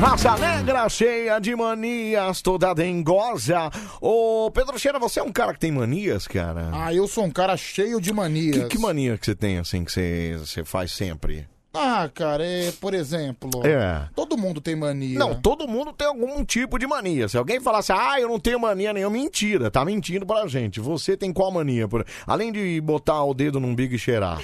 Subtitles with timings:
[0.00, 3.70] raça negra, cheia de manias, toda dengosa.
[4.00, 6.70] Ô, Pedro Cheira, você é um cara que tem manias, cara?
[6.72, 8.64] Ah, eu sou um cara cheio de manias.
[8.64, 11.48] Que, que mania que você tem, assim, que você, você faz sempre?
[11.78, 13.50] Ah, cara, é, por exemplo.
[13.66, 14.08] É.
[14.14, 15.18] Todo mundo tem mania.
[15.18, 17.28] Não, todo mundo tem algum tipo de mania.
[17.28, 20.80] Se alguém falasse, ah, eu não tenho mania nenhuma, mentira, tá mentindo pra gente.
[20.80, 21.86] Você tem qual mania?
[21.86, 24.40] Por- Além de botar o dedo num big e cheirar.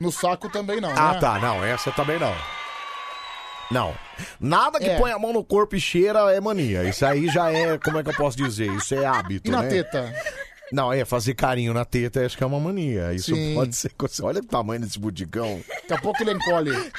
[0.00, 1.20] No saco também não, Ah, né?
[1.20, 2.34] tá, não, essa também não.
[3.70, 3.94] Não.
[4.40, 4.98] Nada que É.
[4.98, 6.84] põe a mão no corpo e cheira é mania.
[6.84, 8.70] Isso aí já é, como é que eu posso dizer?
[8.74, 9.68] Isso é hábito, E na né?
[9.68, 10.12] teta?
[10.72, 13.12] Não, é fazer carinho na teta, acho que é uma mania.
[13.12, 13.54] Isso Sim.
[13.54, 13.92] pode ser.
[14.22, 15.60] Olha o tamanho desse budicão.
[15.88, 16.70] Daqui a pouco ele encolhe.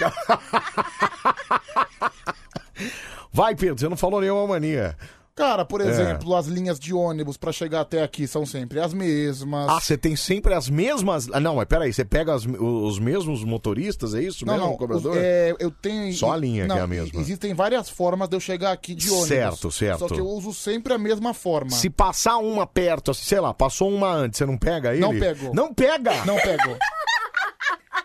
[3.31, 4.95] Vai, Pedro, você não falou nenhuma mania.
[5.41, 5.87] Cara, por É.
[5.89, 9.67] exemplo, as linhas de ônibus pra chegar até aqui são sempre as mesmas.
[9.69, 11.27] Ah, você tem sempre as mesmas.
[11.33, 14.77] Ah, não, mas peraí, você pega as- os mesmos motoristas, é isso não, mesmo, não.
[14.77, 15.11] cobrador?
[15.13, 16.13] os- é, eu tenho.
[16.13, 17.19] Só a linha que é a mesma.
[17.19, 19.27] Existem várias formas de eu chegar aqui de ônibus.
[19.27, 19.99] Certo, certo.
[19.99, 21.71] Só que eu uso sempre a mesma forma.
[21.71, 25.01] Se passar uma perto, assim, sei lá, passou uma antes, você não pega ele?
[25.01, 25.51] Não pego.
[25.55, 26.23] Não pega!
[26.25, 26.77] Não pego.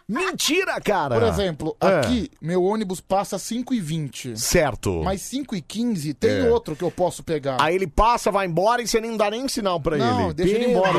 [0.09, 1.19] Mentira, cara!
[1.19, 1.87] Por exemplo, É.
[1.99, 5.03] aqui, meu ônibus passa 5 e 20 Certo.
[5.03, 6.51] Mas 5 e 15 tem É.
[6.51, 7.57] outro que eu posso pegar.
[7.61, 10.35] Aí ele passa, vai embora e você nem dá nem sinal pra Não, ele.
[10.35, 10.99] deixa ele embora.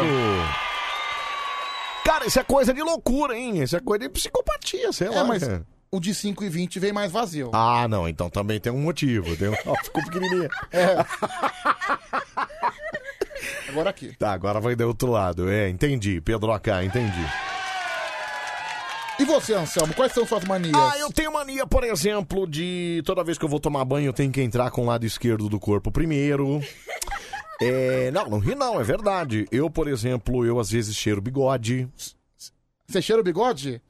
[2.04, 3.62] Cara, isso é coisa de loucura, hein?
[3.62, 5.24] Isso é coisa de psicopatia, sei É, lá.
[5.26, 5.66] mas cara.
[5.92, 7.50] o de 5 e 20 vem mais vazio.
[7.54, 9.36] Ah, não, então também tem um motivo.
[9.38, 9.54] Tem um...
[9.66, 10.50] Ó, Ficou pequenininha.
[10.72, 10.96] É.
[13.70, 14.16] Agora aqui.
[14.18, 15.50] Tá, agora vai do outro lado.
[15.50, 16.20] É, entendi.
[16.22, 17.26] Pedro AK, entendi.
[19.20, 20.76] E você, Anselmo, quais são suas manias?
[20.76, 24.14] Ah, eu tenho mania, por exemplo, de toda vez que eu vou tomar banho, eu
[24.14, 26.62] tenho que entrar com o lado esquerdo do corpo primeiro.
[27.60, 29.48] É, não, não ri não, é verdade.
[29.52, 31.90] Eu, por exemplo, eu às vezes cheiro bigode.
[32.88, 33.82] Você cheira o bigode?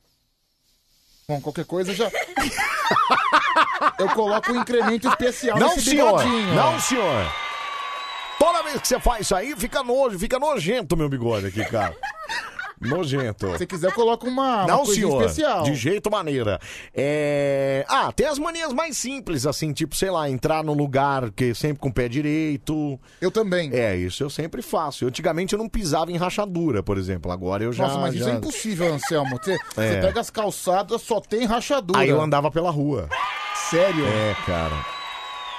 [1.28, 2.10] Bom, qualquer coisa já.
[4.00, 6.18] eu coloco um incremento especial Não, nesse senhor.
[6.18, 6.56] bigodinho.
[6.56, 7.30] Não, senhor.
[8.40, 11.94] Toda vez que você faz isso aí, fica nojo, fica nojento meu bigode aqui, cara.
[12.80, 13.58] Nojento.
[13.58, 15.22] Se quiser, eu coloco uma, uma Não, coisinha senhor.
[15.24, 15.64] especial.
[15.64, 16.60] De jeito maneira.
[16.94, 17.86] É...
[17.90, 21.80] Ah, tem as manias mais simples, assim, tipo, sei lá, entrar no lugar que sempre
[21.80, 23.00] com o pé direito.
[23.20, 23.72] Eu também.
[23.74, 25.04] É, isso eu sempre faço.
[25.04, 27.32] Eu, antigamente eu não pisava em rachadura, por exemplo.
[27.32, 27.88] Agora eu já.
[27.88, 28.32] Nossa, mas isso já...
[28.32, 29.38] é impossível, Anselmo.
[29.42, 30.02] Você, você É.
[30.02, 32.00] pega as calçadas, só tem rachadura.
[32.00, 33.10] Aí eu andava pela rua.
[33.70, 34.06] Sério?
[34.06, 34.97] É, cara.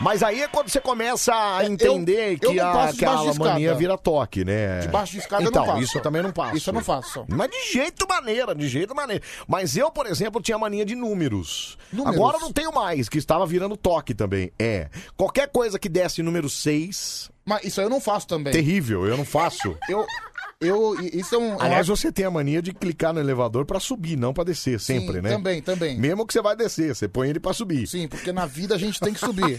[0.00, 2.96] Mas aí é quando você começa a É, entender eu- eu que não a, passo
[2.98, 3.50] que a debaixo de escada.
[3.50, 4.78] mania vira toque, né?
[4.80, 5.82] Debaixo de escada eu então, não passo.
[5.84, 6.56] isso eu também não passo.
[6.56, 7.24] Isso eu não faço.
[7.28, 9.22] Mas de jeito maneira, de jeito maneira.
[9.46, 11.76] Mas eu, por exemplo, tinha mania de números.
[11.92, 12.16] Números?
[12.16, 14.52] Agora eu não tenho mais, que estava virando toque também.
[14.58, 14.88] É.
[15.16, 18.52] Qualquer coisa que desse número 6, Mas isso aí eu não faço também.
[18.52, 19.76] terrível, eu não faço.
[19.88, 20.06] Eu.
[20.60, 20.96] Eu.
[21.00, 21.60] Isso é um.
[21.60, 25.14] Aliás, você tem a mania de clicar no elevador pra subir, não pra descer, sempre,
[25.16, 25.30] Sim, né?
[25.30, 25.98] Também, também.
[25.98, 27.86] Mesmo que você vai descer, você põe ele pra subir.
[27.86, 29.56] Sim, porque na vida a gente tem que subir.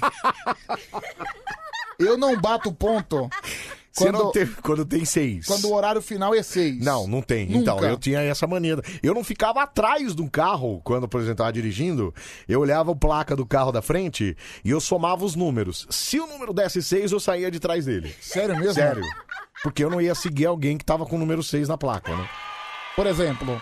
[1.98, 3.30] eu não bato ponto
[3.94, 5.46] Você quando, não tem- quando tem seis.
[5.46, 6.84] quando o horário final é seis.
[6.84, 7.46] Não, não tem.
[7.46, 7.60] Nunca.
[7.60, 8.78] Então, eu tinha essa mania.
[9.02, 12.14] Eu não ficava atrás do carro quando, por exemplo, estava dirigindo.
[12.46, 14.36] Eu olhava a placa do carro da frente
[14.66, 15.88] e eu somava os números.
[15.90, 18.14] Se o número desse 6, eu saía de trás dele.
[18.20, 18.74] Sério mesmo?
[18.74, 19.04] Sério.
[19.64, 22.30] Porque eu não ia seguir alguém que tava com o número 6 na placa, né?
[22.96, 23.62] Por exemplo.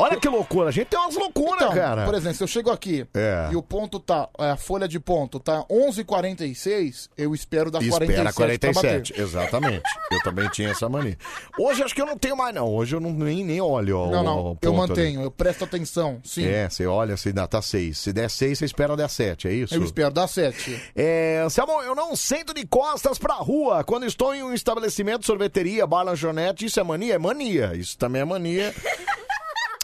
[0.00, 0.68] Olha que loucura.
[0.68, 2.04] A gente tem umas loucuras, Então, cara.
[2.04, 3.48] por exemplo, se eu chego aqui É.
[3.52, 8.32] e o ponto tá, a folha de ponto tá 11h46, eu espero Espera 47 pra
[8.32, 9.22] 47, bater.
[9.22, 9.82] exatamente.
[10.10, 11.16] Eu também tinha essa mania.
[11.58, 12.66] Hoje acho que eu não tenho mais, não.
[12.66, 13.96] Hoje eu não, nem, nem olho.
[13.96, 14.76] ó, Não, o- não, eu ponto ali.
[14.76, 16.44] mantenho, eu presto atenção, sim.
[16.44, 17.96] É, você olha, se dá, tá 6.
[17.96, 19.72] Se der 6, você espera dar 7, é isso?
[19.74, 20.82] Eu espero dar 7.
[20.96, 25.86] É, Samuel, eu não sento de costas pra rua quando estou em um estabelecimento, sorveteria,
[25.86, 26.64] bar, lanchonete.
[26.66, 27.14] Isso é mania?
[27.14, 27.72] É mania.
[27.76, 28.74] Isso também é mania.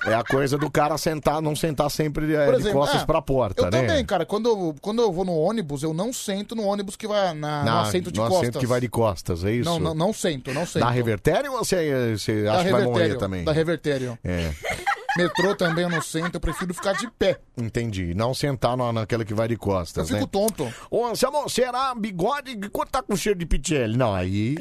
[0.06, 3.04] É a coisa do cara sentar, não sentar sempre é, Por de exemplo, costas é,
[3.06, 3.80] pra porta, Eu né?
[3.82, 4.24] também, cara.
[4.24, 7.60] Quando eu, quando eu vou no ônibus, eu não sento no ônibus que vai na,
[7.60, 8.42] no Na- assento de no costas.
[8.42, 9.68] assento que vai de costas, é isso?
[9.68, 10.84] Não, não, não sento, não sento.
[10.84, 13.44] Dá revertério ou você, você acha que vai morrer também?
[13.44, 14.18] Dá revertério.
[14.24, 14.50] É,
[15.16, 17.38] Metrô também eu não sento, eu prefiro ficar de pé.
[17.56, 18.12] entendi.
[18.14, 20.26] Não sentar na, naquela que vai de Eu costas, fico né?
[20.30, 20.70] tonto.
[20.90, 23.96] Ô, Anselmo, será bigode quanto tá com cheiro de pitielli?
[23.96, 24.56] Não, aí...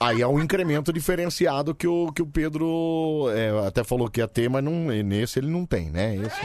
[0.00, 4.28] Aí é um incremento diferenciado que o, que o Pedro é, até falou que ia
[4.28, 6.14] ter, mas não, nesse ele não tem, né?
[6.14, 6.40] Esse...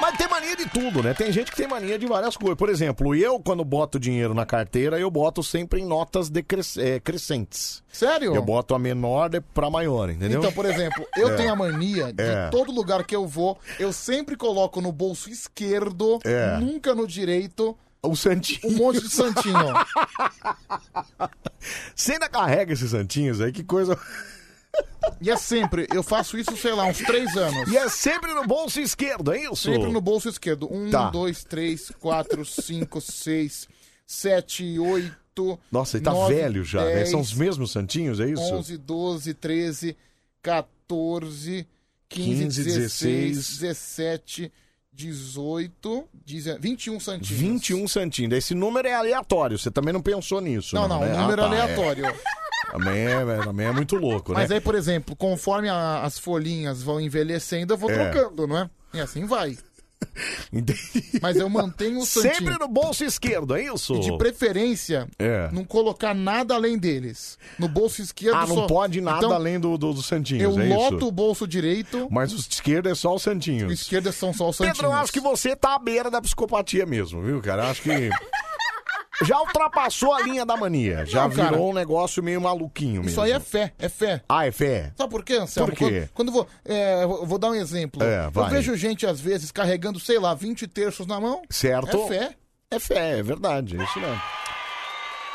[0.00, 1.14] Mas tem mania de tudo, né?
[1.14, 2.56] Tem gente que tem mania de várias coisas.
[2.58, 6.98] Por exemplo, eu, quando boto dinheiro na carteira, eu boto sempre em notas decres- é,
[6.98, 7.84] crescentes.
[7.92, 8.34] Sério?
[8.34, 10.40] Eu boto a menor de- pra maior, entendeu?
[10.40, 11.36] Então, por exemplo, eu É.
[11.36, 12.48] tenho a mania de É.
[12.50, 16.56] todo lugar que eu vou, eu sempre coloco no bolso esquerdo, É.
[16.58, 18.60] nunca no direito, O Santinho.
[18.64, 19.54] um monte de santinho.
[21.94, 23.52] Você ainda carrega esses santinhos aí?
[23.52, 23.96] Que coisa.
[25.20, 27.70] E é sempre, eu faço isso, sei lá, uns três anos.
[27.70, 29.56] E é sempre no bolso esquerdo, é isso?
[29.72, 30.72] Sempre no bolso esquerdo.
[30.72, 31.10] Um, Tá.
[31.10, 33.68] dois, três, quatro, cinco, seis,
[34.06, 35.58] sete, oito.
[35.70, 36.94] Nossa, ele tá nove, velho já, né?
[36.94, 38.42] dez, São os mesmos santinhos, é isso?
[38.42, 39.96] 11, 12, 13,
[40.42, 41.66] 14,
[42.08, 44.52] 15, 15, 16, 16, 17,
[44.92, 47.28] 18, 19, 21 santinhos.
[47.40, 48.32] 21 santinhos.
[48.34, 50.74] Esse número é aleatório, você também não pensou nisso.
[50.74, 51.14] Não, não, né?
[51.14, 52.06] o número Ah, tá, aleatório.
[52.06, 52.14] é.
[52.72, 54.54] Também, é, também é muito louco, Mas né?
[54.54, 58.08] aí, por exemplo, conforme a- as folhinhas vão envelhecendo, eu vou É.
[58.08, 58.70] trocando, não é?
[58.94, 59.58] E assim vai.
[60.52, 61.18] Entendi.
[61.20, 62.34] Mas eu mantenho o santinho.
[62.34, 63.94] Sempre no bolso esquerdo, é isso?
[63.94, 65.48] E de preferência, É.
[65.52, 67.38] não colocar nada além deles.
[67.58, 68.66] No bolso esquerdo Ah, não só...
[68.66, 71.06] pode nada Então, além do, do, dos santinhos, Eu é loto isso?
[71.08, 73.72] o bolso direito, Mas o esquerdo é só os o santinhos.
[73.72, 74.78] esquerdo são só os santinhos.
[74.78, 77.64] Pedro, eu acho que você tá à beira da psicopatia mesmo, viu, cara?
[77.64, 77.90] Eu acho que.
[79.24, 81.04] Já ultrapassou a linha da mania.
[81.06, 81.50] Já Não, cara.
[81.50, 83.10] virou um negócio meio maluquinho mesmo.
[83.10, 84.22] Isso aí é fé, é fé.
[84.28, 84.92] Ah, é fé?
[84.96, 85.70] Sabe por quê, Anselmo?
[85.70, 86.08] Por quê?
[86.14, 88.02] Quando, quando vou, é, eu vou dar um exemplo.
[88.02, 88.50] É, eu vai.
[88.50, 91.42] vejo gente, às vezes, carregando, sei lá, 20 terços na mão.
[91.50, 91.96] Certo?
[91.96, 92.34] É fé.
[92.70, 94.20] É fé, é verdade, é isso mesmo.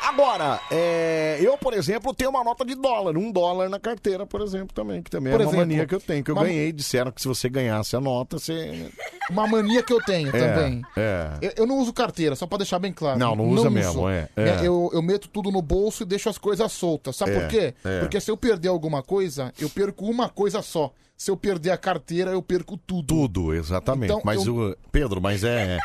[0.02, 4.40] Agora, é, eu, por exemplo, tenho uma nota de dólar, um dólar na carteira, por
[4.40, 6.44] exemplo, também, que também Por é uma exemplo, mania que eu tenho, que eu uma-
[6.44, 8.90] ganhei, disseram que se você ganhasse a nota, você...
[9.30, 10.82] Uma mania que eu tenho É, também.
[10.96, 11.30] é.
[11.42, 13.18] Eu, eu não uso carteira, só pra deixar bem claro.
[13.18, 14.48] Não, não usa mesmo, é, é.
[14.48, 17.16] É, Eu, eu meto tudo no bolso e deixo as coisas soltas.
[17.16, 17.74] Sabe É, por quê?
[17.84, 18.00] é.
[18.00, 20.92] Porque se eu perder alguma coisa, eu perco uma coisa só.
[21.16, 23.06] Se eu perder a carteira, eu perco tudo.
[23.08, 24.10] Tudo, exatamente.
[24.12, 24.76] Então, mas eu- o...
[24.90, 25.76] Pedro, mas é...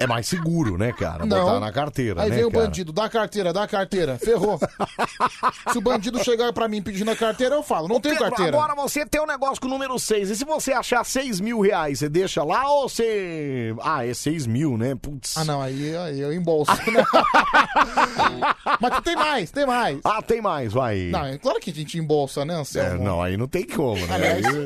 [0.00, 1.26] É mais seguro, né, cara?
[1.26, 1.40] Não.
[1.44, 2.64] Botar na carteira, Aí né, vem o cara?
[2.66, 4.16] bandido, dá a carteira, dá a carteira.
[4.18, 4.58] Ferrou.
[5.72, 8.56] se o bandido chegar pra mim pedindo a carteira, eu falo, não tenho Pedro, carteira.
[8.56, 10.30] agora você tem um negócio com o número 6.
[10.30, 13.74] E se você achar 6 mil reais, você deixa lá ou você.
[13.82, 14.94] Ah, é 6 mil, né?
[14.94, 15.36] Putz.
[15.36, 16.70] Ah, não, aí, aí eu embolso.
[16.90, 17.04] né?
[18.80, 19.98] Mas tem mais, tem mais.
[20.04, 21.08] Ah, tem mais, vai.
[21.10, 23.04] Não, é claro que a gente embolsa, né, É, Anselmo?
[23.04, 24.14] não, aí não tem como, né?
[24.14, 24.64] Aliás- Aí-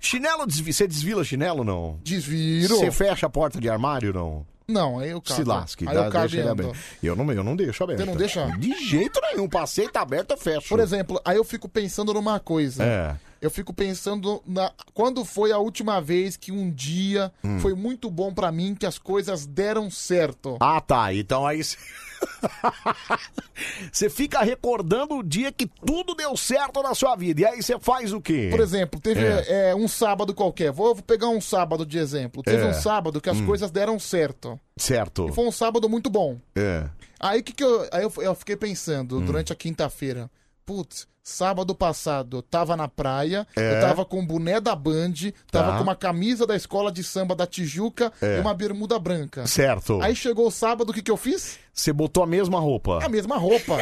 [0.00, 0.72] Chinelo, desvi...
[0.72, 1.98] você desvila chinelo não?
[2.02, 2.76] Desviro.
[2.76, 4.46] Você fecha a porta de armário não?
[4.66, 5.34] Não, aí eu cago.
[5.34, 6.62] Se lasque, aí dá, eu cago deixa e ele ando.
[6.62, 6.78] aberto.
[7.02, 7.98] Eu não, eu não deixo aberto.
[7.98, 8.46] Você não deixa?
[8.56, 9.48] De jeito nenhum.
[9.48, 10.68] Passei, tá aberto, eu fecho.
[10.68, 12.84] Por exemplo, aí eu fico pensando numa coisa.
[12.84, 13.16] É.
[13.42, 17.58] Eu fico pensando na quando foi a última vez que um dia Hum.
[17.58, 20.56] foi muito bom pra mim que as coisas deram certo.
[20.60, 21.12] Ah, tá.
[21.14, 21.64] Então aí.
[21.64, 21.76] cê-
[23.92, 27.42] Você fica recordando o dia que tudo deu certo na sua vida.
[27.42, 28.48] E aí você faz o quê?
[28.50, 29.70] Por exemplo, teve É.
[29.70, 30.70] é, um sábado qualquer.
[30.72, 32.42] Vou, vou pegar um sábado de exemplo.
[32.42, 32.66] Teve É.
[32.66, 34.58] um sábado que as coisas deram certo.
[34.76, 35.28] Certo.
[35.28, 36.38] E foi um sábado muito bom.
[36.54, 36.86] É.
[37.18, 39.24] Aí que, que eu, aí eu, eu fiquei pensando Hum.
[39.24, 40.30] durante a quinta-feira.
[40.64, 43.76] Putz, sábado passado eu tava na praia, É.
[43.76, 45.12] eu tava com o boné da Band,
[45.50, 45.76] tava Tá.
[45.78, 48.38] com uma camisa da escola de samba da Tijuca É.
[48.38, 49.46] e uma bermuda branca.
[49.46, 50.00] Certo.
[50.02, 51.58] Aí chegou o sábado, o que, que eu fiz?
[51.72, 53.04] Você botou a mesma roupa.
[53.04, 53.78] A mesma roupa.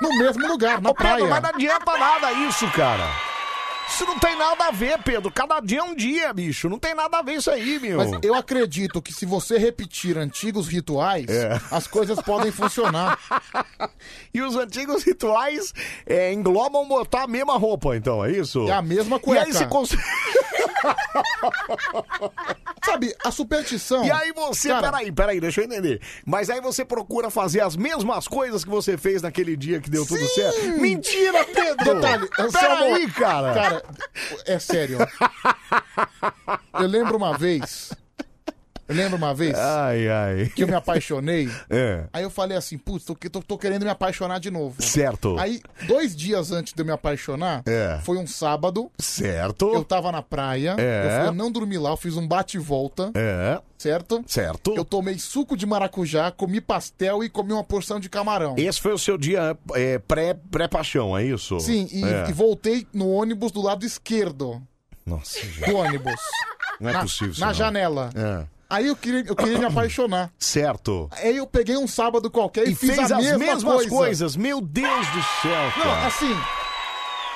[0.00, 1.26] no mesmo lugar, na Ô, Pedro, praia.
[1.28, 3.08] mas não adianta nada isso, cara.
[3.88, 5.30] Isso não tem nada a ver, Pedro.
[5.30, 6.68] Cada dia é um dia, bicho.
[6.68, 7.98] Não tem nada a ver isso aí, meu.
[7.98, 11.60] Mas eu acredito que se você repetir antigos rituais, É.
[11.70, 13.18] as coisas podem funcionar.
[14.34, 15.72] E os antigos rituais
[16.06, 18.66] é, englobam botar a mesma roupa, então, é isso?
[18.68, 19.44] É a mesma E cueca.
[19.44, 20.02] aí você consegue.
[22.84, 24.04] Sabe, a superstição.
[24.04, 26.00] E aí você, Cara, peraí, peraí, deixa eu entender.
[26.26, 30.04] Mas aí você procura fazer as mesmas coisas que você fez naquele dia que deu
[30.04, 30.60] tudo certo?
[30.80, 31.94] Mentira, Pedro!
[31.94, 33.54] Detalhe, Anselmo, peraí, cara!
[33.54, 33.71] Cara,
[34.46, 34.98] é sério.
[36.74, 37.92] Eu lembro uma vez.
[38.88, 40.52] Eu lembro uma vez Ai, ai.
[40.54, 41.48] que eu me apaixonei.
[41.70, 44.82] É, Aí eu falei assim, putz, tô, tô, tô querendo me apaixonar de novo.
[44.82, 45.38] certo.
[45.38, 47.98] Aí, dois dias antes de eu me apaixonar, É.
[48.02, 48.90] foi um sábado.
[48.98, 49.72] Certo.
[49.72, 50.74] Eu tava na praia.
[50.78, 51.06] É.
[51.06, 54.22] Eu, fui, eu não dormi lá, eu fiz um bate e volta, É, certo?
[54.26, 54.74] certo.
[54.76, 58.54] Eu tomei suco de maracujá, comi pastel e comi uma porção de camarão.
[58.58, 61.58] Esse foi o seu dia é, pré- pré-paixão, é isso?
[61.60, 62.26] Sim, e, É.
[62.28, 64.60] e voltei no ônibus do lado esquerdo
[65.06, 66.20] Nossa, gente, do ônibus.
[66.80, 67.54] não é na, possível isso Na não.
[67.54, 68.10] janela.
[68.14, 68.44] É.
[68.72, 70.30] Aí eu queria, eu queria me apaixonar.
[70.38, 71.08] Certo.
[71.12, 73.88] Aí eu peguei um sábado qualquer e, E fiz fez a as mesma mesmas coisa.
[73.90, 74.34] coisas.
[74.36, 76.06] Meu Deus do céu, Não, cara.
[76.06, 76.34] assim,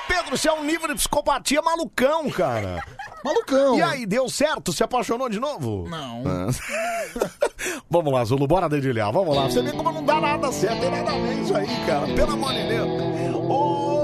[0.07, 2.83] Pedro, você é um nível de psicopatia malucão, cara.
[3.23, 3.77] malucão.
[3.77, 4.73] E aí, deu certo?
[4.73, 5.85] Se apaixonou de novo?
[5.87, 6.23] Não.
[7.87, 9.11] Vamos lá, Zulu, bora dedilhar.
[9.11, 9.43] Vamos lá.
[9.43, 10.79] Você vê como não dá nada certo.
[10.79, 12.07] Tem nada a ver isso aí, cara.
[12.15, 12.89] Pelo amor de Deus.
[13.35, 14.01] Ô,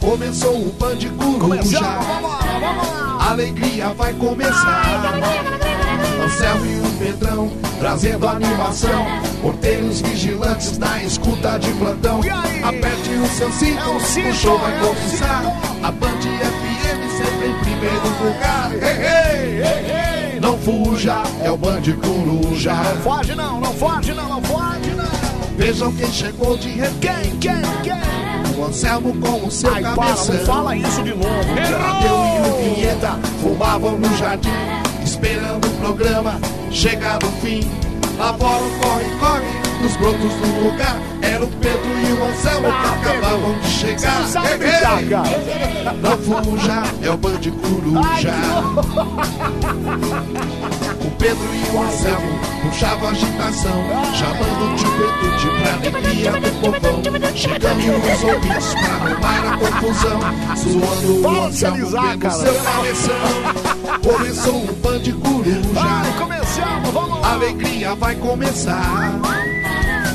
[0.00, 3.05] Começou o Band Coruja, vamos lá, vamos lá.
[3.30, 4.82] Alegria vai começar.
[6.24, 9.04] Anselmo e o Pedrão trazendo animação.
[9.42, 12.20] Porteiros vigilantes na escuta de plantão.
[12.62, 15.42] Aperte o seu cinto, É o show vai é começar.
[15.82, 18.72] A Band FM sempre em primeiro lugar.
[18.72, 22.74] Ei, ei, ei, ei, não fuja, é o Band Coruja.
[22.74, 25.56] Não foge não, não foge não, não foge não.
[25.56, 27.00] Vejam quem chegou de repente.
[27.00, 28.15] Quem, quem, quem?
[28.64, 30.34] Anselmo com o seu Ai, para, cabeção.
[30.34, 31.28] não fala isso de novo.
[31.28, 34.50] Tadeu e o Vinheta fumavam no jardim,
[35.04, 37.60] esperando o programa chegar no fim.
[38.18, 43.08] Lá fora o corre-corre, nos brotos do lugar, era o Pedro e o Anselmo que
[43.08, 44.28] acabavam de chegar.
[44.34, 45.16] Não Ei.
[46.02, 48.34] Não fuja, é o Band Coruja.
[51.00, 53.82] O Pedro e o Anselmo puxavam a agitação,
[54.14, 57.02] chamando o tio Pedro pra alegria do povão.
[57.34, 57.80] Chegando
[58.24, 60.20] ouvidos pra arrumar a confusão,
[60.56, 63.24] zoando o de Anselmo pelo seu cabeção.
[64.02, 65.02] Começou o Band
[65.72, 67.32] Vai, Coruja, começamos, vamos a lá.
[67.34, 69.12] alegria vai começar.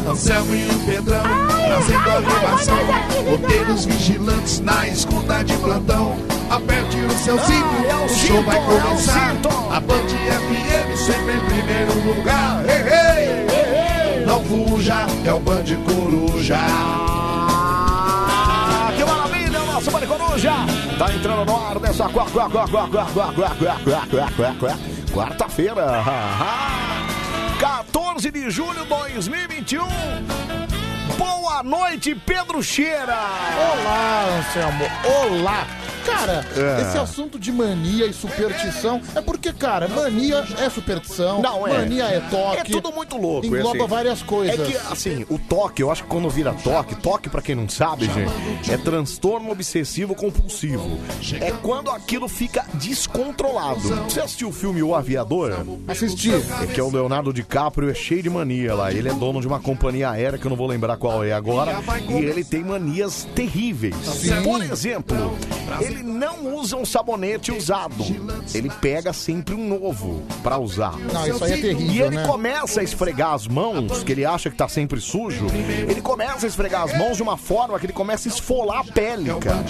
[0.07, 1.21] Anselmo e o Pedrão
[1.67, 2.77] trazendo animação.
[3.29, 6.15] Roteiros vigilantes na escuta de plantão.
[6.49, 9.31] Aperte o seu cinto, é o o show cinto, vai é começar.
[9.31, 9.49] cinto.
[9.71, 12.63] A Band FM sempre em primeiro lugar.
[12.65, 12.81] Ei,
[14.19, 16.57] ei, Não fuja, é o Band Coruja.
[17.53, 20.51] Ah, que maravilha, o nosso Bande Coruja.
[20.97, 24.29] Tá entrando no ar nessa qua- qua- qua- qua- qua- qua- qua- qua- qua- qua-
[24.35, 24.77] qua- qua-
[25.13, 26.03] quarta-feira.
[27.83, 29.87] 14 de julho de 2021.
[31.25, 33.15] Boa noite, Pedro Cheira.
[33.15, 34.85] Olá, Anselmo.
[35.05, 35.67] Olá.
[36.03, 36.81] Cara, É.
[36.81, 41.77] esse assunto de mania e superstição é porque, cara, mania é superstição, Não, é.
[41.77, 42.57] mania é toque.
[42.57, 43.45] É tudo muito louco.
[43.45, 43.87] Engloba é assim.
[43.87, 44.59] várias coisas.
[44.59, 47.69] É que, assim, o toque, eu acho que quando vira toque, toque, pra quem não
[47.69, 50.99] sabe, gente, é transtorno obsessivo compulsivo.
[51.39, 53.81] É quando aquilo fica descontrolado.
[53.81, 55.63] Você assistiu o filme O Aviador?
[55.87, 56.33] Assistir.
[56.63, 58.91] É que é o Leonardo DiCaprio, é cheio de mania lá.
[58.91, 61.77] Ele é dono de uma companhia aérea que eu não vou lembrar qual é agora.
[62.09, 63.95] E ele tem manias terríveis.
[64.43, 65.37] Por exemplo,
[65.79, 67.95] ele não usa um sabonete usado.
[68.53, 70.97] Ele pega sempre um novo pra usar.
[70.97, 72.25] Não, isso aí é terrível, E ele né?
[72.27, 75.47] começa a esfregar as mãos, que ele acha que tá sempre sujo.
[75.87, 78.83] Ele começa a esfregar as mãos de uma forma que ele começa a esfolar a
[78.83, 79.63] pele, cara.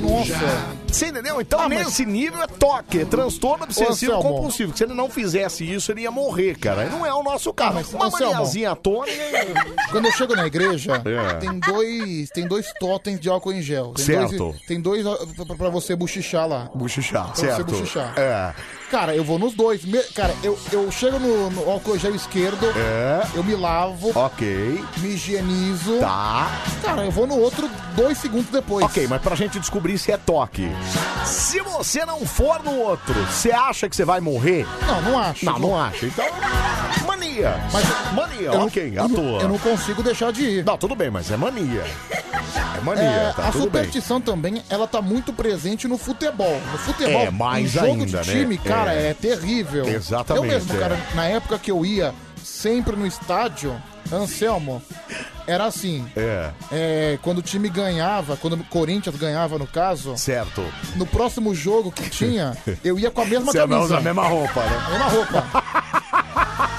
[0.00, 0.80] Nossa.
[0.90, 1.40] Você entendeu?
[1.40, 4.22] Então, Ah, mas- nesse nível é toque, é transtorno obsessivo Anselmo.
[4.22, 4.72] compulsivo.
[4.72, 6.86] Que se ele não fizesse isso, ele ia morrer, cara.
[6.86, 7.74] E não é o nosso caso.
[7.74, 8.32] mas, Uma Anselmo.
[8.34, 9.12] maniazinha tônica.
[9.92, 11.34] Quando eu chego na igreja, É.
[11.36, 13.92] tem dois, tem dois totens de álcool em gel.
[13.94, 14.36] Tem Certo.
[14.36, 15.16] Dois, tem dois ó,
[15.46, 16.70] pra- pra você bochichar lá.
[16.74, 17.64] Buchichar, você certo?
[17.72, 18.12] bochichar.
[18.18, 18.54] É.
[18.90, 19.84] Cara, eu vou nos dois.
[19.84, 23.24] Me- Cara, eu, eu chego no, no álcool gel esquerdo, É.
[23.34, 24.84] eu me lavo, Ok.
[24.98, 25.98] me higienizo.
[26.00, 26.50] Tá.
[26.82, 28.84] Cara, eu vou no outro dois segundos depois.
[28.84, 30.68] Ok, mas pra gente descobrir se é toque.
[31.24, 34.66] Se você não for no outro, você acha que você vai morrer?
[34.86, 35.44] Não, não acho.
[35.44, 36.06] Não, não acha.
[36.06, 36.26] Então,
[37.06, 37.54] mania.
[37.72, 39.42] Mas mania, eu não- ok, eu à não- toa.
[39.42, 40.64] Eu não consigo deixar de ir.
[40.64, 41.84] Não, tudo bem, mas é mania.
[42.76, 43.84] É mania, É, tá a tudo bem.
[43.84, 46.60] superstição também, ela tá muito presente no futebol.
[46.72, 48.22] No futebol, É, mais em jogo ainda, de né?
[48.22, 49.08] time, cara, É.
[49.10, 49.86] é, terrível.
[49.88, 50.78] Exatamente, Eu mesmo, é.
[50.78, 53.74] cara, na época que eu ia sempre no estádio,
[54.12, 54.82] Anselmo,
[55.46, 56.04] era assim.
[56.16, 60.64] É, é, quando o time ganhava, quando o Corinthians ganhava, no caso, certo.
[60.96, 63.80] no próximo jogo que tinha, eu ia com a mesma Você camisa.
[63.80, 64.82] usar a mesma roupa, né?
[64.86, 65.46] A mesma roupa.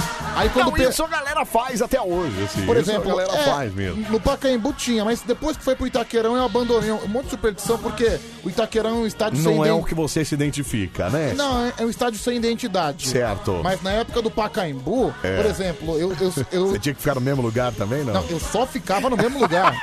[0.35, 2.65] Aí quando Não, isso a galera faz até hoje, assim.
[2.65, 4.05] Por exemplo, a galera é, faz mesmo.
[4.09, 7.77] no Pacaembu tinha, mas depois que foi pro Itaquerão eu abandonei um monte de superstição
[7.77, 11.33] porque o Itaquerão é um estádio sem Não é o que você se identifica, né?
[11.35, 13.09] Não, é- é um estádio sem identidade.
[13.09, 13.59] Certo.
[13.63, 15.38] Mas na época do Pacaembu, É.
[15.41, 18.13] por exemplo, eu, eu, eu, Você tinha que ficar no mesmo lugar também, não?
[18.13, 19.75] não, eu só ficava no mesmo lugar.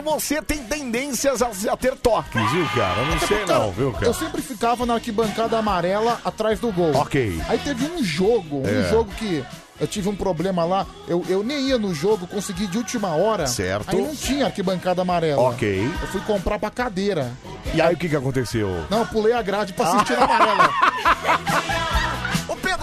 [0.00, 3.04] É, Pedro, você tem tendências a, a ter toques, viu, cara?
[3.04, 4.06] Não sei Cara, não, viu, cara?
[4.06, 6.94] Eu sempre ficava na arquibancada amarela atrás do gol.
[6.96, 7.40] Ok.
[7.48, 8.70] Aí teve um jogo, É.
[8.86, 9.44] um jogo que
[9.80, 13.46] eu tive um problema lá, eu, eu nem ia no jogo, consegui de última hora.
[13.46, 13.88] Certo.
[13.90, 15.40] Aí não tinha arquibancada amarela.
[15.40, 15.90] Ok.
[16.02, 17.32] Eu fui comprar pra cadeira.
[17.74, 18.68] E aí o que que aconteceu?
[18.90, 20.70] Não, eu pulei a grade pra assistir na amarela.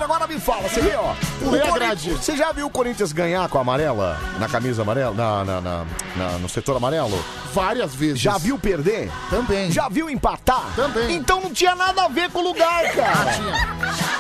[0.08, 1.12] Agora me fala, você vê, ó.
[1.42, 2.24] O Corinthians-.
[2.24, 4.18] Você já viu o Corinthians ganhar com a amarela?
[4.40, 5.14] Na camisa amarela?
[5.14, 5.86] Na, na- na-
[6.16, 7.22] na- no setor amarelo?
[7.54, 8.18] Várias vezes.
[8.22, 9.12] Já viu perder?
[9.30, 9.70] Também.
[9.70, 10.64] Já viu empatar?
[10.78, 11.14] Também.
[11.18, 13.34] Então não tinha nada a ver com o lugar, cara.
[13.34, 13.78] tinha.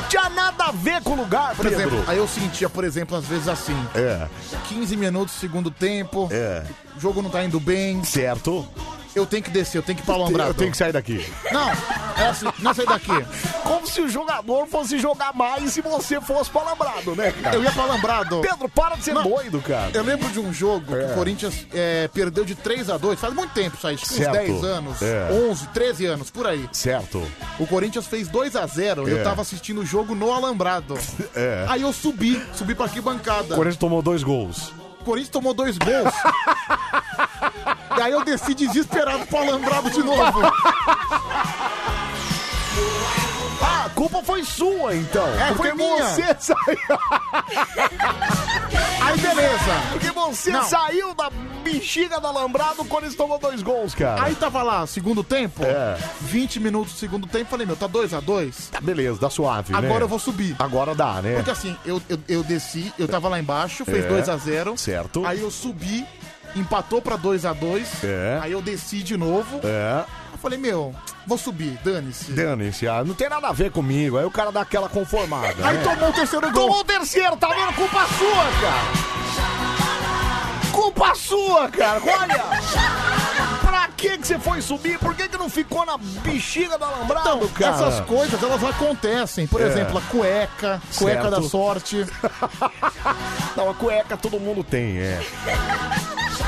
[0.09, 1.79] Tinha nada a ver com o lugar, Por Pedro.
[1.79, 4.27] exemplo, aí eu sentia, por exemplo, às vezes assim, É,
[4.67, 6.63] 15 minutos, segundo tempo, é.
[6.97, 8.67] o jogo não tá indo bem, Certo.
[9.17, 10.49] Eu tenho que descer, eu tenho que ir pra Alambrado.
[10.51, 11.25] Eu tenho que sair daqui.
[11.51, 11.69] Não,
[12.17, 13.25] é assim, não é sair daqui.
[13.63, 17.55] Como se o jogador fosse jogar mais e você fosse palambrado, né, cara?
[17.55, 18.39] Eu ia pra Alambrado.
[18.41, 19.23] Pedro, para de ser Não.
[19.23, 19.91] doido, cara.
[19.93, 23.33] Eu lembro de um jogo que o Corinthians é, perdeu de 3 a 2 faz
[23.33, 24.33] muito tempo isso aí, acho que uns Certo.
[24.33, 25.29] 10 anos, É.
[25.49, 26.67] 11, 13 anos, por aí.
[26.71, 27.23] Certo.
[27.59, 29.11] O Corinthians fez 2 a 0 É.
[29.11, 30.97] eu tava assistindo o jogo no Alambrado.
[31.35, 31.65] É.
[31.67, 33.53] Aí eu subi, subi pra arquibancada.
[33.53, 34.71] O Corinthians tomou dois gols.
[35.01, 36.13] O Corinthians tomou dois gols.
[37.97, 40.39] e aí eu desci desesperado pro Alambrado de novo.
[43.59, 45.27] Ah, a culpa foi sua, então.
[45.39, 46.03] É, porque foi minha.
[46.05, 46.99] você saiu.
[49.01, 49.81] Aí beleza.
[49.91, 50.63] Porque você Não.
[50.63, 51.29] saiu da
[51.63, 54.23] bexiga do alambrado quando eles tomou dois gols, cara?
[54.23, 55.97] Aí tava lá, segundo tempo, É.
[56.21, 59.73] 20 minutos do segundo tempo, falei, meu, tá 2 a 2 Tá, beleza, dá suave,
[59.73, 59.77] né?
[59.79, 60.55] Agora eu vou subir.
[60.59, 61.35] Agora dá, né?
[61.35, 64.07] Porque assim, eu, eu, eu desci, eu tava lá embaixo, fez É.
[64.07, 65.25] 2 a 0 Certo.
[65.25, 66.05] Aí eu subi,
[66.55, 68.39] empatou pra 2 a 2 É.
[68.41, 69.59] Aí eu desci de novo.
[69.63, 70.03] É.
[70.31, 70.93] Eu falei, meu,
[71.25, 72.31] vou subir, dane-se.
[72.31, 74.17] Dane-se, ah, não tem nada a ver comigo.
[74.17, 75.47] Aí o cara dá aquela conformada.
[75.63, 75.83] Aí né?
[75.83, 76.65] tomou o terceiro gol.
[76.67, 77.73] Tomou o terceiro, tá vendo?
[77.73, 79.17] Culpa sua, cara.
[80.71, 81.99] Culpa sua, cara.
[82.03, 82.43] Olha.
[83.61, 84.97] Pra que que você foi subir?
[84.99, 87.73] Por que que não ficou na bexiga do alambrado, Então, cara?
[87.75, 89.47] essas coisas, elas acontecem.
[89.47, 89.65] Por É.
[89.65, 91.29] exemplo, a cueca, cueca Certo.
[91.31, 92.05] da sorte.
[93.57, 95.19] Não, a cueca todo mundo tem, é.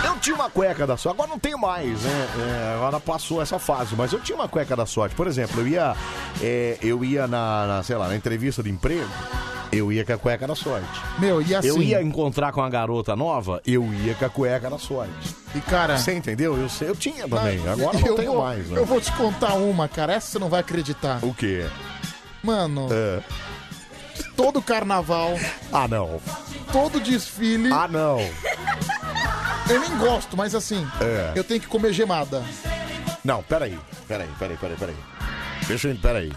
[0.06, 2.28] Eu tinha uma cueca da sorte, agora não tenho mais, né?
[2.38, 5.16] É, agora passou essa fase, mas eu tinha uma cueca da sorte.
[5.16, 5.96] Por exemplo, eu ia,
[6.42, 9.10] é, eu ia na, na, sei lá, na entrevista de emprego,
[9.72, 10.88] eu ia com a cueca da sorte.
[11.20, 11.68] Meu, e assim...
[11.68, 15.36] Eu ia encontrar com uma garota nova, eu ia com a cueca da sorte.
[15.56, 15.98] E cara...
[15.98, 16.56] Você entendeu?
[16.58, 18.80] Eu, sei, eu tinha também, agora não eu tenho vou, mais, né?
[18.80, 20.14] Eu vou te contar uma, cara.
[20.14, 21.20] Essa você não vai acreditar.
[21.24, 21.66] O quê?
[22.44, 23.22] Mano, É.
[24.36, 25.38] todo carnaval,
[25.72, 26.22] Ah, não.
[26.72, 27.72] todo desfile...
[27.72, 28.20] Ah, não.
[29.70, 31.34] Eu nem gosto, mas assim, É.
[31.36, 32.44] eu tenho que comer gemada.
[33.24, 33.78] Não, peraí.
[34.08, 34.96] Peraí, peraí, peraí, peraí.
[35.68, 35.96] Deixa eu...
[35.98, 36.32] Peraí.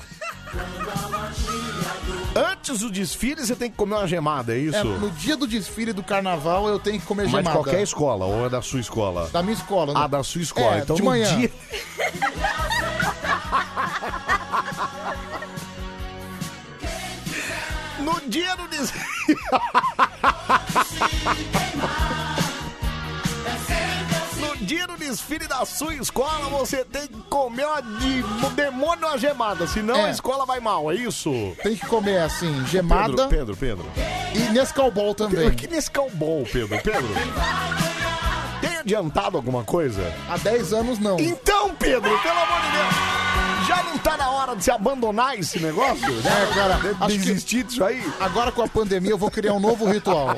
[2.34, 4.76] Antes do desfile, você tem que comer uma gemada, é isso?
[4.76, 7.50] É, no dia do desfile do carnaval, eu tenho que comer Mas gemada.
[7.50, 9.28] de qualquer escola, ou é da sua escola?
[9.30, 9.92] Da minha escola.
[9.94, 10.08] Ah, né?
[10.08, 10.76] da sua escola.
[10.76, 11.36] É, então de no manhã.
[11.36, 11.52] dia...
[17.98, 19.06] No dia do desfile...
[24.62, 28.22] Dia do desfile da sua escola, você tem que comer uma de...
[28.54, 30.04] demônio uma gemada, senão É.
[30.06, 31.30] a escola vai mal, é isso?
[31.62, 33.84] Tem que comer, assim, gemada Pedro, Pedro, Pedro.
[34.34, 35.50] e Nescau Ball também.
[35.50, 36.80] Que nesse calbol, Pedro?
[36.80, 37.08] Pedro?
[38.60, 40.00] Tem adiantado alguma coisa?
[40.30, 41.18] Há 10 anos, não.
[41.18, 42.94] Então, Pedro, pelo amor de Deus,
[43.76, 46.04] já não tá na hora de se abandonar esse negócio?
[46.18, 48.02] É, cara, acho desistir disso aí?
[48.20, 50.36] agora com a pandemia eu vou criar um novo ritual.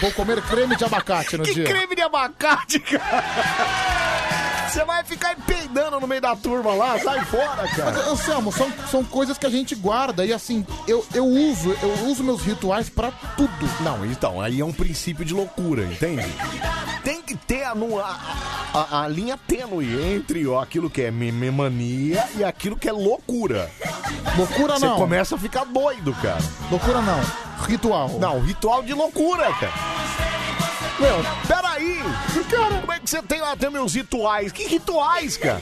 [0.00, 1.64] Vou comer creme de abacate no Que dia.
[1.64, 4.49] creme de abacate, cara!
[4.70, 8.08] Você vai ficar peidando no meio da turma lá, sai fora, Mas, cara.
[8.10, 12.22] Anselmo, são, são coisas que a gente guarda e assim, eu, eu uso, eu uso
[12.22, 13.50] meus rituais pra tudo.
[13.80, 16.24] Não, então, aí é um princípio de loucura, entende?
[17.02, 17.72] Tem que ter a,
[18.72, 23.68] a, a- linha tênue entre ó, aquilo que é memania e aquilo que é loucura.
[24.36, 24.96] Loucura Você não.
[24.96, 26.38] começa a ficar doido, cara.
[26.70, 27.20] Loucura não.
[27.66, 28.08] Ritual.
[28.20, 29.72] Não, ritual de loucura, cara.
[31.00, 31.16] Meu,
[31.48, 31.98] Peraí,
[32.50, 32.79] cara,
[33.10, 34.52] que você tem lá tem meus rituais?
[34.52, 35.60] Que rituais, cara?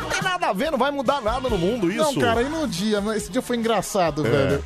[0.00, 2.02] Não tem nada a ver, não vai mudar nada no mundo isso.
[2.02, 4.30] Não, cara, e no dia, esse dia foi engraçado, É.
[4.30, 4.64] velho.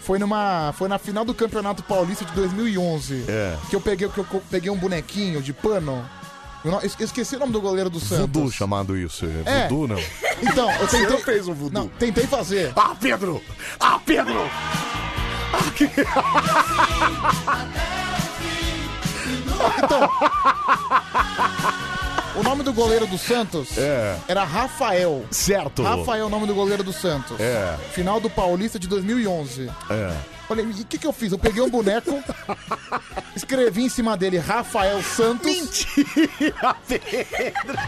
[0.00, 3.56] Foi numa, foi na final do Campeonato Paulista de 2011, É.
[3.70, 6.04] que eu peguei, que eu co- peguei um bonequinho de pano.
[6.64, 8.18] Eu, não- eu esqueci o nome do goleiro do Santos.
[8.20, 9.26] Voodoo chamado isso.
[9.46, 9.68] É É.
[9.68, 9.98] voodoo, não?
[10.42, 11.16] Então, eu Você tentei.
[11.16, 11.82] não fez um voodoo.
[11.82, 12.72] Não, tentei fazer.
[12.76, 13.42] Ah, Pedro!
[13.80, 14.48] Ah, Pedro!
[19.84, 20.08] Então,
[22.36, 24.16] o nome do goleiro do Santos É.
[24.26, 25.24] era Rafael.
[25.30, 25.82] Certo.
[25.82, 27.38] Rafael é o nome do goleiro do Santos.
[27.40, 27.76] É.
[27.92, 29.70] Final do Paulista de 2011.
[29.90, 30.16] É.
[30.48, 31.32] Falei, e o que, que eu fiz?
[31.32, 32.22] Eu peguei um boneco,
[33.34, 35.46] escrevi em cima dele Rafael Santos.
[35.46, 37.78] Mentira, Pedro!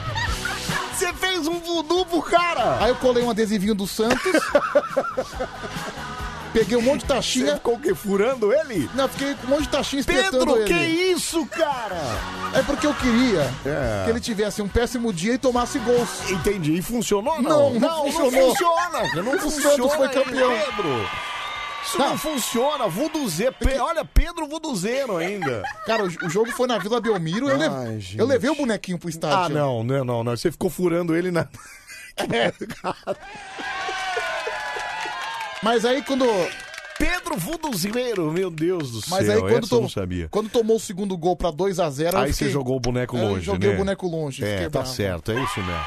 [0.94, 2.78] Você fez um voodoo pro cara!
[2.80, 4.32] Aí eu colei um adesivinho do Santos.
[6.58, 7.54] peguei um monte de Você taxinha.
[7.56, 7.94] ficou o quê?
[7.94, 8.88] Furando ele?
[8.94, 10.64] Não, fiquei com um monte de taxinha espetando Pedro, ele.
[10.74, 10.80] que
[11.12, 12.00] isso, cara?
[12.54, 14.04] É porque eu queria É.
[14.04, 16.30] que ele tivesse um péssimo dia e tomasse gols.
[16.30, 16.72] Entendi.
[16.74, 17.80] E funcionou Não, não?
[17.80, 18.30] não funcionou.
[18.32, 19.22] Não funciona.
[19.22, 20.50] Não O funciona, Santos foi hein, campeão.
[20.50, 21.08] Pedro.
[21.84, 22.18] Isso não, Não.
[22.18, 22.88] funciona.
[22.88, 23.54] Vuduzeiro.
[23.60, 25.62] Pe- Olha, Pedro Vuduzeiro ainda.
[25.86, 27.48] Cara, o, o jogo foi na Vila Belmiro.
[27.48, 27.58] Eu,
[28.00, 28.18] gente.
[28.18, 29.36] eu levei o bonequinho pro estádio.
[29.38, 30.36] Ah, não, não, não, não.
[30.36, 31.46] Você ficou furando ele na.
[35.60, 35.64] É.
[35.64, 36.24] Mas aí quando.
[36.98, 39.34] Pedro Vuduzeiro, meu Deus do Mas céu.
[39.34, 40.28] aí quando, essa eu tom- não sabia.
[40.30, 42.14] quando tomou o segundo gol pra 2x0.
[42.16, 43.74] Aí você jogou o boneco eu longe, joguei né?
[43.74, 44.42] o boneco longe.
[44.42, 44.94] É, fiquei tá bravo.
[44.94, 45.84] certo, é isso mesmo.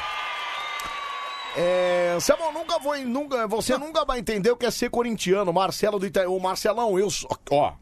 [1.56, 5.52] É, Samuel, nunca vou, nunca, você nunca vai entender o que é ser corintiano.
[5.52, 7.72] Marcelo do Itaú, Marcelão, eu só, ó,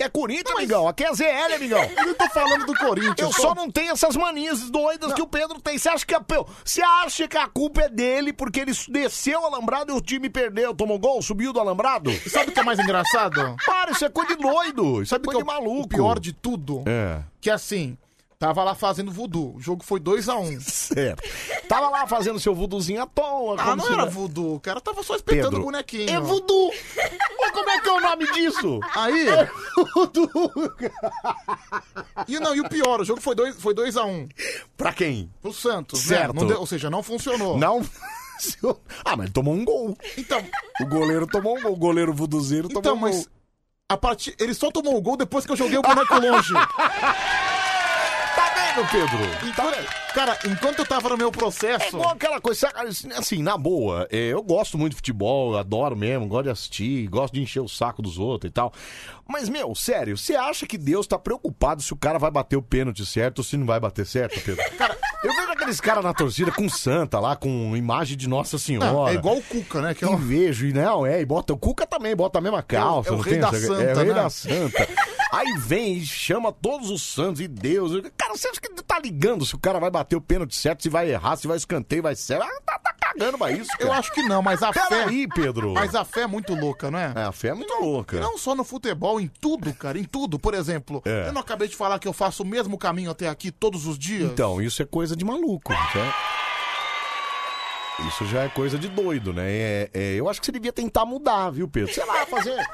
[0.00, 1.82] que é Corinthians, amigão, aqui é ZL, amigão.
[1.94, 3.18] Eu não tô falando do Corinthians.
[3.18, 5.76] Eu só não tenho essas manias doidas que o Pedro tem.
[5.76, 6.24] Você acha que a,
[6.64, 10.30] você acha que a culpa é dele porque ele desceu o alambrado e o time
[10.30, 12.10] perdeu, tomou gol, subiu do alambrado?
[12.30, 13.54] Sabe o que é mais engraçado?
[13.66, 15.82] Para, isso é coisa de doido, é Sabe o que é o- maluco.
[15.82, 16.82] o pior de tudo?
[16.86, 17.20] É.
[17.38, 17.98] Que assim,
[18.40, 19.54] tava lá fazendo voodoo.
[19.56, 20.58] O jogo foi 2x1.
[20.64, 21.22] Certo.
[21.68, 23.54] Tava lá fazendo seu vuduzinho à toa.
[23.60, 24.56] Ah, não era voodoo.
[24.56, 26.10] O cara tava só espetando Pedro, o bonequinho.
[26.10, 26.72] É voodoo.
[27.38, 28.80] Mas como é que é o nome disso?
[28.96, 29.26] Aí,
[29.94, 30.72] Voodoo.
[32.26, 34.26] E não, e o pior, o jogo foi 2x1 foi dois a um
[34.76, 35.30] Pra quem?
[35.42, 36.34] pro Santos, Certo.
[36.34, 36.40] né?
[36.40, 37.58] Não deu- ou seja, não funcionou.
[37.58, 37.84] Não?
[39.04, 39.94] Ah, mas ele tomou um gol.
[40.16, 40.42] Então,
[40.80, 41.72] O goleiro tomou um gol.
[41.72, 43.26] O goleiro vuduzeiro tomou então um mas gol.
[43.90, 46.52] a partir, ele só tomou o gol depois que eu joguei o boneco longe.
[48.74, 49.48] Tá vendo, Pedro?
[49.48, 49.72] Então,
[50.14, 54.06] cara, enquanto eu tava no meu É processo, igual aquela coisa, sabe, assim, na boa,
[54.10, 57.68] é, eu gosto muito de futebol, adoro mesmo, gosto de assistir, gosto de encher o
[57.68, 58.72] saco dos outros e tal.
[59.28, 62.62] Mas, meu, sério, você acha que Deus tá preocupado se o cara vai bater o
[62.62, 64.60] pênalti certo ou se não vai bater certo, Pedro?
[64.76, 68.92] Cara, eu vejo aqueles caras na torcida com santa lá, com imagem de Nossa Senhora.
[68.92, 69.94] não, é igual o Cuca, né?
[69.94, 72.62] Que é um- vejo, e não, é, e bota o Cuca também, bota a mesma
[72.62, 73.10] calça.
[73.10, 74.14] é o não rei tem da essa- santa, É o rei né?
[74.14, 74.88] da santa.
[75.32, 77.92] Aí vem e chama todos os santos e Deus.
[78.16, 80.88] Cara, você acha que tá ligando se o cara vai bater o pênalti certo, se
[80.88, 82.40] vai errar, se vai escanteio, vai ser.
[82.42, 83.84] Ah, tá, tá cagando pra isso, cara.
[83.84, 84.80] Eu acho que não, mas a fé.
[84.88, 85.72] Peraí, Pedro.
[85.72, 87.12] Mas a fé é muito louca, não é?
[87.14, 88.18] É, a fé é muito louca.
[88.18, 90.38] Não só no futebol, em tudo, cara, em tudo.
[90.38, 91.28] Por exemplo, É.
[91.28, 93.96] eu não acabei de falar que eu faço o mesmo caminho até aqui todos os
[93.98, 94.30] dias.
[94.32, 96.14] Então, isso é coisa de maluco, certo?
[98.08, 99.44] Isso já é coisa de doido, né?
[99.50, 101.92] É, é, eu acho que você devia tentar mudar, viu, Pedro?
[101.94, 102.56] Sei lá, fazer.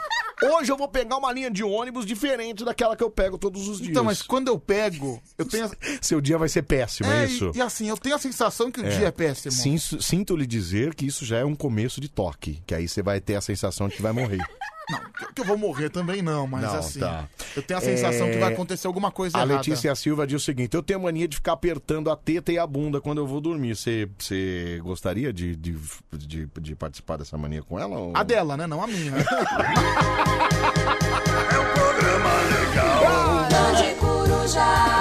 [0.43, 3.79] Hoje eu vou pegar uma linha de ônibus diferente daquela que eu pego todos os
[3.79, 3.91] dias.
[3.91, 5.65] Então, mas quando eu pego, eu tenho.
[5.65, 5.71] a-
[6.03, 7.51] Seu dia vai ser péssimo, é, É, isso?
[7.55, 9.53] e, e assim, eu tenho a sensação que o dia é péssimo.
[9.53, 12.63] Sim, sinto lhe dizer que isso já é um começo de toque.
[12.67, 14.39] Que aí você vai ter a sensação de que vai morrer.
[14.89, 15.01] Não,
[15.35, 17.01] que- eu vou morrer também não, mas Não, assim.
[17.01, 17.25] tá.
[17.57, 19.55] Eu tenho a sensação É, que vai acontecer alguma coisa A errada.
[19.57, 22.67] Letícia Silva diz o seguinte: eu tenho mania de ficar apertando a teta e a
[22.67, 23.75] bunda quando eu vou dormir.
[23.77, 25.77] Você você gostaria de, de,
[26.13, 27.99] de, de participar dessa mania com ela?
[27.99, 28.67] ou- A dela, né?
[28.67, 29.13] Não a minha.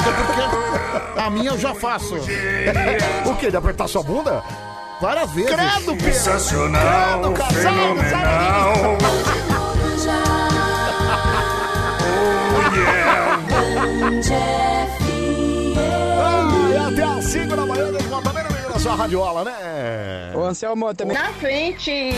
[0.04, 2.16] Porque a minha eu já faço.
[3.26, 3.50] O quê?
[3.52, 4.44] De apertar sua bunda?
[5.02, 5.52] Várias vezes.
[5.54, 6.14] Credo, Pedro!
[6.14, 8.98] Sensacional, Credo, casal, fenomenal.
[18.86, 20.32] da sua radiola, né?
[20.36, 21.18] Ô, Anselmo, também.
[21.18, 22.14] Na frente.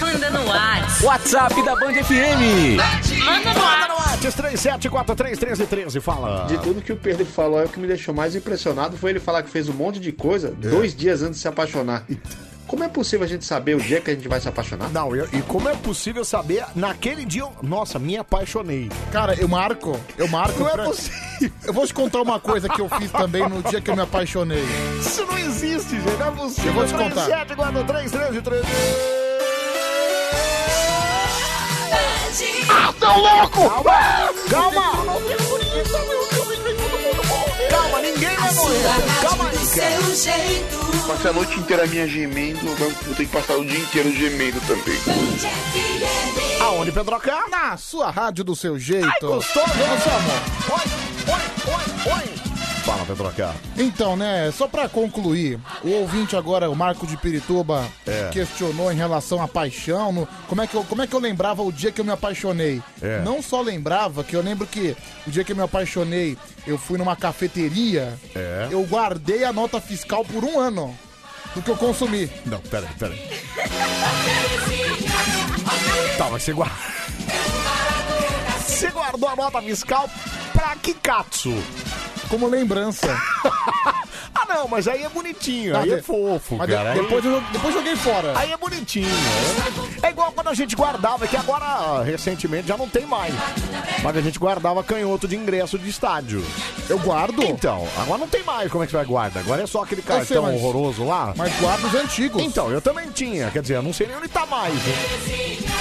[0.00, 1.04] Manda no WhatsApp.
[1.04, 2.76] WhatsApp da Band FM.
[3.24, 4.26] Manda no Manda no WhatsApp.
[4.26, 6.46] WhatsApp 37431313, fala.
[6.46, 9.20] De tudo que o Pedro falou, é o que me deixou mais impressionado foi ele
[9.20, 12.04] falar que fez um monte de coisa dois dias antes de se apaixonar.
[12.72, 14.88] Como é possível a gente saber o dia que a gente vai se apaixonar?
[14.88, 18.88] Não, eu- e como é possível saber, naquele dia, eu, nossa, me apaixonei.
[19.12, 20.00] Cara, eu marco.
[20.16, 20.58] Eu marco.
[20.58, 21.50] Não é possível.
[21.64, 24.00] Eu vou te contar uma coisa que eu fiz também no dia que eu me
[24.00, 24.64] apaixonei.
[24.98, 26.16] Isso não existe, gente.
[26.18, 26.70] Não é possível.
[26.70, 27.26] Eu vou te contar.
[27.26, 28.62] 37, 43, 13, 13.
[32.70, 33.68] Ah, tão louco!
[33.68, 34.32] Calma!
[34.48, 36.31] Calma!
[38.02, 38.82] Ninguém vai morrer.
[39.22, 41.06] Calma aí, cara.
[41.06, 44.98] Passei a noite inteira minha gemendo, vou ter que passar o dia inteiro gemendo também.
[46.60, 47.48] Aonde, Pedroca?
[47.48, 49.26] Na sua rádio do seu jeito.
[49.26, 50.40] Gostoso, né, seu amor?
[50.72, 50.84] Oi,
[51.32, 52.12] oi, oi,
[52.46, 52.51] oi.
[52.84, 53.54] Fala, Pedroca.
[53.78, 58.28] Então, né, só pra concluir, o ouvinte agora, o Marco de Pirituba, É.
[58.32, 61.62] questionou em relação à paixão, no- como, é que eu, como é que eu lembrava
[61.62, 62.82] o dia que eu me apaixonei?
[63.00, 63.20] É.
[63.20, 66.98] Não só lembrava, que eu lembro que o dia que eu me apaixonei, eu fui
[66.98, 68.66] numa cafeteria, É.
[68.70, 70.92] eu guardei a nota fiscal por um ano
[71.54, 72.28] do que eu consumi.
[72.44, 73.30] Não, peraí, peraí.
[76.18, 76.74] Tá, mas você guarda.
[78.66, 80.08] Você guardou a nota fiscal
[80.52, 81.52] pra que katsu?
[82.28, 83.08] Como lembrança.
[84.34, 86.92] Ah, não, mas aí é bonitinho, aí Ah, é de- fofo, Mas de- cara.
[86.92, 88.32] Aí- depois, eu, depois joguei fora.
[88.38, 89.08] Aí é bonitinho.
[90.02, 93.34] É igual quando a gente guardava, que agora, recentemente, já não tem mais.
[94.02, 96.44] Mas a gente guardava canhoto de ingresso de estádio.
[96.88, 99.42] Eu guardo, Então, agora não tem mais como é que vai guardar.
[99.42, 101.32] Agora é só aquele sei, cartão mas- horroroso lá.
[101.36, 102.42] mas guardo os antigos.
[102.42, 103.50] Então, eu também tinha.
[103.50, 104.74] Quer dizer, eu não sei nem onde tá mais.
[104.74, 104.92] né?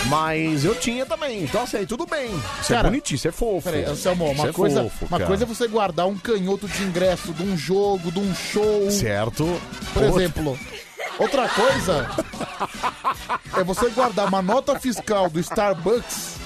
[0.08, 1.44] Mas eu tinha também.
[1.44, 2.28] Então, assim, aí tudo bem.
[2.62, 3.62] Isso é Cara, bonitinho, isso é fofo.
[3.70, 5.28] Peraí, Anselmo, uma, Isso é coisa, fofo, uma cara.
[5.28, 8.90] coisa é você guardar um canhoto de ingresso de um jogo, de um show.
[8.92, 9.62] Certo.
[9.94, 10.60] Por exemplo.
[11.20, 12.10] Outra coisa
[13.58, 16.38] é você guardar uma nota fiscal do Starbucks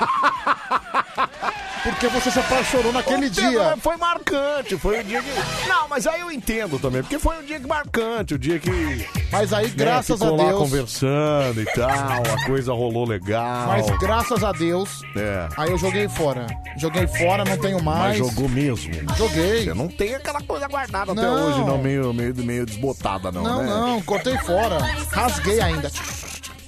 [1.82, 3.70] porque você se apaixonou naquele dia.
[3.70, 5.68] mas Foi marcante, foi o dia que.
[5.68, 8.70] Não, mas aí eu entendo também, porque foi um dia que marcante, o dia que.
[8.70, 13.66] né, Mas aí, graças a ficou lá Deus, conversando e tal, a coisa rolou legal.
[13.68, 15.48] mas graças a Deus, É.
[15.56, 16.46] aí eu joguei fora.
[16.78, 18.18] Joguei fora, não tenho Mas mais.
[18.18, 18.92] jogou mesmo.
[19.16, 19.64] Joguei.
[19.64, 21.48] Você não tem aquela coisa guardada até Não.
[21.48, 23.68] hoje, não, meio, meio, meio desbotada, não, Não, né?
[23.68, 24.78] não, cortei fora.
[25.12, 25.90] Rasguei ainda.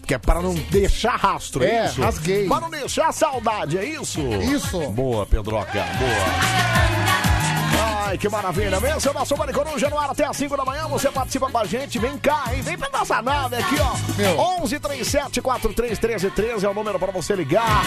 [0.06, 2.00] Que é para não deixar rastro, é, É, isso?
[2.00, 2.48] rasguei.
[2.48, 4.20] Para não deixar saudade, é isso?
[4.54, 4.78] Isso.
[4.90, 7.31] Boa, Pedroca, boa.
[7.82, 8.78] Ai, que maravilha.
[8.78, 10.86] Vem, seu nosso Mari Coruja no ar até às 5 da manhã.
[10.88, 11.98] Você participa com a gente.
[11.98, 12.62] Vem cá, hein?
[12.62, 14.16] Vem pra nossa nave aqui, ó.
[14.16, 14.38] Meu.
[14.62, 17.82] 11 37 43 13 13 é o número pra você ligar.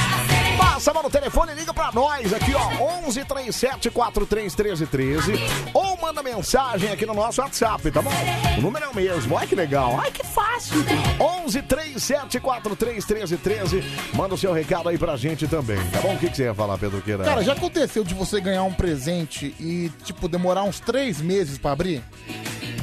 [0.57, 3.05] Mas Chama no telefone e liga pra nós aqui, ó.
[3.07, 5.33] 11 37 43 13 13.
[5.73, 8.11] Ou manda mensagem aqui no nosso WhatsApp, tá bom?
[8.57, 9.35] O número é o mesmo.
[9.35, 9.99] Ai que legal.
[9.99, 10.85] Ai que fácil.
[11.19, 13.83] 11 37 43 13 13.
[14.13, 16.13] Manda o seu recado aí pra gente também, tá bom?
[16.13, 17.23] O que, que você ia falar, Pedro Queira?
[17.23, 21.71] Cara, já aconteceu de você ganhar um presente e, tipo, demorar uns três meses pra
[21.71, 22.03] abrir?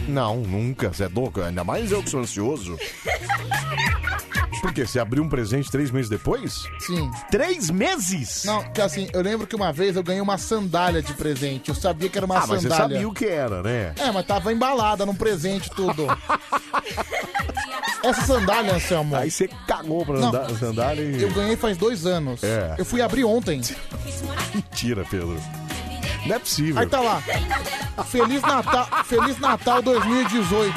[0.09, 0.93] Não, nunca.
[0.93, 1.41] Você é louco?
[1.41, 2.77] Ainda mais eu que sou ansioso.
[4.61, 4.87] Por quê?
[4.87, 6.63] Você abriu um presente três meses depois?
[6.81, 7.11] Sim.
[7.31, 8.45] Três meses?
[8.45, 11.69] Não, que assim, eu lembro que uma vez eu ganhei uma sandália de presente.
[11.69, 12.97] Eu sabia que era uma ah, mas você sandália.
[12.97, 13.93] sabia o que era, né?
[13.99, 16.07] É, mas tava embalada num presente tudo.
[18.05, 19.17] Essa sandália, Anselmo.
[19.17, 20.29] Aí você cagou pra Não.
[20.29, 21.23] andar, sandália e...
[21.23, 22.43] Eu ganhei faz dois anos.
[22.43, 22.77] É.
[22.79, 23.61] Eu fui abrir ontem.
[24.55, 25.41] Mentira, Pedro.
[26.27, 26.81] Não é possível.
[26.81, 27.23] Aí tá lá.
[28.07, 30.73] Feliz Natal, Feliz Natal 2018.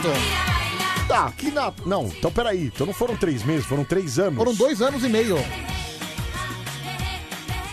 [1.08, 1.72] Tá, que na...
[1.86, 2.66] Não, então peraí.
[2.74, 4.38] Então não foram três meses, foram três anos.
[4.38, 5.38] Foram dois anos e meio.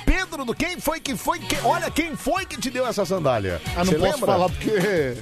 [0.05, 1.57] Pedro, do quem foi que foi que...
[1.65, 3.61] Olha quem foi que te deu essa sandália.
[3.75, 4.27] Ah, não Você posso lembra?
[4.27, 5.17] falar porque.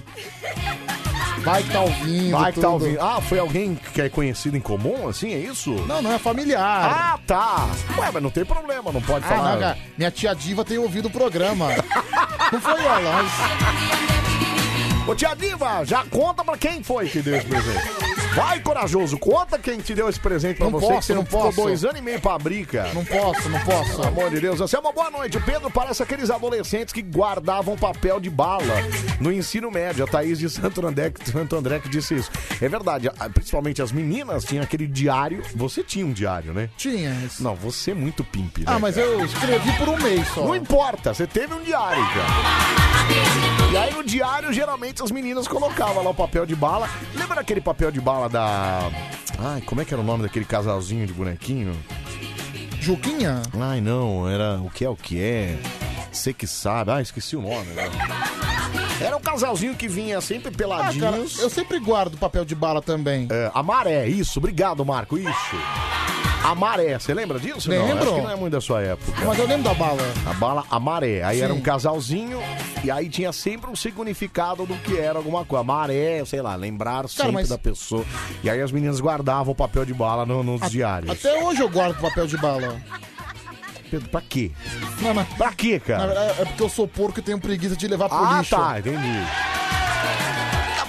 [1.38, 2.30] Vai que tá ouvindo.
[2.38, 2.84] Vai que tá tudo.
[2.84, 3.00] ouvindo.
[3.00, 5.70] Ah, foi alguém que é conhecido em comum, assim, é isso?
[5.86, 7.14] Não, não é familiar.
[7.14, 7.68] Ah, tá.
[7.96, 9.52] Ué, mas não tem problema, não pode Ah, falar.
[9.52, 9.78] não, cara.
[9.96, 11.68] Minha tia Diva tem ouvido o programa.
[12.52, 14.49] não foi ela, mas.
[15.10, 17.80] Ô tia Diva, já conta pra quem foi que deu esse presente.
[18.32, 21.24] Vai, corajoso, conta quem te deu esse presente pra Não você, posso, que você não
[21.24, 21.62] ficou posso.
[21.62, 22.94] dois anos e meio pra abrir, cara.
[22.94, 23.90] Não posso, não posso.
[23.90, 24.60] Pelo amor de Deus.
[24.60, 25.36] Essa é uma boa noite.
[25.36, 28.62] O Pedro parece aqueles adolescentes que guardavam papel de bala
[29.18, 30.04] no ensino médio.
[30.04, 32.30] A Thaís de Santo André, Santo André que disse isso.
[32.60, 35.42] É verdade, principalmente as meninas tinham aquele diário.
[35.56, 36.70] Você tinha um diário, né?
[36.76, 37.12] Tinha.
[37.40, 38.64] Não, você é muito pimp, né?
[38.68, 40.42] Ah, mas eu escrevi por um mês só.
[40.44, 42.90] Não importa, você teve um diário, cara.
[43.72, 46.88] E aí no diário, geralmente, as meninas colocavam lá o papel de bala.
[47.14, 48.90] Lembra aquele papel de bala da.
[49.38, 51.74] Ai, como é que era o nome daquele casalzinho de bonequinho?
[52.80, 53.42] Juquinha?
[53.60, 55.58] Ai, não, era o que é o que é.
[56.10, 56.90] Você que sabe.
[56.90, 57.88] Ah, esqueci o nome, né?
[59.00, 61.38] Era um casalzinho que vinha sempre Ah, cara, peladinhos.
[61.38, 63.28] eu sempre guardo papel de bala também.
[63.30, 65.56] É, a maré, isso, obrigado, Marco, isso.
[66.42, 67.68] A maré, você lembra disso?
[67.70, 68.02] Não, Lembro.
[68.02, 69.12] acho que não é muito da sua época.
[69.24, 70.00] Mas eu lembro da bala.
[70.26, 71.22] A bala, a maré.
[71.22, 72.40] Aí era um casalzinho
[72.82, 75.62] e aí tinha sempre um significado do que era alguma coisa.
[75.62, 78.04] Maré, sei lá, lembrar sempre mas- da pessoa.
[78.42, 81.10] E aí as meninas guardavam o papel de bala no- nos diários.
[81.12, 82.80] Até hoje eu guardo papel de bala.
[83.90, 84.50] Pedro, pra quê?
[85.02, 85.24] Não, não.
[85.24, 86.06] Pra quê, Na cara?
[86.06, 88.56] verdade, é porque eu sou porco e tenho preguiça de levar pro Ah, lixo.
[88.56, 88.96] tá, entendi.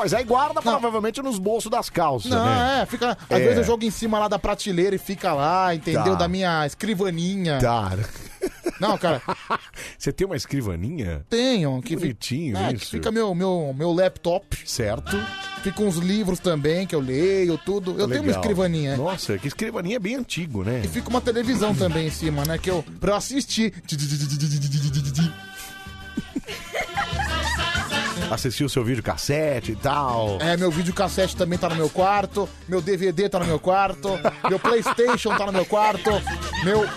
[0.02, 2.82] Mas aí guarda provavelmente nos bolsos das calças, Não, né?
[2.82, 3.12] é, fica.
[3.30, 3.40] Às É.
[3.40, 6.04] vezes eu jogo em cima lá da prateleira e fica lá, entendeu?
[6.04, 6.16] Tá.
[6.16, 7.60] Da minha escrivaninha.
[7.60, 7.92] Tá.
[8.80, 9.22] Não, cara,
[9.98, 11.24] Você tem uma escrivaninha?
[11.30, 11.80] tenho.
[11.84, 12.86] Que fi- Bonitinho é, isso.
[12.86, 14.58] que fica meu, meu, meu laptop.
[14.66, 15.16] Certo.
[15.62, 17.92] Fica uns livros também que eu leio, tudo.
[17.92, 18.42] Eu tenho uma Legal.
[18.42, 18.98] escrivaninha.
[18.98, 20.82] Nossa, que escrivaninha é bem antigo, né?
[20.84, 22.58] E fica uma televisão também em cima, né?
[22.58, 22.84] Que eu.
[23.00, 23.72] Pra eu assistir.
[28.32, 30.38] Assistiu o seu vídeo cassete e tal.
[30.40, 32.48] É, meu videocassete também tá no meu quarto.
[32.66, 34.10] Meu DVD tá no meu quarto.
[34.50, 36.10] Meu PlayStation tá no meu quarto.
[36.64, 36.88] Meu.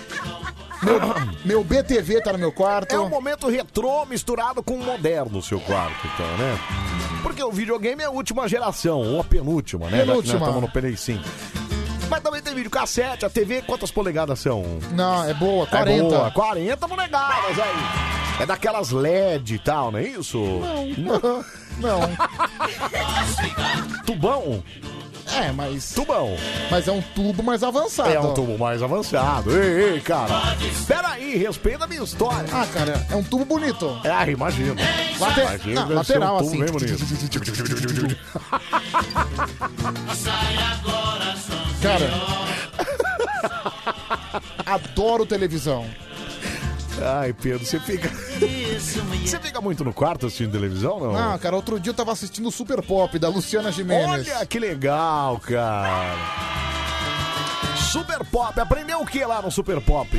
[0.83, 0.99] Meu,
[1.43, 2.95] meu BTV tá no meu quarto.
[2.95, 6.59] É um momento retrô misturado com moderno o seu quarto, então, né?
[7.23, 10.05] Porque o videogame é a última geração, ou a penúltima, né?
[10.05, 10.39] Penúltima.
[10.39, 11.23] Nós estamos no Play 5.
[12.09, 14.63] Mas também tem videocassete, a TV, quantas polegadas são?
[14.91, 15.91] Não, é boa, 40.
[15.91, 18.41] É boa, 40 polegadas aí.
[18.41, 20.37] É daquelas LED e tal, não é isso?
[20.97, 21.43] Não.
[21.77, 21.99] Não.
[24.05, 24.63] Tubão?
[25.33, 25.91] É, mas.
[25.93, 26.37] Tubão.
[26.71, 28.09] Mas é um tubo mais avançado.
[28.09, 29.51] É um tubo mais avançado.
[29.51, 30.55] Ei, ei, cara.
[30.87, 32.47] Pera aí, respeita a minha história.
[32.53, 33.99] Ah, cara, é um tubo bonito.
[34.05, 34.73] É, ah, imagino.
[35.19, 36.59] Late- Imagino, não, lateral, um tubo assim.
[36.63, 36.95] bem bonito.
[41.85, 42.09] Cara.
[44.65, 45.85] Adoro televisão.
[46.99, 48.09] Ai, Pedro, você fica.
[48.09, 51.15] Você fica muito no quarto assistindo televisão, não?
[51.15, 54.27] Ah, cara, outro dia eu tava assistindo o Super Pop da Luciana Gimenez.
[54.27, 56.84] Olha que legal, cara.
[57.95, 60.09] Super Pop, aprendeu o que lá no Super Pop?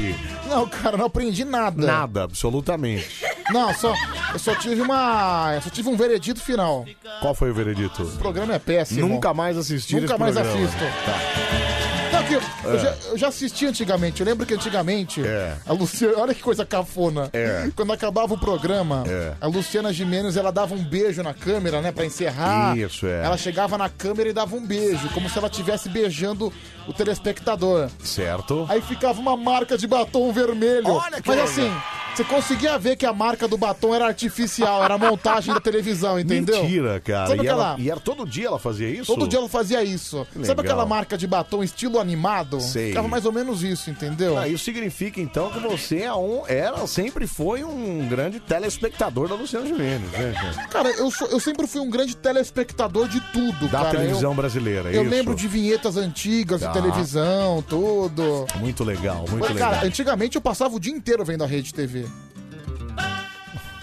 [0.48, 1.86] Não, cara, não aprendi nada.
[1.86, 3.06] Nada, absolutamente.
[3.50, 3.92] Não, só,
[4.32, 5.52] eu só tive uma.
[5.56, 6.86] Eu só tive um veredito final.
[7.20, 8.02] Qual foi o veredito?
[8.02, 9.06] O programa é péssimo.
[9.06, 10.58] Nunca mais assisti Nunca mais programa.
[10.58, 10.80] assisto.
[11.04, 11.85] Tá.
[12.16, 14.20] Não, que eu, eu já, eu já assisti antigamente.
[14.20, 15.54] Eu lembro que antigamente É.
[15.66, 16.14] a Luciana.
[16.18, 17.28] Olha que coisa cafona.
[17.32, 17.68] É.
[17.76, 19.32] Quando acabava o programa, É.
[19.40, 21.92] a Luciana Gimenez ela dava um beijo na câmera, né?
[21.92, 22.76] Pra encerrar.
[22.76, 23.24] Isso, é.
[23.24, 26.52] Ela chegava na câmera e dava um beijo, como se ela estivesse beijando
[26.88, 27.88] o telespectador.
[28.02, 28.66] Certo.
[28.68, 30.88] Aí ficava uma marca de batom vermelho.
[30.88, 31.44] Olha que Mas legal.
[31.44, 31.72] assim,
[32.16, 36.62] Você conseguia ver que a marca do batom era artificial, era montagem da televisão, entendeu?
[36.62, 37.26] Mentira, cara.
[37.26, 39.04] Sabe e, aquela- ela- e era todo dia ela fazia isso?
[39.04, 40.26] Todo dia ela fazia isso.
[40.42, 42.58] Sabe aquela marca de batom estilo animado?
[42.58, 42.88] Sei.
[42.88, 44.38] Ficava mais ou menos isso, entendeu?
[44.38, 49.34] Ah, isso significa então que você é um, era, sempre foi um grande telespectador da
[49.34, 50.68] Luciana Gimenez, né, cara?
[50.68, 53.90] Cara, eu, sou, eu sempre fui um grande telespectador de tudo, Da cara.
[53.90, 55.10] televisão eu, brasileira, é Eu isso?
[55.10, 56.68] lembro de vinhetas antigas Tá.
[56.68, 58.46] de televisão, tudo.
[58.58, 59.70] Muito legal, muito Mas, legal.
[59.72, 62.05] cara, antigamente eu passava o dia inteiro vendo a rede TV.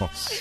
[0.00, 0.34] Nossa.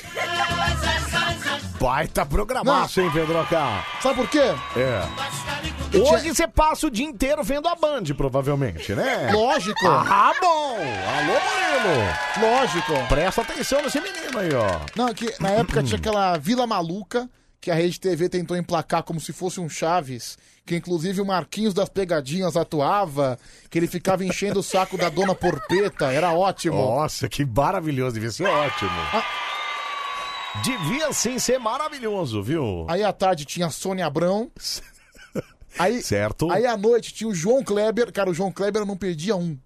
[1.80, 3.84] Baita programaço, hein, Pedroca?
[4.02, 4.54] Sabe por quê?
[4.76, 6.00] É.
[6.00, 9.32] Hoje você passa o dia inteiro vendo a Band, provavelmente, né?
[9.32, 9.88] Lógico.
[9.88, 10.78] Ah, bom!
[10.78, 12.56] Alô, Murilo!
[12.56, 13.08] Lógico.
[13.08, 14.80] Presta atenção nesse menino aí, ó.
[14.96, 17.30] Não, que na época tinha aquela Vila Maluca
[17.62, 21.74] que a Rede TV tentou emplacar como se fosse um Chaves, que inclusive o Marquinhos
[21.74, 23.38] das Pegadinhas atuava,
[23.70, 26.76] que ele ficava enchendo o saco da dona Porpeta, era ótimo.
[26.78, 28.92] Nossa, que maravilhoso, devia ser ótimo.
[29.14, 29.24] Ah.
[30.64, 32.86] Devia sim ser maravilhoso, viu?
[32.88, 34.52] Aí à tarde tinha a Sônia Abrão.
[35.80, 36.52] Aí, Certo.
[36.52, 38.12] aí à noite tinha o João Kleber.
[38.12, 39.58] Cara, o João Kleber eu não perdia um.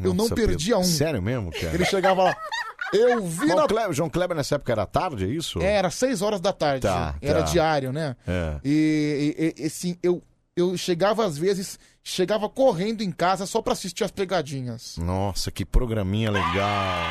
[0.00, 0.84] eu não Nossa, perdia Pedro, um.
[0.84, 1.72] Sério mesmo, cara?
[1.74, 2.36] Ele chegava lá.
[2.92, 3.66] Eu vi João na.
[3.68, 5.60] Kleber, João Kleber nessa época era tarde, é isso?
[5.60, 6.82] É, era seis horas da tarde.
[6.82, 7.50] Tá, era tá.
[7.50, 8.16] diário, né?
[8.26, 8.56] É.
[8.64, 10.22] E, e, e, assim, eu,
[10.56, 14.96] eu chegava às vezes, chegava correndo em casa só pra assistir as pegadinhas.
[14.98, 17.10] Nossa, que programinha legal.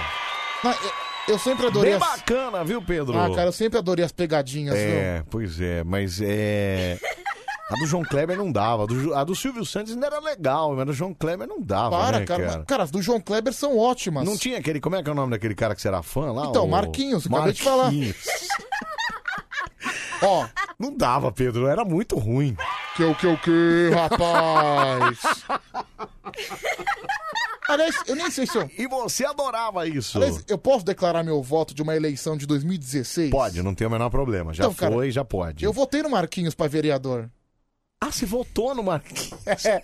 [0.64, 0.92] Não, eu,
[1.34, 2.08] eu sempre adorei Bem as...
[2.20, 3.20] bacana, viu, Pedro?
[3.20, 4.86] Ah, cara, eu sempre adorei as pegadinhas, viu?
[4.96, 6.98] É, pois é, mas é.
[7.70, 8.84] A do João Kleber não dava.
[8.84, 11.48] A do, Ju- a do Silvio Santos ainda era legal, mas a do João Kleber
[11.48, 12.44] não dava, Para, né, cara.
[12.46, 12.58] cara?
[12.60, 14.26] Mas, Cara, as do João Kleber são ótimas.
[14.26, 14.80] Não tinha aquele.
[14.80, 16.46] Como é que é o nome daquele cara que você era fã lá?
[16.48, 17.84] Então, O- Marquinhos, acabei de falar.
[17.86, 18.16] Marquinhos.
[20.24, 20.48] Ó,
[20.80, 22.56] Não dava, Pedro, era muito ruim.
[22.96, 25.20] que o que o que, rapaz?
[27.68, 28.70] Aliás, eu nem sei se eu...
[28.78, 30.18] E você adorava isso.
[30.18, 33.32] Aliás, eu posso declarar meu voto de uma eleição de 2016?
[33.32, 34.54] Pode, não tem o menor problema.
[34.54, 35.64] Já Então, cara, foi, já pode.
[35.64, 37.30] Eu votei no Marquinhos pra vereador.
[38.02, 39.32] Ah, você votou no Marquinhos?
[39.66, 39.82] É,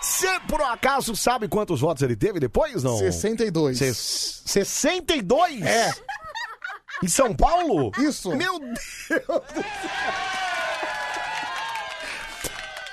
[0.00, 2.98] Você, por acaso, sabe quantos votos ele teve depois, não?
[2.98, 3.78] 62.
[3.78, 5.62] Ses- 62?
[5.62, 5.92] É.
[7.02, 7.90] Em São Paulo?
[7.98, 8.34] Isso.
[8.36, 9.42] Meu Deus do céu.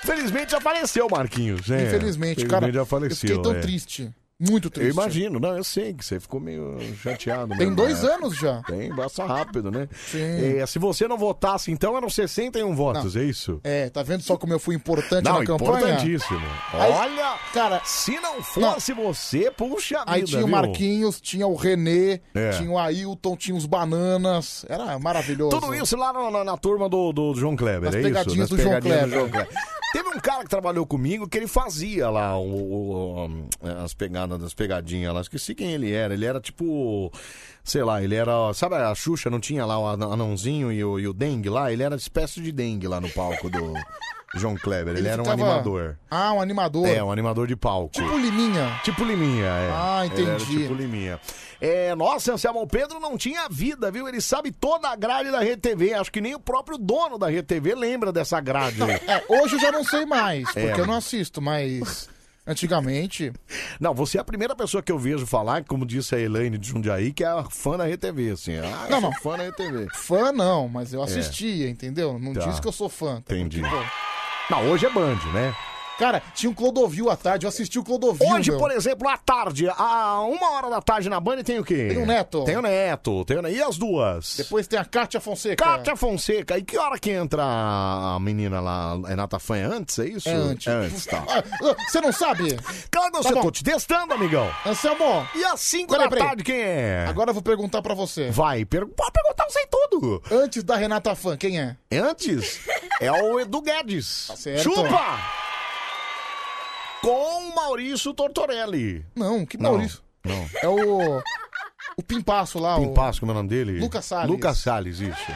[0.02, 1.82] Felizmente já faleceu o Marquinhos, né?
[1.86, 2.72] Infelizmente, Felizmente cara.
[2.72, 3.28] já eu faleceu.
[3.28, 3.60] fiquei tão é.
[3.60, 4.10] triste.
[4.40, 4.86] Muito triste.
[4.96, 7.48] Eu imagino, não, eu sei que você ficou meio chateado.
[7.48, 8.10] Tem mesmo, dois né?
[8.14, 8.62] anos já.
[8.62, 9.88] Tem, passa rápido, né?
[10.06, 10.58] Sim.
[10.60, 13.60] É, se você não votasse, então eram 61 votos, é isso?
[13.64, 15.78] É, tá vendo só como eu fui importante Não, na campanha?
[15.90, 16.40] importantíssimo.
[16.72, 20.52] Aí- Olha, Cara, se não fosse você, puxa vida, aí tinha o viu?
[20.56, 22.50] Marquinhos, tinha o Renê, É.
[22.50, 24.64] tinha o Ailton, tinha os Bananas.
[24.68, 25.58] Era maravilhoso.
[25.58, 28.56] Tudo isso lá na, na- na turma do, do João Kleber, Nas é pegadinhas isso?
[28.56, 29.48] do João Kleber.
[29.92, 32.44] Teve um cara que trabalhou comigo que ele fazia lá o,
[33.26, 33.48] o-
[33.82, 35.20] as pegadas, das pegadinhas lá.
[35.22, 36.12] Esqueci quem ele era.
[36.12, 37.10] Ele era tipo,
[37.64, 38.52] sei lá, ele era.
[38.52, 41.72] Sabe a Xuxa não tinha lá o an- anãozinho e o, e o dengue lá?
[41.72, 43.72] Ele era espécie de dengue lá no palco do
[44.34, 44.96] João Kleber.
[44.96, 45.98] Ele, era um ficava- animador.
[46.10, 46.86] Ah, um animador.
[46.88, 47.92] É, um animador de palco.
[47.92, 48.78] Tipo Liminha.
[48.84, 49.70] Tipo Liminha, é.
[49.72, 50.58] Ah, Ele era entendi.
[50.58, 51.18] tipo Liminha.
[51.60, 54.06] É, nossa, Anselmo, o Pedro não tinha vida, viu?
[54.06, 55.92] Ele sabe toda a grade da Rede TV.
[55.94, 58.80] Acho que nem o próprio dono da Rede TV lembra dessa grade.
[58.82, 60.78] É, hoje eu já não sei mais, porque É.
[60.78, 62.08] eu não assisto, mas
[62.46, 63.32] antigamente.
[63.80, 66.68] Não, você é a primeira pessoa que eu vejo falar, como disse a Elaine de
[66.68, 68.56] Jundiaí, que é fã da Rede TV, assim.
[68.58, 69.20] Ah, eu Não, sou não.
[69.20, 69.86] fã da Rede TV.
[69.94, 72.18] Fã não, mas eu assistia, entendeu?
[72.18, 72.46] Não Tá.
[72.46, 73.20] disse que eu sou fã.
[73.20, 73.34] tá?
[73.34, 73.62] Entendi.
[73.62, 73.76] Tipo,
[74.50, 75.54] Não, hoje é Band, né?
[75.98, 78.24] Cara, tinha um Clodovil à tarde, eu assisti o Clodovil.
[78.32, 78.60] Hoje, meu.
[78.60, 81.88] por exemplo, à tarde, a uma hora da tarde na Band tem o quê?
[81.88, 82.44] Tem o Neto.
[82.44, 83.24] Tem o Neto.
[83.24, 83.42] Tem o...
[83.42, 84.36] Ne- E as duas?
[84.36, 85.56] Depois tem a Kátia Fonseca.
[85.64, 86.56] Kátia Fonseca.
[86.56, 89.56] E que hora que entra a menina lá, a Renata Fã?
[89.56, 90.28] É antes, é isso?
[90.28, 90.66] É antes.
[90.68, 91.24] É antes, tá.
[91.28, 92.56] Ah, Você não sabe?
[92.92, 93.42] Claro que eu Tá bom.
[93.42, 94.48] tô te testando, amigão.
[94.64, 96.26] Anselmo, E às 5 Peraí, da peraí.
[96.28, 97.06] tarde, quem é?
[97.08, 98.30] agora eu vou perguntar pra você.
[98.30, 98.86] Vai, per...
[98.86, 100.22] pode perguntar, eu sei tudo.
[100.30, 101.76] Antes da Renata Fã, quem é?
[101.92, 102.60] Antes,
[103.00, 104.26] é o Edu Guedes.
[104.28, 104.62] Tá certo.
[104.62, 105.18] Chupa!
[107.00, 109.04] Com o Maurício Tortorelli.
[109.14, 110.00] Não, que Não, Maurício.
[110.24, 110.50] Não.
[110.62, 111.22] É o.
[111.96, 112.76] O Pimpaço lá.
[112.78, 113.78] Pimpasso, como é o nome dele?
[113.80, 114.30] Lucas Salles.
[114.30, 115.32] Lucas Salles, isso.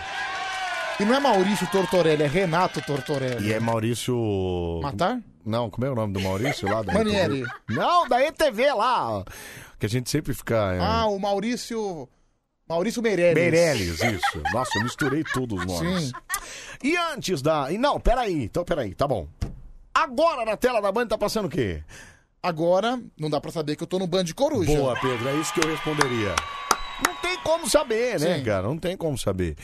[1.00, 3.48] E não é Maurício Tortorelli, é Renato Tortorelli.
[3.48, 4.80] E é Maurício...
[4.82, 5.18] Matar?
[5.44, 6.82] Não, como é o nome do Maurício lá?
[6.82, 7.40] Da Manieri.
[7.40, 7.52] ETV?
[7.70, 9.24] Não, da ETV lá.
[9.78, 10.74] Que a gente sempre fica...
[10.74, 12.08] é, Ah, o Maurício.
[12.68, 13.34] Maurício Meirelles.
[13.34, 14.42] Meirelles, isso.
[14.52, 16.04] Nossa, eu misturei tudo os nomes.
[16.04, 16.12] Sim.
[16.82, 17.70] E antes da.
[17.70, 18.44] e Não, peraí.
[18.44, 19.28] Então, peraí, tá bom.
[19.94, 21.82] Agora na tela da Band tá passando o quê?
[22.42, 24.74] Agora, não dá pra saber que eu tô no Band Coruja.
[24.76, 26.34] Boa, Pedro, é isso que eu responderia.
[27.06, 28.44] Não tem como saber, né, Sim.
[28.44, 28.62] cara?
[28.66, 29.56] Não tem como saber.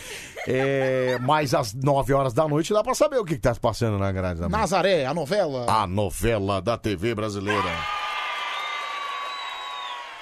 [0.47, 3.61] É, mas às 9 horas da noite dá pra saber o que, que tá se
[3.61, 4.59] passando na grade da Band.
[4.59, 5.67] Nazaré, a novela.
[5.69, 7.69] A novela da TV brasileira.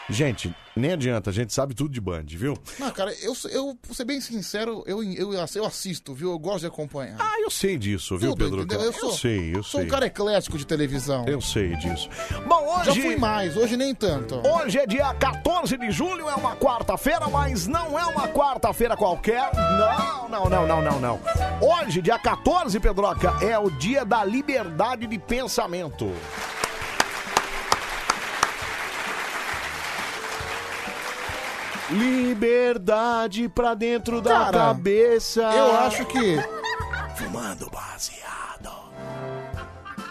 [0.09, 2.57] Gente, nem adianta, a gente sabe tudo de Band, viu?
[2.79, 6.31] Não, cara, eu, eu vou ser bem sincero, eu, eu, eu assisto, viu?
[6.31, 7.17] Eu gosto de acompanhar.
[7.19, 8.63] Ah, eu sei disso, viu, Tudo, Pedro?
[8.63, 8.87] entendeu?
[8.87, 9.89] Eu sou, sei, eu sou sei.
[9.89, 11.25] um cara eclético de televisão.
[11.27, 12.09] Eu sei disso.
[12.47, 13.03] Bom, Já hoje.
[13.03, 14.37] fui mais, hoje nem tanto.
[14.47, 19.51] Hoje é dia 14 de julho, é uma quarta-feira, mas não é uma quarta-feira qualquer.
[19.55, 21.21] Não, não, não, não, não, não.
[21.61, 26.13] Hoje, dia 14, Pedroca, é o dia da liberdade de pensamento.
[31.91, 35.43] Liberdade pra dentro da Cara, cabeça.
[35.43, 36.37] Eu acho que.
[37.17, 38.46] Fumando baseado.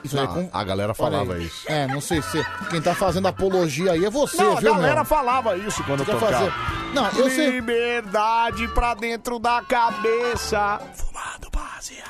[0.05, 0.49] Isso aí é com...
[0.51, 1.45] a galera Olha falava aí.
[1.45, 1.63] isso.
[1.71, 2.43] É, não sei se.
[2.69, 5.05] Quem tá fazendo apologia aí é você, Não, a viu, galera meu?
[5.05, 6.31] falava isso quando eu Quer tocava.
[6.51, 6.53] fazer.
[6.93, 7.49] Não, eu sei.
[7.51, 10.79] Liberdade pra dentro da cabeça.
[10.93, 12.05] Fumado baseado.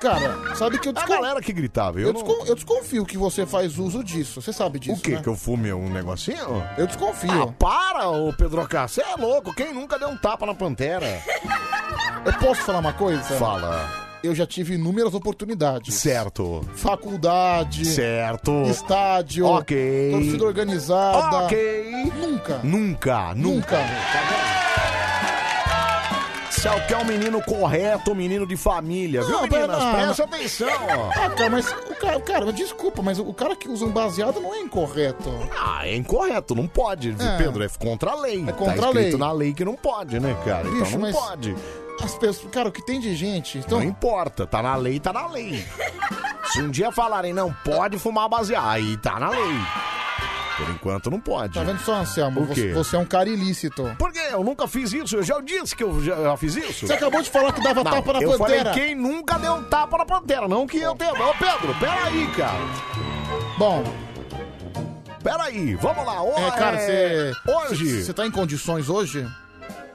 [0.00, 1.12] Cara, sabe que eu A descon...
[1.12, 2.00] galera que gritava.
[2.00, 2.22] Eu, eu, não...
[2.22, 4.40] descon- eu desconfio que você faz uso disso.
[4.40, 4.98] Você sabe disso.
[4.98, 5.16] O quê?
[5.16, 5.22] né?
[5.22, 6.64] Que eu fume um negocinho?
[6.78, 7.42] Eu desconfio.
[7.42, 8.88] Ah, para, ô Pedro K.
[8.88, 9.52] Você é louco.
[9.54, 11.22] Quem nunca deu um tapa na pantera?
[12.24, 13.22] Eu posso falar uma coisa?
[13.38, 14.09] Fala.
[14.22, 15.94] Eu já tive inúmeras oportunidades.
[15.94, 16.62] Certo.
[16.74, 17.86] Faculdade.
[17.86, 18.52] Certo.
[18.64, 19.46] Estádio.
[19.46, 20.10] Ok.
[20.12, 21.36] Torcida organizada.
[21.44, 22.12] Ok.
[22.20, 22.60] Nunca.
[22.62, 23.78] Nunca, nunca.
[23.78, 24.70] Nunca.
[26.50, 29.78] Se é o que é um menino correto, um menino de família, viu, Não, meninas?
[29.82, 30.68] não, Presta atenção.
[31.16, 34.54] Ah, cara, mas o cara, cara, desculpa, mas o cara que usa um baseado não
[34.54, 35.30] é incorreto.
[35.58, 37.38] Ah, é incorreto, não pode, É.
[37.38, 37.62] Pedro.
[37.64, 38.44] É contra a lei.
[38.46, 39.16] É contra tá a escrito lei.
[39.16, 40.64] na lei que não pode, né, cara?
[40.64, 41.56] Bicho, então não mas- pode.
[42.02, 43.58] As pessoas, cara, o que tem de gente?
[43.58, 45.64] Então, Não importa, tá na lei, tá na lei.
[46.52, 49.56] Se um dia falarem não pode fumar baseado, aí tá na lei.
[50.56, 51.54] Por enquanto não pode.
[51.54, 52.42] tá vendo só, Anselmo?
[52.42, 52.68] O quê?
[52.68, 53.94] Você, você é um cara ilícito.
[53.98, 54.20] Por quê?
[54.30, 55.16] Eu nunca fiz isso.
[55.16, 56.86] Eu já disse que eu já, já fiz isso.
[56.86, 58.64] Você acabou de falar que dava Não, tapa na eu pantera.
[58.70, 61.12] falei quem nunca deu um tapa na pantera, não que eu tenha.
[61.12, 62.60] Ô, Pedro, peraí, cara.
[63.56, 63.84] Bom,
[65.22, 66.22] Peraí, vamos lá.
[66.22, 67.50] Ô, é, cara, é, você.
[67.50, 68.04] Hoje.
[68.04, 69.26] Você tá em condições hoje?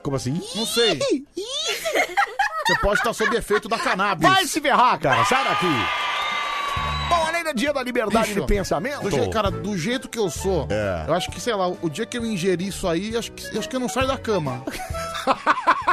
[0.05, 0.39] Como assim?
[0.53, 0.99] Não sei.
[2.67, 4.29] Você pode estar sob efeito da cannabis.
[4.29, 5.25] Vai se ferrar, cara.
[5.25, 5.65] Sai daqui.
[7.09, 9.01] Bom, além do dia da liberdade Bicho, de pensamento.
[9.01, 11.05] Do jeito, cara, do jeito que eu sou, É.
[11.07, 13.67] eu acho que, sei lá, o dia que eu ingerir isso aí, acho que, acho
[13.67, 14.63] que eu não saio da cama.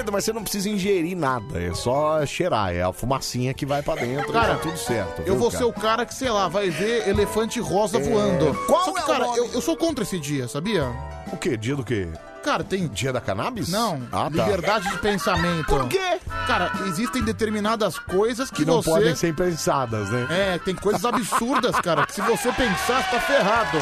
[0.00, 1.62] Pedro, mas você não precisa ingerir nada.
[1.62, 2.74] É só cheirar.
[2.74, 4.32] É a fumacinha que vai pra dentro.
[4.32, 5.20] Cara, tá tudo certo.
[5.20, 5.58] Eu viu, vou cara?
[5.62, 8.54] ser o cara que, sei lá, vai ver elefante rosa voando.
[8.66, 9.38] qual Só que, é o cara, nome?
[9.38, 10.84] eu, eu sou contra esse dia, sabia?
[11.32, 11.54] O quê?
[11.56, 12.08] Dia do quê?
[12.42, 12.88] Cara, tem.
[12.88, 13.68] Dia da cannabis?
[13.68, 14.44] Não, Ah, tá.
[14.46, 15.66] liberdade de pensamento.
[15.66, 16.18] Por quê?
[16.46, 18.88] Cara, existem determinadas coisas que, Que não você.
[18.90, 20.26] podem ser pensadas, né?
[20.30, 23.76] É, tem coisas absurdas, cara, que se você pensar, tá ferrado.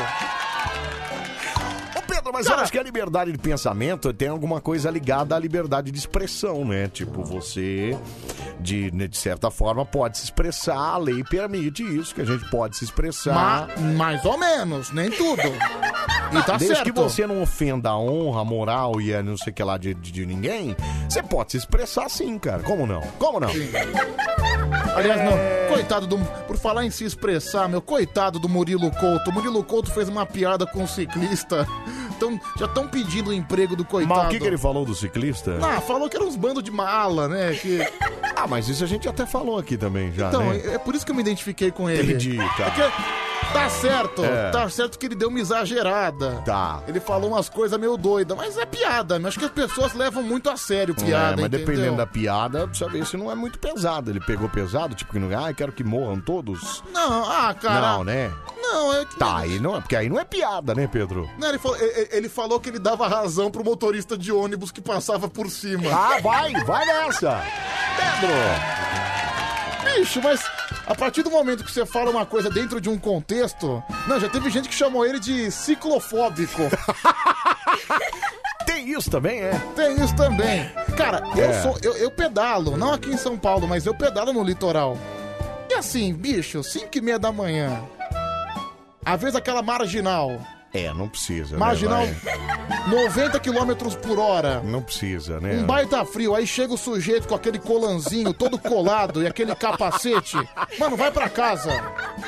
[2.28, 5.38] Pedro, mas Cara- eu acho que a liberdade de pensamento tem alguma coisa ligada à
[5.38, 6.88] liberdade de expressão, né?
[6.88, 7.98] Tipo, você,
[8.60, 12.48] de, né, de certa forma, pode se expressar, a lei permite isso, que a gente
[12.50, 13.34] pode se expressar.
[13.34, 15.42] Ma- mais ou menos, nem tudo.
[16.32, 16.84] E tá Desde certo.
[16.84, 19.78] que você não ofenda a honra, a moral e a não sei o que lá
[19.78, 20.76] de, de, de ninguém,
[21.08, 22.62] você pode se expressar sim, cara.
[22.62, 23.00] Como não?
[23.18, 23.48] Como não?
[24.94, 25.32] Aliás, não,
[25.72, 26.18] coitado do.
[26.46, 29.30] Por falar em se expressar, meu, coitado do Murilo Couto.
[29.30, 31.66] O Murilo Couto fez uma piada com um ciclista.
[32.18, 34.12] Tão, já estão pedindo o emprego do coitado.
[34.18, 35.56] Mas o que, que ele falou do ciclista?
[35.62, 37.52] Ah, falou que era uns bandos de mala, né?
[37.54, 37.78] Que...
[38.40, 40.60] Ah, mas isso a gente até falou aqui também já, Então, né?
[40.64, 42.12] é é por isso que eu me identifiquei com ele.
[42.12, 42.66] Entendi, tá.
[42.66, 44.50] É que tá certo, É.
[44.50, 46.17] tá certo que ele deu uma exagerada.
[46.44, 46.82] Tá.
[46.86, 49.16] Ele falou umas coisas meio doidas, mas é piada.
[49.16, 51.60] Eu acho que as pessoas levam muito a sério É, piada, mas entendeu?
[51.66, 54.10] dependendo da piada, precisa ver se não é muito pesado.
[54.10, 55.28] Ele pegou pesado, tipo que não.
[55.38, 56.82] Ah, quero que morram todos.
[56.92, 57.80] Não, ah, cara.
[57.92, 58.30] Não, né?
[58.60, 59.16] Não, é que.
[59.16, 61.28] Tá, aí não, porque aí não é piada, né, Pedro?
[61.38, 64.80] Não, ele, falou, ele- ele falou que ele dava razão pro motorista de ônibus que
[64.80, 65.90] passava por cima.
[65.90, 67.40] Ah, vai, vai nessa!
[67.96, 68.34] Pedro!
[69.96, 70.40] Bicho, mas
[70.88, 73.82] a partir do momento que você fala uma coisa dentro de um contexto.
[74.06, 76.62] Não, já teve gente que chamou ele de ciclofóbico.
[78.64, 79.52] Tem isso também, é?
[79.74, 80.68] Tem isso também.
[80.96, 81.62] Cara, eu, É.
[81.62, 84.96] sou, eu, eu pedalo, não aqui em São Paulo, mas eu pedalo no litoral.
[85.70, 87.82] E assim, bicho, 5 e meia da manhã.
[89.04, 90.38] Às vezes aquela marginal.
[90.72, 91.52] É, não precisa.
[91.52, 92.38] né, Marginal vai.
[92.88, 94.60] 90 km por hora.
[94.60, 95.54] Não precisa, né?
[95.54, 100.36] Um baita frio, aí chega o sujeito com aquele colanzinho todo colado e aquele capacete.
[100.78, 101.70] Mano, vai pra casa.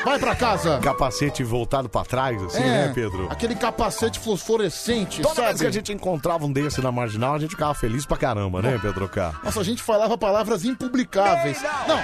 [0.05, 0.79] Vai pra casa.
[0.79, 3.29] Capacete voltado pra trás, assim, É, né, Pedro?
[3.31, 5.49] Aquele capacete fosforescente, Toda sabe?
[5.49, 8.63] vez que a gente encontrava um desse na marginal, a gente ficava feliz pra caramba,
[8.63, 9.35] né, Pedro K?
[9.45, 11.63] Nossa, a gente falava palavras impublicáveis.
[11.87, 12.01] Não.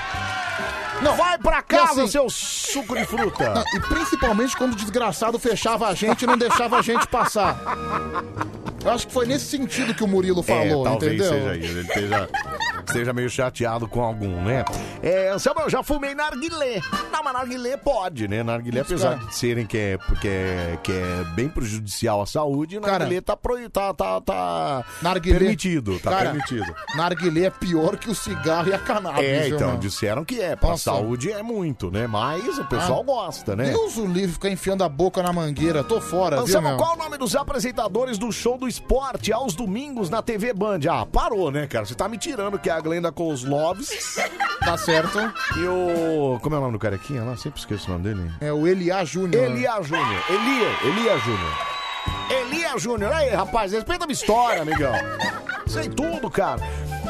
[1.02, 3.54] Não, Vai pra casa, assim- seu suco de fruta!
[3.54, 7.58] Não, e principalmente quando o desgraçado fechava a gente e não deixava a gente passar.
[8.84, 11.32] Eu acho que foi nesse sentido que o Murilo falou, é, talvez entendeu?
[11.32, 11.72] seja isso.
[11.72, 12.28] Ele esteja
[12.86, 14.64] esteja meio chateado com algum, né?
[15.02, 16.80] É, eu já fumei narguilé.
[17.12, 18.42] Não, mas narguilé pode, né?
[18.42, 23.20] Narguilé, apesar de serem que é, porque é, que é bem prejudicial à saúde, narguilé
[23.20, 25.38] tá, pro, tá, tá, tá Narguilé.
[25.38, 26.74] permitido, tá Cara, permitido.
[26.94, 29.24] Narguilé é pior que o cigarro e a cannabis.
[29.24, 30.54] É, então, disseram que é.
[30.54, 30.85] Pra Nossa.
[30.90, 32.06] Saúde é muito, né?
[32.06, 33.70] Mas o pessoal Ah, gosta, né?
[33.70, 35.84] Deus o livre ficar enfiando a boca na mangueira.
[35.84, 36.76] Tô fora, viu, Anselmo, meu?
[36.76, 40.80] qual o nome dos apresentadores do show do esporte aos domingos na TV Band?
[40.90, 41.84] Ah, parou, né, cara?
[41.84, 43.90] Você tá me tirando que é a Glenda Kozlovs.
[44.64, 45.18] Tá certo.
[45.58, 46.40] E o.
[46.40, 47.36] Como é o nome do carequinha lá?
[47.36, 48.30] Sempre esqueço o nome dele.
[48.40, 49.44] É o Eliá Júnior.
[49.44, 50.24] Elia Júnior.
[50.28, 51.75] Elia, Elia Júnior.
[52.30, 53.12] Elia Júnior.
[53.12, 54.92] Aí, rapaz, respeita a minha história, amigão.
[55.66, 56.60] Sei tudo, cara.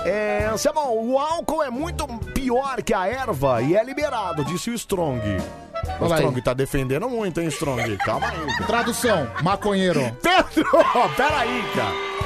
[0.05, 4.75] É, Anselmo, o álcool é muito pior que a erva e é liberado, disse o
[4.75, 5.21] Strong.
[6.01, 6.21] O Olha aí.
[6.21, 7.97] Strong tá defendendo muito, hein, Strong?
[7.99, 8.65] Calma aí, cara.
[8.67, 10.01] Tradução, maconheiro.
[10.23, 10.71] Pedro,
[11.17, 12.17] peraí, cara.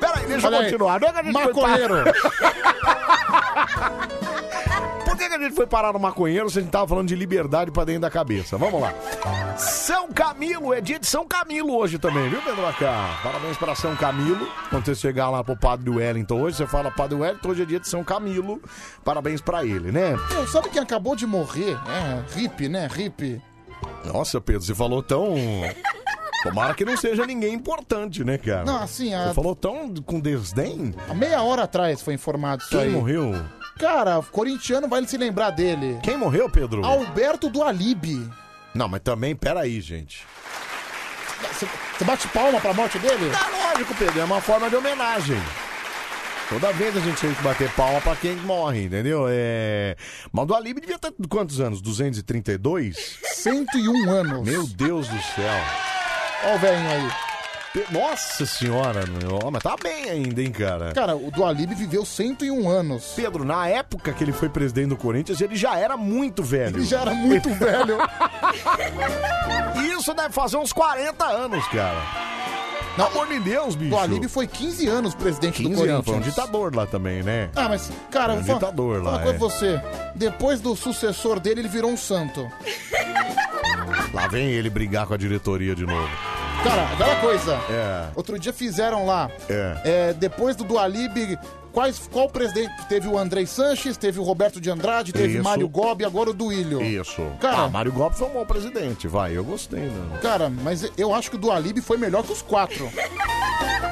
[0.00, 0.64] Peraí, deixa Olha eu aí.
[0.66, 1.02] continuar.
[1.02, 1.94] É que a gente foi Maconheiro.
[5.04, 7.14] Por que, que a gente foi parar no maconheiro se a gente tava falando de
[7.14, 8.56] liberdade pra dentro da cabeça?
[8.56, 8.94] Vamos lá.
[9.58, 13.20] São Camilo, é dia de São Camilo hoje também, viu, Pedro Acá?
[13.22, 14.48] Parabéns para São Camilo.
[14.70, 17.80] Quando você chegar lá pro Padre Wellington hoje, você fala Padre Wellington, hoje é dia
[17.80, 18.60] de São Camilo.
[19.04, 20.16] Parabéns pra ele, né?
[20.30, 21.78] Meu, sabe quem acabou de morrer?
[21.88, 22.88] É, Rip, né?
[22.90, 23.40] Rip.
[24.04, 25.34] Nossa, Pedro, você falou tão.
[26.42, 28.64] Tomara que não seja ninguém importante, né, cara?
[28.64, 30.92] Não, assim, a- Você falou tão com desdém?
[31.08, 32.90] Há meia hora atrás foi informado isso Quem aí.
[32.90, 33.32] morreu?
[33.78, 35.98] Cara, corintiano vai se lembrar dele.
[36.02, 36.84] Quem morreu, Pedro?
[36.84, 38.28] Alberto do Alibe.
[38.74, 40.24] Não, mas também, peraí, gente.
[41.52, 43.30] Você bate palma pra morte dele?
[43.30, 45.40] Tá lógico, Pedro, é uma forma de homenagem.
[46.48, 49.26] Toda vez a gente tem que bater palma pra quem morre, entendeu?
[49.28, 49.96] É...
[50.32, 51.80] Mas o do Alibe devia ter quantos anos?
[51.80, 53.18] 232?
[53.34, 54.42] 101 anos.
[54.48, 55.91] Meu Deus do céu.
[56.44, 57.10] Ó o velhinho aí.
[57.90, 59.38] Nossa senhora, meu.
[59.50, 60.92] Mas tá bem ainda, hein, cara?
[60.92, 63.12] Cara, o do Alibe viveu 101 anos.
[63.16, 66.76] Pedro, na época que ele foi presidente do Corinthians, ele já era muito velho.
[66.76, 67.96] Ele já era muito velho.
[69.98, 72.02] Isso deve fazer uns 40 anos, cara.
[72.96, 73.94] Pelo amor de Deus, bicho.
[73.94, 75.94] O foi 15 anos presidente do 15 Corinthians.
[75.94, 77.48] anos, foi um ditador lá também, né?
[77.56, 79.38] Ah, mas, cara, É um falar- ditador falar lá, coisa é.
[79.38, 79.80] você.
[80.14, 82.46] Depois do sucessor dele, ele virou um santo.
[84.12, 86.08] Lá vem ele brigar com a diretoria de novo.
[86.62, 87.54] Cara, aquela coisa.
[87.70, 88.08] É.
[88.14, 89.30] Outro dia fizeram lá.
[89.48, 89.76] É.
[89.84, 91.38] é, depois do Dualib,
[91.72, 92.72] quais, qual presidente?
[92.88, 95.44] Teve o Andrei Sanches, teve o Roberto de Andrade, teve o Isso.
[95.44, 96.82] Mário Gobi, agora o Duílio.
[96.82, 97.22] Isso.
[97.40, 99.36] Cara- ah, Mário Gomes foi um bom presidente, vai.
[99.36, 100.18] Eu gostei, né?
[100.20, 102.88] Cara, mas eu acho que o Dualib foi melhor que os quatro.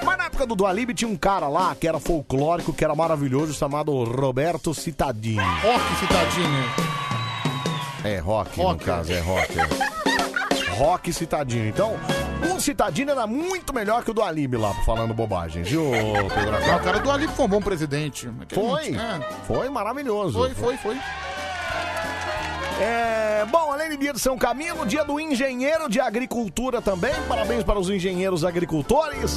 [0.04, 3.52] Mas na época do Dualib tinha um cara lá que era folclórico, que era maravilhoso,
[3.52, 5.36] chamado Roberto Citadini.
[5.36, 6.64] Rock, Citadini.
[8.02, 8.84] É, rock, no Rock.
[8.84, 9.52] caso, é rock.
[9.60, 9.99] É.
[10.80, 11.68] Rock Citadini.
[11.68, 11.94] Então,
[12.56, 15.90] o Citadini era muito melhor que o Dualib lá, falando bobagem, viu,
[16.34, 16.52] Pedro?
[16.66, 18.30] Não, o cara do Dualib foi um bom presidente.
[18.54, 20.38] Foi, É, foi maravilhoso.
[20.38, 20.96] foi, foi, foi.
[22.80, 27.12] É, bom, além de dia de São Camilo, dia do engenheiro de agricultura também.
[27.28, 29.36] Parabéns para os engenheiros agricultores.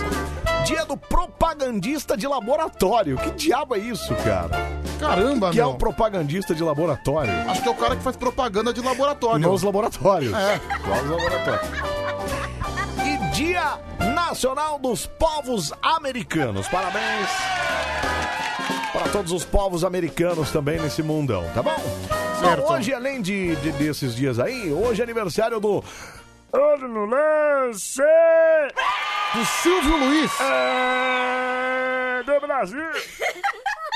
[0.66, 3.18] Dia do propagandista de laboratório.
[3.18, 4.52] Que diabo é isso, cara?
[5.00, 5.72] Caramba, Que é meu.
[5.72, 7.34] um propagandista de laboratório?
[7.50, 9.40] Acho que é o cara que faz propaganda de laboratório.
[9.46, 10.34] Nos laboratórios.
[10.34, 10.60] É.
[10.88, 11.68] Nos laboratórios.
[13.06, 13.78] E Dia
[14.16, 16.68] Nacional dos Povos Americanos.
[16.70, 17.28] Parabéns
[18.94, 21.74] para todos os povos americanos também nesse mundão, tá bom?
[22.44, 22.64] Certo.
[22.72, 25.84] Hoje, além de, de- desses dias aí, hoje é aniversário do.
[26.54, 28.02] No lance!
[29.34, 30.32] Do Silvio Luiz.
[30.40, 32.80] É, do Brasil!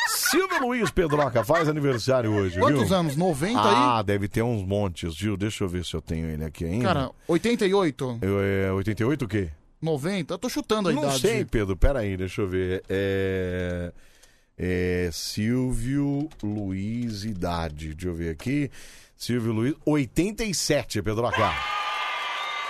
[0.09, 2.97] Silvio Luiz Pedroca faz aniversário hoje, Quantos viu?
[2.97, 3.15] anos?
[3.15, 4.03] 90 Ah, aí?
[4.03, 5.37] deve ter uns montes, viu?
[5.37, 6.85] Deixa eu ver se eu tenho ele aqui ainda.
[6.85, 8.19] Cara, 88?
[8.21, 9.49] Eu, é 88 o quê?
[9.81, 10.33] 90?
[10.33, 11.19] Eu tô chutando a Não idade.
[11.19, 11.77] sei, Pedro.
[11.77, 12.83] Pera aí, deixa eu ver.
[12.89, 13.91] É...
[14.58, 17.93] é Silvio Luiz idade.
[17.93, 18.72] Deixa eu ver aqui.
[19.16, 21.53] Silvio Luiz, 87, Pedro Acá.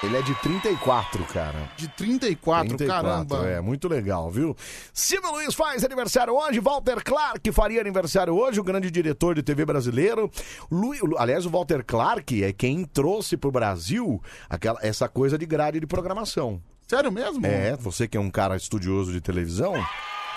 [0.03, 1.71] Ele é de 34, cara.
[1.75, 3.49] De 34, caramba.
[3.49, 4.55] É, muito legal, viu?
[4.93, 9.65] Silvio Luiz faz aniversário hoje, Walter Clark faria aniversário hoje, o grande diretor de TV
[9.65, 10.29] brasileiro.
[10.69, 10.93] Lu...
[11.17, 14.79] Aliás, o Walter Clark é quem trouxe pro Brasil aquela...
[14.83, 16.61] essa coisa de grade de programação.
[16.87, 17.45] Sério mesmo?
[17.45, 19.73] É, você que é um cara estudioso de televisão,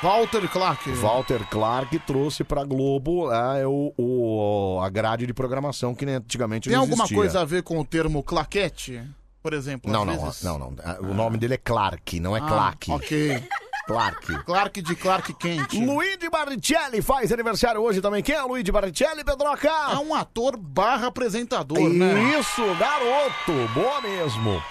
[0.02, 0.90] Walter Clark.
[0.92, 6.68] Walter Clark trouxe pra Globo ah, é o, o- a grade de programação que antigamente
[6.68, 7.16] Tem não alguma existia.
[7.16, 9.02] coisa a ver com o termo claquete?
[9.42, 9.90] Por exemplo?
[9.92, 10.74] Não, às não, vezes- não, não.
[10.82, 12.90] Ah, O nome dele é Clark, não é Ah, Clark.
[12.92, 13.44] Ok.
[13.86, 14.44] Clark.
[14.44, 15.72] Clark de Clark Kent.
[15.74, 18.22] Luigi Barrichelli faz aniversário hoje também.
[18.22, 19.68] Quem é o Luigi Barrichelli, Pedroca?
[19.68, 22.38] É um ator barra apresentador, né?
[22.38, 23.72] Isso, garoto.
[23.74, 24.62] Boa mesmo.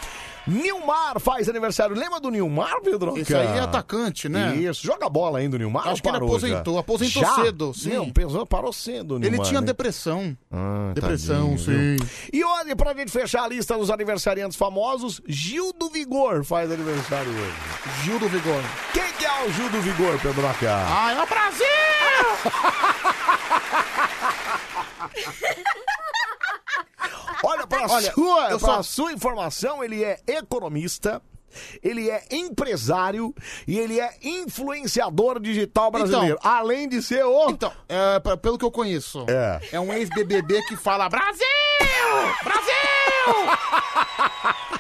[0.50, 1.95] Nilmar faz aniversário.
[1.95, 3.18] Lembra do Nilmar, Pedro?
[3.18, 4.56] Esse aí é atacante, né?
[4.56, 4.86] Isso.
[4.86, 5.88] Joga bola ainda, o Nilmar?
[5.88, 6.74] Acho que ele aposentou.
[6.74, 6.80] já?
[6.80, 7.36] Aposentou Já?
[7.36, 7.93] cedo, sim.
[7.93, 9.68] Não, pensou, parou cedo, o Ele Nilmar, tinha né?
[9.68, 10.36] depressão.
[10.52, 12.00] Ah, Depressão, tadinho, viu?
[12.00, 12.06] sim.
[12.34, 17.30] E olha, pra gente fechar a lista dos aniversariantes famosos, Gil do Vigor faz aniversário
[17.32, 17.54] hoje.
[18.04, 18.62] Gil do Vigor.
[18.93, 20.86] Quem que é o Gil do Vigor, Pedro Acá?
[20.89, 21.66] Ah, é o Brasil!
[27.44, 31.22] Olha, pra, Olha, sua, eu só- sua informação, ele é economista,
[31.82, 33.34] ele é empresário
[33.68, 36.38] e ele é influenciador digital brasileiro.
[36.44, 37.50] Além de ser o...
[37.50, 39.80] Então, é, pra- pelo que eu conheço, É.
[39.80, 41.46] um ex-BBB que fala Brasil!
[42.44, 42.70] Brasil!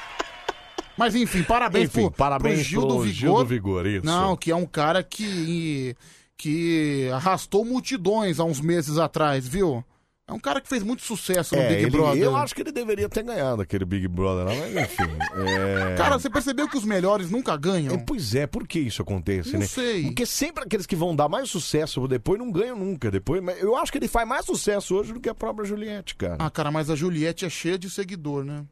[0.97, 3.13] Mas enfim, parabéns, Enfim, pro, parabéns pro Gil pro do Vigor.
[3.13, 4.05] Gil do Vigor, isso.
[4.05, 5.95] Não, que é um cara que,
[6.35, 9.81] que arrastou multidões há uns meses atrás, viu?
[10.29, 12.21] É um cara que fez muito sucesso no É, Big ele- Brother.
[12.23, 15.03] eu acho que ele deveria ter ganhado aquele Big Brother, lá, mas enfim.
[15.49, 17.95] é- Cara, você percebeu que os melhores nunca ganham?
[17.95, 19.65] É, pois é, por que isso acontece, Não né?
[19.65, 20.03] sei.
[20.03, 23.09] Porque sempre aqueles que vão dar mais sucesso depois não ganham nunca.
[23.09, 26.15] Depois, mas eu acho que ele faz mais sucesso hoje do que a própria Juliette,
[26.15, 26.35] cara.
[26.37, 28.63] Ah, cara, mas a Juliette é cheia de seguidor, né?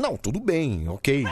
[0.00, 1.24] Não, tudo bem, ok.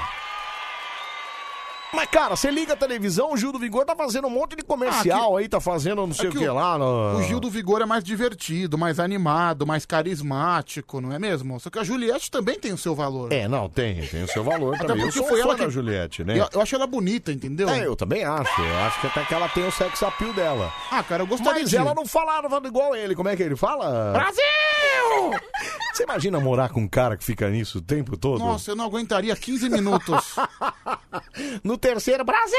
[1.96, 4.62] Mas, cara, você liga a televisão, o Gil do Vigor tá fazendo um monte de
[4.62, 6.76] comercial aí, tá fazendo não sei É o que que o- lá.
[6.78, 7.16] No...
[7.18, 11.58] O Gil do Vigor é mais divertido, mais animado, mais carismático, não é mesmo?
[11.58, 13.32] Só que a Juliette também tem o seu valor.
[13.32, 15.02] É, não, tem, tem o seu valor Até também.
[15.04, 16.38] Eu porque sou foi fã ela da que- Juliette, né?
[16.38, 17.68] Eu, eu acho ela bonita, entendeu?
[17.70, 18.60] É, eu também acho.
[18.60, 20.72] Eu acho que até que ela tem o sex appeal dela.
[20.90, 21.76] Ah, cara, eu gostaria Mas de...
[21.76, 23.14] ela não fala falando igual ele.
[23.14, 24.12] Como é que ele fala?
[24.12, 25.40] Brasil!
[25.96, 28.38] Você imagina morar com um cara que fica nisso o tempo todo?
[28.40, 30.36] Nossa, eu não aguentaria 15 minutos.
[31.64, 32.56] No terceiro, Brasil!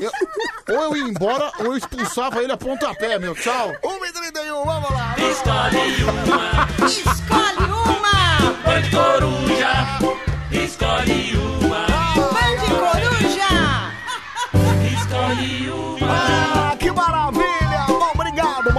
[0.00, 3.34] Eu- ou eu ia embora, ou eu expulsava ele a pontapé, meu.
[3.34, 3.72] Tchau.
[3.82, 5.14] 1h31, vamos lá!
[5.18, 8.52] Escolhe uma, Escolhe uma!
[8.64, 9.72] Bande Coruja.
[10.52, 11.57] Escolhe uma,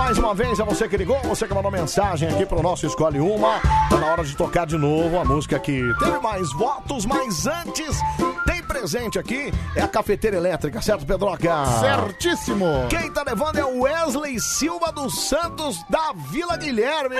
[0.09, 3.19] mais uma vez a você que ligou, você que mandou mensagem aqui pro nosso Escolhe
[3.19, 3.59] Uma.
[3.91, 7.99] Tá na hora de tocar de novo a música que teve mais votos, mas antes
[8.43, 11.63] tem presente aqui, é a cafeteira elétrica, certo, Pedroca?
[11.79, 12.87] Certíssimo.
[12.89, 17.17] Quem tá levando é o Wesley Silva dos Santos da Vila Guilherme.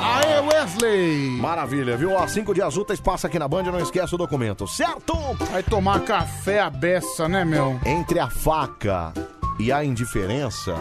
[0.00, 1.30] Aê, Wesley.
[1.40, 2.10] Maravilha, viu?
[2.12, 5.14] Ó, cinco dias úteis passa aqui na Band, não esquece o documento, certo?
[5.48, 7.78] Vai tomar café a beça, né, meu?
[7.86, 9.12] Entre a faca
[9.58, 10.74] e a indiferença,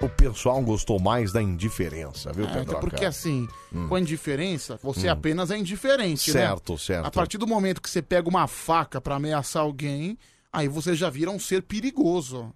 [0.00, 2.70] o pessoal gostou mais da indiferença, viu, É, Pedro?
[2.72, 3.46] até porque assim,
[3.88, 6.40] com a indiferença, você apenas é indiferente, né?
[6.44, 6.46] Hum.
[6.48, 7.06] Certo, certo.
[7.06, 10.16] A partir do momento que você pega uma faca pra ameaçar alguém,
[10.52, 12.52] aí você já vira um ser perigoso.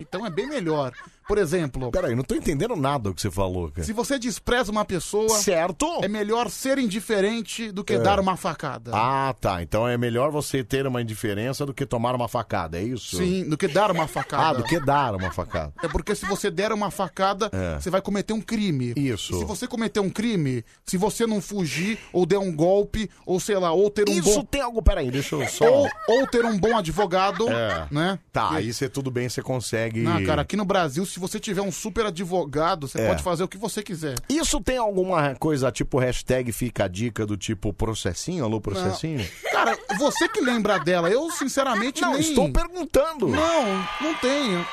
[0.00, 0.92] Então é bem melhor.
[1.26, 3.84] Por exemplo, Peraí, não tô entendendo nada do que você falou, cara.
[3.84, 5.86] se você despreza uma pessoa, Certo?
[6.02, 7.98] é melhor ser indiferente do que É.
[7.98, 8.90] dar uma facada.
[8.94, 9.62] Ah, tá.
[9.62, 13.16] Então é melhor você ter uma indiferença do que tomar uma facada, é isso?
[13.16, 14.42] Sim, do que dar uma facada.
[14.48, 15.72] Ah, do que dar uma facada.
[15.82, 17.80] É porque se você der uma facada, É.
[17.80, 18.92] você vai cometer um crime.
[18.96, 19.38] Isso.
[19.38, 23.56] Se você cometer um crime, se você não fugir, ou der um golpe, ou sei
[23.58, 24.44] lá, ou ter um Isso bom.
[24.44, 24.80] tem algo.
[24.82, 25.64] Peraí, deixa eu só.
[25.68, 27.86] Ou, ou ter um bom advogado, É.
[27.90, 28.18] né?
[28.32, 30.00] Tá, aí você tudo bem, você consegue.
[30.02, 33.06] Não, cara, aqui no Brasil, se você tiver um super advogado, você É.
[33.08, 34.14] pode fazer o que você quiser.
[34.28, 39.26] Isso tem alguma coisa tipo hashtag fica a dica do tipo processinho, alô processinho?
[39.50, 42.20] Cara, você que lembra dela, eu sinceramente Não, nem...
[42.20, 43.28] estou perguntando.
[43.28, 43.64] Não,
[44.00, 44.66] não tenho.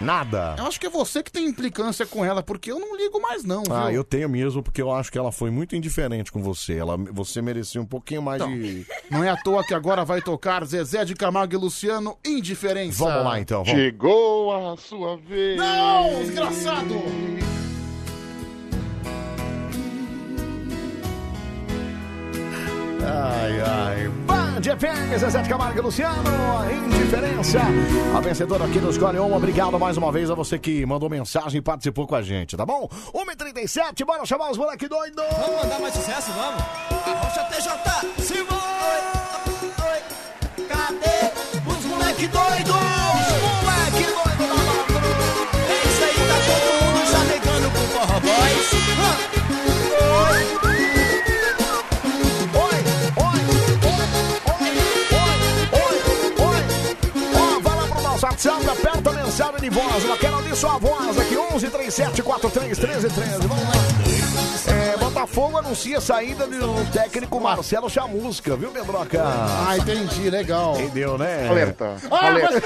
[0.00, 0.54] Nada.
[0.58, 3.44] Eu acho que é você que tem implicância com ela, porque eu não ligo mais
[3.44, 3.74] não, viu?
[3.74, 6.76] Ah, eu tenho mesmo, porque eu acho que ela foi muito indiferente com você.
[6.76, 8.86] Ela, você merecia um pouquinho mais Então, de.
[9.10, 12.98] Não é à toa que agora vai tocar Zezé de Camargo e Luciano, Indiferença.
[13.04, 13.80] Vamos lá então, vamos.
[13.80, 15.58] Chegou a sua vez.
[15.58, 16.94] Não, desgraçado!
[23.08, 24.08] Ai, ai.
[24.26, 26.22] Band FM, Zezé de Camargo Luciano,
[26.86, 27.60] indiferença.
[28.14, 31.58] A vencedora aqui do Escolhe Um, obrigado mais uma vez a você que mandou mensagem
[31.58, 32.88] e participou com a gente, tá bom?
[33.14, 35.22] 1h37, bora chamar os moleque doido.
[35.40, 36.62] Vamos mandar mais sucesso, vamos?
[37.06, 38.58] Arrocha TJ, Simão!
[39.90, 42.57] Oi, cadê os moleque doido?
[59.58, 60.04] Aperta a mensagem de voz.
[60.04, 63.32] Eu quero ouvir sua voz aqui, 11 37 43 13 13.
[63.46, 63.72] Vamos lá.
[64.72, 69.22] É, Botafogo anuncia a saída do técnico Marcelo Chamusca, viu, Pedroca?
[69.24, 70.74] Ah, entendi, legal.
[70.78, 71.48] Entendeu, né?
[71.48, 71.96] Alerta.
[72.10, 72.62] Ah, Alerta.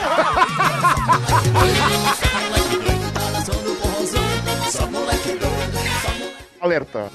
[4.90, 5.38] Moleque
[6.60, 7.10] Alerta.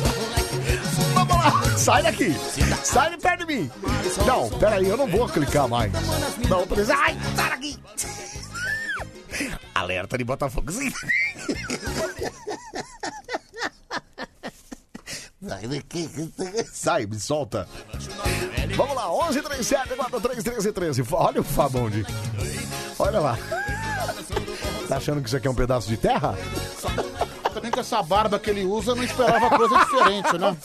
[1.86, 2.34] Sai daqui.
[2.82, 3.70] Sai de perto de mim.
[4.26, 5.92] Não, peraí, eu não vou clicar mais.
[6.48, 7.78] Não, exemplo, ai, sai daqui.
[9.72, 10.72] Alerta de Botafogo.
[10.72, 10.90] Sim.
[15.46, 16.10] Sai daqui.
[16.72, 17.68] Sai, me solta.
[18.76, 21.04] Vamos lá, 11 37 43 13 13.
[21.12, 22.04] Olha o Fabondi.
[22.98, 23.38] Olha lá.
[24.88, 26.36] Tá achando que isso aqui é um pedaço de terra?
[27.54, 30.56] Também com essa barba que ele usa, eu não esperava coisa diferente, né?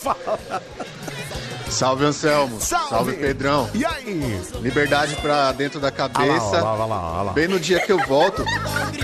[1.72, 2.60] Salve, Anselmo.
[2.60, 3.12] Salve.
[3.14, 3.68] Pedrão.
[3.74, 4.40] E aí?
[4.60, 6.22] Liberdade pra dentro da cabeça.
[6.44, 7.32] Olha lá, olha lá, olha lá.
[7.32, 8.44] Bem no dia que eu volto.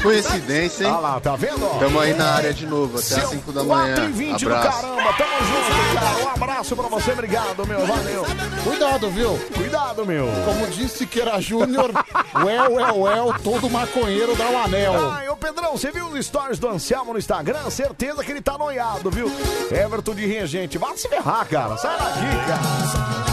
[0.02, 0.90] Coincidência, hein?
[0.90, 1.64] Olha lá, tá vendo?
[1.64, 1.78] ó?
[1.78, 3.94] Tamo aí na área de novo, até Seu às 5 da manhã.
[3.96, 4.80] 4 e 20 do Abraço.
[4.82, 6.24] caramba, tamo junto, cara.
[6.24, 7.86] Um abraço pra você, obrigado, meu.
[7.86, 8.26] Valeu.
[8.64, 9.38] Cuidado, viu?
[9.56, 10.28] Cuidado, meu.
[10.44, 11.90] Como disse Siqueira Júnior,
[12.44, 15.10] well, well, well, todo maconheiro dá o anel.
[15.12, 17.70] Ai, ô Pedrão, você viu os stories do Anselmo no Instagram?
[17.70, 19.30] Certeza que ele tá noiado, viu?
[19.70, 20.78] Everton de Regente.
[20.78, 21.76] Vai se ferrar, cara.
[21.76, 22.57] Sai daqui, cara.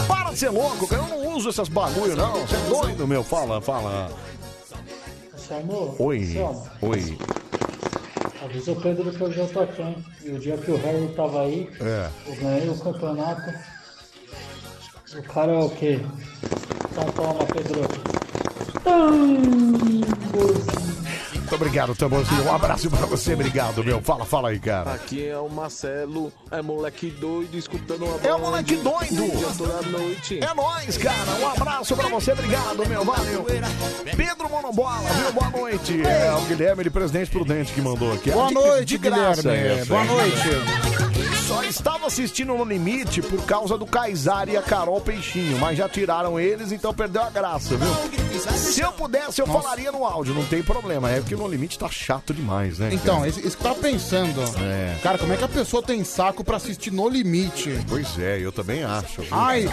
[0.08, 1.02] Para de ser louco, cara.
[1.02, 2.32] Eu não uso essas bagulho, não.
[2.46, 3.22] Você é doido, meu.
[3.24, 4.10] Fala, fala.
[5.34, 6.22] Anselmo, Oi.
[6.22, 7.18] Anselmo, Oi.
[8.44, 10.04] avisa o Pedro que eu tô aqui, hein?
[10.24, 12.08] E o dia que o Harry tava aí, É.
[12.26, 13.54] eu ganhei o campeonato.
[15.16, 16.00] O cara é o quê?
[16.90, 17.86] Então toma, Pedro.
[21.46, 22.42] Muito obrigado, Tamborzinho.
[22.44, 24.02] Um abraço pra você, obrigado, meu.
[24.02, 24.94] Fala, fala aí, cara.
[24.94, 29.22] Aqui é o Marcelo, é moleque doido, escutando uma É o moleque doido.
[30.42, 31.30] É nóis, cara.
[31.40, 33.04] Um abraço pra você, obrigado, meu.
[33.04, 33.46] Valeu.
[34.16, 35.32] Pedro Monobola, viu?
[35.34, 36.02] Boa noite.
[36.04, 38.32] É o Guilherme de Presidente Prudente que mandou aqui.
[38.32, 39.80] Boa De- noite, de graça Guilherme.
[39.82, 41.25] essa, Boa noite.
[41.46, 45.88] Só estava assistindo no limite por causa do Kaysar e a Carol Peixinho, mas já
[45.88, 48.40] tiraram eles, então perdeu a graça, viu?
[48.56, 51.10] Se eu pudesse, eu falaria no áudio, não tem problema.
[51.10, 52.90] É que no limite tá chato demais, né?
[52.92, 53.28] Então, cara?
[53.28, 54.42] isso isso que eu tava pensando.
[54.60, 54.96] É.
[55.02, 57.78] Cara, como é que a pessoa tem saco pra assistir no limite?
[57.88, 59.22] Pois é, eu também acho.
[59.22, 59.28] viu?
[59.30, 59.68] Ai,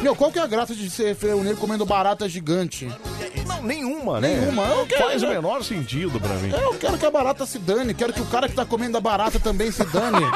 [0.00, 2.90] meu, qual que é a graça de ser reunir comendo barata gigante?
[3.46, 4.36] Não, nenhuma, né?
[4.40, 4.62] Nenhuma.
[4.64, 6.50] Eu quero- Faz o menor sentido pra mim.
[6.50, 9.00] Eu quero que a barata se dane, quero que o cara que tá comendo a
[9.00, 10.18] barata também se dane.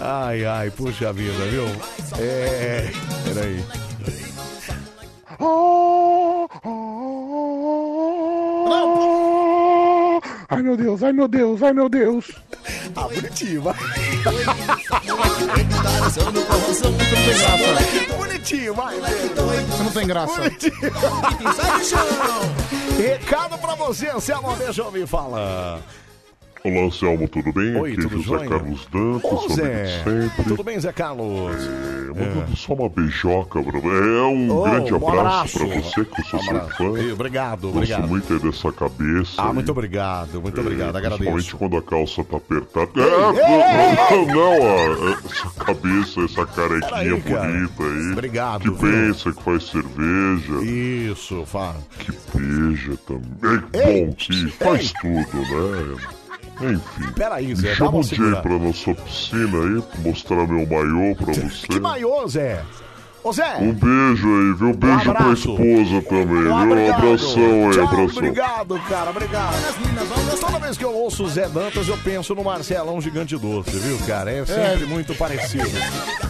[0.00, 1.64] Ai, ai, puxa vida, viu?
[2.18, 2.90] É.
[3.24, 3.64] Peraí.
[10.48, 12.30] Ai meu Deus, ai meu Deus, ai meu Deus.
[12.94, 13.74] Ah, bonitinho, vai.
[18.16, 18.94] Bonitinho, vai.
[18.96, 20.40] Você não tem graça.
[22.96, 25.80] Recado pra você, Anselmo, deixa eu ouvir falar.
[26.64, 27.76] Olá, Anselmo, tudo bem?
[27.76, 28.48] Oi, Aqui é tudo José jóia?
[28.48, 29.86] Carlos Dantas, Ô, Zé.
[30.02, 30.44] sempre.
[30.44, 31.54] Tudo bem, Zé Carlos?
[31.64, 33.78] É, mandando só uma beijoca pra.
[33.78, 35.58] É um Ô, grande um abraço, abraço.
[35.58, 36.76] pra você, que eu sou seu abraço.
[36.76, 37.12] fã.
[37.12, 38.08] Obrigado, Gosto obrigado.
[38.08, 39.32] muito aí dessa cabeça.
[39.42, 39.54] Ah, aí.
[39.54, 41.30] muito obrigado, muito obrigado, É, agradeço.
[41.30, 42.90] Principalmente quando a calça tá apertada.
[43.00, 47.48] É, não, não, ó, essa cabeça, essa carequinha Peraí, cara.
[47.52, 48.12] bonita aí.
[48.12, 48.78] Obrigado, Que viu?
[48.78, 50.64] pensa que faz cerveja.
[50.64, 51.76] Isso, fala.
[52.00, 53.62] Que beija também.
[53.72, 55.96] Ei, Bom, que faz tudo, né?
[56.60, 57.12] Enfim.
[57.14, 58.42] Peraí, Zé, chama aí segurada.
[58.42, 61.66] pra nossa piscina aí, mostrar meu maiô pra você.
[61.66, 62.64] Que maiô, Zé?
[63.26, 63.56] Ô, Zé.
[63.58, 64.72] Um beijo aí, viu?
[64.72, 65.50] Beijo pra abraço.
[65.50, 66.52] esposa também, viu?
[66.52, 68.18] Um abração aí, Tchau, abração.
[68.18, 70.38] Obrigado, cara, obrigado.
[70.38, 73.98] Toda vez que eu ouço o Zé Dantas, eu penso no Marcelão Gigante Doce, viu,
[74.06, 74.30] cara?
[74.30, 75.68] É sempre muito parecido.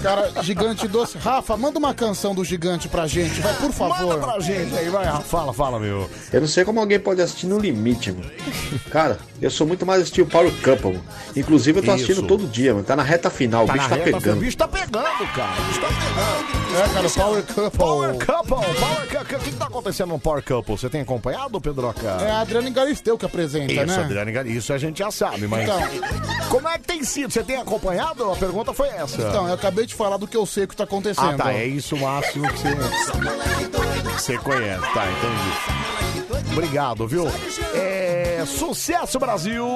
[0.03, 1.19] Cara, gigante doce.
[1.19, 4.07] Rafa, manda uma canção do gigante pra gente, vai, por favor.
[4.07, 5.05] Manda pra gente aí, vai.
[5.21, 6.09] Fala, fala, meu.
[6.33, 8.31] Eu não sei como alguém pode assistir no limite, mano.
[8.91, 11.05] Cara, eu sou muito mais assistir o Power Couple, mano.
[11.37, 12.27] Inclusive eu tô assistindo Isso.
[12.27, 12.85] todo dia, mano.
[12.87, 14.37] Tá na reta final, Tá o bicho tá reta, pegando.
[14.39, 15.61] O bicho tá pegando, cara.
[15.61, 16.57] O bicho tá pegando.
[16.77, 17.79] É, cara, o Power Couple.
[17.79, 19.37] Power Couple, Power Couple.
[19.37, 20.77] O que, que tá acontecendo no Power Couple?
[20.77, 22.07] Você tem acompanhado, Pedroca?
[22.07, 23.97] É a Adriana Galisteu que apresenta, Isso, né?
[23.97, 25.63] Adriane Gali- isso a gente já sabe, mas.
[25.65, 25.81] Então.
[26.49, 27.33] Como é que tem sido?
[27.33, 28.31] Você tem acompanhado?
[28.31, 29.21] A pergunta foi essa.
[29.21, 31.35] Então, eu acabei de falar do que eu sei que tá acontecendo.
[31.41, 31.53] Ah, tá.
[31.53, 34.83] É isso o máximo que você, você conhece.
[34.95, 35.76] Tá, entendi.
[36.57, 37.27] Obrigado, viu?
[37.75, 38.43] É.
[38.47, 39.67] Sucesso, Brasil!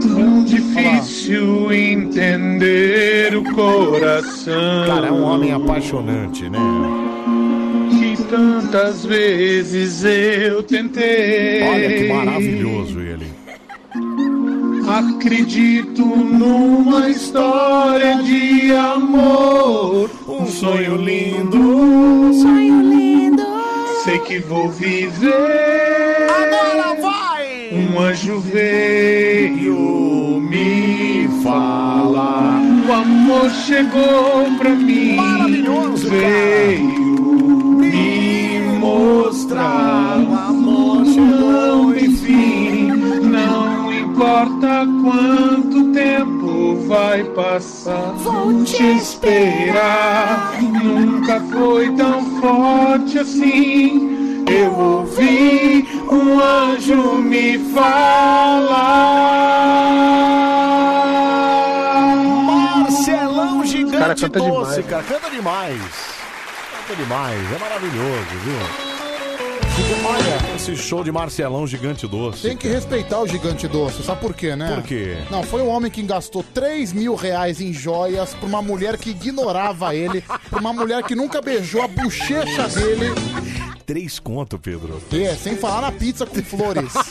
[0.00, 4.86] Tão difícil entender o coração.
[4.86, 6.58] Cara, é um homem apaixonante, né?
[7.90, 11.62] Que tantas vezes eu tentei.
[11.62, 13.26] Olha que maravilhoso ele.
[14.88, 20.08] Acredito numa história de amor.
[20.26, 21.58] Um sonho lindo.
[21.58, 22.87] Um sonho lindo.
[24.08, 26.30] Sei que vou viver.
[26.30, 27.68] Agora vai!
[27.70, 32.58] Um anjo veio me falar.
[32.88, 35.14] O amor chegou pra mim.
[35.14, 36.88] Maravilhoso, veio
[37.76, 40.16] me mostrar.
[40.20, 42.86] O amor chegou, enfim.
[43.24, 46.37] Não importa quanto tempo
[46.88, 48.12] vai passar.
[48.16, 50.54] Vou te esperar.
[50.62, 54.44] Nunca foi tão forte assim.
[54.50, 57.58] Eu ouvi um anjo me
[62.08, 62.16] falar.
[62.46, 64.86] Marcelão Gigante Cara, canta Doce, demais.
[64.86, 65.02] cara.
[65.02, 65.80] Canta demais.
[66.88, 67.52] Canta demais.
[67.54, 69.07] É maravilhoso, viu?
[70.04, 72.42] Olha, esse show de Marcelão Gigante Doce.
[72.42, 74.74] Tem que respeitar o gigante doce, sabe por quê, né?
[74.74, 75.16] Por quê?
[75.30, 79.10] Não, foi um homem que gastou 3 mil reais em joias pra uma mulher que
[79.10, 83.06] ignorava ele, pra uma mulher que nunca beijou a bochecha dele.
[83.88, 85.00] Três conto, Pedro.
[85.10, 86.92] É, sem falar na pizza com flores.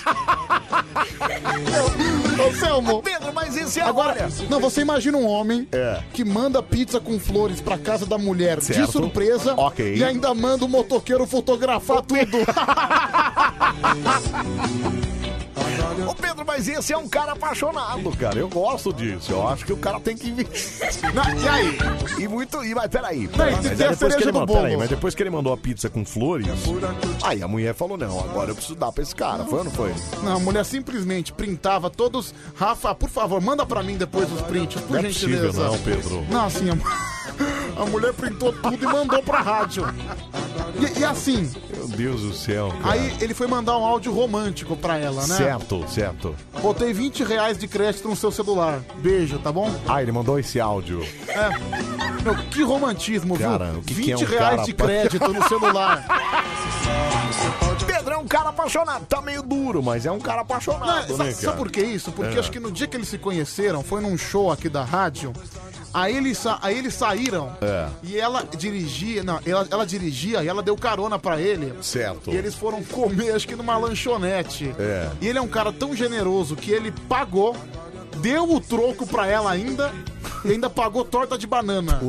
[2.39, 3.01] Ô, Selmo.
[3.01, 4.29] Pedro, mas esse é Agora, olha.
[4.47, 6.03] não, você imagina um homem É.
[6.13, 8.91] que manda pizza com flores pra casa da mulher de Certo.
[8.91, 9.95] surpresa Ok.
[9.95, 12.37] e ainda manda o motoqueiro fotografar tudo.
[16.07, 18.37] Ô Pedro, mas esse é um cara apaixonado, cara.
[18.39, 19.31] Eu gosto disso.
[19.31, 20.29] Eu acho que o cara tem que.
[20.31, 21.77] Não, e aí?
[22.19, 22.63] E muito.
[22.63, 23.29] E, mas peraí.
[23.35, 25.57] Não, Mas aí depois que ele do mandou, peraí, mas depois que ele mandou a
[25.57, 26.47] pizza com flores,
[27.23, 29.43] aí a mulher falou: não, agora eu preciso dar pra esse cara.
[29.45, 29.93] Foi ou não foi?
[30.23, 32.33] Não, a mulher simplesmente printava todos.
[32.55, 35.47] Rafa, por favor, manda pra mim depois os prints, por Não é gentileza.
[35.47, 36.25] possível, não, Pedro.
[36.29, 37.26] Não, assim, a,
[37.79, 39.83] a mulher printou tudo e mandou pra rádio.
[40.95, 42.69] E, e assim, Meu Deus do céu.
[42.81, 42.93] Cara.
[42.93, 45.35] aí ele foi mandar um áudio romântico pra ela, né?
[45.35, 46.35] Certo, certo.
[46.61, 48.81] Botei 20 reais de crédito no seu celular.
[48.97, 49.73] Beijo, tá bom?
[49.87, 51.05] Ah, ele mandou esse áudio.
[51.27, 51.49] É.
[52.23, 53.79] Meu, que romantismo, Cara, viu?
[53.79, 56.05] o que 20 que é um reais cara de crédito no celular.
[57.85, 59.05] Pedro é um cara apaixonado.
[59.05, 61.57] Tá meio duro, mas é um cara Não, apaixonado, sa- né, sabe, cara?
[61.57, 62.11] por que isso?
[62.11, 62.39] Porque É.
[62.39, 65.33] acho que no dia que eles se conheceram, foi num show aqui da rádio.
[65.97, 67.87] Aí eles, sa- aí eles saíram É.
[68.03, 71.73] e ela dirigia, não, ela, ela dirigia e ela deu carona pra ele.
[71.81, 72.29] Certo.
[72.31, 74.75] E eles foram comer, acho que numa lanchonete.
[74.77, 75.09] É.
[75.19, 77.55] E ele é um cara tão generoso que ele pagou,
[78.17, 79.91] deu o troco pra ela ainda
[80.45, 81.99] e ainda pagou torta de banana.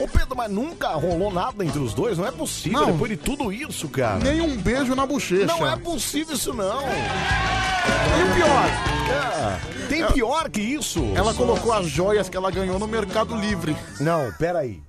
[0.00, 2.18] Ô Pedro, mas nunca rolou nada entre os dois?
[2.18, 2.92] Não é possível, Não.
[2.92, 4.18] depois de tudo isso, cara.
[4.18, 5.46] Nem um beijo na bochecha.
[5.46, 6.82] Não é possível isso, não.
[6.82, 8.66] E o pior?
[9.12, 11.00] É, tem pior que isso.
[11.14, 13.76] Ela colocou as joias que ela ganhou no Mercado Livre.
[14.00, 14.82] Não, peraí.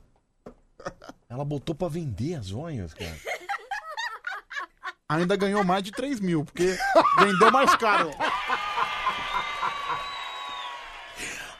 [1.30, 3.16] Ela botou pra vender as joias, cara.
[5.10, 6.76] Ainda ganhou mais de 3 mil, porque
[7.20, 8.10] vendeu mais caro.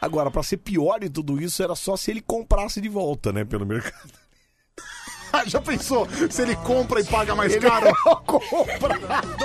[0.04, 3.46] Agora, pra ser pior de tudo isso, era só se ele comprasse de volta, né,
[3.46, 4.23] pelo mercado.
[5.48, 6.08] Já pensou?
[6.30, 7.88] Se ele compra e paga mais Ele caro?
[7.88, 9.38] é o comprado.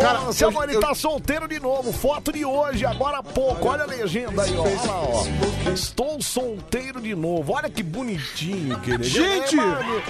[0.00, 1.92] Cara, Ô, Anselmo, eu- ele eu- tá solteiro de novo.
[1.92, 3.68] Foto de hoje, agora há pouco.
[3.68, 4.62] Olha a legenda aí, ó.
[4.62, 5.70] Olha lá, ó.
[5.72, 7.52] Estou solteiro de novo.
[7.52, 9.08] Olha que bonitinho que ele é.
[9.08, 9.54] Gente!
[9.54, 10.02] É, mano,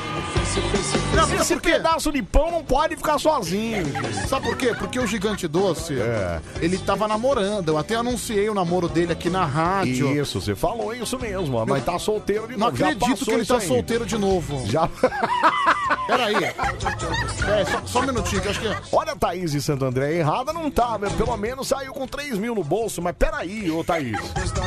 [1.15, 1.73] Não, sabe Esse por quê?
[1.73, 3.85] pedaço de pão não pode ficar sozinho.
[4.27, 4.75] Sabe por quê?
[4.79, 6.41] Porque o Gigante Doce, É.
[6.61, 7.69] ele tava namorando.
[7.69, 10.19] Eu até anunciei o namoro dele aqui na rádio.
[10.21, 12.77] Isso, você falou isso mesmo, ó, mas tá solteiro de Não novo.
[12.77, 13.67] Já acredito passou que ele isso tá aí.
[13.69, 14.67] solteiro de novo.
[14.67, 14.89] Já.
[16.07, 16.35] Peraí.
[16.35, 18.69] Peraí, só, só um minutinho, que eu acho que...
[18.93, 21.13] Olha a Thaís de Santo André, errada não tá, velho.
[21.15, 24.17] Pelo menos saiu com 3 mil no bolso, mas peraí, ô Thaís.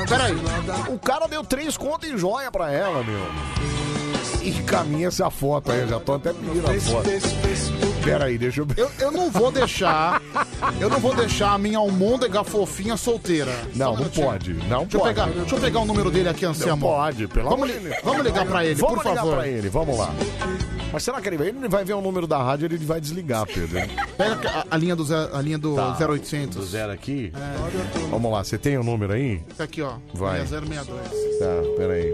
[0.10, 0.36] Peraí.
[0.90, 3.22] O cara deu três contas em joia pra ela, meu.
[4.42, 7.10] E caminha essa foto aí, eu já tô até pedindo a foto.
[8.12, 8.68] Peraí, deixa eu...
[8.76, 10.22] Eu, eu não vou deixar...
[10.80, 13.52] Eu não vou deixar a minha almôndega fofinha solteira.
[13.76, 15.14] Não, Só não pode, não Deixa eu, pode.
[15.14, 16.88] pegar, deixa eu pegar o número dele aqui, Não Anselmo.
[16.88, 18.02] pode, pelo vamos, amor de Deus.
[18.04, 19.36] vamos ligar pra ele, Vamos por ligar favor.
[19.38, 20.14] pra ele, vamos lá.
[20.92, 21.48] Mas será que ele vai?
[21.50, 23.80] Ele vai ver o número da rádio ele vai desligar, Pedro.
[24.18, 25.98] Pega a, a linha do, ze- a linha do Tá.
[26.10, 26.58] 0800.
[26.58, 27.32] Do zero aqui?
[28.10, 29.40] Vamos lá, você tem o número aí?
[29.58, 29.94] Tá aqui, ó.
[30.14, 30.40] Vai.
[30.46, 30.88] 062.
[31.40, 31.46] Tá,
[31.78, 32.14] peraí.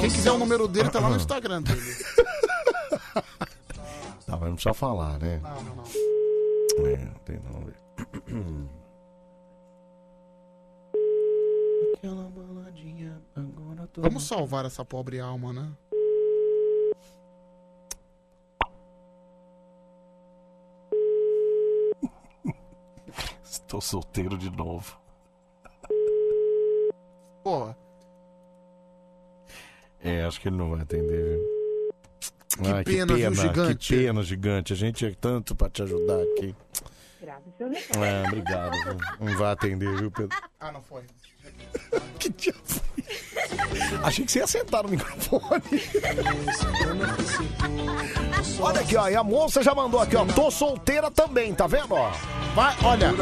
[0.00, 1.80] Quem quiser o número dele, tá lá no Instagram dele.
[4.26, 5.38] Tá, mas não precisa falar, né?
[5.42, 5.84] Não, não, não.
[6.86, 6.96] É,
[7.26, 7.62] tem não.
[11.94, 14.00] Aquela baladinha, agora tô...
[14.00, 15.70] Vamos salvar essa pobre alma, né?
[23.44, 24.98] Estou solteiro de novo.
[27.42, 27.74] Pô,
[30.04, 31.54] É, acho que ele não vai atender, viu?
[32.62, 33.88] Que pena, viu, gigante?
[33.88, 34.72] Que pena, gigante.
[34.72, 36.54] A gente é tanto pra te ajudar aqui.
[37.20, 38.04] grave seu recado.
[38.04, 38.76] É, obrigado.
[38.84, 40.38] Não, não vai atender, viu, Pedro?
[40.60, 41.02] Ah, não foi.
[42.18, 42.54] que dia?
[44.02, 45.62] Achei que você ia sentar no microfone.
[48.60, 49.08] Olha aqui, ó.
[49.08, 50.24] E a moça já mandou aqui, ó.
[50.24, 52.10] Tô solteira também, tá vendo, ó?
[52.54, 53.12] Vai, olha.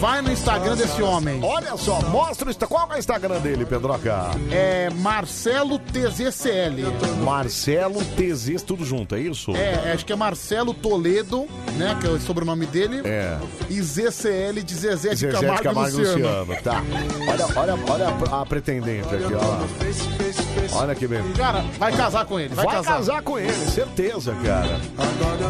[0.00, 1.42] Vai no Instagram desse homem.
[1.42, 4.30] Olha só, mostra o Insta- Qual é o Instagram dele, Pedroca?
[4.50, 6.82] É Marcelo TZCL.
[7.24, 9.52] Marcelo TZ, tudo junto, é isso?
[9.56, 11.46] É, acho que é Marcelo Toledo,
[11.78, 11.96] né?
[12.00, 13.00] Que é o sobrenome dele.
[13.04, 13.38] É.
[13.70, 16.40] E ZCL de Zezé de Zezé Camargo, de Camargo e Luciano.
[16.44, 16.62] Luciano.
[16.62, 16.82] Tá.
[17.30, 18.08] Olha, olha, olha
[18.40, 20.76] a, pretendente aqui, ó.
[20.78, 21.22] Olha que bem.
[21.36, 22.96] Cara, vai casar com ele, vai, Vai, casar.
[22.96, 24.80] casar com ele, certeza, cara.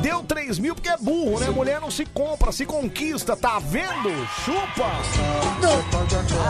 [0.03, 1.49] Deu 3 mil porque é burro, né?
[1.51, 4.11] Mulher não se compra, se conquista, tá vendo?
[4.45, 4.85] Chupa!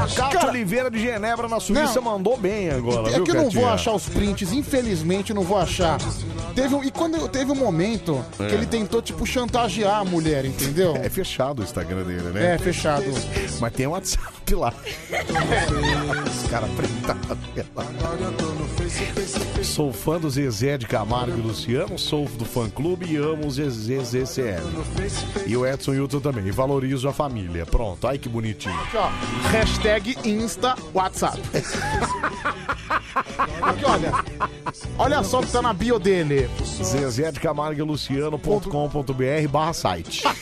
[0.02, 3.34] A Cátia Cara- Oliveira de Genebra na Suíça mandou bem agora, É viu, que eu
[3.36, 5.98] não vou achar os prints, infelizmente eu não vou achar.
[6.54, 8.46] Teve um, e quando teve um momento É.
[8.46, 10.94] que ele tentou, tipo, chantagear a mulher, entendeu?
[11.04, 12.54] É fechado o Instagram dele, né?
[12.54, 13.04] É, fechado.
[13.60, 14.72] Mas tem um WhatsApp lá.
[16.26, 16.70] Os caras.
[19.62, 23.50] Sou fã do Zezé de Camargo e Luciano, sou do fã clube e amo o
[23.50, 24.62] ZZCL.
[25.46, 26.46] E o Edson Hilton também.
[26.46, 27.66] E valorizo a família.
[27.66, 28.78] Pronto, ai que bonitinho.
[28.82, 29.08] Aqui, ó.
[29.48, 31.40] Hashtag Insta WhatsApp.
[33.62, 34.12] Aqui, olha.
[34.98, 36.48] Olha só o que tá na bio dele.
[36.82, 40.22] Zezé de Camargo e Luciano.com.br barra site.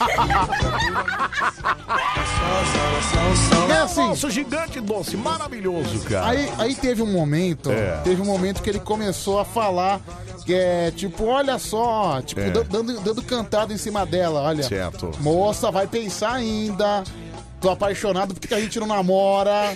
[3.70, 4.08] É assim.
[4.08, 6.26] Nossa, gigante doce, maravilhoso, cara.
[6.28, 8.00] Aí, aí teve um momento, É.
[8.04, 10.00] teve um momento que ele começou a falar
[10.44, 12.50] que é tipo, olha só, tipo, É.
[12.50, 14.62] dan- dando, dando cantada em cima dela, olha.
[14.64, 15.10] Certo.
[15.20, 17.04] Moça, vai pensar ainda.
[17.62, 19.74] Tô apaixonado porque a gente não namora.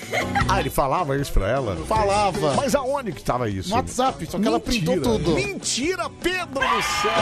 [0.48, 1.76] Ah, ele falava isso pra ela?
[1.86, 2.54] Falava.
[2.56, 3.70] Mas aonde que tava isso?
[3.70, 5.34] No WhatsApp, só que ela printou tudo.
[5.34, 7.12] Mentira, Pedro do céu!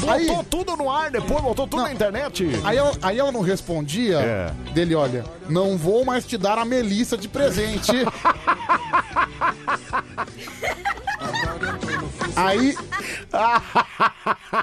[0.00, 2.48] Botou aí- tudo no ar depois, botou tudo na internet.
[2.64, 4.50] Aí aí ela não respondia É.
[4.72, 7.92] dele, olha, não vou mais te dar a Melissa de presente.
[12.36, 12.76] aí.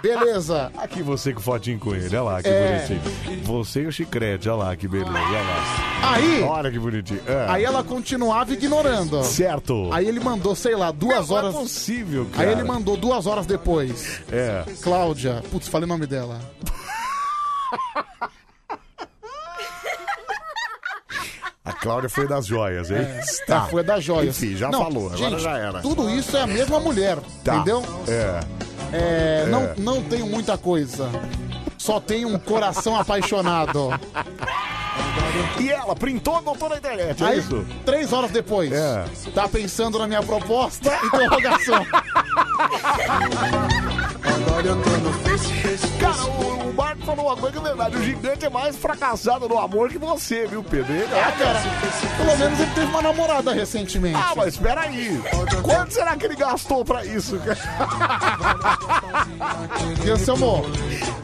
[0.01, 0.71] Beleza.
[0.77, 2.87] Aqui você com fotinho com ele, olha lá que É.
[2.87, 3.43] bonitinho.
[3.43, 6.11] Você e o chicrete, olha lá que beleza, olha lá.
[6.13, 6.41] Aí.
[6.43, 7.21] Olha que bonitinho.
[7.27, 7.45] É.
[7.49, 9.23] Aí ela continuava ignorando.
[9.23, 9.89] Certo.
[9.91, 11.53] Aí ele mandou, sei lá, duas Não, horas.
[11.53, 12.47] Não é possível, cara.
[12.49, 14.21] Aí ele mandou duas horas depois.
[14.31, 14.63] É.
[14.81, 15.43] Cláudia.
[15.51, 16.39] Putz, falei o nome dela.
[21.63, 23.05] A Cláudia foi das joias, hein?
[23.45, 24.35] Tá, foi da joias.
[24.41, 25.79] Enfim, já Não, falou, agora gente, já era.
[25.81, 27.57] Tudo isso é a mesma mulher, Tá.
[27.57, 27.83] entendeu?
[28.07, 28.39] É.
[28.91, 29.45] É, É.
[29.47, 31.07] Não, não tenho muita coisa.
[31.77, 33.89] Só tenho um coração apaixonado.
[35.59, 37.65] E ela printou, botou na internet, é Aí, isso?
[37.85, 39.05] três horas depois, É.
[39.33, 40.91] tá pensando na minha proposta?
[41.05, 41.85] Interrogação.
[46.01, 47.97] Cara, o, o Marco falou uma coisa que é verdade.
[47.97, 50.91] O gigante é mais fracassado no amor que você, viu, Pedro?
[50.93, 51.59] Ele Ah, cara,
[52.17, 54.15] pelo menos ele teve uma namorada recentemente.
[54.17, 55.21] Ah, mas espera aí.
[55.61, 57.57] Quanto será que ele gastou pra isso, cara?
[60.03, 60.65] E seu amor,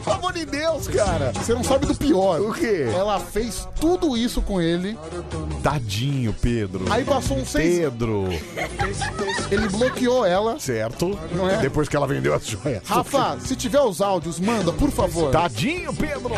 [0.04, 1.32] Pelo amor de Deus, cara.
[1.34, 2.40] você não sabe do pior.
[2.40, 2.86] O quê?
[2.94, 4.96] Ela fez tudo isso com ele,
[5.62, 6.84] Tadinho, Pedro.
[6.90, 7.78] aí passou uns seis...
[7.80, 8.28] Pedro.
[9.50, 10.58] Ele bloqueou ela.
[10.58, 11.18] Certo.
[11.32, 11.56] Não é?
[11.58, 12.82] Depois que ela vendeu as joias.
[12.86, 15.30] Rafa, se tiver os áudios, manda, por favor.
[15.30, 16.30] Tadinho, Pedro.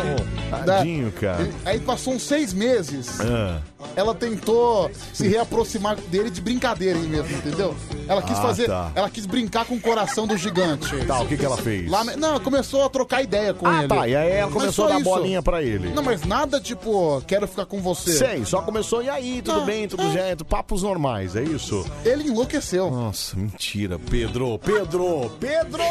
[0.65, 1.49] Tadinho, cara.
[1.65, 3.19] Aí passou uns seis meses.
[3.21, 3.59] Ah.
[3.95, 7.75] Ela tentou se reaproximar dele de brincadeira aí mesmo, entendeu?
[8.07, 8.67] Ela quis Ah, fazer.
[8.67, 8.91] tá.
[8.95, 10.95] Ela quis brincar com o coração do gigante.
[11.05, 11.89] Tá, o que, que ela fez?
[11.89, 13.87] Lá, não, começou a trocar ideia com Ah, ele.
[13.87, 14.07] tá.
[14.07, 15.89] E aí ela Mas começou a só dar bolinha pra ele.
[15.93, 18.13] Não, mas nada tipo, quero ficar com você.
[18.13, 20.11] Sei, só começou, e aí, tudo Ah, bem, tudo ah.
[20.13, 21.85] certo, papos normais, é isso?
[22.03, 22.89] Ele enlouqueceu.
[22.91, 25.81] Nossa, mentira, Pedro, Pedro, Pedro!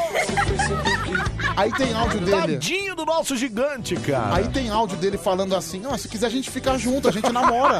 [1.56, 2.30] Aí tem áudio dele.
[2.40, 4.36] Tadinho do nosso gigante, cara.
[4.36, 7.30] Aí tem áudio dele falando assim: ó, se quiser a gente ficar junto, a gente
[7.32, 7.79] namora.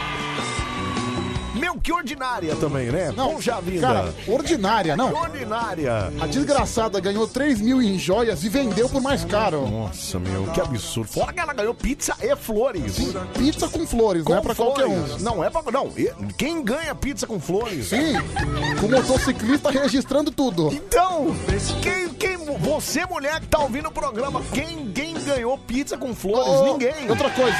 [1.61, 3.13] Meu, que ordinária também, né?
[3.15, 3.85] Não, Poxa vida.
[3.87, 5.13] cara, ordinária, não.
[5.13, 6.11] Ordinária.
[6.19, 9.67] A desgraçada ganhou 3 mil em joias e vendeu por mais caro.
[9.69, 11.11] Nossa, meu, que absurdo.
[11.11, 12.97] Fora que ela ganhou pizza e flores.
[13.37, 15.05] Pizza com flores, não é pra qualquer um.
[15.05, 15.21] flores.
[15.23, 15.61] Não é pra.
[15.71, 15.91] Não,
[16.37, 17.87] quem ganha pizza com flores?
[17.89, 18.13] Sim,
[18.79, 20.69] com motociclista registrando tudo.
[20.73, 21.27] Então,
[21.83, 26.47] quem, quem, você, mulher que tá ouvindo o programa, quem, quem ganhou pizza com flores?
[26.47, 27.07] Ô, Ninguém.
[27.09, 27.57] Outra coisa,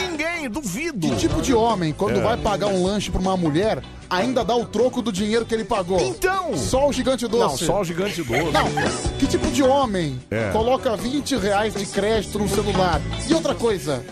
[0.00, 1.08] Ninguém, duvido.
[1.08, 2.22] que tipo de homem, quando É.
[2.22, 5.64] vai pagar um lanche pra uma mulher, ainda dá o troco do dinheiro que ele
[5.64, 6.00] pagou?
[6.00, 6.56] Então.
[6.56, 7.64] Só o gigante Não, doce.
[7.66, 8.50] só o gigante doce.
[8.52, 8.64] Não,
[9.18, 10.50] que tipo de homem É.
[10.52, 13.00] coloca 20 reais de crédito no celular?
[13.28, 14.04] E outra coisa,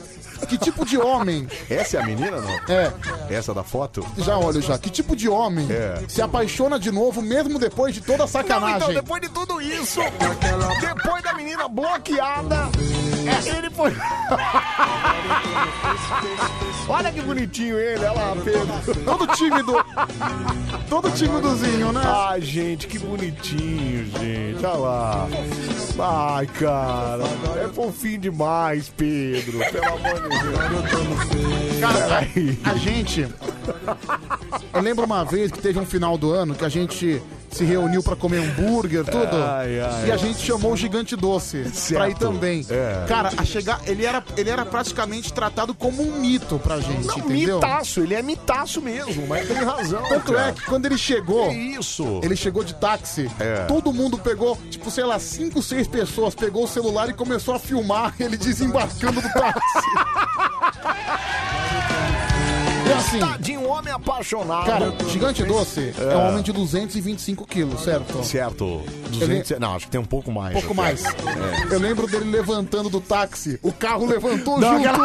[0.49, 1.47] que tipo de homem.
[1.69, 2.51] Essa é a menina, não?
[2.75, 2.93] É.
[3.29, 4.05] Essa da foto?
[4.19, 4.79] Já olho já.
[4.79, 6.03] Que tipo de homem É.
[6.09, 8.77] se apaixona de novo, mesmo depois de toda a Não, sacanagem?
[8.77, 10.01] então, depois de tudo isso,
[10.81, 12.71] depois da menina bloqueada,
[13.29, 13.97] é, ele foi.
[16.89, 19.05] Olha que bonitinho ele, olha lá, Pedro.
[19.05, 19.75] Todo tímido.
[20.89, 22.03] Todo timidozinho, né?
[22.05, 24.67] Ai, gente, que bonitinho, gente.
[24.67, 25.29] Olha lá.
[26.01, 27.23] Ai, cara.
[27.65, 29.61] É fofinho demais, Pedro.
[29.71, 31.81] Pelo amor de Deus.
[31.81, 32.27] Cara,
[32.65, 33.29] a gente.
[34.73, 38.03] Eu lembro uma vez que teve um final do ano que a gente se reuniu
[38.03, 39.37] pra comer hambúrguer, tudo.
[39.37, 40.09] Ai, ai.
[40.09, 42.19] e a gente chamou o Gigante Doce pra ir Certo.
[42.19, 42.65] também.
[42.71, 43.05] É.
[43.09, 43.81] Cara, a chegar.
[43.87, 47.57] Ele era, ele era praticamente tratado como um mito pra gente, Não, entendeu?
[47.57, 50.03] mitaço, ele é mitaço mesmo, mas tem razão.
[50.09, 50.49] Tanto cara.
[50.49, 51.49] é que quando ele chegou.
[51.51, 52.21] Que isso?
[52.23, 53.31] Ele chegou de táxi.
[53.39, 53.65] É.
[53.67, 57.59] Todo mundo pegou, tipo, sei lá, cinco, seis pessoas pegou o celular e começou a
[57.59, 59.61] filmar ele desembarcando do táxi.
[62.91, 64.67] E assim, Tadinho, um homem apaixonado.
[64.67, 66.17] cara, Gigante Doce é, É.
[66.17, 68.25] um homem de 225 quilos, certo?
[68.25, 68.83] Certo.
[69.11, 70.57] 200, Não, acho que tem um pouco mais.
[70.57, 70.83] Um pouco até.
[70.83, 71.05] mais.
[71.05, 71.73] É.
[71.75, 74.91] Eu lembro dele levantando do táxi, o carro levantou Não, junto.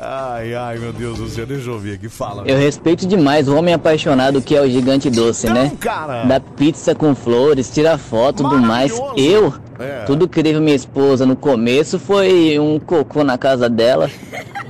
[0.00, 2.44] Ai, ai, meu Deus do céu, deixa eu ver aqui, fala.
[2.46, 5.72] Eu respeito demais o homem apaixonado que é o gigante doce, né?
[5.80, 6.22] cara.
[6.24, 8.92] Da pizza com flores, tira foto, tudo mais.
[9.16, 10.04] Eu, É.
[10.04, 14.10] tudo que teve minha esposa no começo foi um cocô na casa dela.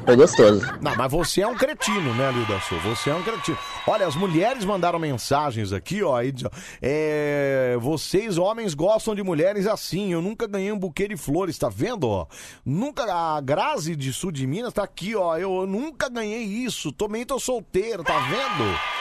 [0.05, 0.67] Foi gostoso.
[0.81, 2.79] Não, mas você é um cretino, né, Lilda Sul?
[2.81, 3.59] Você é um cretino.
[3.87, 6.23] Olha, as mulheres mandaram mensagens aqui, ó.
[6.23, 6.51] diz, ó,
[6.81, 10.13] é, vocês, homens, gostam de mulheres assim.
[10.13, 12.27] Eu nunca ganhei um buquê de flores, tá vendo, ó?
[12.65, 13.05] Nunca.
[13.09, 15.37] A Grazi de Sul de Minas tá aqui, ó.
[15.37, 16.91] Eu, nunca ganhei isso.
[16.93, 18.98] Também tô solteiro, tá vendo?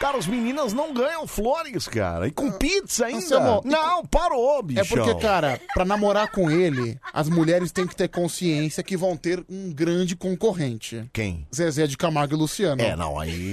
[0.00, 2.26] Cara, as meninas não ganham flores, cara.
[2.26, 3.60] E com pizza ainda.
[3.62, 4.80] Não, parou, bicho.
[4.80, 9.14] É porque, cara, pra namorar com ele, as mulheres têm que ter consciência que vão
[9.14, 11.06] ter um grande concorrente.
[11.12, 11.46] Quem?
[11.54, 12.80] Zezé de Camargo e Luciano.
[12.80, 13.52] É, não, aí.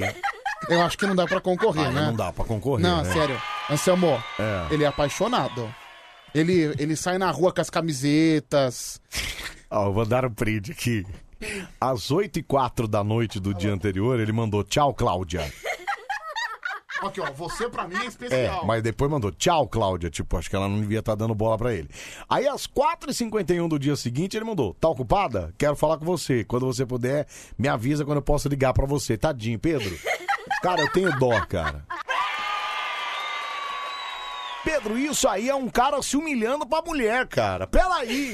[0.69, 2.01] Eu acho que não dá pra concorrer, Aí né?
[2.07, 2.81] não dá pra concorrer.
[2.81, 3.11] Não, né?
[3.11, 3.41] sério.
[3.69, 4.73] Anselmo, É.
[4.73, 5.69] ele é apaixonado.
[6.33, 9.01] Ele, ele sai na rua com as camisetas.
[9.69, 11.05] Ó, vou dar um print aqui.
[11.79, 15.51] Às 8 e 4 da noite do dia anterior, ele mandou tchau, Cláudia.
[17.01, 18.65] Aqui, ó, você pra mim é É, especial.
[18.65, 20.09] mas depois mandou tchau, Cláudia.
[20.09, 21.89] Tipo, acho que ela não devia estar dando bola pra ele.
[22.29, 25.53] Aí às 4h51 do dia seguinte, ele mandou: Tá ocupada?
[25.57, 26.43] Quero falar com você.
[26.43, 27.27] Quando você puder,
[27.57, 29.17] me avisa quando eu posso ligar pra você.
[29.17, 29.95] Tadinho, Pedro.
[30.61, 31.85] Cara, eu tenho dó, cara.
[34.63, 37.65] Pedro, isso aí é um cara se humilhando pra mulher, cara.
[37.67, 38.33] Peraí.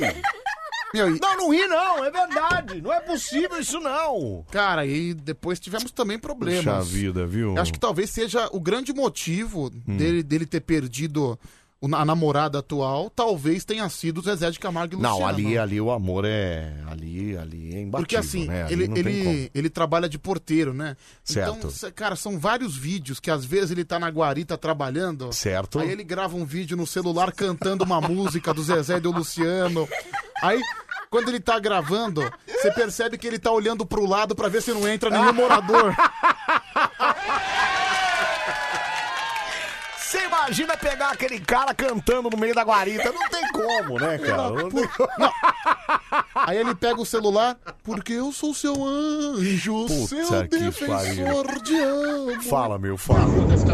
[0.93, 2.81] Não, não ri não, é verdade.
[2.81, 4.45] Não é possível isso não.
[4.51, 6.63] Cara, e depois tivemos também problemas.
[6.63, 7.55] Puxa vida, viu?
[7.55, 11.37] Eu acho que talvez seja o grande motivo dele, dele ter perdido
[11.91, 15.19] a namorada atual, talvez tenha sido o Zezé de Camargo e Luciano.
[15.19, 16.73] Não, ali, ali o amor é.
[16.87, 17.91] Ali, ali é imbatível.
[17.91, 18.67] Porque assim, né?
[18.69, 20.95] Ele, ele, ele trabalha de porteiro, né?
[21.23, 21.67] Certo.
[21.67, 25.33] Então, cara, são vários vídeos que às vezes ele tá na guarita trabalhando.
[25.33, 25.79] Certo.
[25.79, 29.87] Aí ele grava um vídeo no celular cantando uma música do Zezé e do Luciano.
[30.41, 30.61] Aí,
[31.13, 34.73] quando ele tá gravando, você percebe que ele tá olhando pro lado pra ver se
[34.73, 35.93] não entra nenhum morador.
[40.13, 43.11] Você imagina pegar aquele cara cantando no meio da guarita?
[43.11, 44.51] Não tem como, né, cara?
[44.51, 44.87] Não como.
[46.35, 52.43] Aí ele pega o celular, porque eu sou seu anjo, Puta seu defensor de amo.
[52.43, 53.25] Fala, meu, fala.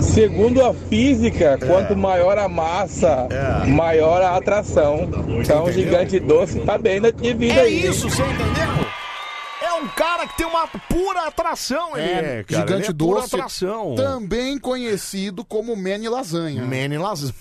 [0.01, 3.27] Segundo a física, quanto maior a massa,
[3.67, 5.09] maior a atração.
[5.41, 7.79] Então o gigante doce tá bem na vida É aí.
[7.83, 7.89] hein?
[7.91, 8.87] isso, você entendeu?
[9.99, 12.61] É cara que tem uma pura atração, ele é, cara.
[12.61, 13.95] Gigante ele é pura Doce, atração.
[13.95, 16.63] também conhecido como Manny Lasanha.
[16.63, 17.33] Manny Lasanha.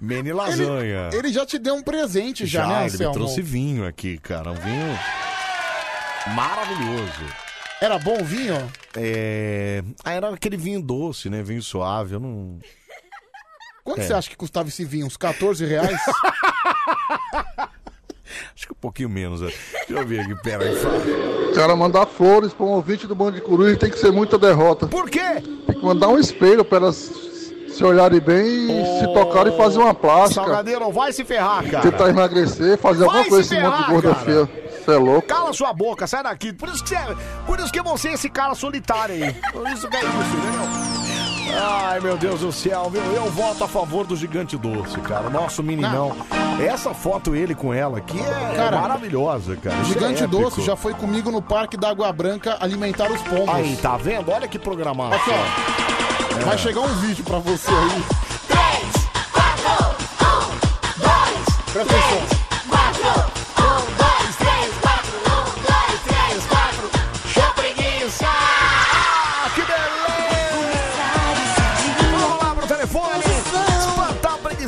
[0.34, 1.10] Lasanha.
[1.12, 4.50] Ele já te deu um presente já, né, ele me trouxe vinho aqui, cara.
[4.52, 4.98] Um vinho
[6.34, 7.24] maravilhoso.
[7.80, 8.70] Era bom o vinho?
[8.96, 9.82] É...
[10.02, 11.42] Ah, era aquele vinho doce, né?
[11.42, 12.14] Vinho suave.
[12.14, 12.58] Eu não.
[13.82, 14.04] Quanto É.
[14.06, 15.06] você acha que custava esse vinho?
[15.06, 16.00] Uns 14 reais?
[18.54, 19.40] Acho que um pouquinho menos.
[19.40, 19.50] né?
[19.88, 20.76] Deixa eu ver aqui, pera aí.
[20.76, 20.98] fala.
[21.50, 24.36] O cara mandar flores pra um ouvinte do Bando de Coruja tem que ser muita
[24.38, 24.86] derrota.
[24.88, 25.40] Por quê?
[25.66, 27.10] Tem que mandar um espelho pra elas
[27.68, 30.42] se olharem bem e se tocarem e fazer uma plástica.
[30.44, 31.82] Salgadeiro, vai se ferrar, cara.
[31.90, 34.24] Tentar emagrecer, fazer Vai alguma coisa se esse monte de gorda cara.
[34.24, 34.64] feia.
[34.84, 35.26] Você é louco.
[35.26, 36.52] Cala sua boca, sai daqui.
[36.52, 37.16] Por isso que você,
[37.46, 39.32] por isso que você é esse cara solitário aí.
[39.52, 41.13] Por isso que é isso, entendeu?
[41.52, 45.28] Ai, meu Deus do céu, meu, eu voto a favor do Gigante Doce, cara.
[45.30, 46.16] Nosso meninão.
[46.60, 49.76] Essa foto ele com ela aqui é Cara, maravilhosa, cara.
[49.76, 50.42] O Isso é Gigante épico.
[50.42, 53.54] Doce já foi comigo no Parque da Água Branca alimentar os pombos.
[53.54, 54.30] Aí, tá vendo?
[54.30, 55.16] Olha que programação.
[55.16, 56.40] Aqui, ó.
[56.40, 56.44] É.
[56.44, 58.04] Vai chegar um vídeo pra você aí.
[61.72, 62.43] Presta atenção.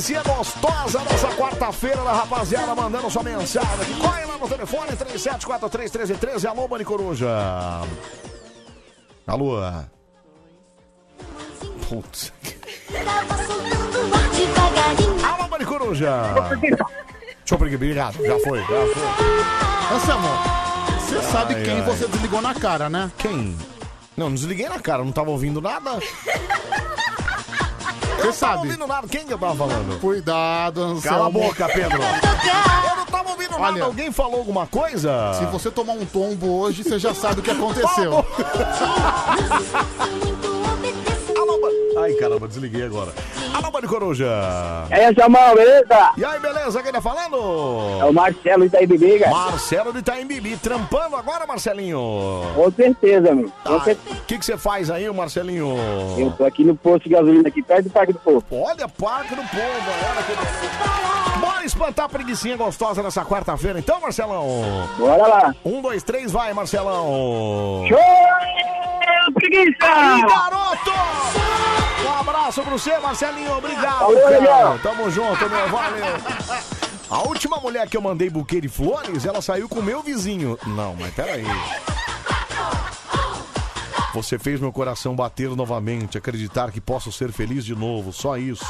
[0.06, 3.94] Espantar a preguiça gostosa nessa quarta-feira da rapaziada mandando sua mensagem.
[4.00, 6.48] Corre lá no telefone 37431313.
[6.48, 7.28] Alô, Bani Coruja.
[9.26, 9.60] Alô.
[11.88, 12.32] Putz.
[15.24, 16.22] Alô, Bani Coruja.
[17.44, 17.76] Show preguiça.
[17.76, 18.24] Obrigado.
[18.24, 19.96] Já foi, já foi.
[19.96, 20.28] Anselmo,
[21.00, 21.82] você sabe Ai, quem ai.
[21.82, 23.10] você desligou na cara, né?
[23.18, 23.56] Quem?
[24.16, 25.98] Não, não desliguei na cara, não tava ouvindo nada.
[28.16, 28.66] Você Não tava sabe.
[28.68, 29.08] ouvindo nada.
[29.08, 30.00] Quem que eu tava falando?
[30.00, 31.02] Cuidado, Anselmo.
[31.02, 31.98] Cala a boca, Pedro.
[32.90, 33.62] Eu não tava ouvindo nada.
[33.64, 35.34] Olha, Alguém falou alguma coisa?
[35.34, 38.24] Se você tomar um tombo hoje, você já sabe o que aconteceu.
[42.06, 43.12] Ai, caramba, desliguei agora.
[43.52, 44.26] Alô, Bani Coruja.
[44.90, 46.12] É, Jamal, beleza?
[46.16, 46.80] E aí, beleza?
[46.80, 47.36] Quem tá falando?
[48.00, 49.30] É o Marcelo Itaíbibi, cara.
[49.32, 50.56] Marcelo de Itaimbibi.
[50.58, 51.98] Trampando agora, Marcelinho?
[52.54, 53.50] Com certeza, meu.
[53.64, 54.16] Com O certeza.
[54.28, 55.74] que que você faz aí, Marcelinho?
[56.16, 58.44] Eu tô aqui no posto de gasolina, aqui perto do Parque do Povo.
[58.52, 61.40] Olha, Parque do Povo, olha que.
[61.40, 64.46] Bora espantar a preguiçinha gostosa nessa quarta-feira, então, Marcelão?
[64.96, 65.54] Bora lá.
[65.64, 67.84] Um, dois, três, vai, Marcelão.
[67.88, 69.76] Show, preguiça!
[69.82, 71.95] Aí, garoto!
[72.04, 73.56] Um abraço pra você, Marcelinho.
[73.56, 74.38] Obrigado, Valeu, cara.
[74.38, 74.78] legal.
[74.80, 75.68] Tamo junto, meu.
[75.68, 76.04] Valeu.
[77.08, 80.58] A última mulher que eu mandei buquê de flores, ela saiu com o meu vizinho.
[80.66, 81.44] Não, mas peraí.
[84.12, 88.64] Você fez meu coração bater novamente, acreditar que posso ser feliz de novo, só isso.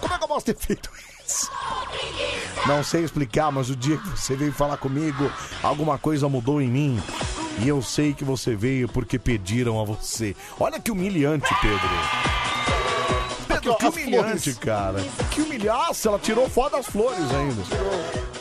[0.00, 0.90] Como é que eu posso ter feito
[1.26, 1.50] isso?
[2.66, 5.30] Não sei explicar, mas o dia que você veio falar comigo,
[5.62, 7.02] alguma coisa mudou em mim.
[7.58, 10.36] E eu sei que você veio porque pediram a você.
[10.60, 11.88] Olha que humilhante, Pedro.
[13.48, 15.04] Pedro, que as humilhante, cara.
[15.30, 17.62] Que humilhaça, ela tirou foto das flores ainda.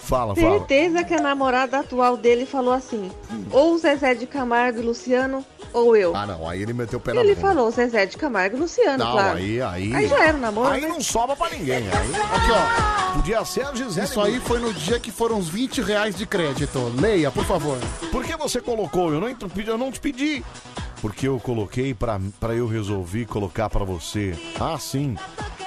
[0.06, 0.60] Fala, fala.
[0.60, 3.12] Certeza que a namorada atual dele falou assim:
[3.52, 6.16] ou Zezé de Camargo e Luciano, ou eu.
[6.16, 7.48] Ah, não, aí ele meteu o pé na Ele bunda.
[7.48, 9.38] falou Zezé de Camargo e Luciano, Não, claro.
[9.38, 9.94] aí, aí.
[9.96, 10.88] Aí já era o namoro, Aí né?
[10.90, 11.78] não sobra pra ninguém.
[11.78, 13.14] Aí Aqui, ó.
[13.16, 14.06] podia ser a Gisele.
[14.06, 16.80] Isso aí foi no dia que foram os 20 reais de crédito.
[17.02, 17.78] Leia, por favor.
[18.12, 19.12] Por que você colocou?
[19.12, 20.44] Eu não, eu não te pedi.
[21.02, 24.34] Porque eu coloquei pra, pra eu resolver colocar pra você.
[24.60, 25.16] Ah, sim.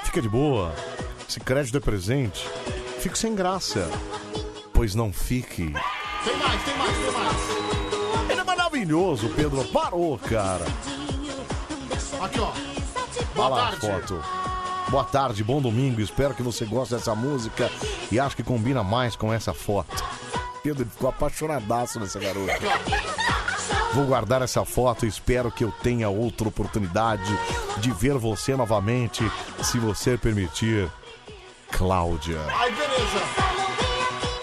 [0.05, 0.73] Fica de boa.
[1.29, 2.49] Esse crédito é presente.
[3.01, 3.89] Fico sem graça.
[4.79, 5.73] Pois não fique.
[6.25, 8.31] Tem mais, tem mais, tem mais.
[8.31, 9.65] Ele é maravilhoso, Pedro.
[9.65, 10.65] Parou, cara.
[12.23, 12.53] Aqui, ó.
[12.53, 13.87] Olha Boa lá a tarde.
[13.89, 14.25] foto.
[14.89, 16.01] Boa tarde, bom domingo.
[16.01, 17.69] Espero que você goste dessa música
[18.13, 19.97] e acho que combina mais com essa foto.
[20.63, 22.53] Pedro ele ficou apaixonadaço nessa garota.
[23.95, 27.37] Vou guardar essa foto e espero que eu tenha outra oportunidade
[27.79, 29.29] de ver você novamente,
[29.61, 30.89] se você permitir.
[31.73, 32.39] Cláudia.
[32.61, 33.68] Aí, beleza.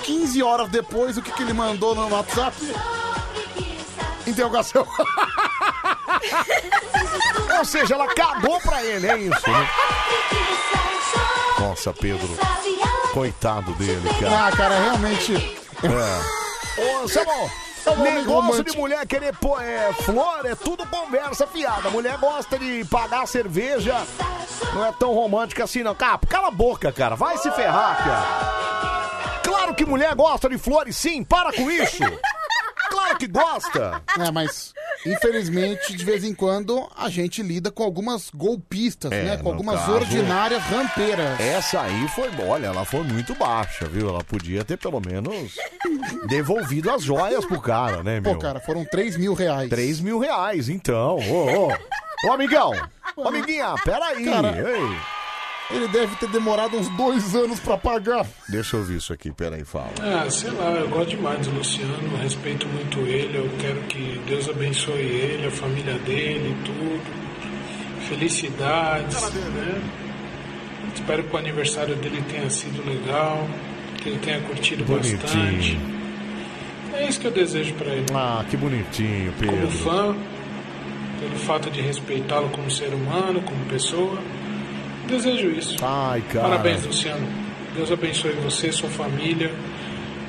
[0.06, 2.56] 15 horas depois, o que, que ele mandou no WhatsApp?
[4.28, 4.88] Interrogação.
[7.58, 9.70] Ou seja, ela cagou pra ele, é isso, né?
[11.60, 12.30] Nossa, Pedro.
[13.14, 14.48] Coitado dele, cara.
[14.48, 15.34] Ah, cara, realmente.
[15.84, 16.46] É.
[16.82, 17.08] Ô,
[17.92, 18.72] homem negócio romântico.
[18.72, 21.90] de mulher querer pôr é, flor é tudo conversa fiada.
[21.90, 23.96] Mulher gosta de pagar cerveja,
[24.74, 25.96] não é tão romântica assim, não.
[25.96, 27.16] Cara, cala a boca, cara.
[27.16, 29.05] Vai se ferrar, cara.
[29.66, 31.24] Claro que mulher gosta de flores, sim.
[31.24, 31.98] Para com isso.
[32.92, 34.00] Claro que gosta.
[34.20, 34.74] É, mas
[35.04, 39.38] infelizmente, de vez em quando, a gente lida com algumas golpistas, É, né?
[39.38, 41.40] Com no algumas caso- ordinárias rampeiras.
[41.40, 44.08] Essa aí foi, olha, ela foi muito baixa, viu?
[44.10, 45.56] Ela podia ter pelo menos
[46.28, 48.34] devolvido as joias pro cara, né, meu?
[48.36, 49.68] Pô, cara, foram 3 mil reais.
[49.70, 51.18] 3 mil reais, então.
[51.18, 52.28] Ô, ô.
[52.28, 52.72] Ô, amigão.
[53.16, 54.26] Ô, amiguinha, peraí.
[54.26, 54.98] Cara, Ei.
[55.72, 58.26] Ele deve ter demorado uns dois anos pra pagar.
[58.48, 59.90] Deixa eu ouvir isso aqui, peraí, fala.
[60.00, 64.48] Ah, sei lá, eu gosto demais do Luciano, respeito muito ele, eu quero que Deus
[64.48, 67.02] abençoe ele, a família dele, tudo.
[68.08, 69.82] Felicidades, né?
[70.94, 73.48] Espero que o aniversário dele tenha sido legal,
[74.02, 75.36] que ele tenha curtido bastante.
[75.36, 75.96] Bonitinho.
[76.94, 78.06] É isso que eu desejo pra ele.
[78.14, 79.72] Ah, que bonitinho, Como Pedro.
[79.72, 80.16] fã,
[81.20, 84.20] pelo fato de respeitá-lo como ser humano, como pessoa,
[85.06, 85.78] desejo isso.
[85.84, 86.50] Ai, cara.
[86.50, 87.28] Parabéns, Luciano.
[87.76, 89.52] Deus abençoe você, sua família.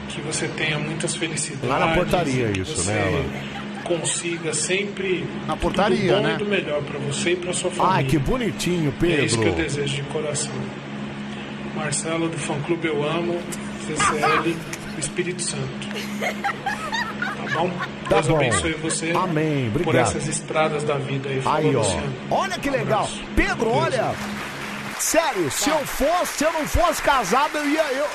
[0.09, 1.69] Que você tenha muitas felicidades.
[1.69, 3.25] Lá na portaria isso, né,
[3.85, 6.35] Consiga sempre na portaria, tudo bom né?
[6.35, 7.99] e do melhor pra você e pra sua família.
[7.99, 9.63] Ai, que bonitinho, É isso que eu Pedro.
[9.65, 10.53] desejo de coração.
[11.75, 13.39] Marcelo do fã clube Eu Amo,
[13.87, 14.57] CCL,
[14.99, 15.89] Espírito Santo.
[16.19, 17.71] Tá bom?
[18.09, 18.37] Tá Deus bom.
[18.37, 20.09] abençoe você Amém, por obrigado.
[20.09, 21.43] essas estradas da vida aí.
[21.45, 21.81] Aí, ó.
[21.81, 22.13] Luciano.
[22.31, 23.09] Olha que legal.
[23.37, 24.13] Pedro, olha.
[24.99, 27.83] Sério, se eu fosse, se eu não fosse casado, eu ia.
[27.93, 28.07] Eu,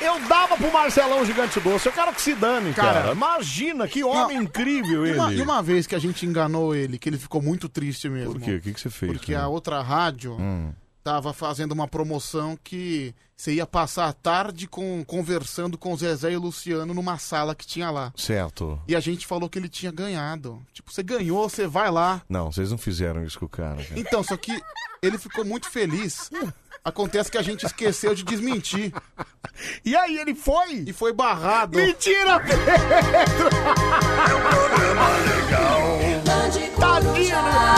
[0.00, 1.86] Eu dava pro Marcelão Gigante Doce.
[1.86, 3.00] Eu quero que se dane, cara.
[3.02, 5.18] Cara, Imagina, que homem incrível E ele.
[5.18, 8.32] uma, e uma vez que a gente enganou ele, que ele ficou muito triste mesmo.
[8.32, 8.56] Por quê?
[8.56, 9.12] O que, que você fez?
[9.12, 9.44] Porque cara?
[9.44, 10.72] a outra rádio Hum.
[11.04, 16.32] Tava fazendo uma promoção que você ia passar a tarde com, conversando com o Zezé
[16.32, 18.10] e o Luciano numa sala que tinha lá.
[18.16, 18.80] Certo.
[18.88, 20.64] E a gente falou que ele tinha ganhado.
[20.72, 22.22] Tipo, você ganhou, você vai lá.
[22.26, 23.84] Não, vocês não fizeram isso com o cara.
[23.84, 24.00] cara.
[24.00, 24.58] Então, só que
[25.02, 26.30] ele ficou muito feliz.
[26.82, 28.92] Acontece que a gente esqueceu de desmentir.
[29.84, 30.84] E aí, ele foi?
[30.86, 31.76] E foi barrado.
[31.78, 33.50] Mentira, Pedro!
[36.78, 37.74] Tadinho, né?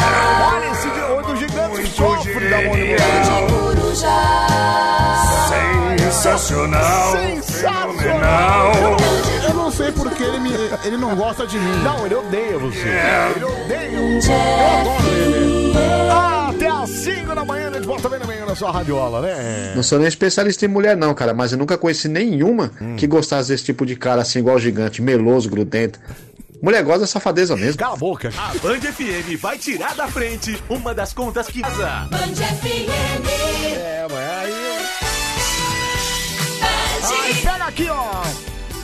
[0.53, 1.36] Olha esse de hoje
[5.99, 7.13] Sensacional.
[7.13, 8.73] Sensacional.
[9.49, 10.51] Eu não sei porque ele, me,
[10.85, 11.83] ele não gosta de mim.
[11.83, 12.89] Não, ele odeia você.
[13.37, 13.91] Ele odeia.
[13.97, 15.75] Eu adoro ele.
[16.49, 19.73] Até às 5 da manhã a gente volta bem no meio da sua radiola, né?
[19.75, 22.97] Não sou nem especialista em mulher, não, cara, mas eu nunca conheci nenhuma Hum.
[22.97, 25.99] que gostasse desse tipo de cara assim, igual o gigante, meloso, grudento.
[26.63, 27.79] Mulher gosta da safadeza mesmo.
[27.79, 28.31] Cala a boca.
[28.37, 31.61] A Band FM vai tirar da frente uma das contas que.
[31.63, 31.69] Band
[32.35, 33.29] FM.
[33.77, 34.87] É, mas aí.
[37.03, 38.23] Ai, pega aqui, ó.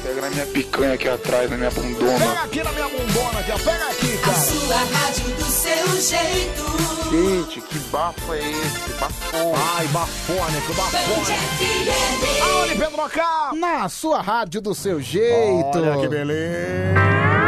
[0.03, 2.19] Pega na minha picanha aqui atrás, na minha bundona.
[2.19, 3.59] Pega aqui na minha bombona aqui, ó.
[3.59, 4.39] Pega aqui, A cara.
[4.39, 6.73] sua rádio do seu jeito.
[7.11, 8.93] Gente, que bafo é esse?
[9.01, 9.37] Bafo.
[9.77, 10.73] Ai, bafônico.
[10.73, 12.43] FM.
[12.43, 13.51] Aonde, Pedro K?
[13.55, 15.79] Na sua rádio do seu jeito.
[15.79, 17.42] Olha que beleza.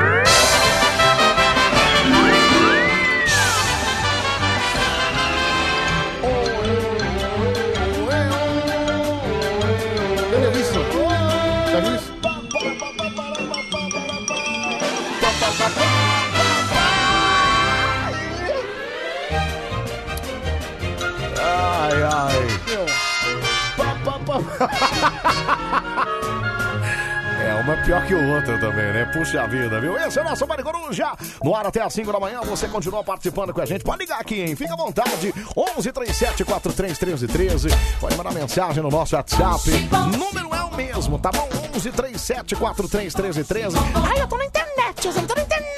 [27.44, 29.04] É, uma pior que o outro também, né?
[29.12, 29.98] Puxa vida, viu?
[29.98, 31.12] Esse é o nosso Bande Coruja.
[31.42, 33.84] No ar até às 5 da manhã, você continua participando com a gente.
[33.84, 34.56] Pode ligar aqui, hein?
[34.56, 35.34] Fica à vontade.
[35.54, 37.68] 11 37 43 13 13.
[38.00, 39.70] Pode mandar mensagem no nosso WhatsApp.
[40.16, 41.46] Número é o mesmo, tá bom?
[41.76, 43.76] 11 37 43 13 13.
[44.08, 45.74] Ai, eu tô na internet, eu tô na internet.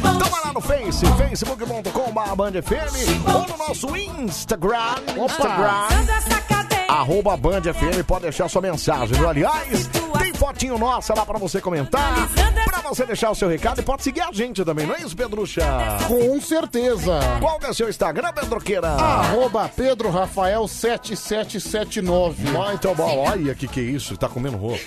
[0.00, 4.94] Tamo lá no Face, facebook.com.br ou no nosso Instagram.
[5.16, 6.69] Instagram.
[6.90, 9.28] Arroba Band FM, pode deixar sua mensagem, viu?
[9.28, 9.88] Aliás,
[10.18, 12.28] tem fotinho nossa lá pra você comentar,
[12.64, 15.16] pra você deixar o seu recado e pode seguir a gente também, não é isso,
[15.16, 15.62] Pedrucha?
[16.08, 17.20] Com certeza.
[17.38, 18.88] Qual que é o seu Instagram, Pedroqueira?
[18.88, 22.50] Arroba Pedro Rafael 7779.
[22.50, 24.80] Muito bom, olha que que é isso, tá comendo roupa.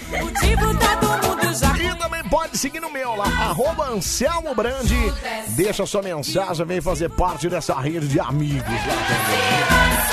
[1.79, 5.13] E também pode seguir no meu lá, arroba Anselmo Brandi.
[5.55, 10.12] Deixa sua mensagem, vem fazer parte dessa rede de amigos lá também.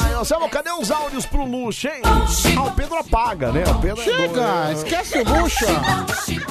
[0.00, 2.00] Ai, Anselmo, cadê os áudios pro Luxo, hein?
[2.56, 3.64] Ah, o Pedro apaga, né?
[3.66, 4.72] O Pedro é Chega, doido, né?
[4.72, 5.66] esquece o bucha.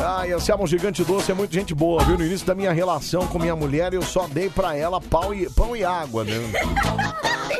[0.05, 2.17] Ai, Anselmo Gigante Doce é muito gente boa, viu?
[2.17, 5.49] No início da minha relação com minha mulher, eu só dei pra ela pau e,
[5.49, 6.33] pão e água, né?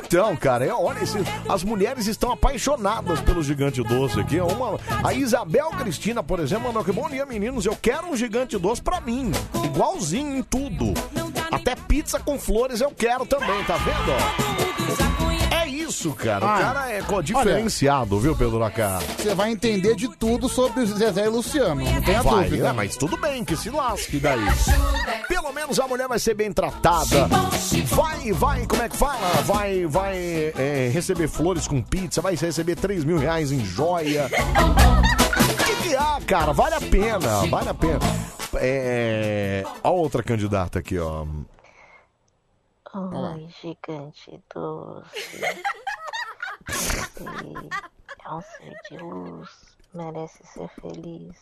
[0.04, 1.18] Então, cara, é, olha, esse-
[1.48, 4.38] as mulheres estão apaixonadas pelo Gigante Doce aqui.
[4.38, 7.66] É Uma, a Isabel Cristina, por exemplo, mandou que bom dia, meninos.
[7.66, 9.32] Eu quero um Gigante Doce pra mim.
[9.64, 10.94] Igualzinho em tudo.
[11.52, 14.12] Até pizza com flores eu quero também, tá vendo?
[15.28, 15.31] ó?
[15.72, 16.46] É isso, cara.
[16.46, 19.00] Ah, o cara é co- diferenciado, viu, Pedro Lacá?
[19.18, 22.64] Você vai entender de tudo sobre Zezé e Luciano, não tenha Vai, dúvida.
[22.66, 22.74] né?
[22.74, 24.40] mas tudo bem, que se lasque daí.
[25.28, 27.28] Pelo menos a mulher vai ser bem tratada.
[27.88, 29.28] Vai, vai, como é que fala?
[29.46, 30.18] Vai, vai
[30.58, 34.30] é, receber flores com pizza, vai receber 3 mil reais em joia.
[34.30, 36.52] O que, que há, cara?
[36.52, 38.00] Vale a pena, vale a pena.
[38.56, 39.64] É.
[39.84, 41.26] A outra candidata aqui, ó.
[42.94, 45.42] Oi, gigante doce.
[46.68, 47.24] Você
[48.26, 49.50] é um ser de luz,
[49.94, 51.36] merece ser feliz.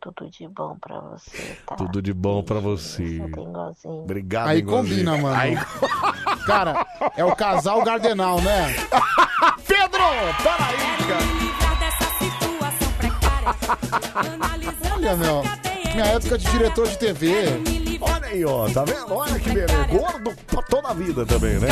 [0.00, 1.76] Tudo de bom pra você, tá?
[1.76, 3.18] Tudo de bom pra você.
[3.18, 4.02] Você tem igualzinho.
[4.04, 5.04] Obrigado, Aí igualzinho.
[5.06, 5.38] combina, mano.
[5.40, 5.54] Aí-
[6.46, 6.86] Cara,
[7.16, 8.68] é o casal Gardenal, né?
[9.66, 9.98] Pedro,
[10.42, 10.94] peraí,
[14.94, 15.42] Olha, meu,
[15.94, 17.83] minha época de diretor de TV.
[18.06, 19.14] Olha aí, ó, tá vendo?
[19.14, 19.84] Olha que beleza.
[19.84, 21.68] Gordo pra toda a vida também, né?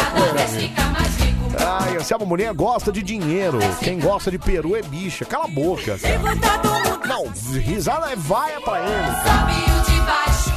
[1.59, 5.24] Ai, se a mulher gosta de dinheiro, quem gosta de peru é bicha.
[5.24, 6.20] Cala a boca, cara.
[7.06, 7.26] Não,
[7.60, 9.12] risada é vaia pra ele.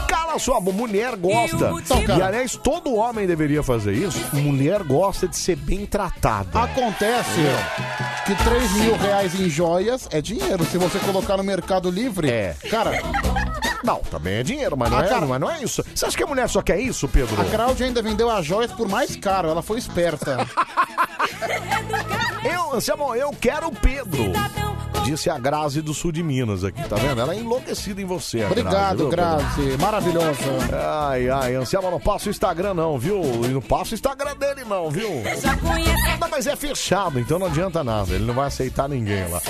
[0.07, 1.71] Cala a sua mulher gosta.
[1.83, 2.19] Então, cara.
[2.19, 4.19] E aliás, todo homem deveria fazer isso.
[4.33, 6.63] Mulher gosta de ser bem tratada.
[6.63, 7.41] Acontece
[8.25, 10.63] que 3 mil reais em joias é dinheiro.
[10.65, 12.55] Se você colocar no Mercado Livre, É.
[12.69, 13.01] cara,
[13.83, 15.25] Não, também é dinheiro, mas não, Ah, é, cara.
[15.25, 15.83] mas não é isso.
[15.93, 17.39] Você acha que a mulher só quer isso, Pedro?
[17.41, 19.49] a Cláudia ainda vendeu as joias por mais caro.
[19.49, 20.37] Ela foi esperta.
[22.43, 24.31] Eu, Anselmo, eu quero o Pedro.
[25.05, 27.21] Disse a Grazi do sul de Minas aqui, tá vendo?
[27.21, 29.25] Ela é enlouquecida em você, a Obrigado, viu, Pedro?
[29.25, 29.77] Grazi.
[29.79, 30.39] Maravilhosa.
[31.09, 33.21] Ai, ai, Anselmo, não passa o Instagram não, viu?
[33.45, 35.09] E não passa o Instagram dele não, viu?
[36.19, 38.13] Não, mas é fechado, então não adianta nada.
[38.13, 39.41] Ele não vai aceitar ninguém lá.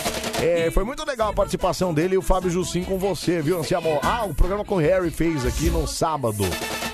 [0.41, 3.97] É, foi muito legal a participação dele e o Fábio Jussim com você, viu, Anselmo?
[4.03, 6.43] Ah, o programa com o Harry fez aqui no sábado.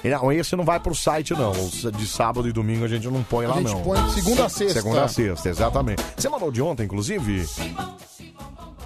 [0.03, 1.51] Não, esse não vai pro site, não.
[1.91, 3.81] De sábado e domingo a gente não põe lá, A gente não.
[3.81, 4.73] põe de segunda a sexta.
[4.81, 6.03] Segunda a sexta, exatamente.
[6.15, 7.47] Você mandou de ontem, inclusive?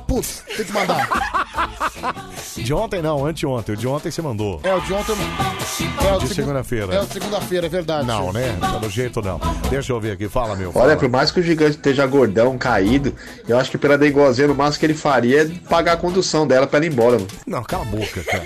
[0.08, 1.10] Putz, tem que mandar.
[2.56, 3.74] De ontem não, anteontem.
[3.74, 4.60] O de ontem você mandou.
[4.64, 5.14] É, o de ontem.
[5.14, 6.94] eu- É o De segu- segunda-feira.
[6.94, 8.08] É o de segunda-feira, é verdade.
[8.08, 8.56] Não, né?
[8.80, 9.40] Pelo jeito não.
[9.70, 10.70] Deixa eu ver aqui, fala, meu.
[10.70, 10.96] Olha, fala.
[10.98, 13.14] por mais que o gigante esteja gordão, caído,
[13.48, 16.68] eu acho que pela dengozinha, no máximo que ele faria é pagar a condução dela
[16.68, 17.28] pra ela ir embora, mano.
[17.48, 18.46] Não, cala a boca, cara.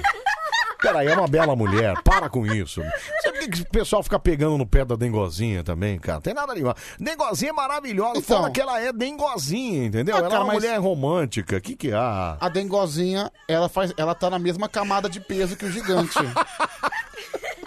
[0.81, 2.81] Peraí, é uma bela mulher, para com isso.
[3.21, 6.21] Sabe por que que o pessoal fica pegando no pé da dengozinha também, cara?
[6.21, 6.73] Tem nada nenhum.
[6.99, 8.37] Dengozinha é maravilhosa, Então.
[8.37, 10.15] fala que ela é dengozinha, entendeu?
[10.15, 11.57] Ah, ela é cara, uma mas- mulher romântica.
[11.57, 12.37] O que que há?
[12.39, 16.17] A dengozinha, ela, faz, ela tá na mesma camada de peso que o gigante.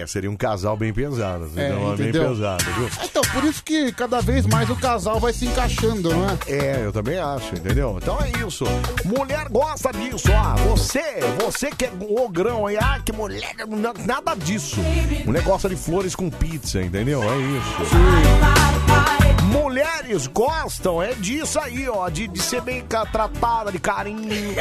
[0.00, 1.44] É, seria um casal bem pesado.
[1.56, 2.30] É, Seria uma bem entendeu?
[2.30, 2.88] pesado, viu?
[3.04, 6.38] Então, por isso que cada vez mais o casal vai se encaixando, não é?
[6.52, 7.98] É, eu também acho, entendeu?
[8.00, 8.64] Então é isso.
[9.04, 10.54] Mulher gosta disso, ó.
[10.70, 11.02] Você,
[11.44, 14.76] você que é um ogrão aí, ah, que mulher, não- nada disso.
[15.24, 17.22] Mulher gosta de flores com pizza, entendeu?
[17.22, 19.21] É isso.
[19.52, 24.54] Mulheres gostam, é disso aí, ó, de, de ser bem tratada, de carinho.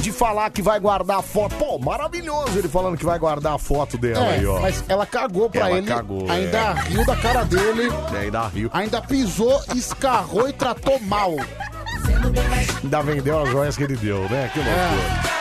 [0.00, 1.54] De falar que vai guardar a foto.
[1.56, 4.60] Pô, maravilhoso ele falando que vai guardar a foto dela É, aí, ó.
[4.60, 6.72] mas ela cagou pra Ela ele, cagou, ainda é.
[6.88, 8.70] riu da cara dele, E aí dá rio.
[8.72, 11.34] ainda pisou, escarrou e tratou mal.
[12.82, 14.50] Ainda vendeu as joias que ele deu, né?
[14.52, 15.39] Que loucura.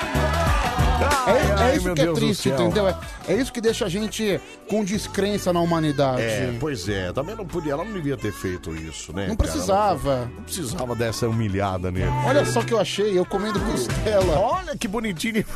[0.99, 2.87] É, Ai, é isso que é triste, entendeu?
[2.87, 2.95] É,
[3.27, 6.21] é isso que deixa a gente com descrença na humanidade.
[6.21, 9.27] É, pois é, também não podia, ela não devia ter feito isso, né?
[9.27, 9.49] Não cara?
[9.49, 10.15] precisava.
[10.17, 12.09] Não, não precisava dessa humilhada nele.
[12.25, 14.39] Olha só que eu achei, eu comendo costela.
[14.39, 15.45] Olha que bonitinho.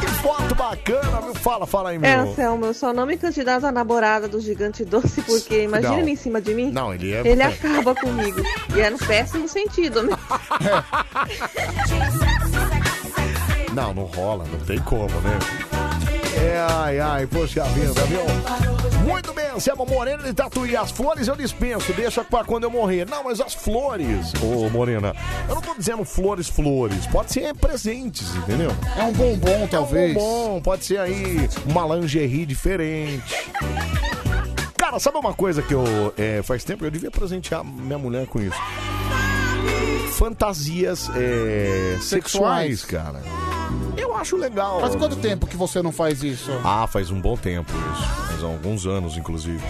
[0.00, 1.34] que foto bacana, viu?
[1.34, 2.08] Fala, fala aí, meu.
[2.08, 5.98] É, Anselmo, eu só não me candidato a namorada do gigante doce, porque imagina Não.
[6.00, 6.70] ele em cima de mim.
[6.70, 8.40] Não, ele é- Ele acaba comigo.
[8.74, 10.12] E é no péssimo sentido, né?
[13.74, 15.38] Não, não rola, não tem como, né?
[16.36, 18.20] É, ai, ai, poxa vida, viu?
[19.06, 20.76] Muito bem, Anselmo Moreno de Tatuí.
[20.76, 23.06] As flores eu dispenso, deixa pra quando eu morrer.
[23.08, 25.14] Não, mas as flores, ô Morena,
[25.48, 27.06] eu não tô dizendo flores, flores.
[27.06, 28.70] Pode ser presentes, entendeu?
[28.96, 30.16] É um bombom, talvez.
[30.16, 33.50] É um bombom, pode ser aí uma lingerie diferente.
[34.76, 35.84] Cara, sabe uma coisa que eu.
[36.16, 38.56] é, faz tempo que eu devia presentear minha mulher com isso?
[40.12, 42.84] Fantasias é, sexuais, Sexuais.
[42.84, 43.22] cara.
[43.96, 44.80] Eu acho legal.
[44.80, 46.50] Faz quanto tempo que você não faz isso?
[46.64, 48.08] Ah, faz um bom tempo isso.
[48.28, 49.60] Faz alguns anos, inclusive.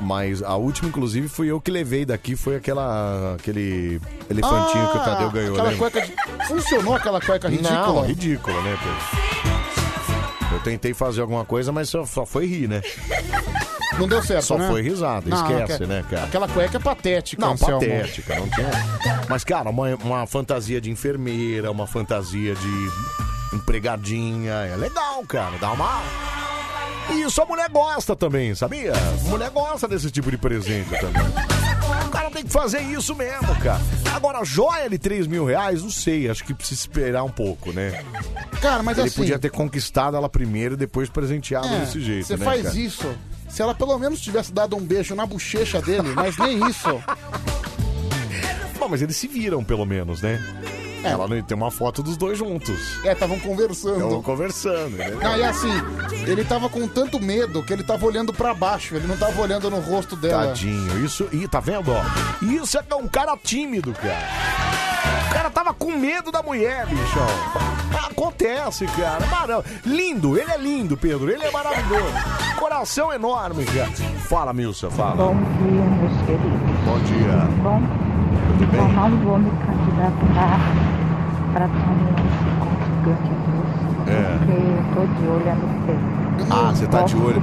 [0.00, 2.36] Mas a última, inclusive, fui eu que levei daqui.
[2.36, 3.34] Foi aquela.
[3.34, 4.00] aquele
[4.30, 5.90] elefantinho que o Tadeu ganhou, Ah, Aquela lembra?
[5.90, 6.46] cueca de...
[6.46, 7.76] Funcionou aquela cueca ridícula?
[7.82, 10.52] Não, ridícula, né, Pedro?
[10.52, 12.80] Eu tentei fazer alguma coisa, mas só, só foi rir, né?
[13.98, 14.68] Não deu certo, Só né?
[14.68, 16.24] foi risada, Não, esquece, aquela- né, cara?
[16.24, 17.80] Aquela cueca é patética, Não, Anselmo.
[17.80, 18.70] patética, não tinha.
[19.28, 22.88] Mas, cara, uma, uma fantasia de enfermeira, uma fantasia de
[23.56, 25.56] empregadinha, é legal, cara.
[25.58, 26.02] Dá uma.
[27.10, 28.92] E isso a mulher gosta também, sabia?
[28.94, 31.22] A mulher gosta desse tipo de presente também.
[32.06, 33.80] O cara tem que fazer isso mesmo, cara.
[34.14, 38.04] Agora, joia de 3 mil reais, não sei, acho que precisa esperar um pouco, né?
[38.60, 39.16] Cara, mas Ele assim...
[39.16, 42.76] podia ter conquistado ela primeiro e depois presenteado É, desse jeito, Você né, faz cara?
[42.78, 43.14] isso.
[43.48, 47.02] Se ela pelo menos tivesse dado um beijo na bochecha dele, mas nem isso.
[48.78, 50.38] Bom, mas eles se viram, pelo menos, né?
[51.04, 51.08] É.
[51.10, 52.98] Ela não tem uma foto dos dois juntos.
[53.04, 53.94] É, estavam conversando.
[53.96, 55.10] Estavam conversando, né?
[55.10, 55.70] Não, e assim,
[56.26, 59.70] ele tava com tanto medo que ele tava olhando pra baixo, ele não tava olhando
[59.70, 60.48] no rosto dela.
[60.48, 61.28] Tadinho, isso.
[61.32, 62.02] Ih, tá vendo, ó?
[62.44, 64.28] Isso é um cara tímido, cara.
[65.30, 67.26] O cara tava com medo da mulher, bichão.
[68.10, 69.24] Acontece, cara.
[69.26, 71.30] Mara- Lindo, ele é lindo, Pedro.
[71.30, 72.12] Ele é maravilhoso.
[72.58, 73.88] Coração enorme, cara.
[74.28, 75.16] Fala, Milsa, fala.
[75.16, 76.80] Bom dia, meus queridos.
[76.84, 77.62] Bom dia.
[77.62, 78.07] Bom,
[78.58, 78.92] Tudo eu bem?
[78.94, 80.60] não vou me candidatar
[81.52, 81.94] para com
[82.84, 84.38] gigante doce, É.
[84.38, 86.52] porque eu tô de olho no peito.
[86.52, 87.42] Ah, você tá de olho.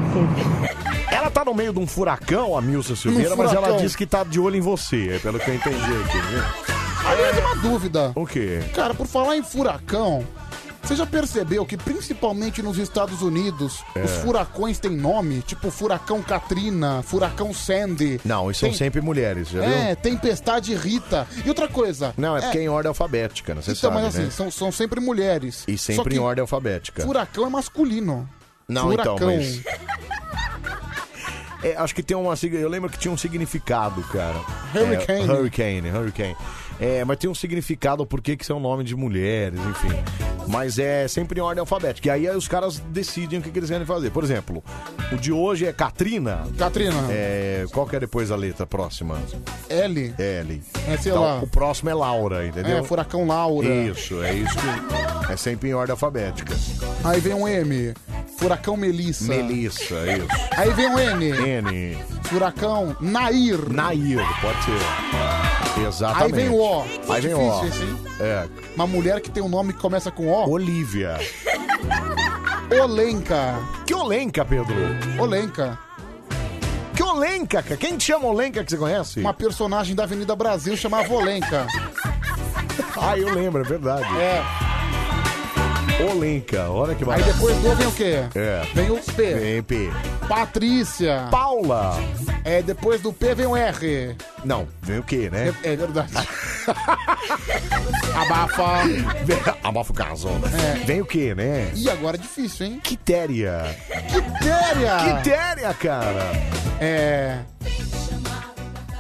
[1.11, 3.77] Ela tá no meio de um furacão, a Milsa Silveira, mas ela furacão.
[3.77, 6.43] disse que tá de olho em você, é pelo que eu entendi aqui, viu?
[7.09, 8.11] Aliás, uma dúvida.
[8.15, 8.61] O quê?
[8.73, 10.23] Cara, por falar em furacão,
[10.85, 14.03] você já percebeu que principalmente nos Estados Unidos, É.
[14.03, 15.41] os furacões têm nome?
[15.41, 18.21] Tipo furacão Katrina, furacão Sandy.
[18.23, 19.95] Não, e são Tem- sempre mulheres, já É, viu?
[19.97, 21.27] tempestade Rita.
[21.43, 22.13] E outra coisa.
[22.17, 23.61] Não, é porque é em ordem alfabética, né?
[23.61, 24.31] Você Então, sabe, mas assim, né?
[24.31, 25.63] são, são sempre mulheres.
[25.67, 27.01] E Só sempre que em ordem alfabética.
[27.03, 28.29] Furacão é masculino.
[28.67, 29.15] Não, Furacão.
[29.15, 29.61] então, mas...
[31.63, 32.35] É, acho que tem uma.
[32.35, 34.35] sig- Eu lembro que tinha um significado, cara.
[34.75, 35.21] Hurricane.
[35.27, 36.35] É, hurricane, Hurricane.
[36.79, 39.95] É, mas tem um significado por que são nome de mulheres, enfim.
[40.47, 42.07] Mas é sempre em ordem alfabética.
[42.09, 44.11] E aí, aí os caras decidem o que, que eles querem fazer.
[44.11, 44.63] Por exemplo,
[45.11, 46.45] o de hoje é Katrina.
[46.57, 47.07] Katrina.
[47.09, 49.17] É, qual que é depois a letra próxima?
[49.69, 50.13] L.
[50.19, 50.61] L.
[50.87, 51.39] É, sei Então, lá.
[51.39, 52.77] O próximo é Laura, entendeu?
[52.77, 53.67] É, Furacão Laura.
[53.67, 55.31] Isso, é isso que.
[55.33, 56.53] É sempre em ordem alfabética.
[57.03, 57.93] Aí vem um M.
[58.37, 59.27] Furacão Melissa.
[59.27, 60.27] Melissa, isso.
[60.55, 61.25] Aí vem um N.
[61.31, 61.97] N.
[62.23, 63.57] Furacão Nair.
[63.71, 65.54] Nair, pode ser.
[65.77, 66.35] Exatamente.
[66.35, 66.85] Aí vem o O.
[67.09, 67.61] Aí vem o O.
[67.61, 67.99] Difícil esse, hein?
[68.19, 68.47] É.
[68.75, 70.49] Uma mulher que tem um nome que começa com O.
[70.49, 71.17] Olivia.
[72.81, 73.55] Olenka.
[73.85, 74.75] Que Olenka, Pedro?
[75.19, 75.77] Olenka.
[76.95, 77.77] Que Olenka, cara?
[77.77, 79.19] Quem te chama Olenka que você conhece?
[79.19, 81.67] Uma personagem da Avenida Brasil chamava Olenka.
[82.97, 84.05] Ah, eu lembro, é verdade.
[84.17, 84.64] É.
[86.03, 87.31] Olenka, olha que Aí barato.
[87.33, 88.23] depois do vem o quê?
[88.35, 88.61] É.
[88.73, 89.33] Vem o P.
[89.33, 89.89] Vem P.
[90.27, 91.27] Patrícia.
[91.31, 91.97] Paula.
[92.43, 94.15] É, depois do P vem o R.
[94.43, 95.53] Não, vem o quê, né?
[95.63, 96.11] É, é verdade.
[98.15, 98.83] Abafa.
[99.63, 100.27] Abafa o caso.
[100.81, 100.83] É.
[100.85, 101.71] Vem o quê, né?
[101.73, 102.79] Ih, agora é difícil, hein?
[102.83, 103.63] Quitéria.
[104.09, 104.97] Quitéria.
[105.17, 106.31] Quitéria, cara.
[106.81, 107.39] É.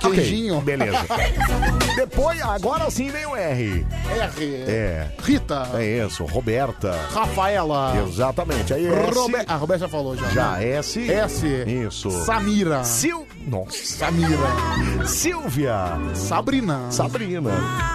[0.07, 0.61] Ok, Queijinho.
[0.61, 1.05] beleza.
[1.95, 3.85] Depois, agora sim vem o R.
[4.09, 4.55] R.
[4.67, 5.07] É.
[5.23, 5.69] Rita.
[5.73, 6.91] É isso, Roberta.
[7.11, 7.95] Rafaela.
[8.07, 8.73] Exatamente.
[8.73, 9.17] Aí S.
[9.17, 9.35] Robe...
[9.47, 10.29] A Roberta já falou já.
[10.29, 10.69] Já, né?
[10.77, 11.11] S.
[11.11, 11.47] S.
[11.67, 12.11] Isso.
[12.25, 12.83] Samira.
[12.83, 13.25] Sil...
[13.47, 13.77] Nossa.
[13.85, 15.05] Samira.
[15.05, 15.97] Silvia.
[16.13, 16.91] Sabrina.
[16.91, 17.51] Sabrina.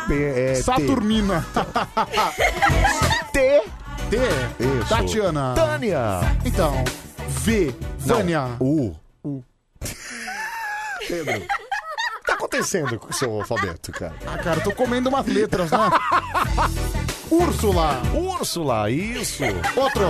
[0.07, 0.63] P, é, T.
[0.63, 1.47] Saturnina.
[3.33, 3.63] T.
[4.11, 4.17] T.
[4.59, 4.89] Isso.
[4.89, 5.55] Tatiana.
[5.55, 6.21] Tânia.
[6.45, 6.85] Então.
[7.29, 7.75] V.
[8.07, 8.49] Não, Vânia.
[8.61, 8.95] U.
[9.25, 9.43] U.
[11.09, 11.43] Pedro.
[12.31, 14.15] Tá acontecendo com o seu alfabeto, cara?
[14.27, 15.91] Ah, cara, eu tô comendo umas letras, né?
[17.31, 18.01] Úrsula.
[18.15, 19.43] Úrsula, isso.
[19.77, 20.05] Outro.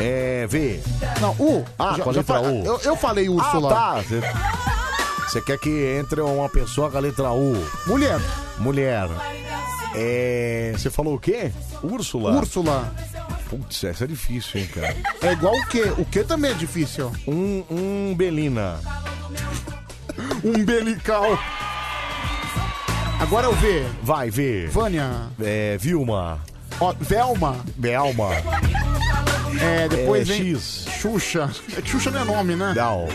[0.00, 0.80] É, V.
[1.20, 1.64] Não, U.
[1.78, 2.64] Ah, Já- com a já letra fa- U.
[2.64, 3.72] Eu, eu falei Úrsula.
[3.72, 4.02] Ah, tá.
[4.02, 4.20] Você-
[5.28, 7.54] Você quer que entre uma pessoa com a letra U?
[7.86, 8.20] Mulher.
[8.58, 9.08] Mulher.
[9.94, 10.72] É.
[10.76, 11.50] Você falou o quê?
[11.82, 12.32] Úrsula?
[12.36, 12.92] Úrsula.
[13.50, 14.96] Putz, essa é difícil, hein, cara.
[15.22, 15.82] É igual o quê?
[15.98, 17.10] O quê também é difícil.
[17.26, 18.78] Um, um Belina.
[20.44, 21.38] Um belical.
[23.20, 23.86] Agora é o V.
[24.02, 24.66] Vai, V.
[24.68, 25.10] Vânia.
[25.42, 26.40] É, Vilma.
[26.80, 27.56] Ó, Velma.
[27.76, 28.30] Belma.
[29.60, 30.54] É, depois É, vem.
[30.54, 30.86] X.
[31.00, 31.50] Xuxa.
[31.76, 32.74] É que Xuxa não é nome, né?
[32.76, 33.06] Não.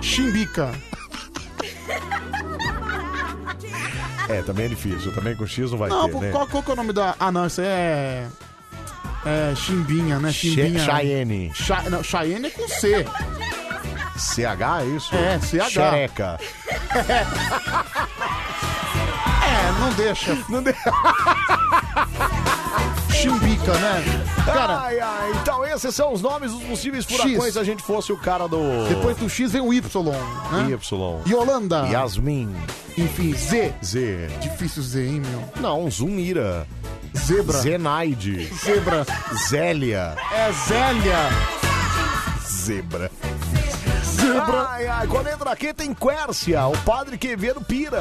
[0.00, 0.70] Chimbica.
[4.28, 5.12] É, também é difícil.
[5.14, 6.30] Também com X não vai Não, ter, pô, né?
[6.30, 7.14] qual, qual que é o nome da.
[7.20, 8.26] Ah, não, isso aí é.
[9.26, 10.32] É Chimbinha, né?
[10.32, 10.78] Chimbinha.
[10.78, 11.50] Che- Cheyenne.
[11.54, 11.82] Cha...
[11.90, 13.06] Não, Cheyenne é com C.
[14.16, 15.14] CH, é isso?
[15.14, 15.70] É, CH.
[15.70, 16.38] Xereca.
[19.46, 20.36] É, não deixa.
[20.48, 20.90] Não deixa.
[23.12, 24.04] Chimbica, né?
[24.44, 25.32] Cara, Ai, ai.
[25.40, 27.52] Então, esses são os nomes dos possíveis furacões X.
[27.54, 28.58] se a gente fosse o cara do.
[28.88, 30.12] depois do X vem o Y,
[30.52, 30.70] né?
[30.70, 31.20] Y.
[31.26, 31.86] Yolanda.
[31.86, 32.54] Yasmin.
[32.98, 33.72] Enfim, Z.
[33.82, 34.28] Z.
[34.40, 35.42] Difícil Z, hein, meu?
[35.60, 36.66] Não, Zumira.
[37.16, 37.58] Zebra.
[37.60, 38.50] Zenaide.
[38.64, 39.06] Zebra.
[39.48, 40.14] Zélia.
[40.32, 41.18] É Zélia.
[42.46, 43.10] Zebra.
[44.68, 48.00] Ai, ai, quando entra aqui tem Quércia, o padre Quevedo pira.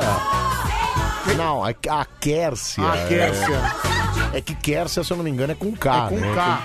[1.38, 2.84] Não, a, a Quércia.
[2.84, 3.62] A Quércia.
[4.34, 6.32] É, é que Quércia, se eu não me engano, é com K, É com né?
[6.36, 6.60] K.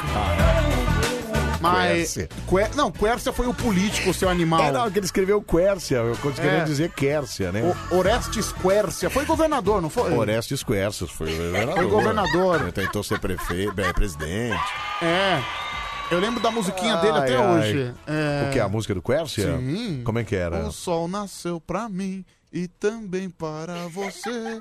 [1.61, 2.15] Mas.
[2.15, 2.29] Quércia.
[2.49, 4.61] Qué- Não, Quércia foi o político, seu animal.
[4.63, 6.65] É, não, que ele escreveu Quércia, eu queria É.
[6.65, 7.75] dizer Quércia, né?
[7.91, 9.11] O Orestes Quércia.
[9.11, 10.13] Foi governador, não foi?
[10.17, 11.75] Orestes Quércias foi governador.
[11.77, 12.73] Foi governador.
[12.73, 14.61] Tentou ser prefeito, é, presidente.
[15.03, 15.41] É.
[16.11, 17.95] Eu lembro da musiquinha dele até Ai, hoje.
[18.07, 18.49] É...
[18.49, 18.61] O que?
[18.61, 19.59] A música do Quércia?
[19.59, 20.03] Sim.
[20.05, 20.67] Como é que era?
[20.67, 24.59] O sol nasceu pra mim e também para você.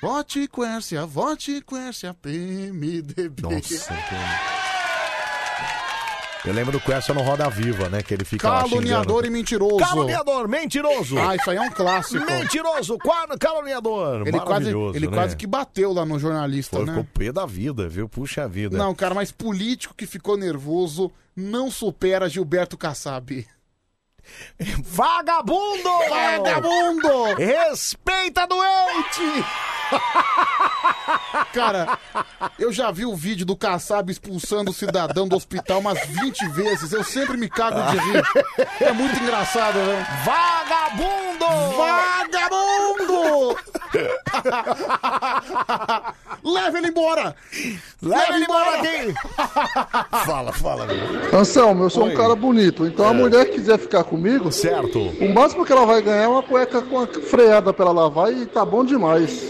[0.00, 3.42] Vote Quércia, vote Quércia, PMDB.
[3.42, 3.94] Nossa,
[6.44, 8.02] Eu lembro do Quércia no Roda Viva, né?
[8.02, 9.26] Que ele fica lá Caluniador xingando.
[9.26, 9.76] e mentiroso.
[9.76, 11.18] Caluniador, mentiroso.
[11.18, 12.24] Ah, isso aí é um clássico.
[12.24, 12.96] Mentiroso,
[13.38, 14.22] caluniador.
[14.22, 15.12] Ele, quase, Maravilhoso, ele né?
[15.12, 16.92] quase que bateu lá no jornalista, Foi, né?
[16.92, 18.08] ficou pé da vida, viu?
[18.08, 18.76] Puxa vida.
[18.76, 23.46] Não, cara, mas político que ficou nervoso não supera Gilberto Kassab.
[24.82, 25.88] Vagabundo!
[26.08, 27.34] Vagabundo!
[27.36, 29.44] Respeita doente!
[31.52, 31.98] Cara,
[32.58, 36.92] eu já vi o vídeo do Kassab expulsando o cidadão do hospital umas 20 vezes.
[36.92, 38.22] Eu sempre me cago de rir.
[38.80, 40.06] É muito engraçado, né?
[40.24, 41.46] Vagabundo!
[41.76, 43.56] Vagabundo!
[46.44, 47.34] Leva ele embora!
[48.00, 49.14] Leva ele embora aqui!
[50.24, 51.38] fala, fala, meu.
[51.40, 52.14] Anselmo, eu sou Oi.
[52.14, 53.14] um cara bonito, então a É.
[53.14, 54.98] mulher que quiser ficar comigo, certo.
[55.00, 58.32] o máximo que ela vai ganhar é uma cueca com a freada pra ela lavar
[58.32, 59.42] e tá bom demais.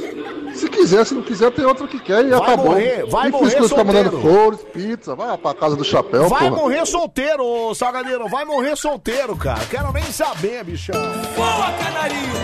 [0.60, 3.30] Se quiser, se não quiser, tem outra que quer e Vai tá morrer, vai Que
[3.30, 4.20] morrer você tá mandando solteiro.
[4.36, 6.62] flores, pizza, vai pra casa do chapéu, Vai porra.
[6.62, 8.28] morrer solteiro, ô Salgadeiro.
[8.28, 9.60] Vai morrer solteiro, cara.
[9.70, 10.94] Quero nem saber, bichão.
[11.34, 12.34] Boa, canarinho!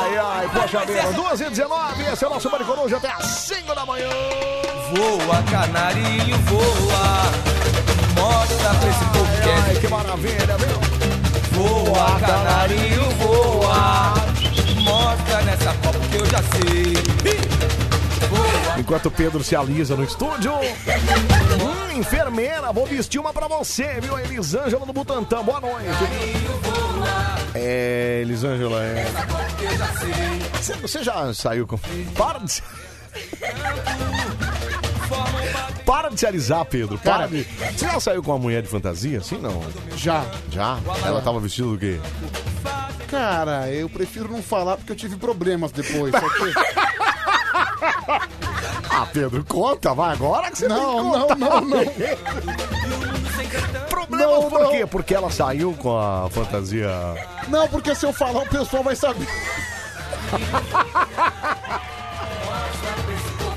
[0.00, 1.12] Ai, ai, poxa vida.
[1.12, 4.08] 2 e 19 esse é o nosso Maricoruja até às 5 da manhã.
[4.90, 7.22] Voa, canarinho, voa.
[8.20, 10.80] Mostra pra esse povo que é Ai, que maravilha, viu?
[11.52, 14.31] Voa, canarinho, voa.
[14.82, 16.92] Mostra nessa copa que eu já sei.
[18.78, 20.52] Enquanto Pedro se alisa no estúdio.
[20.54, 24.18] Hum, enfermeira, vou vestir uma pra você, viu?
[24.18, 25.88] Elisângela do Butantã, boa noite.
[27.54, 29.06] É, Elisângela, é.
[30.80, 31.78] Você, já saiu com.
[32.16, 32.62] Para de.
[35.84, 36.98] Para de se alisar, Pedro.
[36.98, 37.28] Para Cara.
[37.28, 37.44] de.
[37.44, 39.20] Você já saiu com uma mulher de fantasia?
[39.20, 39.62] Sim, não.
[39.96, 40.24] Já.
[40.50, 40.78] Já?
[41.04, 42.00] Ela tava vestida do quê?
[43.08, 46.12] Cara, eu prefiro não falar porque eu tive problemas depois.
[46.12, 46.52] Só que...
[48.94, 51.84] Ah, Pedro, conta, vai agora que você Não, tem que não, não,
[54.10, 54.86] Não, por quê?
[54.86, 56.90] Porque ela saiu com a fantasia.
[57.48, 59.26] Não, porque se eu falar, o pessoal vai saber.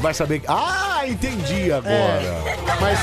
[0.06, 0.44] Vai saber.
[0.48, 2.22] Ah, entendi agora.
[2.80, 3.00] Mas,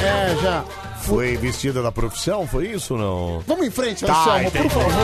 [0.00, 0.64] é, já.
[1.08, 2.46] Foi vestida da profissão?
[2.46, 3.40] Foi isso ou não?
[3.46, 4.68] Vamos em frente, Tá, Anselmo, entendi.
[4.68, 4.94] por favor.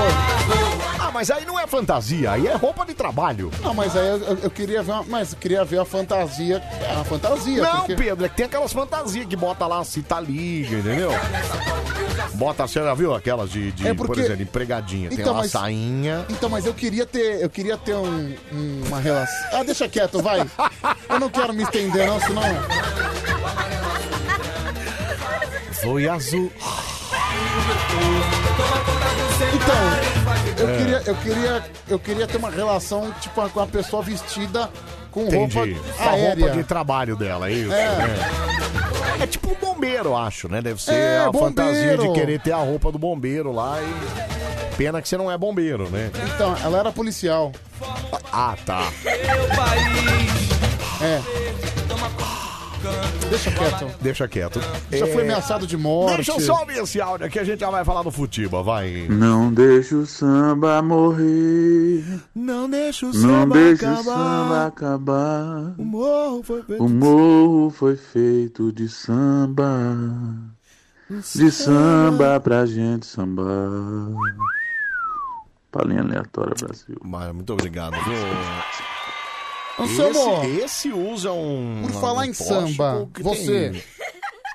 [1.00, 3.50] Ah, mas aí não é fantasia, aí é roupa de trabalho.
[3.62, 6.62] Não, mas aí eu, eu- queria ver, uma, mas eu queria ver a fantasia,
[7.00, 7.62] a fantasia.
[7.62, 7.94] Não, porque...
[7.96, 11.10] Pedro, é que tem aquelas fantasias que bota lá cita liga, entendeu?
[12.34, 15.08] Bota, você já viu aquelas de, de, É por porque- exemplo, empregadinha.
[15.08, 16.26] Tem Então, uma mas- sainha.
[16.28, 19.48] Então, mas eu queria ter, eu queria ter um- um- uma relação.
[19.58, 20.40] Ah, deixa quieto, vai.
[21.08, 22.42] Eu não quero me estender, não, senão.
[25.84, 26.50] Foi azul.
[29.54, 30.76] Então, eu É.
[30.78, 34.70] queria, eu queria, eu queria ter uma relação tipo com a pessoa vestida
[35.10, 35.56] com Entendi.
[35.58, 36.44] roupa Com a aérea.
[36.44, 37.72] roupa de trabalho dela, é isso?
[37.72, 37.84] É.
[39.20, 39.22] É.
[39.22, 40.60] É tipo um bombeiro, acho, né?
[40.60, 42.12] Deve ser É, a fantasia de bombeiro.
[42.14, 44.74] querer ter a roupa do bombeiro lá e.
[44.76, 46.10] Pena que você não é bombeiro, né?
[46.34, 47.52] Então, ela era policial.
[48.32, 48.88] Ah, tá.
[51.00, 51.20] É.
[53.30, 53.90] Deixa quieto.
[54.00, 54.60] Deixa quieto.
[54.90, 56.16] Já É, foi ameaçado de morte.
[56.16, 59.06] Deixa eu só ouvir esse áudio aqui, a gente já vai falar do Futiba, vai.
[59.08, 62.04] Não deixa o samba morrer.
[62.34, 64.04] Não deixa o Não samba deixa o acabar.
[64.04, 65.74] samba acabar.
[65.78, 69.66] O morro foi feito O morro foi feito de samba.
[71.34, 73.44] De samba pra gente sambar.
[75.70, 76.96] Palhinha aleatória, Brasil.
[77.04, 78.14] Mas muito obrigado, viu?
[79.80, 81.82] Esse, esse usa um.
[81.82, 83.70] por falar um em samba, você.
[83.70, 83.84] tem-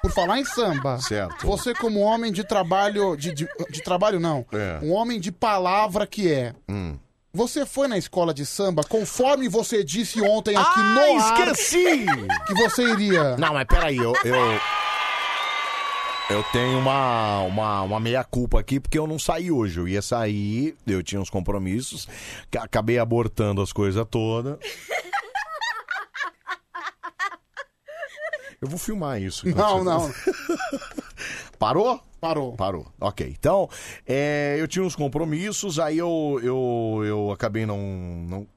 [0.01, 1.45] Por falar em samba, Certo.
[1.45, 4.79] você como homem de trabalho, de, de, de trabalho não, É.
[4.81, 6.97] um homem de palavra que é, Hum.
[7.33, 12.05] você foi na escola de samba, conforme você disse ontem aqui Ah, no ar, esqueci!
[12.47, 13.35] que você iria.
[13.35, 14.13] Não, mas peraí, eu.
[14.23, 14.35] Eu,
[16.29, 19.79] eu tenho uma, uma, uma meia-culpa aqui, porque eu não saí hoje.
[19.79, 22.07] Eu ia sair, eu tinha uns compromissos,
[22.51, 24.57] ca- acabei abortando as coisas todas.
[28.61, 29.47] Eu vou filmar isso.
[29.55, 30.11] Não, não.
[31.57, 31.99] Parou?
[32.21, 32.55] Parou.
[32.55, 32.91] Parou.
[32.99, 33.33] Ok.
[33.39, 33.69] Então,
[34.05, 38.47] é, eu tinha uns compromissos, aí eu, eu, eu acabei não, não.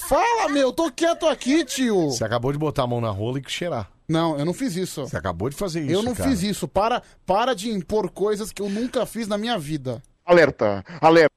[0.00, 2.10] Fala, meu, tô quieto aqui, tio.
[2.10, 3.90] Você acabou de botar a mão na rola e que cheirar.
[4.08, 5.02] Não, eu não fiz isso.
[5.06, 5.92] Você acabou de fazer isso.
[5.92, 6.30] eu não cara.
[6.30, 6.66] fiz isso.
[6.66, 10.02] Para, para de impor coisas que eu nunca fiz na minha vida.
[10.24, 11.34] Alerta, alerta.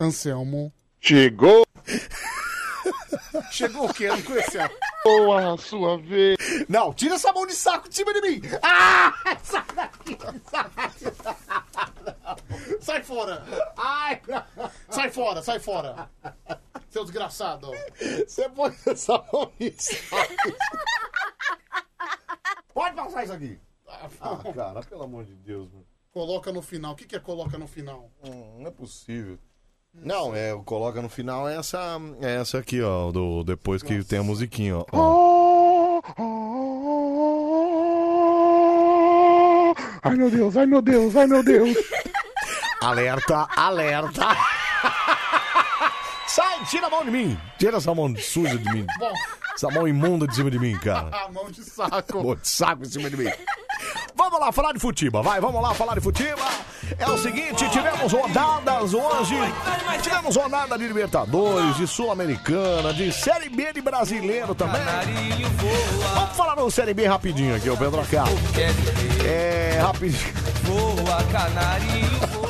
[0.00, 0.72] Anselmo.
[1.00, 1.64] Chegou
[3.52, 4.04] Chegou o quê?
[4.04, 4.64] Eu não conhecia.
[4.64, 6.38] a sua vez.
[6.68, 8.40] Não, tira essa mão de saco de cima de mim!
[8.62, 9.12] Ah!
[9.42, 10.18] Sai daqui!
[12.80, 13.44] Sai fora!
[13.76, 14.22] Ai!
[14.88, 16.10] Sai fora, sai fora!
[16.88, 17.70] Seu desgraçado!
[18.26, 20.34] Você põe essa mão de saco.
[22.72, 23.60] Pode passar isso aqui!
[23.86, 25.86] Ah, cara, pelo amor de Deus, mano.
[26.10, 26.92] Coloca no final.
[26.92, 28.10] O que, que é coloca no final?
[28.24, 29.38] Hum, não é possível.
[29.94, 34.22] Não, é, coloca no final essa, é essa aqui, ó, do, depois que tem a
[34.22, 34.86] musiquinha, ó.
[34.92, 36.02] ó.
[40.02, 41.76] Ai meu Deus, ai meu Deus, ai meu Deus.
[42.80, 44.34] Alerta, alerta!
[46.34, 47.38] Sai, tira a mão de mim!
[47.58, 48.86] Tira essa mão suja de mim.
[49.54, 51.10] Essa mão imunda de cima de mim, cara.
[51.12, 52.24] A mão de saco.
[52.24, 53.30] Mão de saco em cima de mim.
[54.14, 56.48] Vamos lá falar de Futiba, vai, vamos lá falar de Futiba.
[56.98, 59.34] É o seguinte, tivemos rodadas hoje.
[60.02, 64.80] Tivemos rodada de Libertadores, de Sul-Americana, de Série B de Brasileiro também.
[66.14, 68.24] Vamos falar do Série B rapidinho aqui, o Pedro Acá.
[69.26, 70.32] É, rapidinho.
[70.62, 72.41] Voa, canarinho, voa.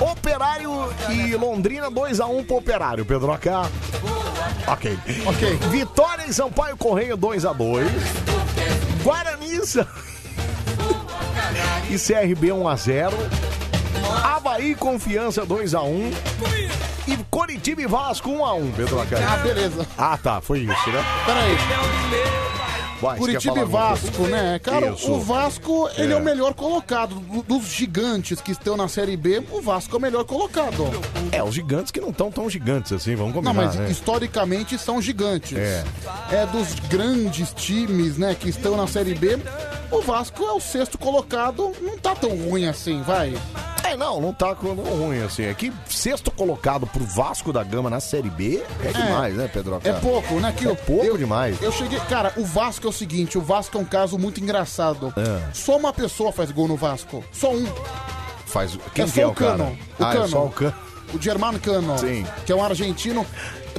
[0.00, 0.70] Operário
[1.10, 3.68] E Londrina 2x1 pro Operário, Pedro Acá.
[4.66, 4.98] Ok.
[5.26, 5.56] Ok.
[5.70, 7.86] Vitória em Sampaio Correio 2x2.
[9.02, 9.86] Guarani Sa-
[11.90, 13.12] e CRB 1x0.
[14.24, 16.12] Havaí Confiança 2x1.
[17.06, 19.16] E Coritiba e Vasco 1x1, Pedro Acá.
[19.28, 19.86] Ah, beleza.
[19.98, 20.40] Ah, tá.
[20.40, 21.04] Foi isso, né?
[21.26, 21.56] Peraí.
[23.02, 24.58] Vai, Curitiba e Vasco, né?
[24.62, 25.10] Cara, Isso.
[25.12, 26.16] o Vasco, ele é.
[26.16, 26.18] É.
[26.18, 27.16] o melhor colocado.
[27.16, 30.84] Do- Dos gigantes que estão na Série B, o Vasco é o melhor colocado.
[31.32, 33.90] É, os gigantes que não estão tão gigantes assim, vamos combinar, Não, mas né?
[33.90, 35.58] historicamente são gigantes.
[35.58, 35.84] É.
[36.30, 39.38] É dos grandes times, né, que estão na Série B.
[39.90, 43.34] O Vasco é o sexto colocado, não tá tão ruim assim, vai.
[43.84, 45.42] É, não, não tá com- não ruim assim.
[45.44, 49.80] É que sexto colocado pro Vasco da Gama na Série B é demais, né, Pedro?
[49.84, 50.54] É pouco, né?
[50.56, 51.60] Que é pouco demais.
[51.60, 51.98] Eu cheguei.
[52.08, 55.12] Cara, o Vasco é o seguinte: o Vasco é um caso muito engraçado.
[55.16, 55.52] É.
[55.52, 57.24] Só uma pessoa faz gol no Vasco.
[57.32, 57.66] Só um.
[58.46, 58.78] Faz...
[58.94, 59.50] Quem é que só é o o cara?
[59.58, 59.78] Cano.
[59.98, 60.24] O ah, Cano.
[60.24, 60.74] é só o Cano.
[61.14, 61.98] O Germano Cano.
[61.98, 62.26] Sim.
[62.46, 63.26] Que é um argentino.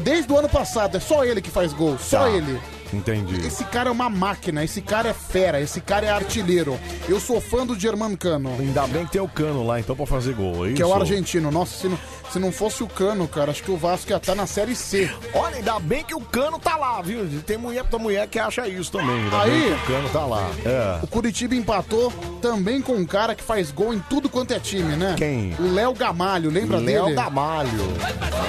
[0.02, 1.98] Desde o ano passado, é só ele que faz gol.
[2.00, 2.30] Só Tá.
[2.30, 2.60] ele.
[2.94, 3.46] Entendi.
[3.46, 6.80] Esse cara é uma máquina, esse cara é fera, esse cara é artilheiro.
[7.10, 8.56] Eu sou fã do Germano Cano.
[8.60, 10.76] Ainda bem que tem o Cano lá, então, pra fazer gol, é isso?
[10.78, 11.52] Que é o argentino.
[11.52, 11.98] Nossa, se não,
[12.32, 15.10] se não fosse o Cano, cara, acho que o Vasco ia estar na Série C.
[15.34, 17.28] Olha, ainda bem que o Cano tá lá, viu?
[17.46, 19.16] Tem mulher pra mulher que acha isso também.
[19.24, 20.50] Ainda Aí- bem que o Cano tá lá.
[20.66, 21.00] É.
[21.04, 22.12] O Curitiba empatou
[22.42, 25.16] também com um cara que faz gol em tudo quanto é time, né?
[25.18, 25.56] Quem?
[25.60, 27.16] O Léo Gamalho, lembra Léo dele?
[27.16, 27.94] Gamalho.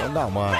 [0.01, 0.59] Léo Gamalho.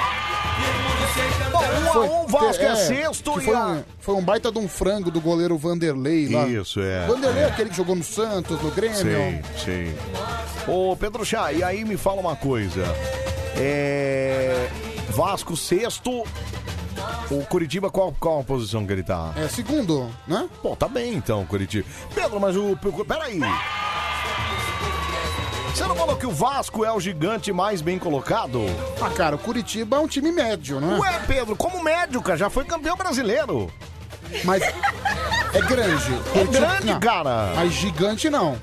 [1.52, 3.66] Bom, um a um, Vasco é, sexto que e foi, a...
[3.66, 6.46] um, foi um baita de um frango do goleiro Vanderlei lá.
[6.46, 7.06] Isso, é.
[7.06, 7.48] Vanderlei é é.
[7.48, 8.96] aquele que jogou no Santos, no Grêmio.
[8.96, 9.94] Sei, sei.
[10.66, 12.82] Ô, Pedro Chá, e aí me fala uma coisa.
[13.56, 14.68] É.
[15.10, 16.24] Vasco sexto.
[17.30, 19.32] O Curitiba, qual, qual a posição que ele tá?
[19.36, 20.48] É, segundo, né?
[20.62, 21.86] Pô, tá bem então, Curitiba.
[22.14, 22.76] Pedro, mas o.
[23.06, 23.40] Peraí.
[25.76, 28.62] Você não falou que o Vasco é o gigante mais bem colocado?
[28.98, 31.00] Ah, cara, o Curitiba é um time médio, não é?
[31.00, 32.38] Ué, Pedro, como médio, cara?
[32.38, 33.70] Já foi campeão brasileiro.
[34.42, 34.62] Mas
[35.56, 36.14] é grande.
[36.34, 37.52] É grande, cara.
[37.56, 38.56] Mas gigante não.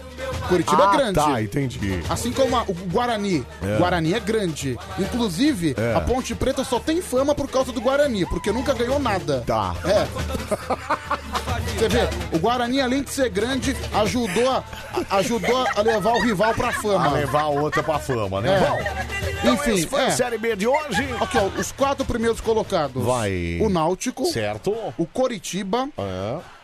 [0.48, 1.14] Curitiba Ah, é grande.
[1.16, 2.02] tá, entendi.
[2.10, 3.46] Assim como a- o Guarani.
[3.62, 3.76] É.
[3.76, 4.78] O Guarani é grande.
[5.00, 5.96] Inclusive, É.
[5.96, 9.44] a Ponte Preta só tem fama por causa do Guarani, porque nunca ganhou nada.
[9.46, 9.74] Tá.
[9.86, 10.06] É.
[11.78, 14.64] Você vê, o Guarani, além de ser grande, ajudou a,
[15.10, 17.08] a- ajudou a levar o rival pra fama.
[17.08, 18.56] A levar a outra pra fama, né?
[18.56, 18.60] É.
[18.60, 18.80] Bom,
[19.42, 20.12] então Enfim, esse foi é.
[20.12, 21.08] Série B de hoje.
[21.20, 23.04] Aqui, ó, os quatro primeiros colocados.
[23.04, 23.60] Vai.
[23.62, 24.26] O Náutico.
[24.26, 24.72] Certo.
[24.98, 25.90] O Coritiba.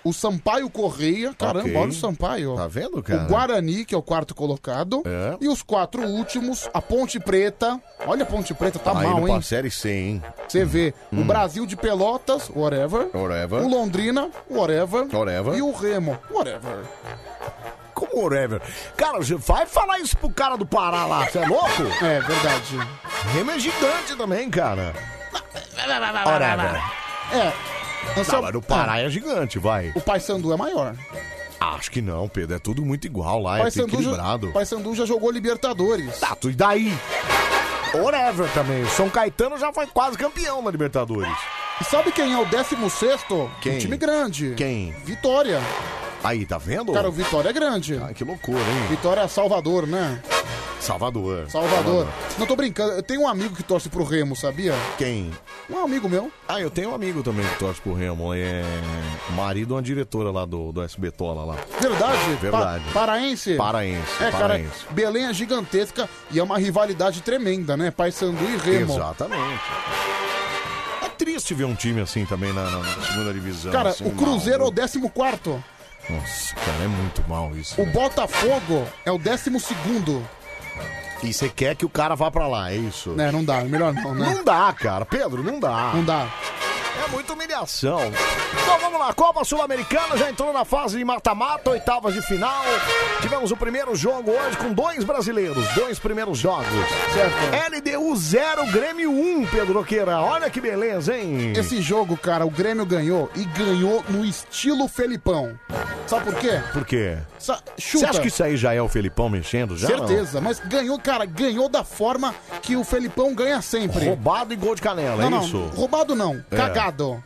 [0.10, 1.34] O Sampaio Correia.
[1.38, 1.76] Caramba, Ok.
[1.77, 2.56] olha o Sampaio.
[2.56, 3.23] Tá vendo, cara?
[3.23, 5.03] O Guarani, que é o quarto colocado.
[5.06, 5.38] É.
[5.40, 7.80] E os quatro últimos, a Ponte Preta.
[8.07, 9.41] Olha a Ponte Preta, tá Tá mal, indo hein?
[9.41, 10.23] Série C, hein?
[10.48, 11.27] Você vê, o Hum.
[11.27, 13.10] Brasil de Pelotas, whatever.
[13.14, 13.61] Whatever.
[13.64, 15.06] O Londrina, whatever.
[15.14, 15.53] Whatever.
[15.56, 16.80] E o Remo, whatever.
[17.94, 18.61] Como whatever.
[18.98, 21.84] Cara, você vai falar isso pro cara do Pará lá, você é louco?
[22.03, 22.80] É, verdade.
[23.34, 24.94] Remo é gigante também, cara.
[26.26, 26.81] Whatever.
[27.31, 27.78] É.
[28.17, 29.91] Anselmo- mas no Pará é gigante, vai.
[29.95, 30.95] O Paysandu é maior.
[31.59, 32.55] Acho que não, Pedro.
[32.55, 34.51] É tudo muito igual lá, é Paysandu já, equilibrado.
[34.51, 36.19] Paysandu já jogou Libertadores.
[36.19, 36.97] Tá, tu e daí?
[37.93, 38.84] Whatever também.
[38.84, 41.34] O São Caetano já foi quase campeão na Libertadores.
[41.81, 43.23] E sabe quem é o 16
[43.61, 43.76] Quem?
[43.76, 44.53] Um time grande.
[44.55, 44.91] Quem?
[45.03, 45.59] Vitória.
[46.24, 46.91] Aí, tá vendo?
[46.94, 47.98] Cara, o Vitória é grande.
[48.04, 48.88] Ai, que loucura, hein?
[48.90, 50.22] Vitória é Salvador, né?
[50.80, 51.50] Salvador.
[51.50, 52.08] Salvador.
[52.38, 54.74] Não tô brincando, eu tenho um amigo que torce pro Remo, sabia?
[54.98, 55.30] Quem?
[55.70, 56.32] Um amigo meu.
[56.48, 58.34] Ah, eu tenho um amigo também que torce pro Remo.
[58.34, 58.64] É
[59.36, 61.56] marido de uma diretora lá do, do SB Tola lá.
[61.80, 62.36] Verdade?
[62.41, 62.84] Verdade.
[62.86, 63.56] Pa- paraense?
[63.56, 64.86] Paraense, É, cara, paraense.
[64.91, 67.91] Belém é gigantesca e é uma rivalidade tremenda, né?
[67.91, 68.94] Paysandu e Remo.
[68.94, 69.62] Exatamente.
[71.06, 73.72] É triste ver um time assim também na, na segunda divisão.
[73.72, 75.64] Cara, assim, o Cruzeiro é mal, o 14 quarto.
[76.10, 77.80] Nossa, cara, é muito mal isso.
[77.81, 77.91] O né?
[77.91, 80.27] Botafogo é o 12 segundo.
[81.22, 83.14] E você quer que o cara vá pra lá, é isso?
[83.19, 84.34] É, não dá, melhor não, né?
[84.34, 85.06] Não dá, cara.
[85.06, 85.91] Pedro, não dá.
[85.94, 86.27] Não dá.
[87.06, 87.99] É muita humilhação.
[88.61, 92.61] Então vamos lá, Copa Sul-Americana já entrou na fase de mata-mata, oitavas de final.
[93.22, 96.68] Tivemos o primeiro jogo hoje com dois brasileiros, dois primeiros jogos.
[97.14, 97.76] Certo.
[97.76, 100.20] LDU 0, Grêmio 1, Pedro Roqueira.
[100.20, 101.53] Olha que beleza, hein?
[101.56, 105.57] Esse jogo, cara, o Grêmio ganhou e ganhou no estilo Felipão.
[106.07, 106.60] Sabe por quê?
[106.74, 107.18] Por quê?
[107.38, 109.78] Sa- Você acha que isso aí já é o Felipão mexendo?
[109.78, 113.99] Já Certeza, mas ganhou, cara, ganhou da forma que o Felipão ganha sempre.
[114.02, 114.07] Não?
[114.10, 115.57] Roubado e gol de canela, não, é não, isso?
[115.76, 116.56] roubado não, É.
[116.80, 117.23] cagado.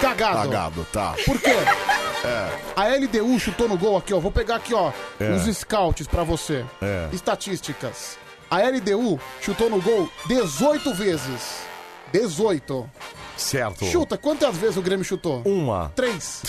[0.00, 0.36] Cagado.
[0.48, 1.14] Cagado, tá.
[1.26, 1.50] Por quê?
[2.24, 2.58] É.
[2.76, 4.20] A LDU chutou no gol aqui, ó.
[4.20, 5.30] Vou pegar aqui, ó, É.
[5.32, 6.64] os scouts pra você.
[6.80, 7.08] É.
[7.12, 8.16] Estatísticas.
[8.50, 11.62] A LDU chutou no gol 18 vezes.
[12.12, 12.88] 18.
[13.36, 13.84] Certo.
[13.86, 15.42] Chuta, quantas vezes o Grêmio chutou?
[15.44, 15.90] Uma.
[15.96, 16.42] Três.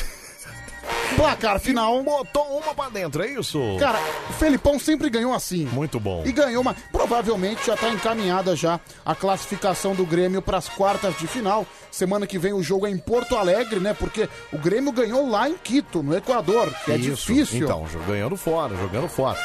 [1.16, 2.02] Placar final.
[2.04, 3.60] Botou uma pra dentro, é isso?
[3.80, 5.66] Cara, o Felipão sempre ganhou assim.
[5.72, 6.24] Muito bom.
[6.26, 6.76] E ganhou uma.
[6.92, 11.66] Provavelmente já tá encaminhada já a classificação do Grêmio para as quartas de final.
[11.92, 13.94] Semana que vem o jogo é em Porto Alegre, né?
[13.94, 17.32] Porque o Grêmio ganhou lá em Quito, no Equador, que é Isso.
[17.32, 17.64] difícil.
[17.66, 19.38] Então, ganhando fora, jogando fora.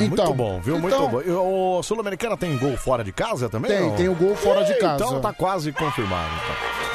[0.00, 0.78] Então, Muito bom, viu?
[0.78, 1.22] Muito então- bom.
[1.22, 3.70] E O Sul-Americana tem gol fora de casa também?
[3.70, 3.96] Tem, não?
[3.96, 5.02] tem o gol fora de Ih, casa.
[5.04, 6.28] Então tá quase confirmado.
[6.34, 6.87] então.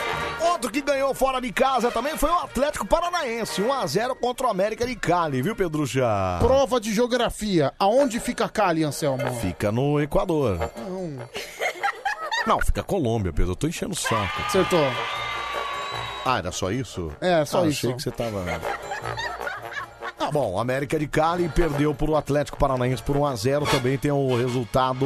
[0.63, 4.87] Outro que ganhou fora de casa também foi o Atlético Paranaense, 1x0 contra o América
[4.87, 6.07] de Cali, viu, Pedrucha?
[6.39, 7.73] Prova de geografia.
[7.77, 9.29] Aonde fica Cali, Anselmo?
[9.41, 10.71] Fica no Equador.
[10.77, 11.27] Não.
[12.47, 13.51] Não, fica Colômbia, Pedro.
[13.51, 14.41] Eu tô enchendo o saco.
[14.47, 14.79] Acertou.
[16.25, 17.11] Ah, era só isso?
[17.19, 17.79] É, só Ah, isso.
[17.87, 18.45] Achei que você tava.
[20.19, 23.69] Ah, bom, América de Cali perdeu pro Atlético Paranaense por 1x0.
[23.69, 25.05] Também tem o resultado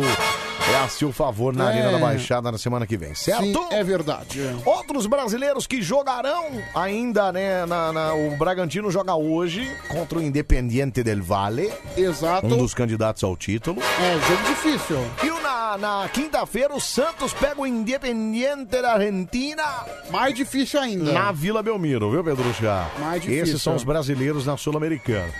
[0.70, 1.68] é a seu favor na É.
[1.70, 3.42] Arena da Baixada na semana que vem, certo?
[3.44, 4.42] Sim, é verdade.
[4.66, 7.66] Outros brasileiros que jogarão ainda, né?
[7.66, 11.72] Na, na- o Bragantino joga hoje contra o Independiente del Valle.
[11.96, 12.46] Exato.
[12.48, 13.82] Um dos candidatos ao título.
[13.82, 14.98] É, jogo difícil.
[15.24, 19.64] E o na, na quinta-feira o Santos pega o Independiente da Argentina.
[20.10, 21.12] Mais difícil ainda.
[21.12, 22.86] Na Vila Belmiro, viu, Pedrucha?
[23.00, 23.44] Mais difícil.
[23.44, 25.34] Esses são os brasileiros na Sul-Americana.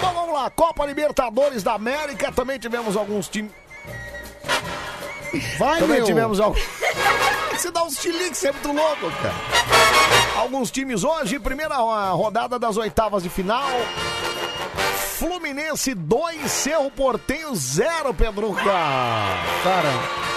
[0.00, 0.48] Bom, vamos lá.
[0.48, 2.32] Copa Libertadores da América.
[2.32, 3.50] Também tivemos alguns times.
[5.58, 6.06] Vai, Também meu.
[6.06, 6.62] tivemos alguns.
[7.52, 9.34] Você dá uns chiliques, você é muito louco, cara.
[10.36, 13.70] Alguns times hoje, primeira ah, rodada das oitavas de final.
[15.14, 18.62] Fluminense 2, Cerro Portenho 0, Pedruca.
[19.62, 20.33] Cara.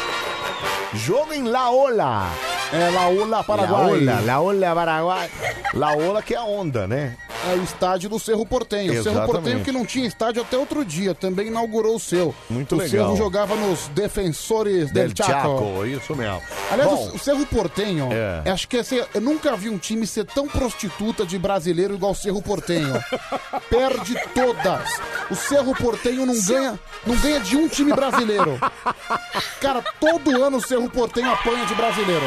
[0.93, 2.29] Jogo em Laola.
[2.73, 4.03] É, Laola, Paraguai.
[4.03, 5.29] Laola, Laola, Paraguai.
[5.73, 7.15] Laola que é a onda, né?
[7.49, 8.91] É o estádio do Cerro Portenho.
[8.91, 9.31] O Cerro Exatamente.
[9.31, 12.35] Portenho que não tinha estádio até outro dia, também inaugurou o seu.
[12.49, 12.89] Muito o legal.
[13.05, 16.41] Cerro jogava nos Defensores del, Del Chaco, isso mesmo.
[16.69, 18.49] Aliás, Bom, o- Cerro Portenho, É.
[18.49, 18.75] acho que
[19.13, 23.01] eu nunca vi um time ser tão prostituta de brasileiro igual o Cerro Portenho.
[23.69, 24.89] Perde todas.
[25.31, 28.59] O Cerro Portenho não ganha, não ganha de um time brasileiro.
[29.61, 32.25] Cara, todo ano o Cerro Portenho apanha de brasileiro.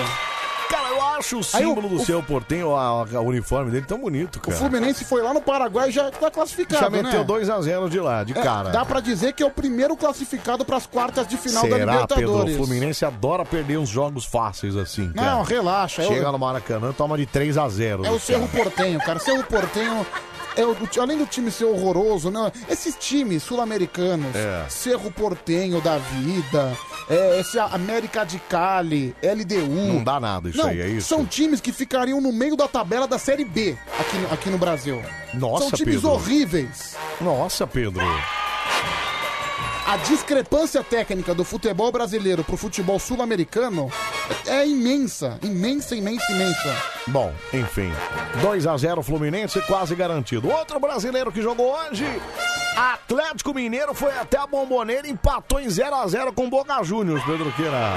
[0.68, 3.72] Cara, eu acho o Aí o- símbolo do o- seu portenho, a, a- o uniforme
[3.72, 4.56] dele tão bonito, O cara.
[4.56, 7.24] Fluminense foi lá no Paraguai e já tá classificado, Já meteu né?
[7.24, 8.70] 2x0 de lá, de É, cara.
[8.70, 12.14] Dá pra dizer que é o primeiro classificado pras quartas de final da Será, Pedro?
[12.14, 12.55] Libertadores.
[12.55, 15.31] O Fluminense adora perder uns jogos fáceis assim, cara.
[15.32, 16.02] Não, relaxa.
[16.02, 18.05] é o- Chega no Maracanã, toma de 3x0.
[18.06, 19.18] É o Cerro Portenho, cara.
[19.18, 20.06] Cerro Portenho,
[20.56, 22.51] é o- além do time ser horroroso, né?
[22.68, 24.64] Esses times sul-americanos, É.
[24.68, 26.77] Cerro Portenho da vida,
[27.09, 29.66] é, esse América de Cali, LDU.
[29.94, 31.09] Não dá nada isso Não, aí, é isso?
[31.09, 34.59] São times que ficariam no meio da tabela da Série B aqui, no- aqui no
[34.59, 35.02] Brasil.
[35.35, 36.10] Nossa, São times Pedro.
[36.10, 36.97] horríveis.
[37.20, 38.02] Nossa, Pedro.
[39.86, 43.90] A discrepância técnica do futebol brasileiro pro futebol sul-americano
[44.47, 45.39] é imensa.
[45.43, 46.77] Imensa, imensa, imensa.
[47.09, 47.93] Bom, enfim.
[48.40, 50.48] 2x0 Fluminense, quase garantido.
[50.48, 52.07] Outro brasileiro que jogou hoje,
[52.77, 57.51] Atlético Mineiro, foi até a Bomboneira e empatou em 0x0 com o Boca Juniors, Pedro
[57.52, 57.94] Queira.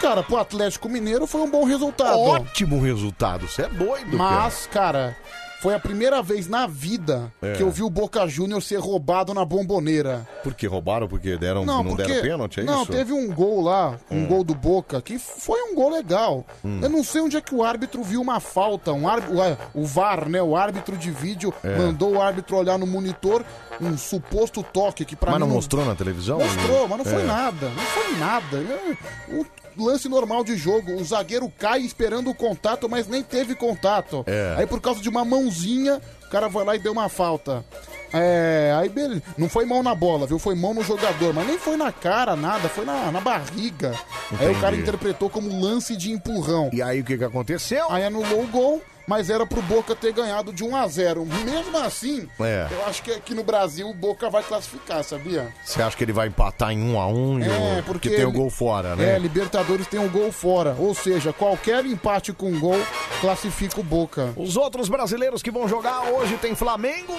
[0.00, 2.18] Cara, pro Atlético Mineiro foi um bom resultado.
[2.18, 5.16] Ótimo resultado, você é doido, Mas, cara,
[5.60, 7.52] foi a primeira vez na vida É.
[7.54, 10.26] que eu vi o Boca Juniors ser roubado na bomboneira.
[10.42, 11.08] Por que roubaram?
[11.08, 12.92] Porque deram, não, deram pênalti, é não, isso?
[12.92, 14.26] teve um gol lá, um Hum.
[14.26, 16.44] gol do Boca, que foi um gol legal.
[16.64, 16.80] Hum.
[16.82, 18.92] Eu não sei onde é que o árbitro viu uma falta.
[18.92, 20.42] Um o, o VAR, né?
[20.42, 21.76] O árbitro de vídeo É.
[21.76, 23.44] mandou o árbitro olhar no monitor
[23.80, 26.38] um suposto toque que pra Mas mim não mostrou na televisão?
[26.38, 27.26] Mostrou, mas não foi É.
[27.26, 27.68] nada.
[27.68, 28.56] Não foi nada.
[28.56, 28.96] É
[29.32, 29.44] um
[29.84, 30.92] lance normal de jogo.
[30.94, 34.24] O zagueiro cai esperando o contato, mas nem teve contato.
[34.26, 34.54] É.
[34.58, 37.64] Aí por causa de uma mãozinha, o cara foi lá e deu uma falta.
[38.12, 39.22] É, aí beleza.
[39.36, 40.38] Não foi mão na bola, viu?
[40.38, 43.92] Foi mão no jogador, mas nem foi na cara, nada, foi na, na barriga.
[44.38, 44.82] Aí o cara Entendi.
[44.82, 46.70] interpretou como lance de empurrão.
[46.72, 47.86] E aí o que que aconteceu?
[47.90, 51.76] Aí anulou o gol, mas era pro Boca ter ganhado de 1 a 0 Mesmo
[51.78, 52.68] assim, É.
[52.70, 55.48] eu acho que aqui no Brasil o Boca vai classificar, sabia?
[55.64, 57.82] Você acha que ele vai empatar em 1 a 1 e É, o...
[57.84, 59.16] porque tem o ele- gol fora, né?
[59.16, 60.76] É, Libertadores tem um gol fora.
[60.78, 62.78] Ou seja, qualquer empate com gol
[63.20, 64.32] classifica o Boca.
[64.36, 67.14] Os outros brasileiros que vão jogar hoje tem Flamengo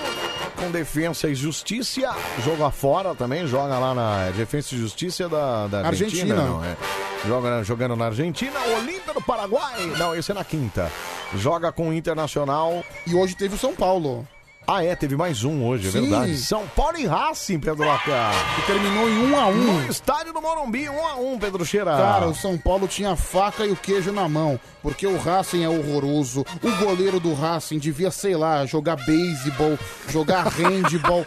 [0.56, 2.16] com Defensa e Justiça.
[2.45, 6.36] Jogo afora também, joga lá na Defensa e Justiça da, da Argentina.
[6.36, 6.36] Argentina.
[6.36, 6.78] Não, é.
[7.28, 8.57] Joga, jogando na Argentina.
[8.78, 9.86] Olímpia do Paraguai.
[9.98, 10.90] Não, esse é na quinta.
[11.36, 12.84] Joga com o Internacional.
[13.07, 14.27] E hoje teve o São Paulo.
[14.71, 16.01] Ah, é, teve mais um hoje, é Sim.
[16.01, 16.37] verdade.
[16.37, 18.29] São Paulo e Racing, Pedro Laca.
[18.55, 21.97] Que terminou em 1 a 1 No estádio do Morumbi, 1 a 1 Pedro Cheira.
[21.97, 25.63] Cara, o São Paulo tinha a faca e o queijo na mão, porque o Racing
[25.63, 26.45] é horroroso.
[26.61, 29.75] O goleiro do Racing devia, sei lá, jogar beisebol,
[30.07, 31.25] jogar handball.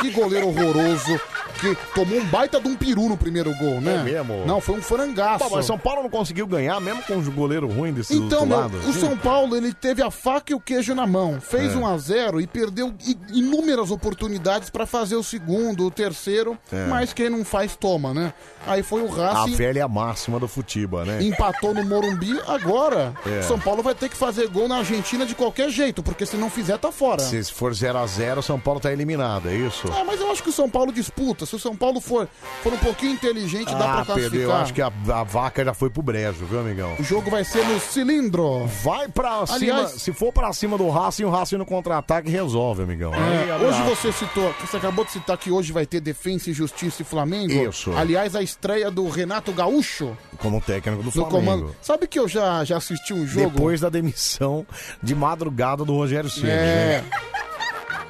[0.00, 1.18] Que goleiro horroroso.
[1.60, 3.94] Que tomou um baita de um peru no primeiro gol, né?
[3.94, 4.44] É mesmo?
[4.44, 5.48] Não, foi um frangaço.
[5.48, 8.76] Pô, mas São Paulo não conseguiu ganhar, mesmo com um goleiro ruim desse Então, lado.
[8.76, 11.40] o São Paulo, ele teve a faca e o queijo na mão.
[11.40, 11.76] Fez É.
[11.76, 12.83] 1 a 0 e perdeu
[13.32, 16.86] inúmeras oportunidades pra fazer o segundo, o terceiro, É.
[16.86, 18.32] mas quem não faz toma, né?
[18.66, 21.22] Aí foi o A Racing, velha máxima do Futiba, né?
[21.22, 23.42] empatou no Morumbi, agora É.
[23.42, 26.48] São Paulo vai ter que fazer gol na Argentina de qualquer jeito, porque se não
[26.50, 27.20] fizer tá fora.
[27.20, 29.88] Se for 0x0, São Paulo tá eliminado, é isso?
[29.92, 31.44] É, mas eu acho que o São Paulo disputa.
[31.46, 32.28] Se o São Paulo for,
[32.62, 34.40] for um pouquinho inteligente, dá pra ah, classificar.
[34.40, 36.94] eu acho que a, a vaca já foi pro brejo, viu, amigão?
[36.98, 38.66] O jogo vai ser no cilindro.
[38.82, 39.88] Vai pra Aliás- cima.
[39.88, 43.12] Se for pra cima do Racing, o Racing no contra-ataque resolve, amigão.
[43.14, 47.02] É, hoje você citou, você acabou de citar que hoje vai ter Defensa e Justiça
[47.02, 47.52] e Flamengo.
[47.68, 47.92] Isso.
[47.96, 51.36] Aliás, a estreia do Renato Gaúcho Como técnico do no Flamengo.
[51.36, 51.76] comando.
[51.82, 53.50] Sabe que eu já, já assisti um jogo?
[53.50, 54.64] Depois da demissão
[55.02, 56.48] de madrugada do Rogério Ceni.
[56.50, 57.02] É.
[57.02, 57.04] né?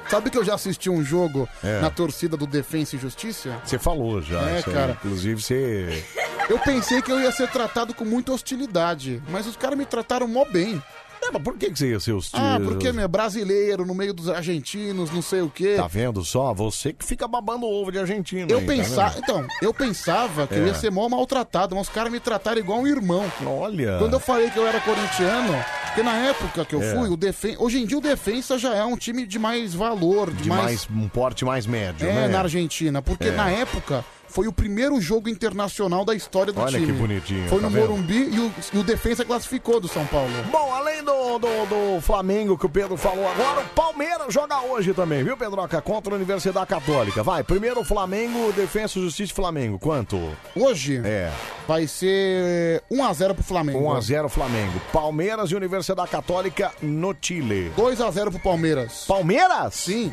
[0.07, 1.81] Sabe que eu já assisti um jogo É.
[1.81, 3.59] na torcida do Defensa e Justiça?
[3.65, 4.39] Você falou já.
[4.51, 4.75] É, isso aí.
[4.75, 4.91] cara.
[5.03, 6.03] Inclusive, você.
[6.47, 10.27] Eu pensei que eu ia ser tratado com muita hostilidade, mas os caras me trataram
[10.27, 10.81] mó bem.
[11.27, 12.39] É, mas por que, que você ia ser hostil?
[12.39, 15.75] Ah, porque meu brasileiro no meio dos argentinos, não sei o quê.
[15.77, 16.53] Tá vendo só?
[16.53, 18.47] Você que fica babando ovo de argentino.
[18.49, 19.23] Eu aí, tá pensava, vendo?
[19.23, 20.67] então, eu pensava que eu É.
[20.67, 23.25] ia ser mó maltratado, mas os caras me trataram igual um irmão.
[23.45, 23.97] Olha.
[23.99, 25.53] Quando eu falei que eu era corintiano,
[25.85, 26.95] porque na época que eu É.
[26.95, 27.55] fui, o Defen...
[27.59, 30.63] hoje em dia o Defensa já é um time de mais valor, de, De mais...
[30.63, 32.27] mais, um porte mais médio, É, né?
[32.27, 33.31] na Argentina, porque É.
[33.31, 34.03] na época
[34.35, 36.87] foi o primeiro jogo internacional da história do Olha time.
[36.87, 37.87] que bonitinho, Foi tá no vendo?
[37.87, 40.29] Morumbi e o, e o Defensa classificou do São Paulo.
[40.51, 44.93] Bom, além do, do, do Flamengo que o Pedro falou agora, o Palmeiras joga hoje
[44.93, 45.81] também, viu, Pedroca?
[45.81, 47.23] Contra a Universidade Católica.
[47.23, 49.79] Vai, primeiro o Flamengo, Defensa, Justiça e Flamengo.
[49.79, 50.19] Quanto?
[50.53, 51.31] Hoje É.
[51.65, 53.79] vai ser 1x0 pro Flamengo.
[53.79, 54.81] 1x0 Flamengo.
[54.91, 57.71] Palmeiras e Universidade Católica no Chile.
[57.77, 59.05] 2x0 pro Palmeiras.
[59.07, 59.75] Palmeiras?
[59.75, 60.11] Sim.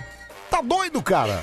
[0.52, 1.42] Tá doido, cara?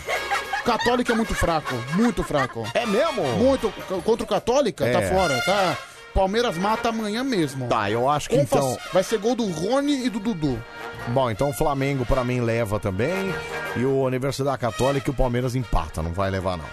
[0.63, 2.63] Católica é muito fraco, muito fraco.
[2.75, 3.23] É mesmo?
[3.39, 3.73] Muito.
[4.05, 5.09] Contra o Católica, tá É.
[5.11, 5.75] fora, tá?
[6.13, 7.67] Palmeiras mata amanhã mesmo.
[7.67, 8.77] Tá, eu acho que então.
[8.93, 10.63] Vai ser gol do Rony e do Dudu.
[11.07, 13.33] Bom, então o Flamengo pra mim leva também.
[13.75, 16.03] E o Universidade Católica e o Palmeiras empata.
[16.03, 16.65] Não vai levar, não.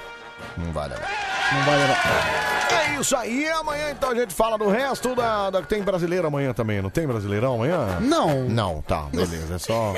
[0.58, 1.08] Não vai levar.
[1.52, 2.66] Não vai levar.
[2.96, 3.48] É isso aí.
[3.48, 7.06] Amanhã então a gente fala do resto da, da- Tem brasileiro amanhã também, não tem
[7.06, 8.00] brasileirão amanhã?
[8.00, 8.44] Não.
[8.48, 9.54] Não, tá, beleza.
[9.54, 9.94] É só.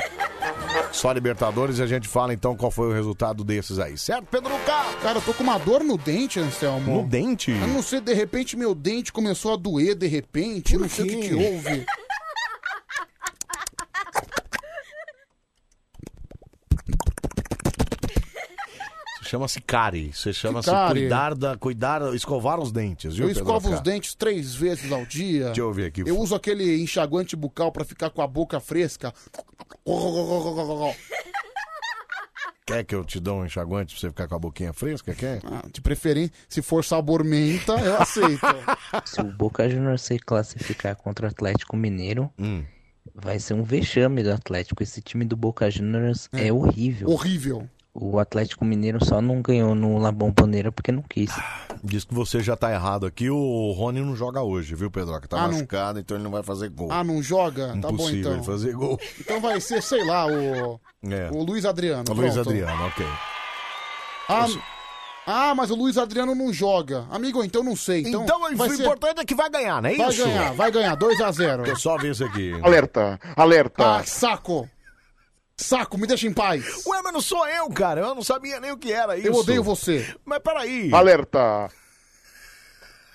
[0.91, 4.51] Só Libertadores e a gente fala então qual foi o resultado desses aí, certo, Pedro
[4.65, 4.85] K?
[5.01, 7.01] Cara, eu tô com uma dor no dente, Anselmo.
[7.01, 7.51] No dente?
[7.51, 10.77] Eu não sei, de repente meu dente começou a doer, de repente.
[10.77, 11.85] não sei o que, que houve.
[19.18, 20.09] Isso Chama-se cárie.
[20.09, 21.01] Isso chama-se cárie?
[21.03, 21.55] cuidar da.
[21.55, 23.75] Cuidar, escovar os dentes, viu, Eu Pedro escovo K?
[23.75, 25.45] os dentes três vezes ao dia.
[25.45, 26.01] Deixa eu ver aqui.
[26.05, 29.13] Eu uso aquele enxaguante bucal pra ficar com a boca fresca.
[32.65, 35.13] Quer que eu te dou um enxaguante pra você ficar com a boquinha fresca?
[35.15, 35.41] Quer?
[35.43, 38.45] Ah, de preferência, se for sabor menta, eu aceito.
[39.05, 42.63] Se o Boca Juniors se classificar contra o Atlético Mineiro, Hum.
[43.15, 44.83] vai ser um vexame do Atlético.
[44.83, 47.09] Esse time do Boca Juniors é, horrível.
[47.09, 47.67] Horrível.
[47.93, 51.31] O Atlético Mineiro só não ganhou no Labão Paneira porque não quis.
[51.83, 53.29] Diz que você já tá errado aqui.
[53.29, 55.19] O Rony não joga hoje, viu, Pedro?
[55.19, 55.53] Que tá Ah, não.
[55.53, 56.89] machucado, então ele não vai fazer gol.
[56.91, 57.69] Ah, não joga?
[57.69, 58.33] Tá bom Impossível então.
[58.35, 58.99] ele fazer gol.
[59.19, 60.79] Então vai ser, sei lá, o,
[61.09, 61.29] É.
[61.31, 62.03] o Luiz Adriano.
[62.09, 62.49] O Luiz pronto.
[62.49, 63.05] Adriano, ok.
[64.29, 64.45] Ah,
[65.25, 67.05] ah, mas o Luiz Adriano não joga.
[67.09, 68.01] Amigo, então não sei.
[68.01, 68.83] Então, Então, vai o ser...
[68.83, 70.23] importante é que vai ganhar, não é Vai isso?
[70.23, 70.95] ganhar, vai ganhar.
[70.95, 71.57] 2x0.
[71.57, 72.53] Deixa eu só ver isso aqui.
[72.61, 73.97] Alerta, alerta.
[73.97, 74.69] Ah, saco.
[75.59, 76.63] Saco, me deixa em paz.
[76.87, 77.99] Ué, mas não sou eu, cara.
[77.99, 79.27] Eu não sabia nem o que era isso.
[79.27, 80.15] Eu odeio você.
[80.23, 80.89] Mas peraí.
[80.93, 81.69] Alerta.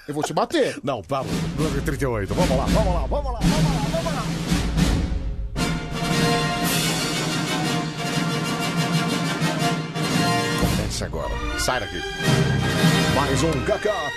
[0.06, 0.78] Eu vou te bater.
[0.84, 1.24] Não, tá.
[1.24, 2.26] 2h38.
[2.26, 4.22] Vamos lá, vamos lá, vamos lá, vamos lá, vamos lá.
[10.60, 11.58] Começa agora.
[11.58, 12.02] Sai daqui.
[13.14, 14.10] Mais um cacá,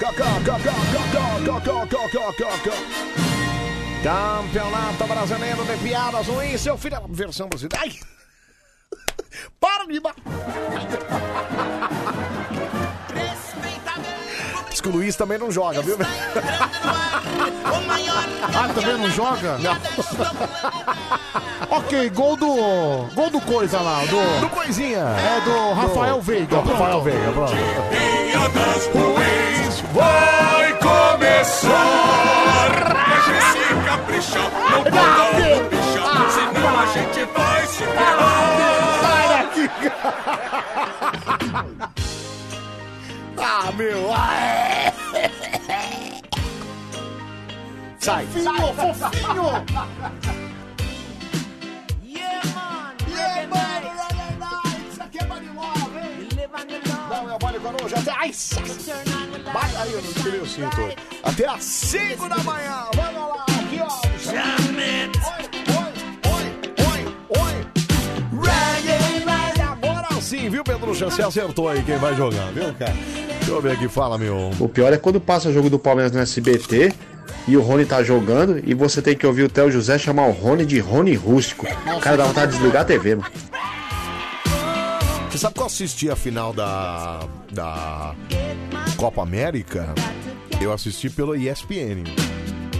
[9.59, 10.23] Para de bater.
[14.69, 15.97] Diz que o Luiz também não joga, viu?
[18.59, 19.57] Ah, também não joga?
[19.59, 19.77] Não.
[21.69, 23.07] ok, gol do.
[23.13, 24.39] Gol do coisa lá, do.
[24.41, 24.99] Do Coisinha.
[24.99, 26.57] É do Rafael Veiga.
[26.57, 26.71] Do.
[26.71, 27.53] Rafael Veiga, pronto.
[27.89, 31.69] Piadas ruins vai começar.
[33.09, 38.56] Deixa se caprichar, não pode no bichão, senão a gente vai se ferrar.
[43.35, 44.09] Sai Ah, meu.
[47.99, 48.25] Sai.
[48.27, 49.47] Fofinho, fofinho.
[52.03, 52.95] Yeah, man.
[53.09, 53.81] Yeah, man.
[54.91, 55.21] Isso aqui é.
[57.97, 58.11] Até...
[58.11, 58.31] Ai,
[59.53, 60.81] Vai aí, eu não tirei o cinto.
[60.81, 60.95] hoje.
[61.23, 62.85] Até às 5 da manhã.
[62.95, 63.99] Vamos lá, aqui, ó.
[65.43, 65.46] E
[70.47, 70.93] sim, viu, Pedro?
[70.93, 72.93] Você acertou aí quem vai jogar, viu, cara?
[73.37, 74.51] Deixa eu ver aqui, fala, meu.
[74.59, 76.93] O pior é quando passa o jogo do Palmeiras no SBT
[77.47, 80.31] e o Rony tá jogando e você tem que ouvir o Theo José chamar o
[80.31, 81.65] Rony de Rony Rústico.
[81.95, 83.31] O cara dá vontade de desligar a TV, mano.
[85.29, 87.19] Você sabe que eu assisti a final da,
[87.51, 88.15] da
[88.95, 89.93] Copa América?
[90.59, 92.03] Eu assisti pelo ESPN.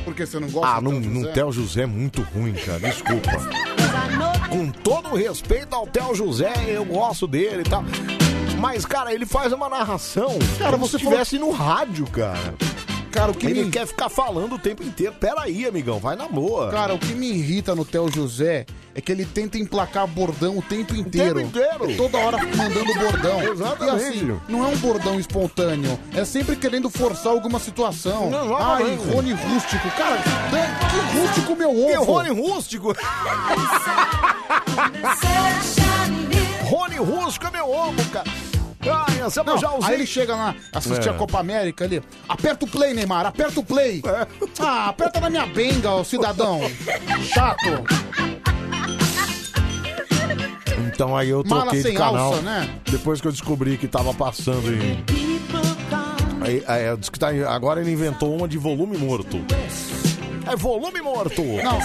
[0.04, 1.34] Porque você não gosta Ah, do não, Theo não José?
[1.34, 2.80] Theo José é muito ruim, cara.
[2.80, 3.77] Desculpa.
[4.50, 7.84] Com todo o respeito ao Theo José, eu gosto dele e tal.
[8.60, 12.56] Mas, cara, ele faz uma narração Cara, como você se estivesse no rádio, cara.
[13.12, 15.14] Cara, o que ele me- quer ficar falando o tempo inteiro.
[15.20, 16.70] Pera aí, amigão, vai na boa.
[16.70, 20.62] Cara, o que me irrita no Theo José é que ele tenta emplacar bordão o
[20.62, 21.40] tempo inteiro.
[21.42, 21.90] inteiro.
[21.92, 23.42] É toda hora mandando bordão.
[23.42, 24.04] Exatamente.
[24.04, 25.98] E assim, não é um bordão espontâneo.
[26.14, 28.30] É sempre querendo forçar alguma situação.
[28.60, 29.16] Ai, Exatamente.
[29.16, 29.90] Rony Rústico.
[29.92, 31.88] Cara, que rústico meu ovo.
[31.88, 32.94] Que Rony Rústico?
[36.64, 38.30] Rony Rústico é meu ovo, cara.
[39.10, 39.90] Ai, essa eu Não, já usei.
[39.90, 41.12] aí ele chega lá, assistir É.
[41.12, 42.02] a Copa América ali.
[42.30, 44.02] Aperta o play, Neymar, aperta o play.
[44.60, 46.62] Ah, aperta na minha benga, ô cidadão.
[47.34, 47.84] Chato.
[50.88, 52.34] Então aí eu Mala troquei de sem canal.
[52.34, 52.70] alça, né?
[52.90, 55.04] Depois que eu descobri que tava passando em.
[56.42, 59.38] Aí, aí, eu disse que tá, agora ele inventou uma de volume morto.
[60.52, 61.42] É volume morto!
[61.44, 61.80] Não.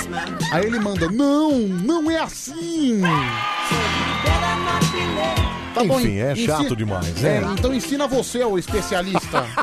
[0.52, 3.00] Aí ele manda, não, não é assim.
[5.74, 7.42] Tá bom, Enfim, é ensi- chato demais, É, é.
[7.58, 9.46] então ensina você, ô especialista.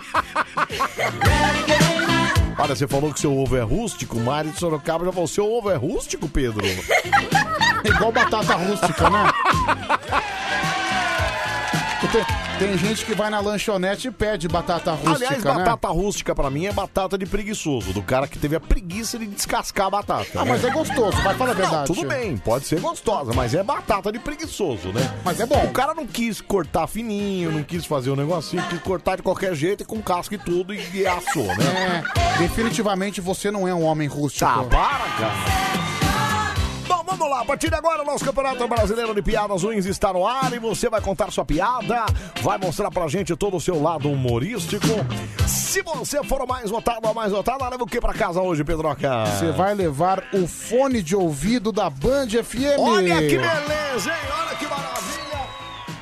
[2.57, 5.49] Olha, você falou que seu ovo é rústico, o Mário de Sorocaba já falou, seu
[5.49, 6.65] ovo é rústico, Pedro?
[6.65, 9.31] É igual batata rústica, né?
[12.59, 15.53] tem gente que vai na lanchonete e pede batata rústica, Aliás, né?
[15.53, 19.25] batata rústica pra mim é batata de preguiçoso, do cara que teve a preguiça de
[19.25, 20.27] descascar a batata.
[20.35, 20.51] Ah, né?
[20.51, 21.87] mas é gostoso, vai falar a verdade.
[21.87, 25.19] tudo bem, pode ser gostosa, mas é batata de preguiçoso, né?
[25.23, 25.63] Mas é bom.
[25.63, 29.55] O cara não quis cortar fininho, não quis fazer o negocinho, quis cortar de qualquer
[29.55, 32.03] jeito e com casca e tudo e, e assou, né?
[32.35, 34.45] É, definitivamente você não é um homem rústico.
[34.45, 35.98] Tá, para, cara.
[37.19, 37.41] Vamos lá.
[37.41, 40.59] A partir de agora, o nosso Campeonato Brasileiro de Piadas Ruins está no ar e
[40.59, 42.05] você vai contar sua piada,
[42.41, 44.87] vai mostrar pra gente todo o seu lado humorístico.
[45.45, 48.41] Se você for o mais votado ou a mais votada, leva o que pra casa
[48.41, 49.25] hoje, Pedroca?
[49.25, 52.79] Você vai levar o fone de ouvido da Band FM.
[52.79, 54.29] Olha que beleza, hein?
[54.39, 55.18] Olha que maravilha.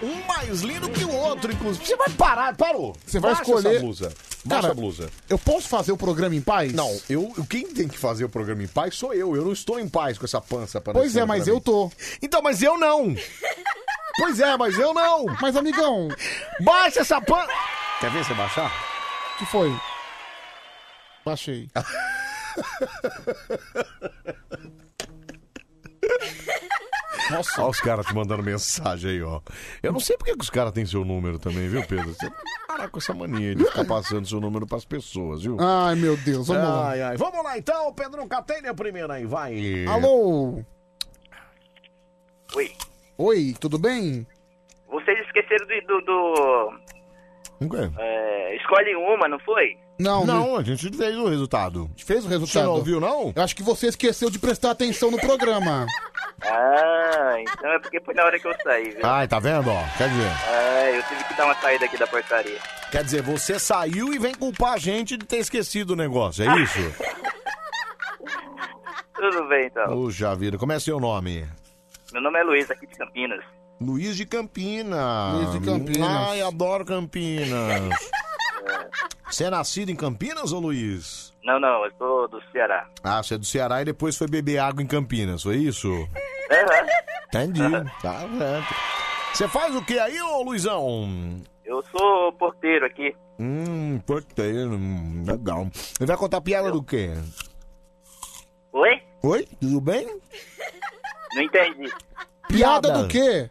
[0.02, 1.86] Um mais lindo que o outro, inclusive.
[1.86, 2.96] Você vai parar, parou.
[3.06, 4.14] Você vai Baixa escolher- essa blusa.
[4.46, 5.10] Baixa Cara, a blusa.
[5.28, 6.72] Eu posso fazer o programa em paz?
[6.74, 9.36] Não, eu, quem tem que fazer o programa em paz sou eu.
[9.36, 11.92] Eu não estou em paz com essa pança Pois aparecendo é, mas eu tô.
[12.22, 13.16] Então, mas eu não.
[14.18, 15.26] Pois é, mas eu não.
[15.42, 16.08] Mas, amigão.
[16.62, 17.52] Baixa essa pança.
[18.00, 18.72] Quer ver você baixar?
[19.38, 19.72] que foi?
[21.26, 21.70] Baixei.
[27.32, 27.62] Nossa.
[27.62, 29.42] Olha os caras te mandando mensagem aí, ó.
[29.84, 32.14] Eu não sei porque que os caras têm seu número também, viu, Pedro?
[32.14, 32.32] Você
[32.68, 35.58] parar com essa mania de ficar passando seu número pras pessoas, viu?
[35.60, 36.90] Ai, meu Deus, vamos lá.
[36.90, 37.18] Ai, ai.
[37.18, 39.86] Vamos lá então, Pedro Catene a primeira aí, vai.
[39.88, 40.64] Alô?
[42.56, 42.72] Oi.
[43.18, 44.26] Oi, tudo bem?
[44.90, 45.82] Vocês esqueceram do.
[45.82, 46.87] do, do-
[47.60, 47.90] O quê?
[47.98, 49.78] é, escolhe uma, não foi?
[50.00, 51.90] Não, Não, a gente fez o resultado.
[51.98, 52.62] Fez o resultado?
[52.62, 53.34] Você não ouviu, não?
[53.36, 55.86] Eu acho que você esqueceu de prestar atenção no programa.
[56.40, 59.00] Ah, então é porque foi na hora que eu saí, viu?
[59.04, 59.84] Ai, tá vendo, ó?
[59.98, 62.60] Quer dizer, Ah, eu tive que dar uma saída aqui da portaria.
[62.92, 66.62] quer dizer, você saiu e vem culpar a gente de ter esquecido o negócio, é
[66.62, 66.78] isso?
[69.16, 69.88] Tudo bem, então.
[69.88, 71.44] Puxa vida, como é seu nome?
[72.14, 73.44] Meu nome é Luiz, aqui de Campinas.
[73.80, 75.34] Luiz de Campinas.
[75.34, 76.10] Luiz de Campinas.
[76.10, 77.82] Ai, adoro Campinas.
[79.30, 81.34] Você é nascido em Campinas, ô Luiz?
[81.44, 82.88] Não, não, eu sou do Ceará.
[83.04, 85.90] Ah, você é do Ceará e depois foi beber água em Campinas, foi isso?
[86.52, 86.88] Aham.
[87.28, 87.62] Entendi.
[88.02, 88.76] Tá certo.
[89.34, 91.42] Você faz o que aí, ô Luizão?
[91.66, 93.16] Eu sou porteiro aqui.
[93.40, 95.68] Hum, porteiro, hum, legal.
[96.00, 97.12] Ele vai contar piada do quê?
[98.74, 99.02] Oi?
[99.24, 100.20] Oi, tudo bem?
[101.36, 101.92] Não entendi.
[102.48, 103.50] Piada do quê?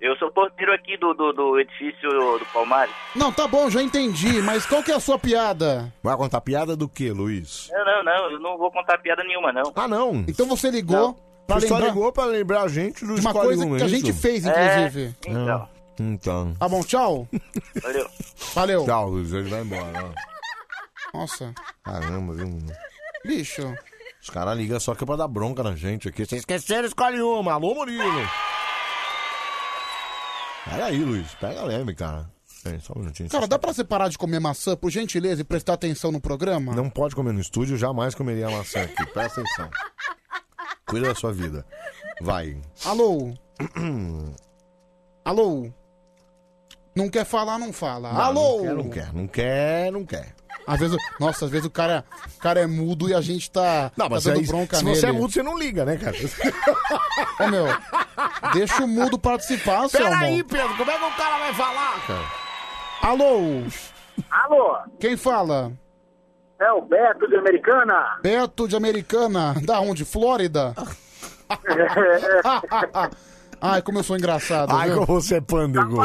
[0.00, 2.94] Eu sou porteiro aqui do, do, do edifício do Palmares.
[3.16, 5.92] Não, tá bom, já entendi, mas qual que é a sua piada?
[6.02, 7.68] Vai contar piada do quê, Luiz?
[7.72, 9.72] Não, não, não, eu não vou contar piada nenhuma, não.
[9.74, 10.24] Ah, não?
[10.28, 11.14] Então você ligou
[11.48, 13.82] pra Você só lembrar ligou pra lembrar a gente do de uma coisa Um, que
[13.82, 15.16] a é gente fez, inclusive.
[15.26, 15.62] então.
[15.62, 15.68] Ah,
[15.98, 16.54] então.
[16.54, 17.26] Tá bom, tchau.
[17.82, 18.06] Valeu.
[18.54, 18.84] Valeu.
[18.84, 20.12] Tchau, Luiz, ele vai embora.
[21.12, 21.18] ó.
[21.18, 21.52] Nossa,
[21.82, 22.58] Caramba, viu?
[23.24, 23.74] bicho.
[24.22, 26.24] Os caras ligam só que é pra dar bronca na gente aqui.
[26.24, 27.54] Vocês esqueceram, escolhe uma.
[27.54, 28.28] Alô, Murilo.
[30.70, 31.34] Pega aí, Luiz.
[31.34, 32.30] Pega leve, cara.
[32.62, 33.28] Peraí, só um minutinho.
[33.28, 36.74] Cara, dá pra você parar de comer maçã, por gentileza, e prestar atenção no programa?
[36.74, 39.06] Não pode comer no estúdio, jamais comeria maçã aqui.
[39.06, 39.70] Presta atenção.
[40.86, 41.64] Cuida da sua vida.
[42.20, 42.60] Vai.
[42.84, 43.32] Alô?
[45.24, 45.70] Alô?
[46.96, 48.12] Não quer falar, não fala.
[48.12, 48.64] Não, Alô?
[48.64, 49.12] Não quer, não quer.
[49.12, 50.34] Não quer, não quer.
[50.66, 52.04] Às vezes, nossa, às vezes o cara,
[52.36, 54.84] o cara é mudo e a gente tá, Não, mas tá dando aí, bronca se
[54.84, 54.96] nele.
[54.96, 56.16] você é mudo, você não liga, né, cara?
[57.40, 57.66] Ô, meu,
[58.52, 60.10] deixa o mudo participar, Anselmo.
[60.10, 62.24] Peraí, Pedro, como é que o cara vai falar, cara?
[63.02, 63.62] Alô?
[64.30, 64.76] Alô?
[65.00, 65.72] Quem fala?
[66.60, 68.18] É o Beto de Americana?
[68.20, 69.54] Beto de Americana.
[69.64, 70.04] Da onde?
[70.04, 70.74] Flórida?
[73.60, 75.06] Ai, como eu sou engraçado, Ai, viu?
[75.06, 75.98] como você é pândego.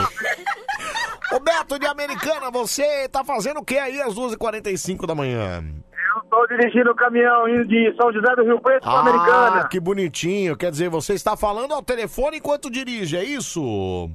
[1.36, 5.64] Ô, Beto de Americana, você tá fazendo o que aí às 2h45 da manhã?
[6.16, 9.68] Eu tô dirigindo o caminhão indo de São José do Rio Preto pra Ah, Americana.
[9.68, 10.56] que bonitinho.
[10.56, 14.10] Quer dizer, você está falando ao telefone enquanto dirige, é isso?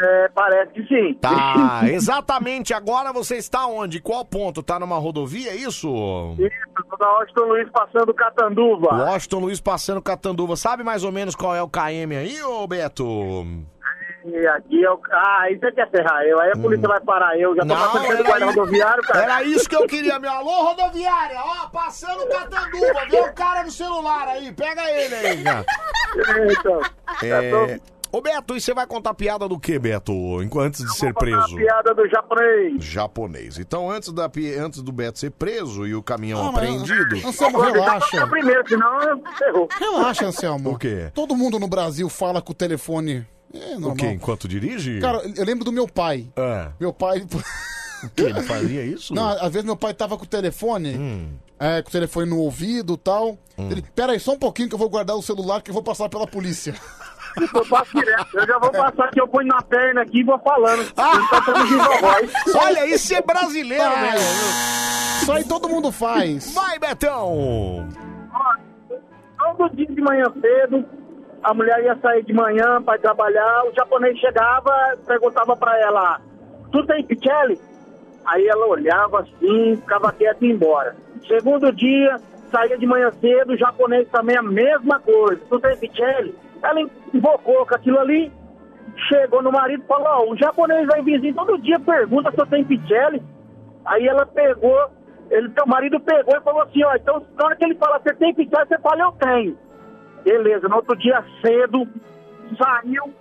[0.00, 1.14] É, parece que sim.
[1.20, 2.72] Tá, exatamente.
[2.74, 4.00] Agora você está onde?
[4.00, 4.62] Qual ponto?
[4.62, 6.34] Tá numa rodovia, é isso?
[6.38, 8.88] Isso, tô na Washington Luiz passando Catanduva.
[9.10, 10.56] Washington Luiz passando Catanduva.
[10.56, 13.04] Sabe mais ou menos qual é o KM aí, ô Beto?
[14.26, 14.98] E aqui eu.
[15.12, 16.40] Ah, aí você quer ferrar eu.
[16.40, 17.54] Aí a polícia vai parar eu.
[17.54, 17.76] Já tô Hum.
[17.76, 19.22] Não, passando pelo era guarda isso- rodoviário, cara.
[19.22, 20.30] Era isso que eu queria, meu.
[20.30, 23.04] Alô, rodoviária, ó, passando Catanduva.
[23.10, 25.64] Vê o cara no celular aí, pega ele aí, cara.
[26.50, 26.80] Então,
[27.22, 27.80] É...
[28.12, 31.56] Ô, Beto, e você vai contar piada do que, Beto, enquanto antes de ser preso?
[31.56, 32.84] piada do japonês.
[32.84, 33.58] Japonês.
[33.58, 34.30] Então, antes, da,
[34.64, 37.26] antes do Beto ser preso e o caminhão Ah, mas- apreendido...
[37.26, 38.24] Anselmo, relaxa.
[38.28, 39.68] Primeiro, senão ferrou.
[39.80, 40.70] Relaxa, Anselmo.
[40.70, 41.10] O quê?
[41.12, 43.26] Todo mundo no Brasil fala com o telefone.
[43.54, 43.90] É normal.
[43.92, 44.06] O quê?
[44.10, 45.00] Enquanto dirige?
[45.00, 46.26] Cara, eu lembro do meu pai.
[46.36, 46.68] É.
[46.80, 47.24] Meu pai.
[48.04, 48.24] O quê?
[48.24, 49.14] Ele fazia isso?
[49.14, 51.28] Não, às vezes meu pai tava com o telefone, Hum.
[51.58, 53.38] é, com o telefone no ouvido e tal.
[53.56, 55.82] Ele, pera aí, só um pouquinho que eu vou guardar o celular que eu vou
[55.82, 56.74] passar pela polícia.
[57.54, 58.28] Eu passo direto.
[58.36, 60.86] Eu já vou passar aqui, eu ponho na perna aqui e vou falando.
[60.98, 61.12] Ah!
[61.30, 62.30] Tá voz.
[62.56, 64.22] Olha, isso é brasileiro, Vai, velho.
[65.22, 66.52] Isso aí todo mundo faz.
[66.52, 67.88] Vai, Betão!
[69.38, 70.84] Todo dia de manhã cedo,
[71.44, 74.72] a mulher ia sair de manhã para trabalhar, o japonês chegava,
[75.06, 76.20] perguntava para ela,
[76.72, 77.60] tu tem pichele?
[78.24, 80.96] Aí ela olhava assim, ficava quieta e ia embora.
[81.28, 82.16] Segundo dia,
[82.50, 86.34] saía de manhã cedo, o japonês também a mesma coisa, tu tem pichele?
[86.62, 86.80] Ela
[87.12, 88.32] invocou com aquilo ali,
[89.08, 92.46] chegou no marido e falou, ó, o japonês vai vizinho todo dia pergunta se eu
[92.46, 93.22] tenho pichele.
[93.84, 94.88] Aí ela pegou,
[95.30, 98.14] ele, o marido pegou e falou assim, ó, então na hora que ele fala, você
[98.14, 99.63] tem pichele, você fala, eu tenho.
[100.24, 101.86] Beleza, no outro dia cedo,
[102.58, 103.14] saiu,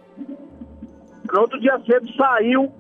[1.31, 2.71] no outro dia cedo saiu,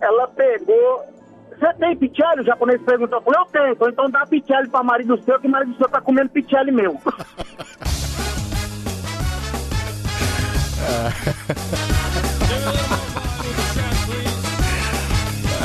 [0.00, 1.04] ela pegou,
[1.50, 2.42] você tem pichele?
[2.42, 5.50] O japonês perguntou, eu falei, eu tenho, então dá pichele pra marido seu, que o
[5.50, 6.96] marido seu tá comendo pichele meu.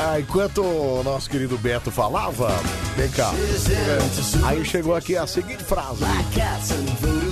[0.04, 2.50] Ah, enquanto o nosso querido Beto falava,
[2.98, 3.32] vem cá.
[4.46, 6.04] Aí chegou aqui a seguinte frase.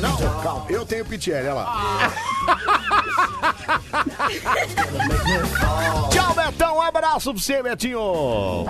[0.02, 2.12] Não, calma, eu tenho pitié, olha lá.
[6.10, 8.66] Tchau, Betão, um abraço pra você, Betinho.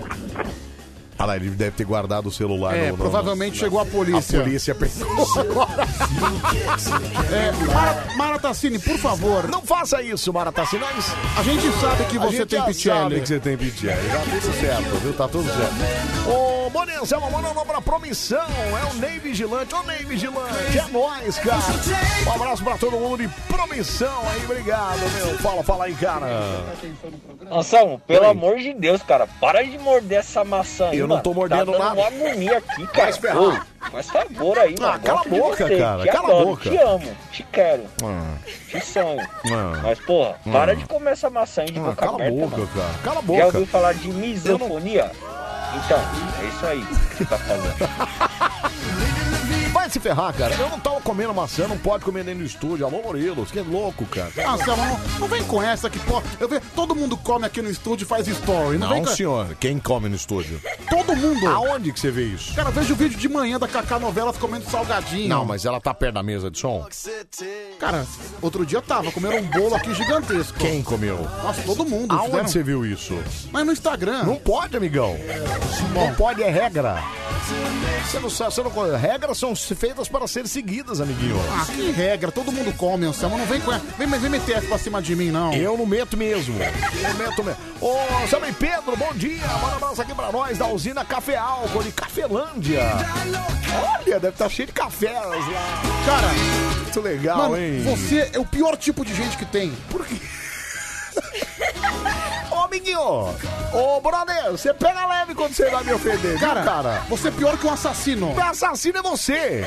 [1.19, 2.73] Olha lá, ele deve ter guardado o celular.
[2.77, 4.39] É, no- no- provavelmente chegou a polícia.
[4.39, 5.85] A polícia pegou agora.
[7.31, 9.47] É, Mara, Mara Tassini, por favor.
[9.49, 10.85] Não faça isso, Maratacina.
[11.37, 12.95] A gente sabe que A você gente tem já pichele.
[12.95, 14.09] sabe que você tem pichele.
[14.09, 15.13] Tá tudo certo, viu?
[15.13, 16.29] Tá tudo certo.
[16.29, 18.39] Ô, Bonenzão, manda um nome pra promissão.
[18.39, 19.75] É o Ney Vigilante.
[19.75, 20.77] Ô, Ney Vigilante.
[20.77, 21.61] É nóis, cara.
[22.27, 24.43] Um abraço pra todo mundo de promissão aí.
[24.45, 25.37] Obrigado, meu.
[25.39, 26.25] Fala, fala aí, cara.
[27.51, 28.31] Anselmo, pelo Oi.
[28.31, 31.65] amor de Deus, cara, para de morder essa maçã aí, Eu não tô mordendo tá
[31.65, 31.94] dando nada.
[31.95, 33.11] uma agonia aqui, cara.
[33.11, 33.36] Vai.
[33.38, 33.60] Ô,
[33.91, 34.99] faz favor aí, Ah, mano.
[35.03, 36.69] cala Gosto a boca, você, cara, Te cala a adoro, boca.
[36.69, 38.36] Te amo, te quero, Ah,
[38.69, 39.22] te sonho.
[39.52, 39.80] ah.
[39.84, 40.52] Mas, porra, Ah.
[40.52, 42.69] para de comer essa maçã de Ah, boca cala a aberta, boca, mano.
[42.76, 42.94] cara.
[43.03, 43.45] Cala a Já boca.
[43.45, 45.11] ouviu falar de misofonia?
[45.86, 45.99] Então,
[46.41, 47.76] é isso aí que você tá falando.
[49.89, 50.53] Vai se ferrar, cara.
[50.53, 52.85] Eu não tava comendo maçã, não pode comer nem no estúdio.
[52.85, 54.29] Alô, Murilo, você que é louco, cara.
[54.45, 57.59] Ah, Anselmo, não, não vem com essa que pô, eu vejo, todo mundo come aqui
[57.59, 58.77] no estúdio e faz story.
[58.77, 59.15] Não, vem Não, com...
[59.15, 59.55] senhor.
[59.59, 60.61] Quem come no estúdio?
[60.87, 61.47] Todo mundo.
[61.47, 62.53] Aonde que você vê isso?
[62.53, 65.27] Cara, eu vejo o vídeo de manhã da Cacá Novelas comendo salgadinho.
[65.27, 66.85] Não, mas ela tá perto da mesa de som?
[67.79, 68.05] Cara,
[68.43, 70.59] outro dia tava, comeram um bolo aqui gigantesco.
[70.59, 71.27] Quem comeu?
[71.43, 72.11] Nossa, todo mundo.
[72.13, 73.17] Aonde fizeram- você viu isso?
[73.51, 74.21] Mas no Instagram.
[74.23, 75.17] Não pode, amigão.
[75.95, 77.01] Não pode, é regra.
[78.05, 78.97] Você não sabe, você não conhece.
[78.99, 81.39] Regras são feitas para ser seguidas, amiguinho.
[81.51, 83.38] Ah, que regra, todo mundo come, Anselmo.
[83.38, 83.85] Não vem com essa.
[83.97, 85.53] Vem, vem meter essa pra cima de mim, não.
[85.53, 86.56] Eu não meto mesmo.
[86.61, 87.60] Eu meto mesmo.
[87.80, 87.95] Ô,
[88.27, 89.47] Sammy Pedro, bom dia.
[89.47, 92.84] Manda um abraço aqui pra nós da usina Café Álcool de Cafelândia.
[93.95, 95.81] Olha, deve estar cheio de cafés lá.
[96.06, 96.27] Cara,
[96.84, 97.81] Muito legal, mano, hein?
[97.84, 99.72] você é o pior tipo de gente que tem.
[99.89, 100.15] Por quê?
[102.69, 102.99] amiguinho,
[103.73, 107.01] ô brother, você pega leve quando você vai me ofender, viu, Cara, cara?
[107.09, 108.33] você é pior que um assassino.
[108.33, 109.65] O assassino é você.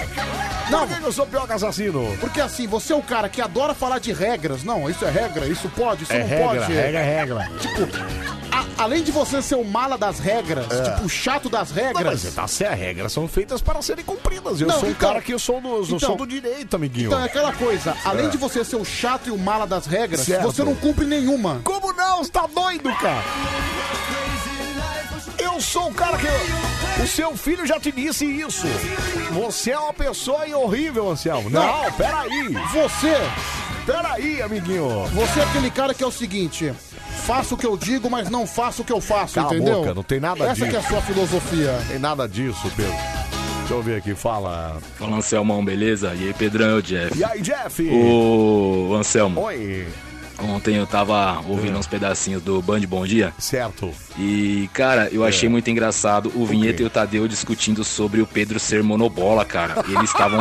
[0.70, 0.86] Não.
[0.86, 2.16] Por que eu sou pior que assassino?
[2.20, 4.62] Porque assim, você é o cara que adora falar de regras.
[4.62, 6.72] Não, isso é regra, isso pode, isso É não regra, pode.
[6.72, 7.50] regra é regra.
[7.58, 10.82] Tipo, a- além de você ser o mala das regras, É.
[10.90, 12.20] tipo, o chato das Não, mas regras.
[12.20, 14.60] você tá certo, as regras são feitas para serem cumpridas.
[14.60, 16.76] Eu Não, sou um então- cara que eu sou do, eu então- sou do direito,
[16.76, 17.06] amiguinho.
[17.06, 18.28] Então é aquela coisa, além É.
[18.28, 20.42] de você ser o chato e o mala das regras, Certo.
[20.42, 21.60] você não cumpre nenhuma.
[21.64, 22.18] Como não?
[22.22, 23.22] Você tá doido, cara?
[25.38, 26.26] Eu sou o cara que.
[27.02, 28.66] O seu filho já te disse isso.
[29.32, 31.50] Você é uma pessoa horrível, Anselmo.
[31.50, 31.90] Não.
[31.92, 32.48] peraí.
[32.72, 33.16] Você,
[33.86, 35.06] Peraí, amiguinho.
[35.12, 36.72] você é aquele cara que é o seguinte,
[37.26, 39.80] faço o que eu digo, mas não faço o que eu faço, Cala a entendeu?
[39.80, 40.66] boca, não tem nada Essa disso.
[40.70, 41.78] que é a sua filosofia.
[41.88, 42.92] Tem nada disso, Pedro.
[43.60, 44.76] Deixa eu ver aqui, fala.
[44.98, 46.14] Fala Anselmão, beleza?
[46.14, 47.16] E aí, Pedrão, é o Jeff.
[47.16, 47.88] E aí, Jeff?
[47.90, 49.40] Ô, Anselmo.
[49.42, 49.86] Oi.
[50.42, 53.32] Ontem eu tava ouvindo uns pedacinhos do Band Bom Dia.
[53.38, 53.90] Certo.
[54.18, 55.50] E, cara, eu achei É.
[55.50, 59.84] muito engraçado o Vinheta e o Tadeu discutindo sobre o Pedro ser monobola, cara.
[59.88, 60.40] E eles estavam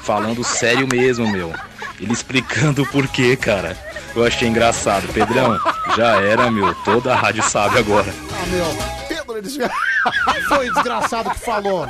[0.00, 1.52] falando sério mesmo, meu.
[2.00, 3.76] Ele explicando o porquê, cara.
[4.14, 5.08] Eu achei engraçado.
[5.12, 5.58] Pedrão,
[5.96, 6.74] já era, meu.
[6.84, 8.12] Toda a rádio sabe agora.
[8.32, 8.66] Ah, meu.
[9.08, 9.58] Pedro, eles.
[10.48, 11.86] Foi desgraçado que falou.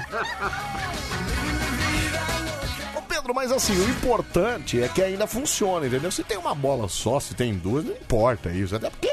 [2.97, 6.11] Ô, Pedro, mas assim, o importante é que ainda funcione, entendeu?
[6.11, 8.75] Se tem uma bola só, se tem duas, não importa isso.
[8.77, 9.11] Até porque.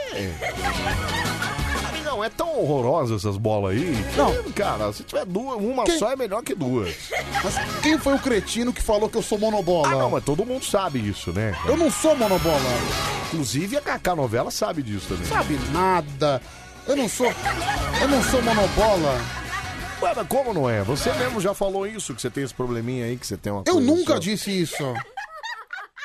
[2.11, 3.95] Não, é tão horrorosa essas bolas aí.
[4.17, 4.51] Não.
[4.51, 6.93] Cara, se tiver duas, uma Quem- só é melhor que duas.
[7.43, 9.87] Mas quem foi o cretino que falou que eu sou monobola?
[9.87, 11.55] Ah, não, mas todo mundo sabe isso, né?
[11.65, 12.59] Eu não sou monobola.
[13.27, 15.25] Inclusive a Kaká Novela sabe disso também.
[15.25, 16.41] Sabe nada.
[16.85, 17.31] Eu não sou.
[18.01, 19.21] Eu não sou monobola.
[20.01, 20.81] Ué, mas como não é?
[20.81, 23.63] Você mesmo já falou isso, que você tem esse probleminha aí, que você tem uma
[23.65, 24.83] Eu coisa nunca disse isso.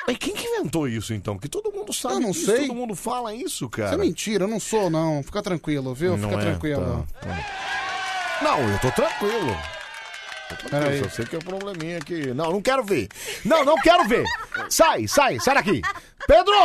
[0.07, 1.37] Mas quem que inventou isso então?
[1.37, 2.61] Que todo mundo sabe Eu não disso, sei.
[2.67, 3.89] todo mundo fala isso, cara.
[3.89, 5.21] Isso é mentira, eu não sou, não.
[5.21, 6.15] Fica tranquilo, viu?
[6.15, 7.07] Não Fica é, tranquilo.
[7.19, 8.41] tá, tá.
[8.41, 9.57] Não, eu tô tranquilo.
[10.69, 11.03] Peraí.
[11.03, 12.27] Só sei que é um probleminha aqui.
[12.33, 13.09] Não, não quero ver.
[13.43, 14.23] Não, não quero ver.
[14.69, 15.81] Sai, sai, sai daqui.
[16.25, 16.55] Pedro!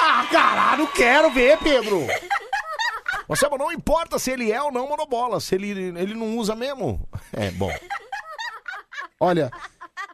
[0.00, 2.06] Ah, caralho, quero ver, Pedro.
[3.28, 7.06] Você não importa se ele é ou não monobola, se ele, ele não usa mesmo.
[7.32, 7.70] É, bom.
[9.20, 9.50] Olha,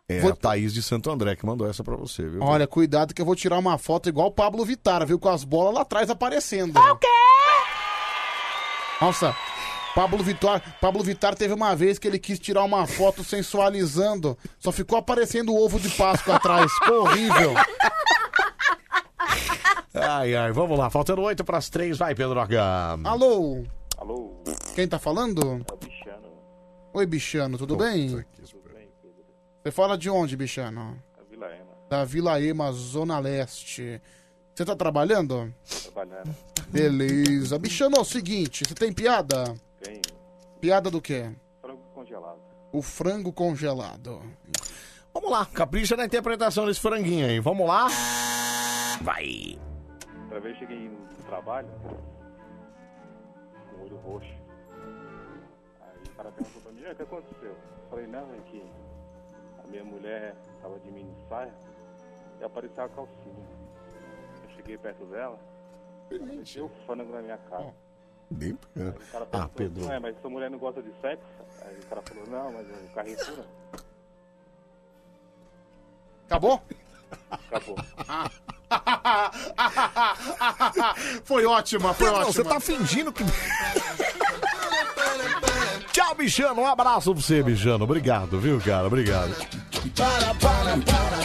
[0.09, 2.43] É Vou- a Thaís de Santo André que mandou essa pra você, viu?
[2.43, 5.19] olha, cuidado que eu vou tirar uma foto igual o Pablo Vittar, viu?
[5.19, 6.79] Com as bolas lá atrás aparecendo.
[6.79, 7.07] O quê?
[9.01, 9.35] Nossa,
[9.95, 14.71] Pablo Vittar, Pablo Vittar teve uma vez que ele quis tirar uma foto sensualizando, só
[14.71, 16.71] ficou aparecendo o ovo de Páscoa atrás.
[16.73, 17.55] Ficou horrível.
[19.95, 20.91] Ai, ai, vamos lá.
[20.91, 22.99] Faltando oito pras três, vai, Pedro H.
[23.05, 23.65] Alô?
[23.97, 24.43] Alô?
[24.75, 25.65] Quem tá falando?
[25.71, 26.29] É o bichano.
[26.93, 28.09] Oi, bichano, tudo bem?
[28.09, 28.64] Tudo bem, Pedro.
[29.65, 31.03] Você fala de onde, bichano?
[31.19, 31.73] A Vila Ema.
[31.89, 33.99] Da Vila Ema, Zona Leste.
[34.55, 35.53] Você tá trabalhando?
[35.85, 36.36] Trabalhando.
[36.69, 37.59] Beleza.
[37.59, 39.55] Bichano, é o seguinte, você tem piada?
[39.82, 40.03] Tem
[40.61, 41.31] Piada do quê?
[41.62, 42.39] frango congelado.
[42.73, 44.20] O frango congelado.
[45.15, 47.41] Vamos lá, capricha na interpretação desse franguinho aí.
[47.41, 47.86] Vamos lá.
[49.01, 49.59] Vai.
[50.24, 51.69] Outra vez eu cheguei no trabalho
[53.70, 54.28] com o olho roxo.
[55.81, 57.51] Aí o cara perguntou pra mim, "E aí, o que aconteceu?
[57.51, 57.57] Eu
[57.91, 58.62] falei, não, é que
[59.65, 61.53] a minha mulher tava de mini saia
[62.41, 63.47] e apareceu a calcinha.
[64.43, 65.39] Eu cheguei perto dela,
[66.32, 67.74] encheu o frango na minha cara.
[68.31, 69.86] Bem Aí o cara Ah, perguntou, Pedro.
[69.86, 71.24] "Ué, mas sua mulher não gosta de sexo?
[71.62, 73.47] Aí o cara falou, não, mas o Carrefour não."
[76.27, 76.62] Acabou?
[77.31, 77.77] Acabou.
[81.24, 82.32] foi ótima, foi Pedro, ótima.
[82.32, 83.23] você tá fingindo que.
[85.95, 86.61] Tchau, bichano.
[86.62, 87.85] Um abraço pra você, bichano.
[87.85, 88.89] Obrigado, viu, cara?
[88.89, 89.33] Obrigado.
[89.95, 91.19] Para, para, para.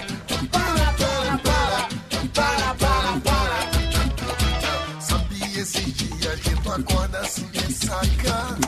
[0.51, 1.89] Para, para, para.
[2.35, 5.01] Para, para, para.
[5.01, 8.59] Sabia esses dias que tu acorda assim sem sacar.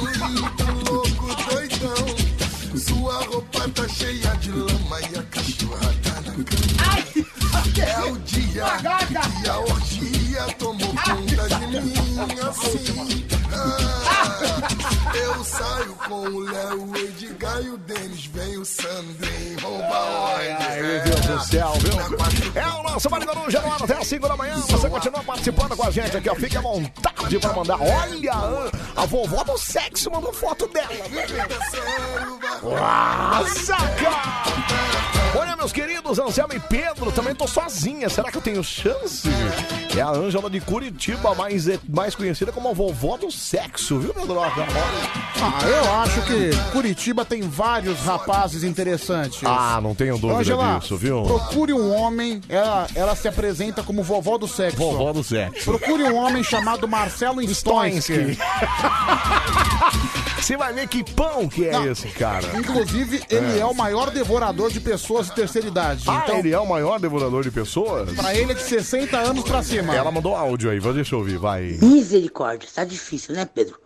[0.00, 2.78] Muito louco, doidão.
[2.78, 6.80] Sua roupa tá cheia de lama e a cachorra tá na cama.
[7.78, 8.64] É o dia
[9.42, 11.94] que a orgia tomou conta de mim
[12.48, 13.19] assim
[15.60, 19.84] saio com o Léo, o Edgar e o Denis Vem o Sandrin, rouba
[20.38, 22.60] Ai, olha meu Deus do céu, viu?
[22.60, 24.56] É o nosso Marinho Coruja no ar até as 5 da manhã.
[24.56, 26.34] Você continua participando com a gente aqui, ó.
[26.34, 27.78] Fique à vontade pra mandar.
[27.80, 28.32] Olha,
[28.96, 30.88] a vovó do sexo mandou foto dela?
[32.62, 35.19] Nossa, cara!
[35.36, 38.08] Olha, meus queridos, Anselmo e Pedro, também tô sozinha.
[38.08, 39.28] Será que eu tenho chance?
[39.96, 44.40] É a Ângela de Curitiba, mais, mais conhecida como a vovó do sexo, viu, Pedro?
[44.40, 44.52] Ah,
[45.64, 49.40] eu acho que Curitiba tem vários rapazes interessantes.
[49.44, 51.22] Ah, não tenho dúvida Ângela, disso, viu?
[51.22, 54.78] procure um homem, ela, ela se apresenta como vovó do sexo.
[54.78, 55.64] Vovó do sexo.
[55.64, 58.36] Procure um homem chamado Marcelo Stoinsky.
[60.40, 62.46] Você vai ver que pão que é esse, cara.
[62.58, 63.64] Inclusive, ele é.
[63.64, 66.04] o maior devorador de pessoas de terceira idade.
[66.08, 68.10] Ah, então, ele é o maior devorador de pessoas?
[68.12, 69.94] pra ele é de 60 anos pra cima.
[69.94, 71.78] Ela mandou áudio aí, vai deixa eu ouvir, vai.
[71.80, 73.78] Misericórdia, tá difícil, né, Pedro?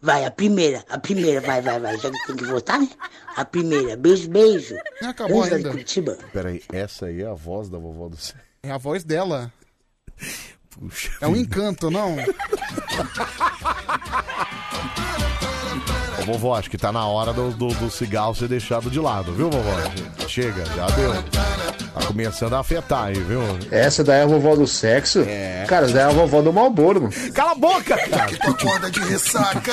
[0.00, 1.98] Vai, a primeira, a primeira, vai, vai, vai.
[1.98, 2.88] Já que tem que votar, né?
[3.36, 4.74] A primeira, beijo, beijo.
[5.00, 5.68] Não acabou Ângela ainda.
[5.68, 6.18] de Curitiba.
[6.32, 8.40] Peraí, essa aí é a voz da vovó do sexo.
[8.62, 9.52] É a voz dela.
[10.70, 11.10] Puxa.
[11.20, 12.16] É um encanto, não?
[16.22, 19.32] Ô, vovó, acho que tá na hora do, do, do cigarro ser deixado de lado,
[19.32, 20.26] viu, vovó?
[20.28, 21.12] Chega, já deu.
[21.92, 23.40] Tá começando a afetar aí, viu?
[23.70, 25.20] Essa daí é a vovó do sexo?
[25.26, 25.64] É.
[25.68, 27.14] Cara, essa daí é a vovó do Malboro, mano.
[27.34, 28.30] Cala a boca, cara!
[28.40, 29.72] Acorda de ressaca.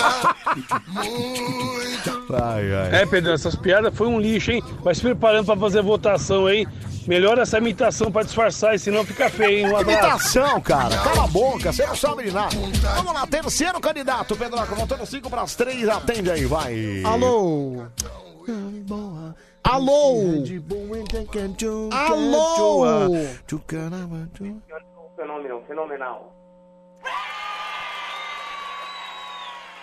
[2.33, 3.01] Ai, ai.
[3.01, 4.63] É, Pedro, essas piadas foi um lixo, hein?
[4.83, 6.67] Vai se preparando pra fazer votação, hein?
[7.09, 9.73] Melhora essa imitação pra disfarçar, senão fica feio, hein?
[9.73, 9.99] Um abraço.
[9.99, 10.95] Imitação, cara.
[10.95, 12.55] Cala a boca, você não sabe de nada.
[12.97, 14.75] Vamos lá, terceiro candidato, Pedroca.
[14.75, 17.01] Voltando 5 para as 3, atende aí, vai.
[17.03, 17.87] Alô?
[19.63, 20.13] Alô?
[22.03, 22.43] Alô?
[25.17, 26.31] Fenômeno, fenomenal.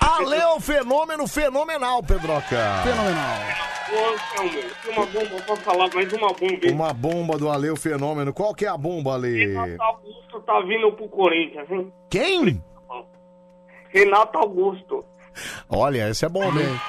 [0.07, 2.83] Ale o fenômeno fenomenal, Pedroca.
[2.85, 3.39] Fenomenal.
[4.83, 6.67] Tem uma bomba pra falar, mais uma bomba.
[6.67, 6.73] hein?
[6.73, 8.33] Uma bomba do Ale o fenômeno.
[8.33, 9.47] Qual que é a bomba, Ale?
[9.47, 11.93] Renato Augusto tá vindo pro Corinthians, hein?
[12.11, 12.63] Quem?
[13.91, 15.05] Renato Augusto.
[15.69, 16.81] Olha, esse é bom, hein?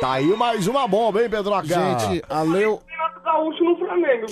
[0.00, 1.66] Tá aí mais uma bomba, hein, Pedroca?
[1.66, 2.80] Gente, a Leo...
[2.86, 4.26] Renato Gaúcho no Flamengo.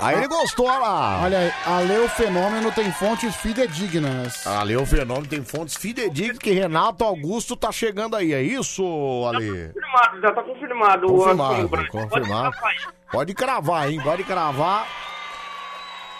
[0.00, 1.20] Aí ele gostou olha lá.
[1.22, 4.46] Olha aí, a Leo Fenômeno tem fontes fidedignas.
[4.46, 8.32] Ale o fenômeno tem fontes fidedignas que Renato Augusto tá chegando aí.
[8.32, 8.82] É isso,
[9.28, 9.68] Ale?
[9.68, 11.06] Confirmado, já tá confirmado.
[11.12, 11.92] o Anselmo Confirmado, Branco.
[11.92, 12.56] Pode confirmado.
[12.64, 12.76] aí.
[13.10, 14.00] Pode cravar, hein?
[14.02, 14.86] Pode cravar.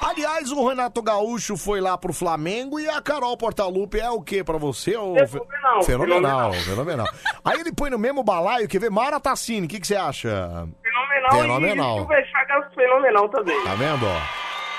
[0.00, 4.44] Aliás, o Renato Gaúcho foi lá pro Flamengo e a Carol Portalupe é o que
[4.44, 4.96] pra você?
[4.96, 5.14] ô?
[5.26, 7.06] Fenomenal, Fenomenal, fenomenal.
[7.44, 8.90] Aí ele põe no mesmo balaio, quer ver?
[8.90, 10.68] Mara Tassini, o que, que você acha?
[10.82, 11.30] Fenomenal.
[11.42, 11.98] Fenomenal.
[11.98, 13.62] E o Chagas fenomenal também.
[13.64, 14.20] Tá vendo, ó?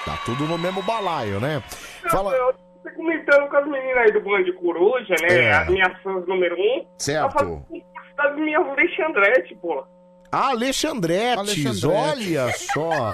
[0.06, 1.61] Tá tudo no mesmo balaio, né?
[2.10, 2.34] Fala...
[2.34, 2.53] Eu
[2.84, 5.39] tô comentando com as meninas aí do Band de Coruja, né?
[5.45, 5.53] É.
[5.53, 6.85] As minhas fãs número um.
[6.98, 7.34] Certo.
[8.15, 9.84] Tá das minhas Alexandrete, pô.
[10.31, 12.38] Ah, Alexandretes, Alexandrete.
[12.38, 13.14] olha só.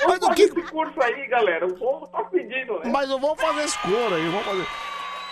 [0.00, 1.66] Vamos fazer esse curso aí, galera.
[1.66, 2.90] O povo tá pedindo, né?
[2.90, 4.66] Mas eu vou fazer esse coro aí, vamos fazer.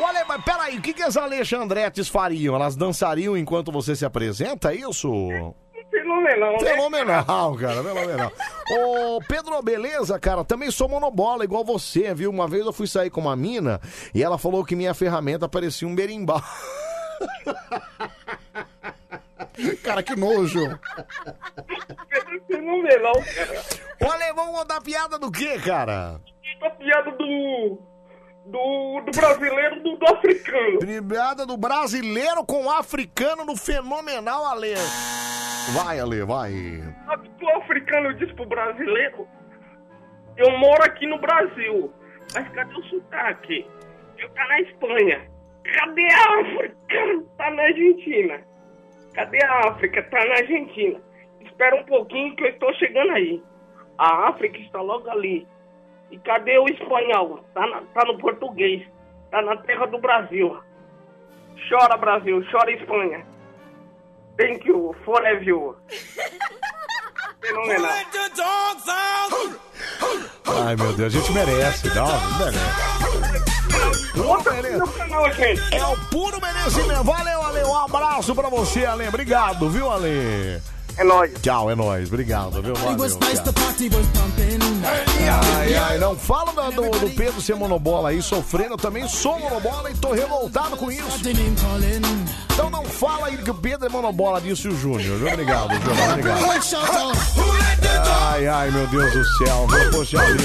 [0.02, 2.54] Olha, mas peraí, o que, que as Alexandretes fariam?
[2.54, 5.54] Elas dançariam enquanto você se apresenta, é isso?
[5.90, 6.58] Fenomenal, né?
[6.60, 8.32] Fenomenal, cara, fenomenal.
[8.70, 10.44] Ô, Pedro, beleza, cara?
[10.44, 12.30] Também sou monobola, igual você, viu?
[12.30, 13.80] Uma vez eu fui sair com uma mina
[14.14, 16.40] e ela falou que minha ferramenta parecia um berimbau.
[19.82, 20.60] Cara, que nojo.
[22.50, 24.10] Fenomenal, cara.
[24.12, 26.20] Olha, vamos contar piada do quê, cara?
[26.62, 27.78] A piada do.
[28.46, 30.78] Do, do brasileiro do, do africano.
[31.08, 34.74] Piada do brasileiro com o africano no fenomenal, Ale.
[35.74, 36.52] Vai, Ale, vai.
[37.06, 39.28] Sabe que o africano diz pro brasileiro?
[40.36, 41.92] Eu moro aqui no Brasil,
[42.34, 43.66] mas cadê o sotaque?
[44.18, 45.30] Eu tá na Espanha.
[45.74, 47.24] Cadê a África?
[47.36, 48.40] Tá na Argentina.
[49.14, 50.02] Cadê a África?
[50.04, 51.00] Tá na Argentina.
[51.60, 53.42] Espera um pouquinho que eu estou chegando aí.
[53.98, 55.46] A África está logo ali.
[56.10, 57.44] E cadê o espanhol?
[57.52, 58.82] Tá, na- tá no português.
[59.30, 60.58] Tá na terra do Brasil.
[61.68, 62.42] Chora, Brasil.
[62.50, 63.26] Chora, Espanha.
[64.38, 64.96] Thank you.
[65.04, 65.76] Forever you.
[67.42, 67.90] Fenomenal.
[70.64, 72.06] Ai, meu Deus, a gente merece, não,
[72.38, 74.18] merece.
[74.26, 75.74] Outra no canal, gente.
[75.74, 77.04] É o puro merecimento.
[77.04, 77.64] Valeu, Ale.
[77.64, 79.06] Um abraço pra você, Ale.
[79.08, 80.58] Obrigado, viu, Ale?
[80.96, 81.32] É nóis.
[81.40, 82.08] Tchau, é nóis.
[82.08, 82.74] Obrigado, viu?
[82.74, 82.96] Valeu,
[83.36, 83.56] cara.
[85.58, 88.74] Ai, ai, não fala do, do, do Pedro ser monobola aí, sofrendo.
[88.74, 91.18] Eu também sou monobola e tô revoltado com isso.
[92.52, 95.16] Então não fala aí que o Pedro é monobola, disse o Júnior.
[95.32, 96.10] Obrigado, Júnior.
[96.10, 96.40] Obrigado.
[98.32, 99.66] Ai, ai, meu Deus do céu.
[99.68, 100.44] Meu poxa vida.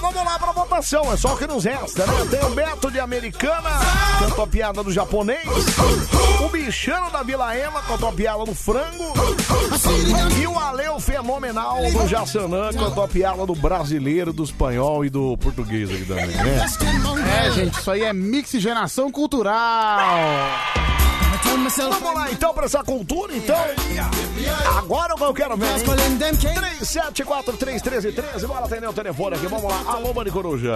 [0.00, 1.12] Bom, vamos lá pra votação.
[1.12, 2.12] É só o que nos resta, né?
[2.30, 3.70] Tem o Beto de Americana,
[4.18, 5.46] cantou a piada do japonês.
[6.44, 9.12] O Bichano da Vila Ema, cantou a piada do frango.
[10.40, 15.36] E o Aleu Fenomenal do Jaçanã, cantou a piada do brasileiro, do espanhol e do
[15.38, 16.66] português aqui também, né?
[17.46, 19.98] É, gente, isso aí é mixigenação cultural.
[21.56, 23.56] Vamos lá então pra essa cultura, então.
[24.78, 25.66] Agora o que eu quero ver.
[25.66, 25.78] hein?
[26.80, 29.92] 37431313, bora atender o telefone aqui, vamos lá.
[29.94, 30.74] Alô, Mani Coruja.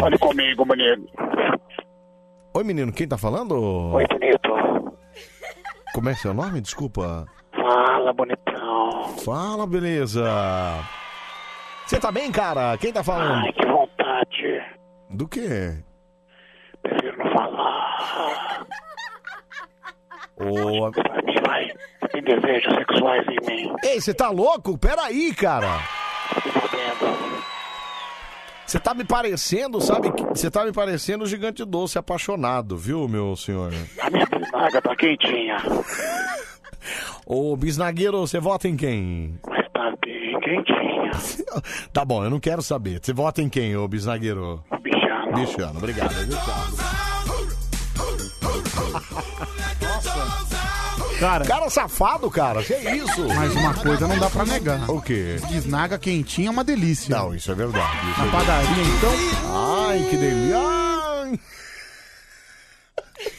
[0.00, 1.06] Fale comigo, menino.
[2.54, 3.54] Oi, menino, quem tá falando?
[3.94, 4.94] Oi, bonito.
[5.94, 6.60] Como é seu nome?
[6.60, 7.26] Desculpa.
[7.54, 9.16] Fala, bonitão.
[9.24, 10.24] Fala, beleza.
[11.86, 12.76] Você tá bem, cara?
[12.76, 13.44] Quem tá falando?
[13.46, 14.62] Ai, que vontade.
[15.10, 15.82] Do quê?
[16.82, 18.66] Prefiro não falar.
[22.12, 23.72] Tem desejos sexuais em mim.
[23.84, 24.78] Ei, você tá louco?
[24.78, 25.80] Peraí, cara.
[28.64, 30.12] Você tá me parecendo, sabe?
[30.28, 33.72] Você tá me parecendo o gigante doce apaixonado, viu, meu senhor?
[34.00, 35.56] A minha bisnaga tá quentinha.
[37.26, 39.38] Ô, bisnagueiro, você vota em quem?
[39.48, 40.78] Mas tá bem quentinha.
[41.92, 43.00] Tá bom, eu não quero saber.
[43.02, 44.62] Você vota em quem, ô bisnagueiro?
[44.82, 45.32] Bichano.
[45.32, 46.14] Bichano, obrigado.
[46.28, 46.98] tchau.
[51.18, 52.62] Cara, Cara safado, cara.
[52.62, 53.26] Que isso?
[53.34, 54.88] mas uma coisa não dá pra negar.
[54.88, 55.36] O quê?
[55.50, 57.16] Bisnaga quentinha é uma delícia.
[57.16, 58.10] Não, isso é verdade.
[58.10, 59.88] isso Na é padaria, então.
[59.88, 60.58] Ai, que delícia.
[60.58, 61.40] Ai.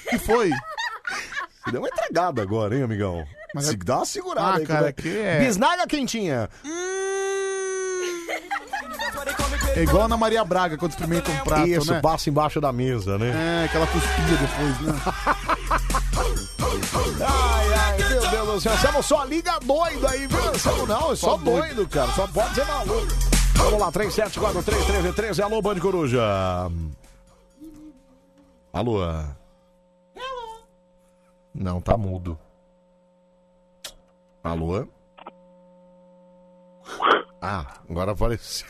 [0.10, 0.50] que foi?
[0.50, 3.24] Você deu uma entregada agora, hein, amigão?
[3.56, 4.66] Mas Se é- dá uma segurada Ah, aí.
[4.66, 6.50] cara, é- que é- Bisnaga quentinha.
[9.76, 12.02] É igual a Ana Maria Braga quando experimenta um prato, Isso, né?
[12.02, 13.62] passa embaixo da mesa, né?
[13.62, 15.02] É, aquela cuspia depois, né?
[17.22, 18.78] Ai, ai, meu Deus do céu.
[18.78, 20.40] Você só liga doido aí, viu?
[20.88, 22.12] Não, é só, doido, cara.
[22.12, 23.08] Só pode ser maluco.
[23.56, 25.44] Vamos lá, 37431313.
[25.44, 26.22] Alô, Band Coruja.
[28.72, 29.00] Alô.
[31.54, 32.38] Não, tá mudo.
[34.44, 34.88] Alô?
[37.42, 38.68] Ah, agora apareceu.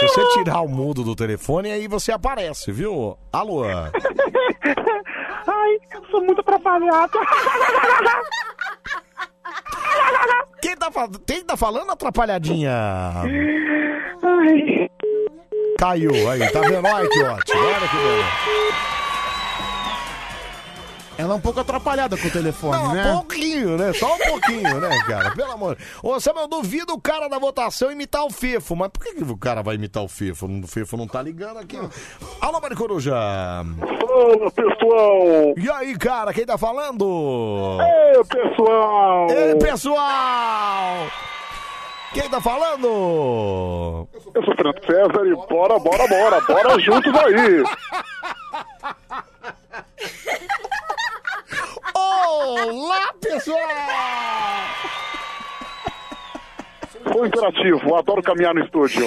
[0.00, 3.18] Se você tirar o mudo do telefone, aí você aparece, viu?
[3.30, 3.64] Alô?
[5.60, 7.18] Ai, eu sou muito atrapalhado.
[10.62, 12.72] Quem tá, fa- quem tá falando atrapalhadinha?
[14.22, 14.90] Ai.
[15.78, 16.86] Caiu, aí, tá vendo?
[16.86, 18.89] Olha que ótimo, olha que beleza.
[21.20, 23.12] Ela é um pouco atrapalhada com o telefone, Não, né?
[23.12, 23.92] um pouquinho, né?
[23.92, 25.32] Só um pouquinho, né, cara?
[25.32, 25.76] Pelo amor.
[26.02, 29.22] Ô, Samuel, eu duvido o cara da votação imitar o Fefo, mas por que, que
[29.22, 30.46] o cara vai imitar o Fefo?
[30.46, 31.78] O Fefo não tá ligando aqui.
[32.40, 33.12] Alô, Mari Coruja.
[33.12, 35.54] Fala, pessoal.
[35.58, 37.78] E aí, cara, quem tá falando?
[37.82, 39.26] Ei, pessoal.
[39.30, 41.06] Ei, pessoal!
[42.14, 44.08] Quem tá falando?
[44.34, 46.40] Eu sou Fernando César e bora, bora, bora.
[46.40, 47.62] Bora juntos aí.
[52.32, 53.58] Olá, pessoal!
[57.12, 59.04] Sou interativo, adoro caminhar no estúdio.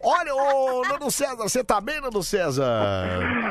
[0.00, 2.64] Olha, ô, Nando César, você tá bem, Nando César?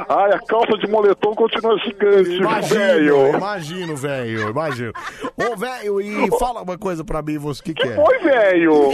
[0.08, 2.40] Ai, a calça de moletom continua gigante,
[2.74, 3.36] velho.
[3.36, 4.94] imagino, velho, imagino.
[5.36, 7.98] Ô, velho, e fala uma coisa pra mim, você, que que é?
[8.00, 8.92] Oi, velho.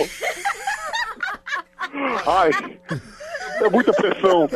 [2.25, 2.49] Ai,
[3.61, 4.49] é muita pressão.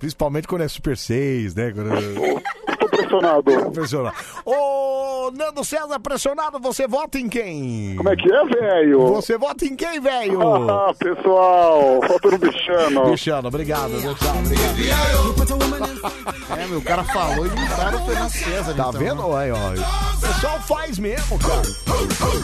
[0.00, 1.72] Principalmente quando é Super 6, né?
[1.72, 1.90] Quando...
[2.80, 3.70] Tô pressionado.
[3.70, 4.16] Pressionado.
[4.46, 7.94] Ô, Nando César, pressionado, você vota em quem?
[7.96, 9.06] Como é que é, velho?
[9.08, 10.40] Você vota em quem, velho?
[10.70, 13.10] Ah, pessoal, falta um bichano.
[13.10, 13.90] Bichano, obrigado?
[14.00, 16.30] Tchau, obrigado.
[16.58, 18.74] É, meu, o cara falou e imitaram o Fernando César.
[18.74, 19.28] Tá então, vendo?
[19.28, 19.36] né?
[19.36, 19.56] Aí, ó.
[19.56, 21.62] O pessoal faz mesmo, cara.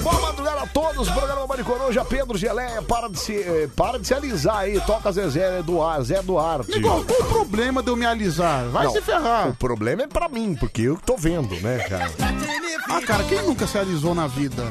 [0.02, 1.10] Boa madrugada a todos.
[1.10, 2.82] Programa Mari Coruja, Pedro Geleia.
[2.82, 4.80] Para de se, eh, para de se alisar aí.
[4.82, 6.78] Toca Zezé Eduardo, Zé Duarte.
[6.78, 8.64] Igual, qual o problema de eu me alisar?
[8.68, 9.48] Vai Não, se ferrar.
[9.48, 12.10] O problema é pra mim, porque eu tô vendo, né, cara?
[12.88, 14.64] Ah, cara, quem nunca se alisou na vida?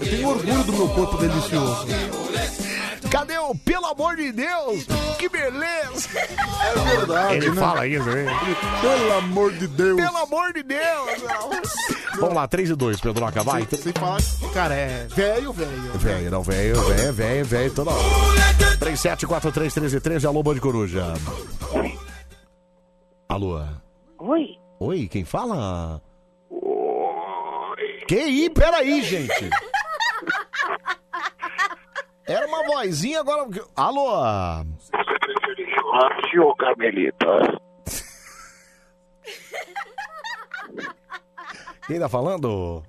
[0.00, 1.86] Eu tenho orgulho do meu corpo delicioso.
[3.10, 4.86] Cadê o pelo amor de Deus?
[5.18, 6.08] Que beleza!
[6.16, 7.60] É verdade, Ele né?
[7.60, 8.26] fala isso, hein?
[8.80, 10.00] Pelo amor de Deus.
[10.00, 11.22] Pelo amor de Deus!
[12.18, 13.66] Vamos lá, 3 e 2, Pedroca, vai.
[13.70, 15.92] Sem falar que, cara, é velho, velho.
[15.96, 18.02] Velho, não, velho, velho, velho, velho, toda hora.
[18.80, 21.12] 37431313, alô, Band Coruja.
[23.28, 23.60] Alô.
[24.18, 24.58] Oi.
[24.78, 26.00] Oi, quem fala?
[28.06, 28.50] Que aí?
[28.50, 29.50] Peraí, gente.
[32.26, 33.48] Era uma vozinha, agora...
[33.74, 34.10] Alô?
[35.92, 37.26] Jorge ou Carmelita?
[41.86, 42.82] Quem tá falando?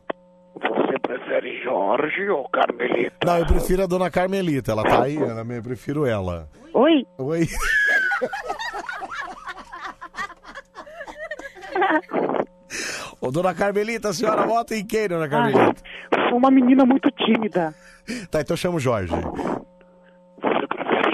[0.56, 3.16] Você prefere Jorge ou Carmelita?
[3.26, 6.50] Não, eu prefiro a dona Carmelita, ela tá aí, eu prefiro ela.
[6.74, 7.06] Oi.
[7.18, 7.48] Oi.
[13.22, 15.82] Ô, dona Carmelita, a senhora vota em quem, dona Carmelita?
[16.30, 17.74] Sou uma menina muito tímida.
[18.30, 19.14] Tá, então chama o Jorge.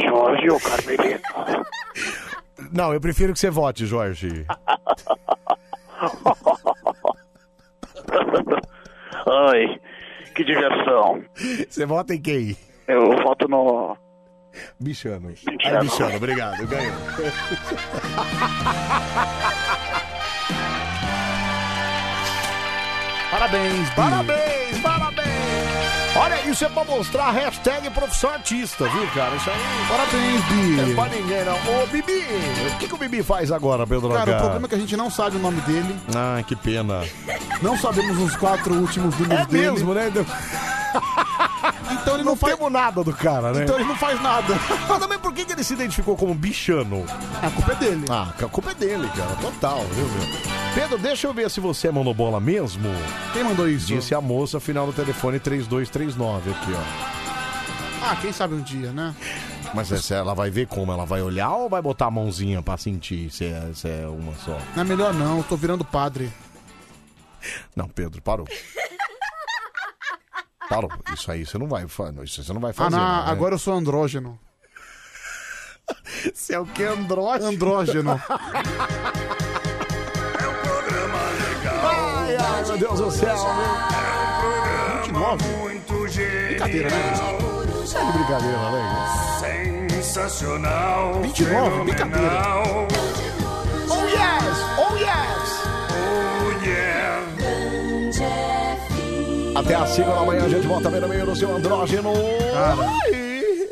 [0.07, 1.19] Jorge ou Carmelita?
[2.71, 4.45] Não, eu prefiro que você vote, Jorge.
[9.27, 9.79] Ai,
[10.35, 11.23] que diversão.
[11.69, 12.57] Você vota em quem?
[12.87, 13.95] Eu voto no.
[14.79, 15.29] Bichano.
[15.29, 15.77] Bichano.
[15.77, 16.93] Ah, Bichano, obrigado, ganhou.
[23.31, 23.89] Parabéns.
[23.91, 25.29] Parabéns, parabéns.
[26.15, 29.35] Olha, isso é pra mostrar a hashtag profissão artista, viu, cara?
[29.35, 29.57] Isso aí.
[29.87, 30.75] Parabéns, Bi.
[30.75, 31.53] Não é pra ninguém, não.
[31.83, 32.25] Ô, Bibi,
[32.73, 34.39] o que, que o Bibi faz agora, Pedro Cara, o Lagar?
[34.41, 35.95] problema é que a gente não sabe o nome dele.
[36.15, 37.03] Ai, que pena.
[37.61, 39.71] Não sabemos os quatro últimos números É dele.
[39.71, 40.11] mesmo, né?
[41.91, 42.57] Então ele não, não, faz.
[42.71, 43.63] nada do cara, né?
[43.63, 44.53] Então ele não faz nada.
[44.87, 47.05] Mas também por que, que ele se identificou como bichano?
[47.41, 48.05] A culpa é dele.
[48.09, 49.35] Ah, a culpa é dele, cara.
[49.35, 50.27] Total, viu, meu?
[50.75, 52.89] Pedro, deixa eu ver se você é monobola mesmo.
[53.33, 53.87] Quem mandou isso?
[53.87, 57.19] Disse a moça, final do telefone 3239 aqui, ó.
[58.01, 59.13] Ah, quem sabe um dia, né?
[59.73, 60.91] Mas essa, ela vai ver como?
[60.91, 64.33] Ela vai olhar ou vai botar a mãozinha pra sentir se é, se é uma
[64.35, 64.57] só?
[64.75, 66.31] Não é melhor não, eu tô virando padre.
[67.75, 68.47] Não, Pedro, parou.
[70.69, 70.91] Parou.
[71.13, 72.23] Isso aí você não vai fazer.
[72.23, 72.95] Isso você não vai fazer.
[72.95, 73.31] ah, não, né?
[73.31, 74.39] agora eu sou andrógeno.
[76.33, 76.83] Você é o que?
[76.83, 77.49] Andrógeno?
[77.49, 78.21] Andrógeno.
[81.81, 83.99] Ai, ai, meu Deus do céu, meu.
[85.03, 85.43] 29?
[86.49, 87.13] Brincadeira, né?
[87.85, 89.39] Sai de brincadeira, né?
[89.91, 91.21] Sensacional.
[91.21, 92.43] 29, brincadeira.
[93.89, 94.57] Oh yes!
[94.77, 95.38] Oh yes!
[99.59, 102.13] Até às 5 da manhã a gente volta bem no meio do seu andrógeno.
[102.53, 102.77] Cara,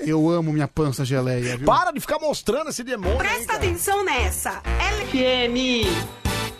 [0.06, 1.66] eu amo minha pança geleia, viu?
[1.66, 3.18] Para de ficar mostrando esse demônio.
[3.18, 4.62] Presta atenção nessa.
[4.66, 5.88] LFM.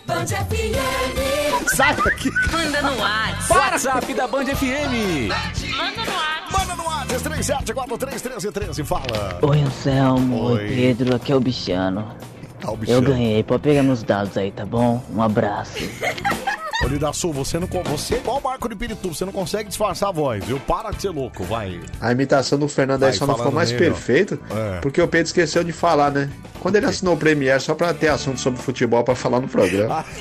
[0.06, 1.68] Band FM.
[1.74, 2.30] Sai daqui.
[2.50, 3.38] Manda no ar.
[3.50, 5.28] WhatsApp da Band FM.
[5.76, 6.48] Manda no ar.
[6.50, 9.38] Manda no ar, 37431313, fala.
[9.42, 10.44] Oi, Anselmo.
[10.44, 10.68] Oi, Oi.
[10.68, 11.14] Pedro.
[11.16, 12.16] Aqui é o Bichano.
[12.64, 13.02] Ah, o Eu bichano.
[13.02, 13.42] ganhei.
[13.42, 15.04] Pode pegar meus dados aí, tá bom?
[15.14, 15.74] Um abraço.
[16.82, 17.66] Ô, Lidaçu, você não.
[17.86, 20.60] Você é igual o Marco de Pirituba, você não consegue disfarçar a voz, viu?
[20.60, 21.80] Para de ser louco, vai.
[22.00, 24.78] A imitação do Fernando aí só não ficou mais perfeita, É.
[24.80, 26.30] porque o Pedro esqueceu de falar, né?
[26.60, 30.04] Quando ele assinou o Premiere só pra ter assunto sobre futebol pra falar no programa.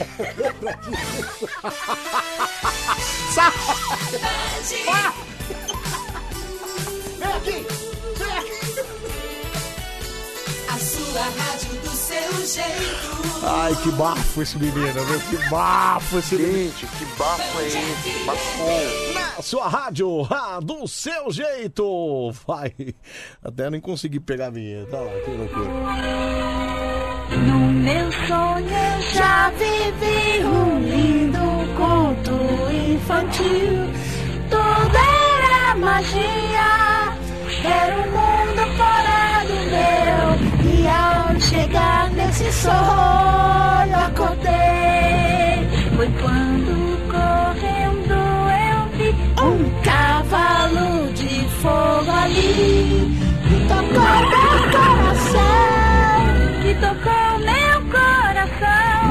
[7.18, 7.66] Vem aqui!
[8.18, 8.58] Vem aqui!
[10.70, 11.87] A sua rádio.
[13.44, 15.20] Ai, que bafo esse menino, viu?
[15.20, 16.72] Que bafo esse menino.
[16.72, 18.26] Gente, que bafo é esse?
[18.26, 18.64] Bafo.
[19.36, 22.32] Na sua rádio, ah, do seu jeito.
[22.48, 22.74] Vai.
[23.44, 24.98] Até nem consegui pegar a vinheta.
[24.98, 25.70] Olha lá, que loucura.
[27.36, 31.40] No meu sonho eu já vivi um lindo
[31.78, 32.34] conto
[32.72, 33.88] infantil.
[34.50, 37.14] Tudo era magia,
[37.64, 39.17] era um mundo fora
[41.68, 45.68] ao chegar nesse sonho acordei.
[45.96, 46.76] Foi quando
[47.12, 48.14] correndo
[48.70, 49.10] eu vi
[49.42, 53.18] um cavalo de fogo ali.
[53.48, 55.42] Que tocou meu coração,
[56.62, 59.06] que tocou meu coração.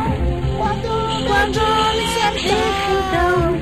[0.58, 0.92] Quando,
[1.26, 1.60] quando
[1.96, 2.54] me senti
[2.90, 3.55] então,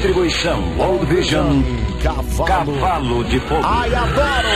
[0.00, 1.62] distribuição World Vision.
[2.02, 2.46] Cavalo.
[2.46, 3.60] Cavalo de fogo.
[3.62, 4.48] Ai, adoro,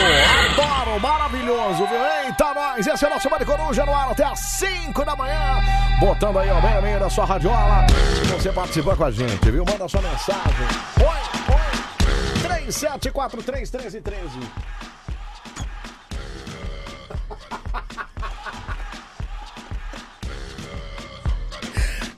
[0.49, 1.99] adoro, maravilhoso, viu?
[2.23, 5.61] Eita, nós, esse é o nosso Bande Coruja no ar até às 5 da manhã,
[5.99, 9.63] botando aí, ó, bem meio da sua radiola, se você participar com a gente, viu?
[9.63, 10.67] Manda sua mensagem.
[10.99, 11.05] Oi,
[11.53, 14.01] oi, 37431313.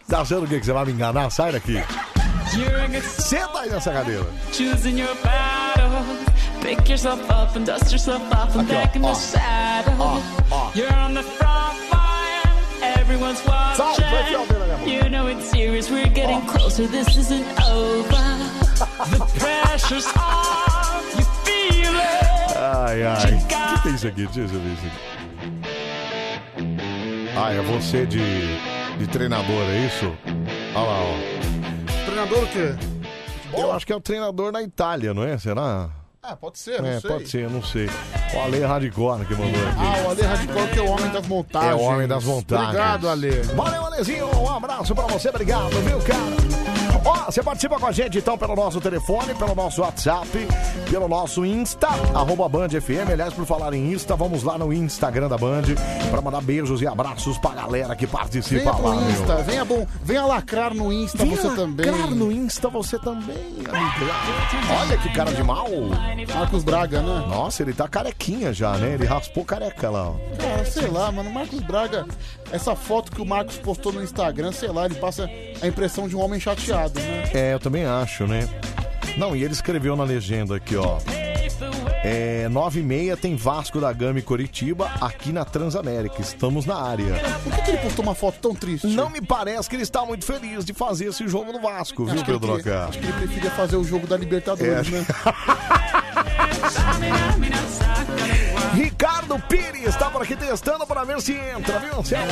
[0.08, 0.62] Tá achando o quê?
[0.62, 1.30] Que você vai me enganar?
[1.30, 1.84] Sai daqui.
[3.02, 4.26] Senta aí nessa cadeira.
[4.54, 6.06] Choosing your battles.
[6.62, 10.22] Pick yourself up and dust yourself off and back in the saddle.
[10.74, 12.98] You're on the front line.
[13.00, 14.06] Everyone's watching.
[14.86, 15.90] You know it's serious.
[15.90, 16.88] We're getting closer.
[16.88, 18.24] This isn't over.
[19.12, 21.04] The pressure's on.
[21.18, 22.58] You feel it.
[22.58, 23.34] Ai, ai.
[23.34, 24.28] O que, é isso aqui?
[24.28, 25.18] Deixa eu ver isso aqui.
[27.38, 28.20] Ah, é você de,
[28.98, 30.12] de treinador, é isso?
[30.76, 31.57] Olha lá, ó.
[32.08, 32.74] Treinador o quê?
[33.54, 35.38] Eu acho que é o treinador na Itália, não é?
[35.38, 35.90] Será?
[36.24, 37.10] Ah, pode ser, não é, sei.
[37.12, 37.90] pode ser, não sei.
[38.34, 39.78] O Ale Radicor que mandou aqui.
[39.78, 41.72] Ah, o Ale Radical que é o homem das montagens.
[41.72, 42.68] É o homem das montagens.
[42.70, 43.32] Obrigado, Ale.
[43.42, 44.26] Valeu, Alezinho.
[44.40, 46.37] Um abraço pra você, obrigado, viu, cara?
[47.06, 50.28] Ó, você participa com a gente então pelo nosso telefone, pelo nosso WhatsApp,
[50.90, 53.12] pelo nosso Insta, arroba Band FM.
[53.12, 55.64] Aliás, por falar em Insta, vamos lá no Instagram da Band
[56.10, 59.10] pra mandar beijos e abraços pra galera que participa Venha pro lá, meu.
[59.12, 61.86] Insta, venha, bom, venha lacrar no Insta Venha você também.
[61.86, 64.16] lacrar no Insta você também, amiga.
[64.82, 65.68] Olha que cara de mal.
[66.34, 67.26] Marcos Braga, né?
[67.28, 68.94] Nossa, ele tá carequinha já, né?
[68.94, 70.16] Ele raspou careca lá, ó.
[70.38, 72.06] Cara, sei lá, mano, Marcos Braga,
[72.52, 75.30] essa foto que o Marcos postou no Instagram, sei lá, ele passa
[75.62, 77.30] a impressão de um homem chateado, né?
[77.34, 78.48] É, eu também acho, né?
[79.18, 81.00] Não, e ele escreveu na legenda aqui, ó.
[82.04, 86.22] É, 9 e meia tem Vasco da Gama e Coritiba aqui na Transamérica.
[86.22, 87.16] Estamos na área.
[87.44, 88.88] Por que, que ele postou uma foto tão triste?
[88.88, 92.14] Não me parece que ele está muito feliz de fazer esse jogo no Vasco, viu,
[92.14, 92.86] Acho que, ele Pedro Acá?
[92.90, 94.92] acho que ele preferia fazer o jogo da Libertadores, É.
[94.92, 95.06] né?
[98.78, 102.32] Ricardo Pires tá por aqui testando para ver se entra, viu, Anselmo?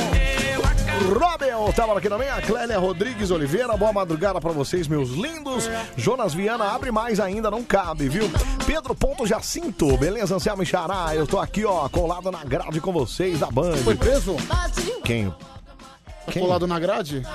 [1.18, 2.28] Robel tá por aqui também.
[2.28, 3.76] A Clélia Rodrigues Oliveira.
[3.76, 5.68] Boa madrugada para vocês, meus lindos.
[5.96, 8.30] Jonas Viana, abre mais ainda, não cabe, viu?
[8.64, 11.16] Pedro Ponto Jacinto, beleza, Anselmo e Xará?
[11.16, 13.78] Eu tô aqui, ó, colado na grade com vocês da Band.
[13.78, 14.36] Foi preso?
[15.02, 15.34] Quem?
[16.26, 17.26] Tá colado na grade?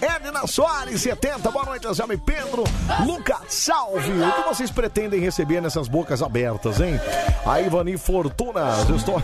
[0.00, 1.50] Edna Soares, 70.
[1.50, 2.64] Boa noite, Anselmo e Pedro.
[3.04, 4.10] Lucas, salve.
[4.10, 7.00] O que vocês pretendem receber nessas bocas abertas, hein?
[7.46, 8.88] A Ivani Fortunas.
[8.88, 9.22] Eu estou...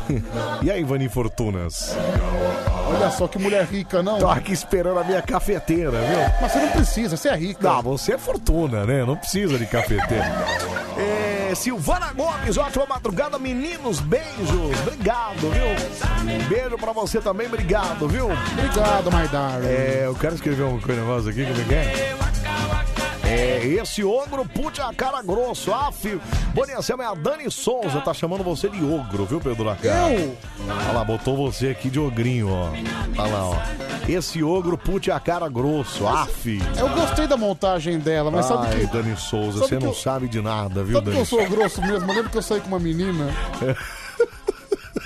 [0.63, 1.97] E aí, Ivani Fortunas?
[2.89, 4.19] Olha só que mulher rica, não?
[4.19, 6.19] Tô aqui esperando a minha cafeteira, viu?
[6.41, 7.69] Mas você não precisa, você é rica.
[7.69, 9.05] Não, você é fortuna, né?
[9.05, 10.25] Não precisa de cafeteira.
[10.97, 14.81] É, Silvana Gomes, ótima madrugada, meninos, beijos.
[14.87, 16.49] Obrigado, viu?
[16.49, 18.27] Beijo pra você também, obrigado, viu?
[18.27, 19.67] Obrigado, my darling.
[19.67, 22.17] É, eu quero escrever um negócio aqui, como é que é?
[23.29, 25.73] É, esse ogro, pute a cara grosso.
[25.75, 26.21] Ah, filho.
[26.55, 30.13] Boninha, Selma, é a Dani Souza, tá chamando você de ogro, viu, Pedro Lacar?
[30.13, 30.37] Eu?
[30.69, 32.69] Olha lá, botou você aqui de ogrinho, ó.
[33.19, 33.57] Olha lá, ó.
[34.09, 36.07] Esse ogro, pute a cara grosso.
[36.07, 36.65] Ah, filho.
[36.79, 38.87] Eu gostei da montagem dela, mas sabe Ai, que.
[38.87, 41.19] Dani Souza, sabe você que não eu- sabe de nada, viu, Sabe que Dani?
[41.19, 42.11] eu sou grosso mesmo?
[42.11, 43.29] Eu lembro que eu saí com uma menina.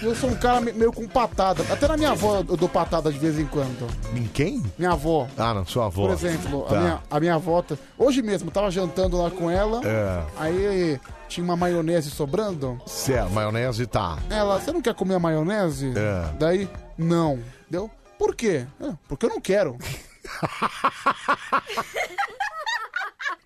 [0.02, 1.62] Eu sou um cara me- meio com patada.
[1.70, 3.86] Até na minha avó eu dou patada de vez em quando.
[4.16, 4.62] Em quem?
[4.78, 5.28] Minha avó.
[5.36, 6.06] Ah, na sua avó.
[6.06, 6.76] Por exemplo, Tá.
[6.76, 7.60] a, minha, a minha avó.
[7.60, 9.80] tá- Hoje mesmo, eu tava jantando lá com ela.
[9.84, 10.24] É.
[10.38, 10.98] Aí
[11.28, 12.80] tinha uma maionese sobrando.
[12.86, 14.16] Certo, maionese tá.
[14.30, 15.92] Ela, você não quer comer a maionese?
[15.94, 16.32] É.
[16.38, 17.38] Daí, não.
[17.68, 17.90] Deu?
[18.18, 18.66] Por quê?
[18.80, 19.76] "Ah, porque eu não quero.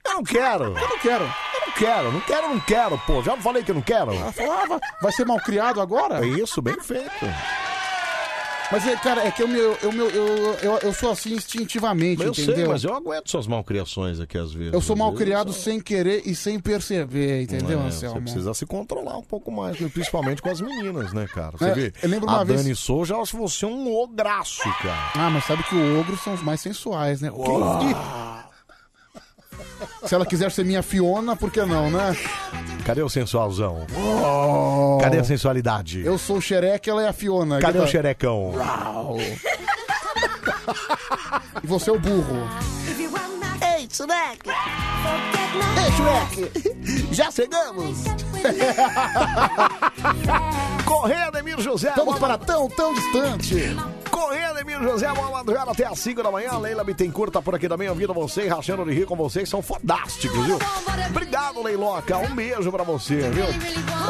[0.06, 0.64] Eu não quero.
[0.64, 1.24] Eu não quero.
[1.24, 3.22] Eu não quero, não quero, não quero, pô.
[3.22, 4.12] Já falei que eu não quero.
[4.12, 6.24] Ela falou, ah, vai- ser mal criado agora?
[6.24, 7.10] É isso, bem feito.
[8.72, 12.22] Mas, é, cara, é que eu, me- eu, eu, eu, eu, eu sou assim instintivamente,
[12.22, 12.54] Eu entendeu?
[12.56, 14.72] sei, mas eu aguento suas malcriações aqui às vezes.
[14.72, 18.16] Eu sou mal criado vezes sem querer e sem perceber, entendeu, É, Anselmo?
[18.16, 21.52] Você precisa se controlar um pouco mais, principalmente com as meninas, né, cara?
[21.58, 24.62] Você É, vê, eu lembro a uma vez- Dani Souza, eu acho você um ograço,
[24.82, 25.10] cara.
[25.14, 27.28] Ah, mas sabe que o ogro são os mais sensuais, né?
[27.28, 28.53] Ih.
[30.06, 32.16] Se ela quiser ser minha Fiona, por que não, né?
[32.84, 33.86] Cadê o sensualzão?
[35.00, 36.02] Cadê a sensualidade?
[36.04, 37.58] Eu sou o xereque, ela é a Fiona.
[37.58, 38.52] Cadê o tá- xerecão?
[38.54, 39.16] Uau.
[41.62, 42.48] E você é o burro.
[43.76, 44.50] Ei, Shrek!
[45.78, 47.14] Ei, Shrek!
[47.14, 48.04] Já chegamos!
[50.84, 51.92] Correndo, Emílio José.
[51.96, 53.76] Vamos para tão, tão distante.
[54.10, 56.56] Correndo, Emílio José, boa madrugada até às 5 da manhã.
[56.58, 60.44] Leila Bittencourt tá por aqui também, ouvindo vocês, rachando de rir com vocês, são fodásticos,
[60.46, 60.58] viu?
[61.10, 63.44] Obrigado, Leiloca, um beijo pra você, viu?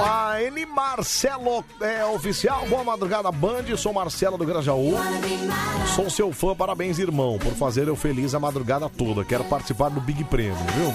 [0.04, 4.94] A Eni Marcelo é oficial, boa madrugada, Band, sou Marcelo do Grajaú.
[5.94, 9.24] Sou seu fã, parabéns, irmão, por fazer eu feliz a madrugada toda.
[9.24, 10.92] Quero participar do Big Prêmio, viu?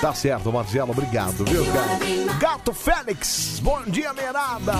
[0.00, 2.29] Tá certo, Marcelo, obrigado, viu, cara?
[2.38, 4.72] Gato Félix, bom dia, Merada.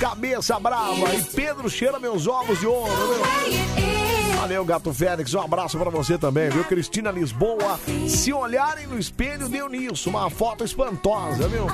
[0.00, 4.27] Cabeça brava e Pedro cheira meus ovos de ouro, viu?
[4.40, 6.62] Valeu, Gato Félix, um abraço pra você também, viu?
[6.64, 11.66] Cristina Lisboa, se olharem no espelho, deu nisso, uma foto espantosa, viu?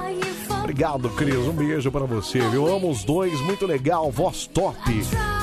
[0.60, 2.66] Obrigado, Cris, um beijo pra você, viu?
[2.66, 4.76] Amo os dois, muito legal, voz top.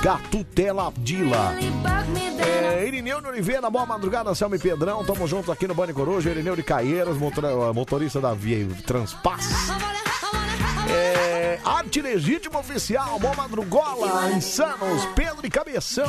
[0.04, 1.56] Gatutela Dila.
[2.40, 5.06] É, Irineu de Oliveira, boa madrugada, Selma e Pedrão.
[5.06, 6.32] Tamo juntos aqui no Bande Coruja.
[6.32, 9.48] Irineu de Caieiras, motor- motorista da Via Transpass.
[11.02, 16.06] É, Arte Legítima Oficial, boa madrugola, insanos, Pedro e Cabeção.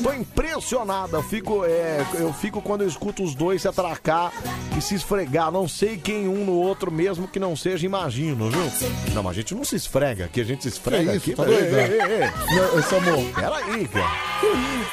[0.00, 4.32] Tô impressionado, eu fico, é, eu fico quando eu escuto os dois se atracar
[4.78, 5.50] e se esfregar.
[5.50, 8.72] Não sei quem um no outro, mesmo que não seja, imagino, viu?
[9.12, 11.34] Não, mas a gente não se esfrega aqui, a gente se esfrega Que isso, aqui.
[11.34, 11.62] tá doido?
[11.76, 12.56] ei, ei, ei.
[12.56, 13.24] Não, esse amor.
[13.34, 14.10] Peraí, cara.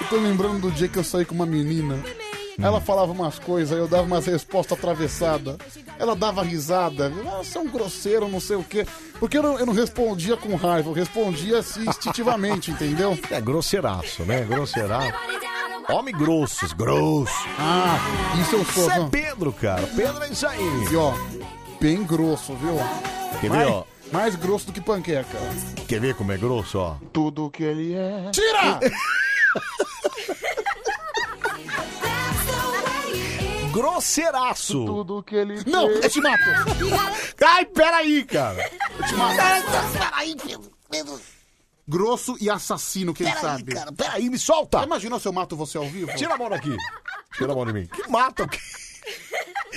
[0.02, 2.00] Eu tô lembrando do dia que eu saí com uma menina.
[2.62, 5.58] Ela falava umas coisas, eu dava umas respostas atravessadas.
[5.98, 7.12] Ela dava risada.
[7.28, 8.86] Ah, você é um grosseiro, não sei o quê.
[9.20, 13.18] Porque eu não, eu não respondia com raiva, eu respondia assim, instintivamente, entendeu?
[13.30, 14.42] É grosseiraço, né?
[14.44, 15.14] Grosseiraço.
[15.90, 17.34] Homem grossos, grosso.
[17.58, 17.98] Ah,
[18.42, 18.90] isso eu sou.
[18.90, 19.10] Isso é?
[19.10, 19.88] Pedro, cara.
[19.96, 20.88] Pedro é isso aí.
[20.92, 21.14] E ó,
[21.82, 22.78] bem grosso, viu?
[23.42, 23.84] Quer ver, ó?
[24.12, 25.38] mais grosso do que panqueca.
[25.88, 26.96] Quer ver como é grosso, ó?
[27.12, 28.30] Tudo que ele é.
[28.32, 28.80] Tira!
[33.82, 34.86] Grosseiraço.
[34.86, 36.04] Tudo que ele Não, fez.
[36.06, 36.44] eu te mato.
[37.46, 38.70] Ai, peraí, cara.
[39.00, 39.36] Eu te mato.
[39.94, 40.72] Peraí, Pedro.
[40.90, 41.20] Pedro.
[41.88, 43.74] Grosso e assassino, quem Peraí, sabe?
[43.74, 44.84] cara, Peraí, me solta.
[44.84, 46.14] Imagina se eu mato você ao vivo?
[46.16, 46.76] Tira a mão daqui.
[47.36, 47.88] Tira a mão de mim.
[47.88, 48.48] Que mata.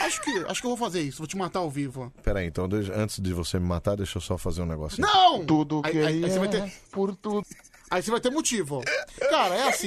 [0.01, 2.13] Acho que, acho que eu vou fazer isso, vou te matar ao vivo.
[2.23, 5.01] Peraí, então deixa- antes de você me matar, deixa eu só fazer um negócio.
[5.01, 5.45] Não!
[5.47, 6.51] Tudo Aí, que aí- ele aí você vai é.
[6.51, 6.73] ter.
[6.91, 7.47] Por tudo.
[7.93, 8.83] Aí você vai ter motivo.
[9.31, 9.87] Cara, é assim.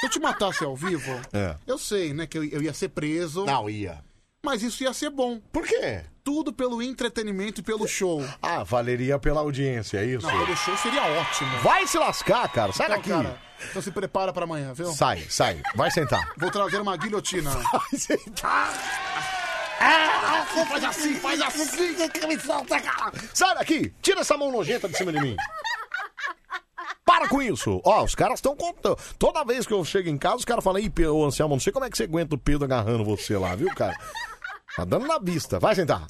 [0.00, 1.54] Se eu te matasse ao vivo, É.
[1.66, 3.44] eu sei, né, que eu, eu ia ser preso.
[3.44, 3.98] Não, ia.
[4.44, 5.38] Mas isso ia ser bom.
[5.52, 6.02] Por quê?
[6.24, 8.24] Tudo pelo entretenimento e pelo show.
[8.40, 10.26] Ah, valeria pela audiência, é isso?
[10.26, 11.58] Não, pelo show seria ótimo.
[11.60, 12.72] Vai se lascar, cara.
[12.72, 13.10] Sai Então, daqui.
[13.10, 13.40] cara,
[13.70, 14.86] então se prepara pra amanhã, viu?
[14.92, 15.60] Sai, sai.
[15.76, 16.32] Vai sentar.
[16.38, 17.50] Vou trazer uma guilhotina.
[17.70, 18.72] Vai sentar.
[19.84, 21.96] Ah, faz assim, faz assim.
[22.28, 23.12] Me solta, cara.
[23.34, 23.92] Sai daqui.
[24.00, 25.36] Tira essa mão nojenta de cima de mim.
[27.12, 27.78] Para com isso!
[27.84, 28.96] Ó, os caras estão contando.
[29.18, 31.70] Toda vez que eu chego em casa, os caras falam, ih, Pedro, Anselmo, não sei
[31.70, 33.94] como é que você aguenta o Pedro agarrando você lá, viu, cara?
[34.74, 35.60] Tá dando na vista.
[35.60, 36.06] Vai sentar.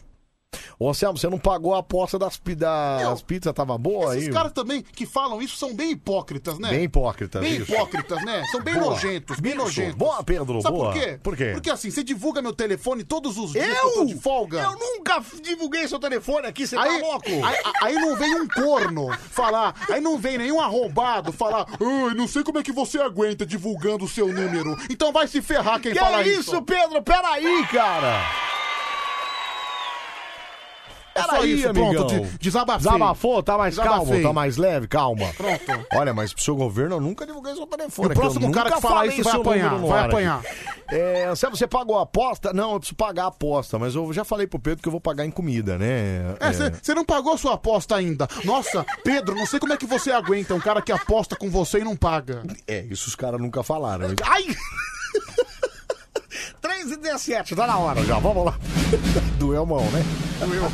[0.79, 4.35] Ô, Anselmo, você não pagou a aposta das, pi- das pizzas, tava boa Esses aí?
[4.35, 6.71] caras também que falam isso são bem hipócritas, né?
[6.71, 7.73] Bem hipócritas, Bem isso.
[7.73, 8.43] hipócritas, né?
[8.51, 8.87] São bem Boa.
[8.91, 9.63] nojentos, bem Isso.
[9.63, 9.95] nojentos.
[9.95, 10.93] Boa, Pedro, Sabe boa.
[10.93, 11.19] por quê?
[11.23, 11.51] Por quê?
[11.53, 13.75] Porque assim, você divulga meu telefone todos os dias Eu?
[13.75, 14.61] que eu tô de folga.
[14.61, 17.29] Eu nunca divulguei seu telefone aqui, você tá louco?
[17.45, 22.27] aí, aí não vem um corno falar, aí não vem nenhum arrombado falar, ai, não
[22.29, 24.77] sei como é que você aguenta divulgando o seu número.
[24.91, 27.03] Então vai se ferrar quem que fala é isso, Pedro?
[27.03, 28.21] Peraí, cara!
[31.15, 32.07] É só isso, amigão.
[32.07, 32.87] pronto, de- desabafei.
[32.91, 35.27] Desabafou, tá mais calmo, tá mais leve, calma.
[35.37, 35.87] Pronto.
[35.95, 38.09] Olha, mas pro seu governo eu nunca divulguei seu telefone.
[38.09, 40.43] E o próximo cara que falar isso vai apanhar, vai apanhar.
[40.91, 42.53] É, Anselmo, você pagou a aposta?
[42.53, 45.01] Não, eu preciso pagar a aposta, mas eu já falei pro Pedro que eu vou
[45.01, 46.35] pagar em comida, né?
[46.41, 48.29] É, você não pagou a sua aposta ainda.
[48.45, 51.79] Nossa, Pedro, não sei como é que você aguenta um cara que aposta com você
[51.81, 52.43] e não paga.
[52.67, 54.09] É, isso os caras nunca falaram.
[54.25, 54.45] Ai!
[56.61, 58.55] 3 e 17, tá na hora já, vamos lá.
[59.39, 60.03] Doeu a mão, né?
[60.41, 60.71] Doeu.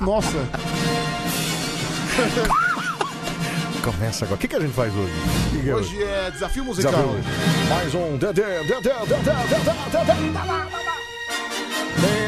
[0.00, 0.38] Nossa.
[3.82, 4.36] Começa agora.
[4.36, 5.12] O que, que a gente faz hoje?
[5.50, 6.92] Que que é Hoje é desafio musical.
[6.92, 7.24] Desafio.
[7.68, 8.16] Mais um
[10.32, 10.96] tá lá, tá lá.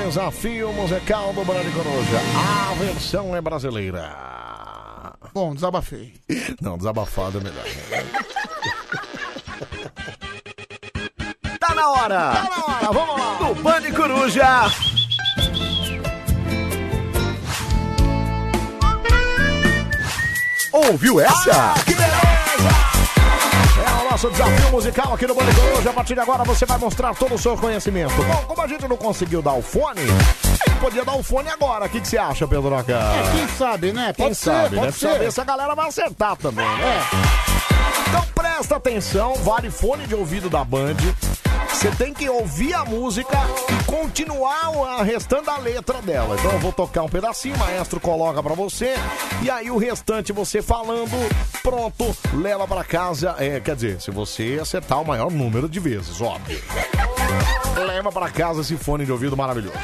[0.07, 2.20] Desafio musical do Brani Coruja.
[2.36, 5.17] A versão é brasileira.
[5.33, 6.12] Bom, desabafei.
[6.60, 7.65] Não, desabafado é melhor.
[11.70, 12.18] Tá na hora!
[12.32, 13.34] Tá na hora, vamos lá!
[13.47, 14.66] Do Band Coruja!
[20.73, 21.74] Ouviu essa?
[21.84, 22.10] Que beleza!
[23.86, 25.90] É o nosso desafio musical aqui no Band Coruja.
[25.90, 28.15] A partir de agora você vai mostrar todo o seu conhecimento.
[28.16, 31.49] Bom, como a gente não conseguiu dar o fone, a gente podia dar o fone
[31.50, 31.86] agora.
[31.86, 32.92] O que, que você acha, Pedroca?
[32.92, 34.12] É, quem sabe, né?
[34.12, 34.92] Quem Pode ser, sabe, pode né?
[34.92, 35.18] ser.
[35.20, 37.00] Ver se a galera vai acertar também, né?
[38.11, 40.97] Então presta atenção, vale fone de ouvido da Band.
[41.69, 46.37] Você tem que ouvir a música e continuar a letra dela.
[46.37, 48.97] Então eu vou tocar um pedacinho, o maestro coloca pra você
[49.43, 51.17] e aí o restante você falando,
[51.63, 53.37] pronto, leva pra casa.
[53.39, 56.61] É, quer dizer, se você acertar o maior número de vezes, óbvio.
[57.77, 59.79] Leva pra casa esse fone de ouvido maravilhoso.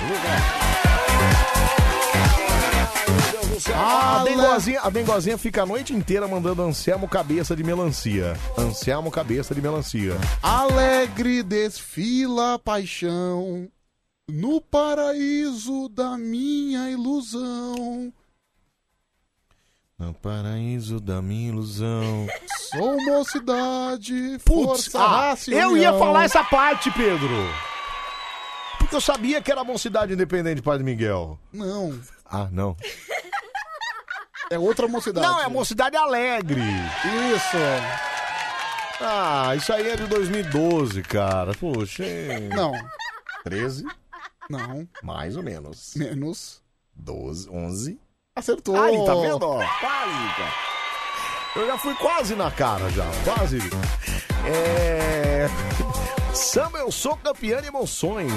[3.74, 8.36] A dengozinha, a dengozinha fica a noite inteira mandando Anselmo cabeça de melancia.
[8.58, 10.14] Anselmo cabeça de melancia.
[10.42, 13.68] Alegre desfila a paixão
[14.28, 18.12] no paraíso da minha ilusão.
[19.98, 22.26] No paraíso da minha ilusão.
[22.70, 25.98] Sou mocidade, Putz, força, ah, raça e eu ia união.
[25.98, 27.30] falar essa parte, Pedro.
[28.78, 31.38] Porque eu sabia que era Mocidade Independente, Padre Miguel.
[31.52, 32.76] Não, Ah, não.
[34.50, 35.26] É outra mocidade.
[35.26, 36.60] Não, é Mocidade Alegre.
[37.34, 37.56] Isso.
[39.00, 41.52] Ah, isso aí é de 2012, cara.
[41.54, 42.04] Poxa.
[42.04, 42.48] hein?
[42.54, 42.72] Não,
[43.44, 43.84] 13,
[44.48, 45.94] não, mais ou menos.
[45.96, 46.62] menos.
[46.94, 48.00] 12, 11.
[48.34, 48.80] Acertou.
[48.80, 49.42] Aí, tá vendo?
[49.42, 49.56] ó?
[49.58, 50.52] Quase, cara.
[51.56, 53.04] Eu já fui quase na cara, já.
[53.24, 53.58] Quase.
[54.46, 55.46] É.
[56.36, 58.30] Samba, eu sou campeã de emoções.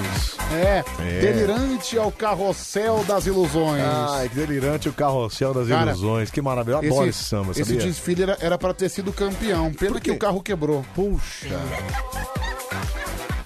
[0.52, 1.20] É, É.
[1.20, 3.82] delirante ao carrossel das ilusões.
[3.84, 6.30] Ai, que delirante o carrossel das Cara, ilusões.
[6.30, 6.76] Que maravilha.
[6.76, 7.78] Eu adoro esse, samba, esse sabia?
[7.86, 9.72] desfile era, era pra ter sido campeão.
[9.74, 10.84] Pena que o carro quebrou.
[10.94, 11.48] Puxa.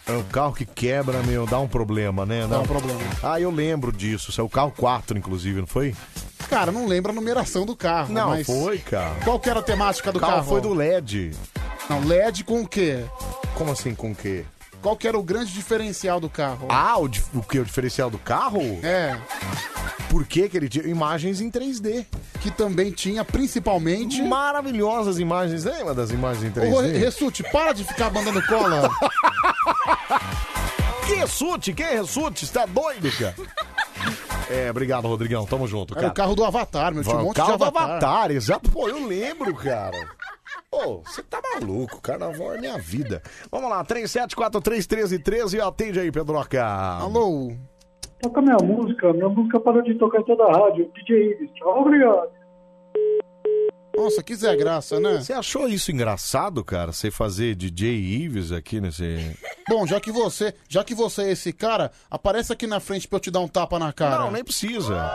[0.06, 2.46] É o carro que quebra, meu, dá um problema, né?
[2.46, 3.00] Dá um problema.
[3.22, 4.30] Ah, eu lembro disso.
[4.30, 5.94] Isso é o carro 4, inclusive, não foi?
[6.50, 8.12] Cara, não lembra a numeração do carro.
[8.12, 9.14] Não, mas foi, cara.
[9.24, 10.44] Qual que era a temática do o carro carro?
[10.48, 11.30] foi do LED.
[11.88, 13.02] Não, LED com o quê?
[13.54, 14.44] Como assim, com o quê?
[14.82, 16.66] Qual que era o grande diferencial do carro?
[16.68, 17.58] Ah, o, dif- o que?
[17.58, 18.60] O diferencial do carro?
[18.82, 19.18] É.
[20.10, 22.04] Por que que ele tinha imagens em 3D?
[22.40, 24.20] Que também tinha, principalmente...
[24.22, 25.64] Maravilhosas imagens.
[25.64, 26.72] Lembra das imagens em 3D?
[26.72, 28.90] Ô, Ressute, para de ficar mandando cola.
[31.06, 31.72] Que Ressute?
[31.72, 32.46] Quem é Ressute?
[32.46, 33.34] Você tá doido, cara?
[34.50, 35.46] É, obrigado, Rodrigão.
[35.46, 36.12] Tamo junto, Era cara.
[36.12, 37.02] o carro do Avatar, meu.
[37.02, 37.90] Tinha um o monte carro de do Avatar.
[37.90, 38.70] Avatar, exato.
[38.70, 39.96] Pô, eu lembro, cara.
[40.70, 42.00] Pô, você tá maluco.
[42.00, 43.22] Carnaval é minha vida.
[43.50, 46.64] Vamos lá, 37431313 e atende aí, Pedroca.
[46.64, 47.52] Alô?
[48.20, 50.90] Toca minha música, minha música parou de tocar em toda a rádio.
[50.94, 52.30] DJ Ives, tchau, obrigado.
[53.96, 55.18] Nossa, que Zé Graça, né?
[55.20, 56.92] Você achou isso engraçado, cara?
[56.92, 59.36] Você fazer DJ Ives aqui nesse.
[59.68, 63.16] Bom, já que você, já que você é esse cara, aparece aqui na frente pra
[63.16, 64.18] eu te dar um tapa na cara.
[64.18, 65.10] Não, nem precisa.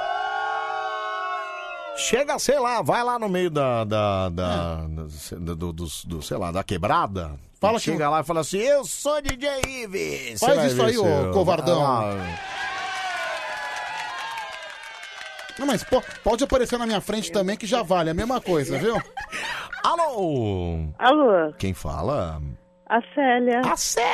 [1.98, 3.84] Chega, sei lá, vai lá no meio da.
[3.84, 7.32] da, da, da- do, dos- do- sei lá, da quebrada.
[7.60, 9.50] Fala que- Chega lá e fala assim: Eu sou DJ
[9.84, 10.40] Ives.
[10.40, 11.86] Faz vai isso ver aí, se ô eu- covardão.
[11.86, 12.16] Ah,
[15.60, 18.78] Não, mas po- pode aparecer na minha frente também que já vale, a mesma coisa,
[18.80, 18.96] viu?
[19.84, 20.88] Alô?
[20.98, 22.42] Alô, Quem fala?
[22.88, 23.62] a Célia.
[23.66, 24.08] A Célia!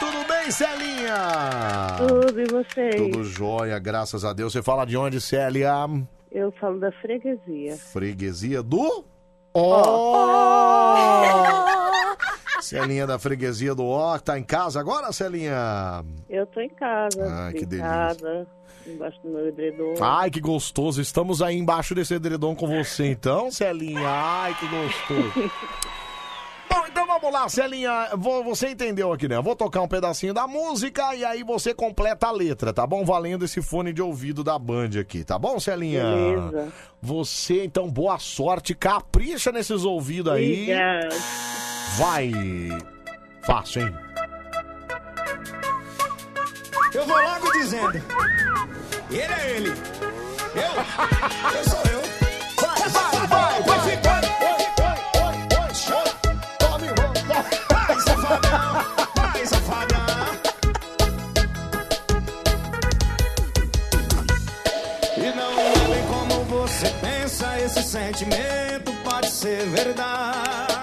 [0.00, 1.96] Tudo bem, Celinha?
[1.98, 2.96] Tudo e vocês?
[2.96, 4.52] Tudo jóia, graças a Deus.
[4.52, 5.72] Você fala de onde, Célia?
[6.32, 7.76] Eu falo da freguesia.
[7.76, 9.04] Freguesia do.
[12.66, 16.04] Celinha da freguesia do Ó, tá em casa agora, Celinha?
[16.28, 18.46] Eu tô em casa, Ai, que deitada,
[18.86, 19.94] embaixo do meu edredom.
[20.00, 21.00] Ai, que gostoso.
[21.00, 24.00] Estamos aí embaixo desse edredom com você, então, Celinha.
[24.08, 25.50] Ai, que gostoso.
[26.68, 28.08] Bom, então vamos lá, Celinha.
[28.16, 29.36] Vou- Você entendeu aqui, né?
[29.36, 33.04] Eu vou tocar um pedacinho da música e aí você completa a letra, tá bom?
[33.04, 36.02] Valendo esse fone de ouvido da Band aqui, tá bom, Celinha?
[36.02, 36.72] Beleza.
[37.00, 38.74] Você, então, boa sorte.
[38.74, 40.62] Capricha nesses ouvidos aí.
[40.64, 41.08] Obrigada.
[41.94, 42.32] Vai.
[43.42, 43.94] Fácil, hein?
[46.92, 48.02] Eu vou logo dizendo.
[49.10, 49.70] Ele é ele.
[50.54, 50.72] Eu.
[51.56, 52.02] Eu sou eu.
[52.60, 54.26] Vai, vai, vai, vai ficando.
[56.58, 56.88] Tome
[57.68, 58.84] Vai, safadão.
[59.14, 60.06] Vai, safadão.
[65.16, 70.75] E não é bem como você pensa, esse sentimento pode ser verdade.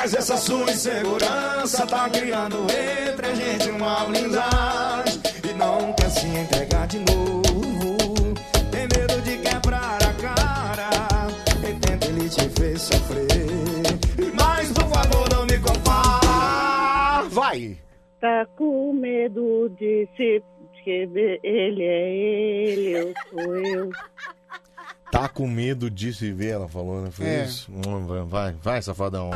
[0.00, 5.20] Mas essa sua insegurança tá criando entre a gente uma blindagem.
[5.42, 8.32] E não quer se entregar de novo.
[8.70, 10.90] Tem medo de quebrar a cara.
[11.68, 13.26] E tenta ele te fez sofrer.
[14.34, 17.28] Mas por favor, não me compara.
[17.30, 17.76] Vai!
[18.20, 20.40] Tá com medo de se
[20.76, 21.40] escrever.
[21.42, 23.90] Ele é ele, eu sou eu.
[25.10, 27.10] Tá com medo de se ver, ela falou, né?
[27.10, 27.44] Foi É.
[27.44, 27.70] isso?
[27.72, 29.30] Hum, vai, Vai, vai, safadão.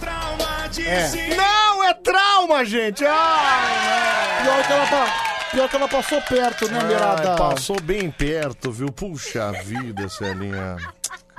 [0.00, 1.08] Trauma de É.
[1.08, 3.04] se- Não, é trauma, gente!
[3.04, 7.36] Ai, Pior que ela, pa- pior que ela passou perto, né, Ai, Mirada?
[7.36, 8.90] passou bem perto, viu?
[8.92, 10.76] Puxa vida, Celinha.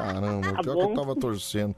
[0.03, 0.93] Caramba, Tá pior que eu bom.
[0.93, 1.75] tava torcendo.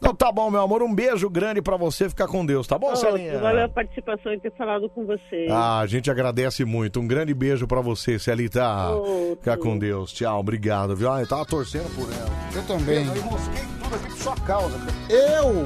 [0.00, 0.82] Não, tá bom, meu amor.
[0.82, 2.08] Um beijo grande pra você.
[2.08, 3.38] Fica com Deus, tá bom, Ô, Celinha?
[3.38, 5.50] valeu a participação e ter falado com vocês.
[5.50, 6.98] Ah, a gente agradece muito.
[7.00, 8.88] Um grande beijo pra você, Celita.
[8.90, 9.36] Outro.
[9.38, 10.12] Fica com Deus.
[10.12, 11.10] Tchau, obrigado, viu?
[11.12, 12.30] Ah, eu tava torcendo por ela.
[12.54, 13.06] Eu também.
[13.06, 14.76] Eu mosquei tudo aqui por sua causa.
[15.08, 15.64] Eu!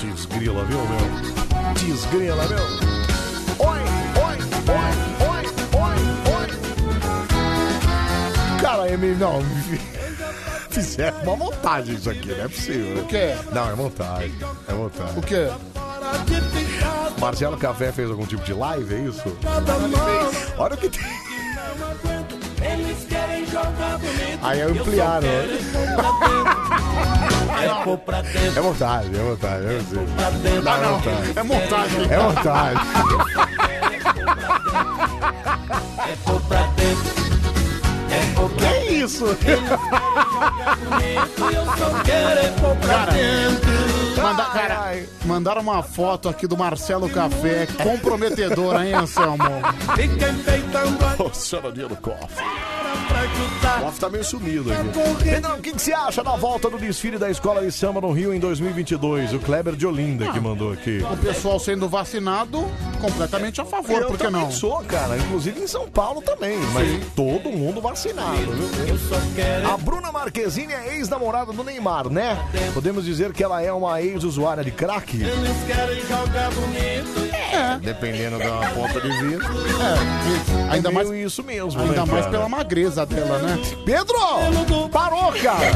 [0.00, 0.98] Desgrila, viu, meu?
[1.74, 2.58] Desgrila, meu?
[3.68, 3.78] Oi,
[4.18, 4.36] oi,
[4.72, 4.92] oi,
[5.28, 5.44] oi,
[5.78, 5.96] oi,
[6.34, 6.46] oi.
[8.60, 9.40] Cara, Emi, não.
[10.72, 13.02] Fizeram uma montagem isso aqui, não é possível.
[13.02, 13.34] O quê?
[13.52, 14.32] Não, é montagem.
[14.66, 15.18] É montagem.
[15.18, 15.48] O quê?
[17.18, 19.36] Marcelo Café fez algum tipo de live, é isso?
[20.56, 21.04] Olha o que tem.
[24.42, 25.28] Aí ampliaram.
[27.58, 28.58] É pôr pra dentro.
[28.58, 30.40] É montagem, é montagem, é montagem.
[30.62, 31.32] Não, é Não, montagem.
[31.36, 32.02] É montagem.
[32.10, 32.82] É montagem.
[38.46, 39.26] É Que isso?
[39.26, 39.34] é
[42.58, 43.12] pra Cara.
[44.22, 49.42] Manda, cara, mandaram uma foto aqui do Marcelo Café, comprometedora, hein, Anselmo?
[49.96, 52.44] Fica enfeitando a Ô, senhorinha do cofre.
[53.08, 53.82] Pra ajudar.
[53.82, 55.24] O Off tá meio sumido aqui.
[55.24, 58.12] Pedrão, o que, que você acha da volta do desfile da Escola de Samba no
[58.12, 59.32] Rio em 2022?
[59.34, 61.02] O Kleber de Olinda que mandou aqui.
[61.10, 62.64] O pessoal sendo vacinado,
[63.00, 64.50] completamente a favor, Eu por que também não?
[64.50, 65.16] sou, cara.
[65.16, 66.58] Inclusive em São Paulo também.
[66.72, 69.72] Mas todo mundo vacinado, viu?
[69.72, 72.38] A Bruna Marquezine é ex-namorada do Neymar, né?
[72.74, 75.16] Podemos dizer que ela é uma ex-usuária de crack?
[75.22, 77.32] Eles querem jogar bonito.
[77.52, 77.78] É.
[77.78, 79.50] Dependendo da ponta de vista.
[80.70, 82.30] É, ainda É mais, meio isso mesmo, ainda né, mais cara?
[82.30, 83.58] pela magreza dela, né?
[83.84, 84.18] Pedro!
[84.90, 85.66] Parou, cara.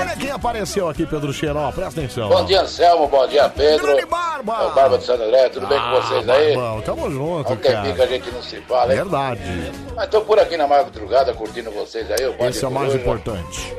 [0.00, 1.70] Olha quem apareceu aqui, Pedro Xeró.
[1.72, 2.28] Presta atenção.
[2.28, 3.08] Bom dia, Anselmo.
[3.08, 3.86] Bom dia, Pedro.
[3.86, 4.58] Grande Barba.
[4.62, 5.48] É o Barba de Santo André.
[5.48, 6.54] Tudo bem com Ah, vocês aí?
[6.54, 8.98] Barbão, tamo junto, Há um tempinho que a gente não se fala, hein?
[9.02, 9.72] Verdade.
[9.96, 12.48] Mas tô por aqui na madrugada curtindo vocês aí.
[12.48, 13.74] Esse é o mais importante.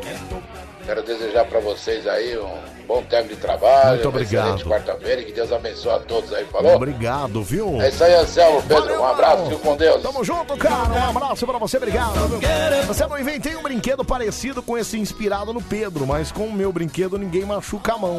[0.92, 3.92] Quero desejar pra vocês aí um bom tempo de trabalho.
[3.92, 4.66] Muito obrigado.
[4.66, 6.76] quarta-feira e que Deus abençoe a todos aí, falou?
[6.76, 7.82] Obrigado, viu?
[7.82, 9.00] É isso aí, Anselmo, Pedro.
[9.00, 10.04] um abraço, fico com Deus.
[10.04, 10.90] Tamo junto, cara.
[10.90, 12.12] Um abraço pra você, obrigado.
[12.88, 16.74] Você não inventei um brinquedo parecido com esse inspirado no Pedro, mas com o meu
[16.74, 18.18] brinquedo ninguém machuca a mão.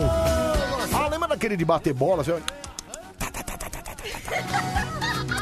[0.94, 2.25] Ah, lembra daquele de bater bola?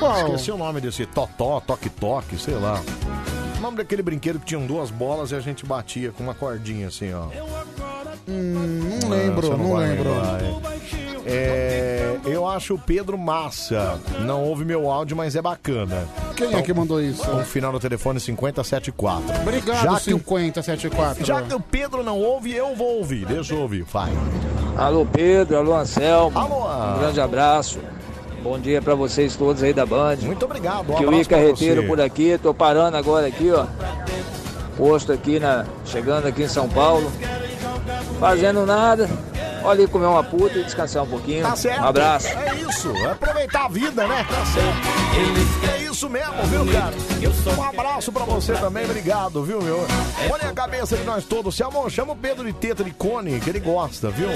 [0.00, 0.26] Qual?
[0.26, 2.83] Esqueci o nome desse totó, toque-toque, sei lá.
[3.61, 6.89] O nome daquele brinquedo que tinham duas bolas e a gente batia com uma cordinha
[6.89, 7.25] assim, ó.
[8.27, 10.09] Hum, não Ah, lembro, você não vai lembro.
[10.15, 10.81] lembrar, é.
[11.27, 14.01] É, eu acho o Pedro massa.
[14.21, 16.09] Não ouve meu áudio, mas é bacana.
[16.35, 17.23] Quem é que mandou isso?
[17.23, 19.43] Com o final do telefone 5074.
[19.43, 21.25] Obrigado, Já que, o- 5074.
[21.27, 23.27] já que o Pedro não ouve, eu vou ouvir.
[23.27, 24.11] Deixa eu ouvir, vai.
[24.79, 26.37] Alô Pedro, alô Anselmo.
[26.39, 26.95] Alô.
[26.97, 27.79] Um grande abraço.
[28.43, 30.17] Bom dia pra vocês todos aí da Band.
[30.23, 30.91] Muito obrigado.
[30.91, 33.67] Um Que pra carreteiro por aqui, tô parando agora aqui, ó.
[34.77, 35.67] Posto aqui na.
[35.85, 37.12] chegando aqui em São Paulo.
[38.19, 39.09] Fazendo nada.
[39.63, 41.43] Olha aí comer uma puta e descansar um pouquinho.
[41.43, 41.83] Tá certo.
[41.83, 42.29] Um abraço.
[42.29, 42.91] É isso.
[42.97, 44.27] É aproveitar a vida, né?
[44.29, 45.71] Tá certo.
[45.73, 46.95] É isso mesmo, viu, cara?
[47.59, 48.85] Um abraço pra você também.
[48.85, 49.87] Obrigado, viu, meu?
[50.31, 51.55] Olha a cabeça de nós todos.
[51.55, 54.29] Se amor, chama o Pedro de teta de cone, que ele gosta, viu?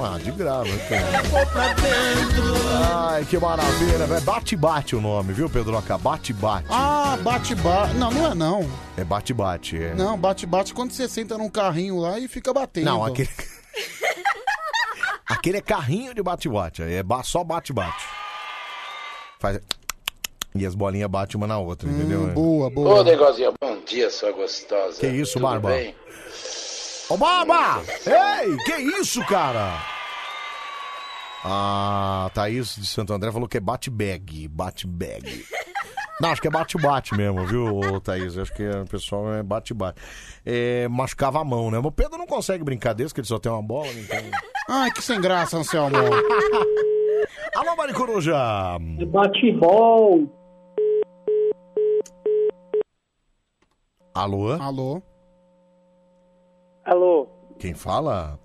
[0.00, 1.04] Ah, de grava, cara.
[2.94, 4.20] Ai, que maravilha, velho.
[4.20, 5.98] Bate-bate o nome, viu, Pedroca?
[5.98, 6.66] Bate-bate.
[6.70, 7.94] Ah, bate-bate.
[7.94, 8.70] Não, não é não.
[8.96, 9.94] É bate-bate, é.
[9.94, 12.84] Não, bate-bate quando você senta num carrinho lá e fica batendo.
[12.84, 13.28] Não, aquele.
[15.26, 16.82] Aquele é carrinho de bate-bate.
[16.82, 18.04] É só bate-bate.
[19.38, 19.60] Faz.
[20.54, 22.20] E as bolinhas batem uma na outra, entendeu?
[22.20, 22.34] Hum,
[22.70, 25.00] boa, Ô, negocinho, bom dia, sua gostosa.
[25.00, 25.70] Que isso, Tudo Barba?
[25.70, 25.96] bem?
[27.08, 27.82] Ô, Barba!
[28.06, 29.82] Ei, que isso, cara?
[31.44, 34.48] A Thaís de Santo André falou que é bate-bag.
[34.48, 35.44] Bate-bag.
[36.20, 38.38] Não, acho que é bate-bate mesmo, viu, Thaís?
[38.38, 40.00] Acho que o pessoal é bate-bate.
[40.46, 41.78] É, machucava a mão, né?
[41.78, 44.18] Mas o Pedro não consegue brincar desse, que ele só tem uma bola, então...
[44.68, 45.96] Ai, que sem graça, Anselmo.
[47.56, 48.36] Alô, Maricoruja!
[49.08, 50.30] Bate-bol.
[54.14, 54.52] Alô?
[54.52, 55.02] Alô?
[56.84, 57.26] Alô,
[57.58, 58.38] Quem fala?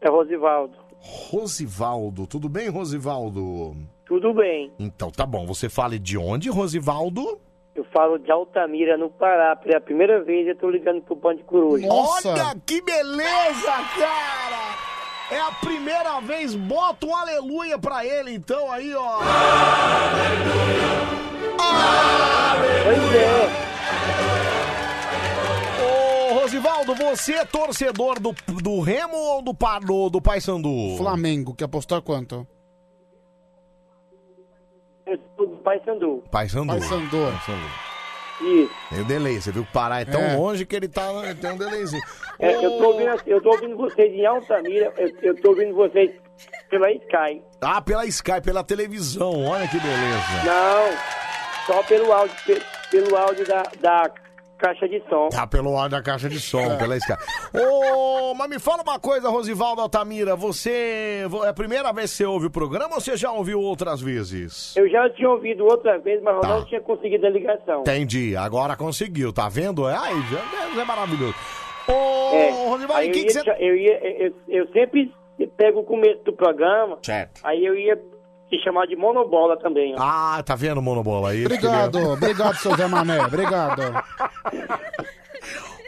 [0.00, 0.76] é Rosivaldo.
[0.98, 2.26] Rosivaldo.
[2.26, 3.76] Tudo bem, Rosivaldo?
[4.12, 4.70] Tudo bem?
[4.78, 5.46] Então tá bom.
[5.46, 7.40] Você fala de onde, Rosivaldo?
[7.74, 9.56] Eu falo de Altamira, no Pará.
[9.56, 11.88] Pela primeira vez eu tô ligando pro Band Coruja.
[11.90, 14.76] Olha que beleza, cara!
[15.30, 19.20] É a primeira vez, bota um aleluia pra ele, então, aí, ó.
[22.84, 23.48] Pois é.
[26.30, 30.98] Ô, Rosivaldo, você é torcedor do, do Remo ou do, do, do Paysandu?
[30.98, 32.46] Flamengo, quer apostar quanto?
[35.62, 36.24] Do Paysandu.
[36.30, 36.72] Paysandu.
[36.72, 37.82] Paysandu.
[38.40, 38.70] Isso.
[38.90, 40.36] Tem o delay, você viu que o Pará é tão É.
[40.36, 41.04] longe que ele tá,
[41.40, 42.02] tem um delayzinho.
[42.40, 46.10] É, eu, tô ouvindo, eu tô ouvindo vocês em Altamira, eu, eu tô ouvindo vocês
[46.68, 47.40] pela Sky.
[47.60, 50.42] Ah, pela Sky, pela televisão, olha que beleza.
[50.44, 50.96] Não,
[51.66, 54.10] só pelo áudio, pe- pelo áudio da, da
[54.62, 55.28] caixa de som.
[55.28, 57.12] Tá pelo ar da caixa de som, pela Sky.
[57.54, 61.26] Ô, mas me fala uma coisa, Rosivaldo Altamira, você...
[61.44, 64.74] É a primeira vez que você ouve o programa ou você já ouviu outras vezes?
[64.76, 66.48] Eu já tinha ouvido outra vez, mas eu Tá.
[66.48, 67.80] não tinha conseguido a ligação.
[67.80, 69.86] Entendi, agora conseguiu, tá vendo?
[69.86, 70.14] Ai,
[70.74, 71.34] já é maravilhoso.
[71.88, 73.50] Ô, É, Rosivaldo, aí o eu, que ia, que você...
[73.58, 75.12] eu, ia, eu, eu sempre
[75.56, 77.40] pego o começo do programa, Certo.
[77.44, 77.98] aí eu ia
[78.52, 79.94] te chamar de monobola também.
[79.94, 79.98] ó.
[79.98, 81.46] Ah, tá vendo, Monobola aí?
[81.46, 83.80] Obrigado, obrigado, seu Zé Mané, obrigado.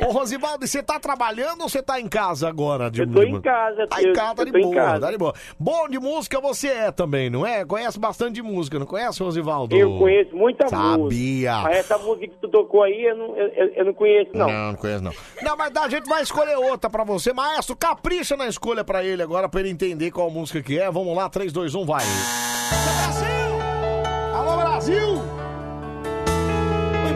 [0.00, 2.90] Ô, Rosivaldo, você tá trabalhando ou você tá em casa agora?
[2.90, 5.00] De, Eu tô em casa, Tá em casa, tá de boa, casa.
[5.00, 5.34] tá de boa.
[5.58, 7.64] Bom de música você é também, não é?
[7.64, 9.76] Conhece bastante de música, não conhece, Rosivaldo?
[9.76, 10.80] Eu conheço muita música.
[10.80, 11.56] Sabia.
[11.62, 14.46] Mas essa música que tu tocou aí, eu não, eu, eu- não conheço, não.
[14.48, 15.12] Não, não conheço não.
[15.42, 17.32] Não, mas a gente vai escolher outra pra você.
[17.32, 20.90] Maestro, capricha na escolha pra ele agora, pra ele entender qual música que é.
[20.90, 22.02] Vamos lá, 3, 2, 1, vai.
[24.34, 25.43] Alô, Brasil!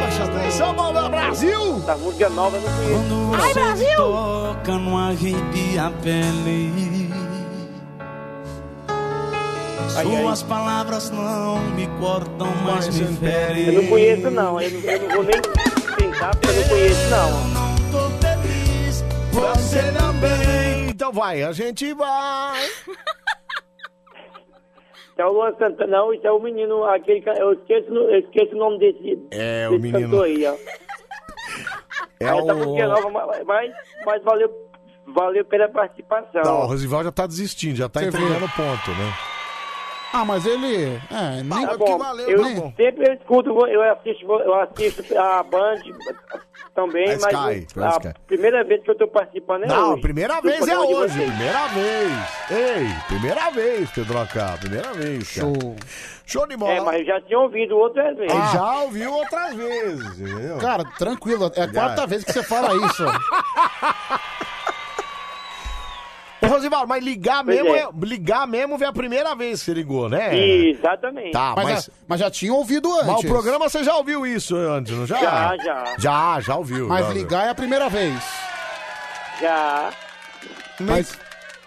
[0.02, 0.74] Atenção,
[1.10, 1.76] Brasil!
[1.82, 3.42] Essa música nova eu não conheço.
[3.44, 3.96] Ai, Brasil!
[3.96, 7.08] Toca, não arrepia a pele.
[10.02, 13.66] Suas palavras não me cortam, mas me ferem.
[13.66, 14.60] Eu não conheço, não.
[14.60, 15.40] Eu, não- eu não vou nem
[15.96, 17.58] tentar, porque eu não conheço, não.
[19.32, 20.88] Você também.
[20.90, 22.60] Então vai, a gente vai.
[25.18, 28.54] Isso é o Luan Santana, não, isso é o menino, aquele, eu esqueço, eu esqueço
[28.54, 30.10] o nome desse, É, o desse menino.
[30.10, 30.54] cantor aí, ó.
[32.20, 33.10] É Aí eu tava o- aqui nova,
[33.44, 33.72] mas,
[34.06, 34.52] mas, valeu,
[35.06, 36.42] valeu pela participação.
[36.44, 39.12] Não, o Rosival já tá desistindo, já tá Você entregando o ponto, né?
[40.12, 41.00] Ah, mas ele.
[41.10, 45.76] É, nem Tá bom, eu nem- sempre eu escuto, eu assisto, eu assisto a Band
[46.74, 48.14] também, A mas Sky, eu- a Sky.
[48.26, 50.00] primeira vez que eu tô participando é Não, hoje.
[50.02, 52.12] primeira vez é hoje, primeira vez.
[52.50, 55.46] Ei, primeira vez, Pedro Acá, primeira vez, cara.
[55.52, 55.76] Show.
[56.24, 56.72] Show de bola.
[56.72, 58.32] É, mas eu já tinha ouvido outras vezes.
[58.34, 60.58] Ele já ouviu outras vezes, entendeu?
[60.58, 61.72] Cara, tranquilo, é a Já.
[61.72, 63.04] quarta vez que você fala isso.
[66.40, 67.80] Ô, Rosival, mas ligar Pois mesmo, é.
[67.80, 70.36] é- ligar mesmo é a primeira vez que você ligou, né?
[70.38, 71.32] Exatamente.
[71.32, 73.06] Tá, mas, mas, já, mas já tinha ouvido antes.
[73.06, 75.18] mas o programa você já ouviu isso antes, não já?
[75.20, 75.84] Já, já.
[75.98, 76.86] Já, já ouviu.
[76.88, 77.22] Mas já ouviu.
[77.22, 78.14] ligar é a primeira vez.
[79.40, 79.90] Já,
[80.80, 81.18] Mas.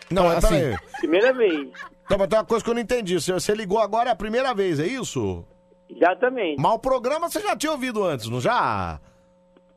[0.09, 0.77] Não, mas assim, peraí.
[1.00, 1.69] primeira vez.
[2.09, 3.19] Não, mas tem uma coisa que eu não entendi.
[3.19, 5.45] Você, você ligou agora é a primeira vez, é isso?
[5.90, 6.61] Exatamente.
[6.61, 9.00] Mas o programa você já tinha ouvido antes, não já?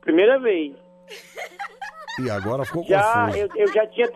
[0.00, 0.72] Primeira vez.
[2.20, 3.38] E agora ficou Já, confuso.
[3.38, 4.08] eu, eu já tinha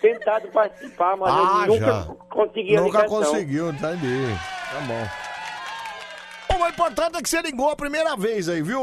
[0.00, 2.04] tentado participar, mas Ah, eu nunca já.
[2.30, 3.22] consegui a Nunca ligação.
[3.22, 4.26] conseguiu, entendi.
[4.72, 5.08] Tá bom.
[6.58, 8.80] Bom, o importante é que você ligou a primeira vez aí, viu,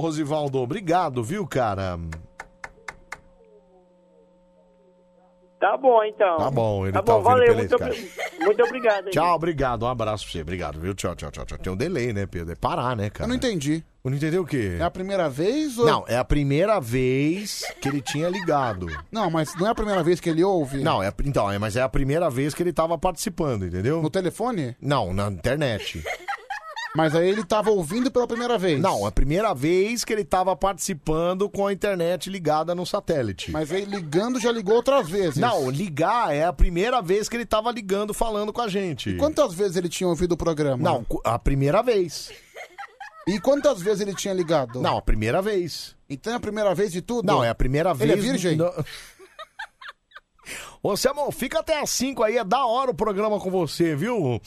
[0.00, 0.58] Rosivaldo?
[0.60, 1.98] Obrigado, viu, cara?
[5.64, 6.36] Tá bom, então.
[6.36, 8.10] Tá bom, ele tá tá bom, ouvindo valeu, pela muito, obri-
[8.44, 9.04] muito obrigado.
[9.06, 9.10] hein?
[9.12, 9.82] Tchau, obrigado.
[9.84, 10.42] Um abraço pra você.
[10.42, 10.94] Obrigado, viu?
[10.94, 11.56] Tchau, tchau, tchau, tchau.
[11.58, 12.52] Tem um delay, né, Pedro?
[12.52, 13.24] É parar, né, cara?
[13.24, 13.82] Eu não entendi.
[14.04, 14.76] Não entendeu o quê?
[14.78, 15.86] É a primeira vez ou.
[15.86, 18.86] Não, é a primeira vez que ele tinha ligado.
[19.10, 20.82] Não, mas não é a primeira vez que ele ouve?
[20.82, 24.02] Não, é, então, é, mas é a primeira vez que ele tava participando, entendeu?
[24.02, 24.76] No telefone?
[24.78, 26.04] Não, na internet.
[26.96, 28.80] Mas aí ele tava ouvindo pela primeira vez.
[28.80, 33.50] Não, é a primeira vez que ele tava participando com a internet ligada no satélite.
[33.50, 35.38] Mas aí ligando já ligou outras vezes.
[35.38, 39.12] Não, ligar é a primeira vez que ele tava ligando, falando com a gente.
[39.16, 40.80] Quantas vezes ele tinha ouvido o programa?
[40.82, 42.30] Não, a primeira vez.
[43.26, 44.80] E quantas vezes ele tinha ligado?
[44.80, 45.96] Não, a primeira vez.
[46.08, 47.26] Então é a primeira vez de tudo?
[47.26, 48.08] Não, é a primeira vez.
[48.08, 48.56] Ele é virgem?
[48.56, 48.72] Não-
[50.82, 54.40] Ô, Samuel, fica até às 5 aí, é da hora o programa com você, viu?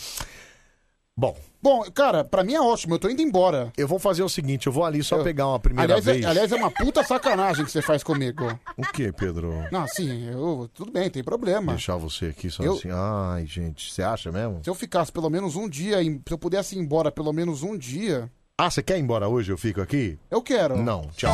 [1.18, 1.36] Bom.
[1.62, 3.72] Bom, cara, pra mim é ótimo, eu tô indo embora.
[3.76, 6.24] Eu vou fazer o seguinte, eu vou ali só Eu- pegar uma primeira aliás, vez.
[6.24, 8.46] É, aliás, é uma puta sacanagem que você faz comigo.
[8.78, 9.54] O que, Pedro?
[9.72, 11.74] Não, sim, eu, tudo bem, tem problema.
[11.74, 12.90] Deixar você aqui só Eu- assim.
[12.92, 14.60] Ai, gente, você acha mesmo?
[14.64, 17.64] Se eu ficasse pelo menos um dia, em- se eu pudesse ir embora pelo menos
[17.64, 18.30] um dia,
[18.60, 19.52] Ah, você quer ir embora hoje?
[19.52, 20.18] Eu fico aqui?
[20.32, 20.78] eu quero.
[20.78, 21.32] Não, tchau.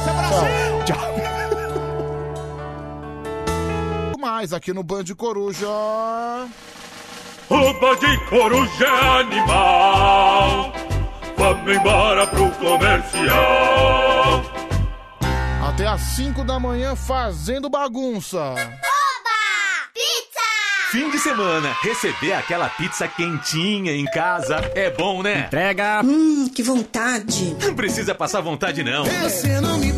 [0.85, 0.97] Tchau.
[4.19, 5.67] Mais aqui no Band Coruja.
[7.49, 10.73] O Band Coruja é animal.
[11.37, 14.43] Vamos embora pro comercial.
[15.67, 18.55] Até às 5 da manhã fazendo bagunça.
[20.93, 25.45] Fim de semana, receber aquela pizza quentinha em casa é bom, né?
[25.47, 26.01] Entrega!
[26.03, 27.57] Hum, que vontade.
[27.59, 29.03] Não precisa passar vontade, não.
[29.03, 29.91] Você não me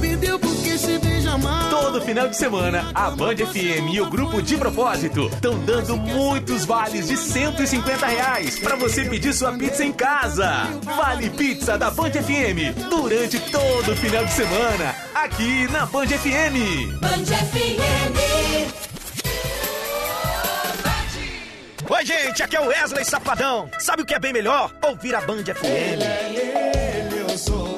[1.75, 6.63] Todo final de semana, a Band FM e o grupo de propósito estão dando muitos
[6.63, 10.69] vales de 150 reais para você pedir sua pizza em casa.
[10.83, 16.97] Vale Pizza da Band FM durante todo o final de semana, aqui na Band FM.
[17.01, 18.15] Band FM.
[21.89, 23.69] Oi, gente, aqui é o Wesley Safadão.
[23.79, 24.71] Sabe o que é bem melhor?
[24.81, 25.65] Ouvir a Band FM.
[25.65, 27.67] Ele, eu sou eu.
[27.67, 27.74] Ele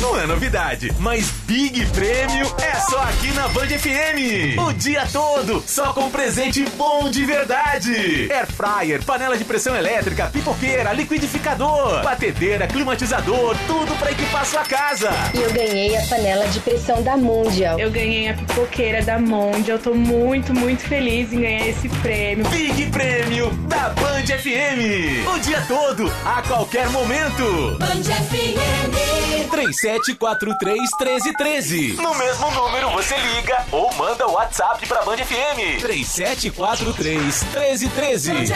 [0.00, 4.58] não é novidade, mas Big Prêmio é só aqui na Band FM.
[4.58, 8.30] O dia todo, só com presente bom de verdade.
[8.32, 15.10] Air fryer, panela de pressão elétrica, pipoqueira, liquidificador, batedeira, climatizador, tudo pra equipar sua casa.
[15.34, 17.78] E eu ganhei a panela de pressão da Mundial.
[17.78, 19.76] Eu ganhei a pipoqueira da Mondial.
[19.76, 22.48] Eu tô muito, muito feliz em ganhar esse prêmio.
[22.48, 25.28] Big Prêmio da Band FM.
[25.34, 27.76] O dia todo, a qualquer momento.
[27.78, 29.50] Band FM.
[29.98, 31.96] 37431313.
[31.96, 35.80] No mesmo número você liga ou manda o WhatsApp pra Band FM.
[35.82, 38.46] 37431313.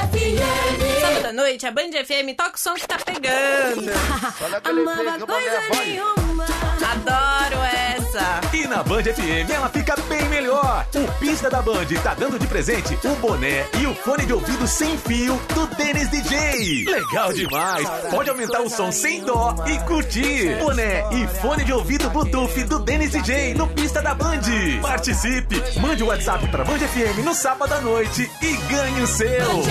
[1.01, 3.91] Sábado à noite, a Band FM toca o som que tá pegando.
[4.65, 6.45] Amava coisa nenhuma.
[6.91, 8.04] Adoro essa.
[8.53, 10.87] E na Band FM ela fica bem melhor.
[10.95, 14.69] O Pista da Band tá dando de presente o boné e o fone de ouvido
[14.69, 16.85] sem fio do Denis DJ.
[16.85, 17.89] Legal demais.
[18.11, 20.59] Pode aumentar o som sem dó e curtir.
[20.61, 24.43] Boné e fone de ouvido Bluetooth do Denis DJ no Pista da Band.
[24.81, 25.61] Participe.
[25.81, 29.63] Mande o WhatsApp pra Band FM no sábado à noite e ganhe o seu.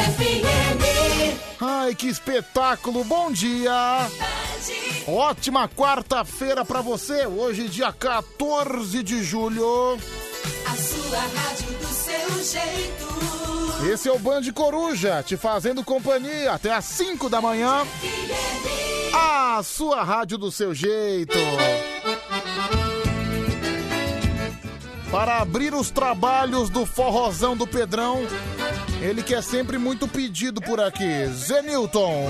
[1.61, 3.05] Ai, que espetáculo!
[3.05, 3.71] Bom dia!
[5.07, 9.97] Ótima quarta-feira pra você, hoje dia 14 de julho.
[10.65, 13.91] A sua rádio do seu jeito.
[13.91, 17.85] Esse é o Band Coruja, te fazendo companhia até às 5 da manhã.
[19.13, 21.37] A sua rádio do seu jeito.
[25.11, 28.25] Para abrir os trabalhos do forrozão do Pedrão,
[29.01, 32.27] ele que é sempre muito pedido por aqui, Zenilton.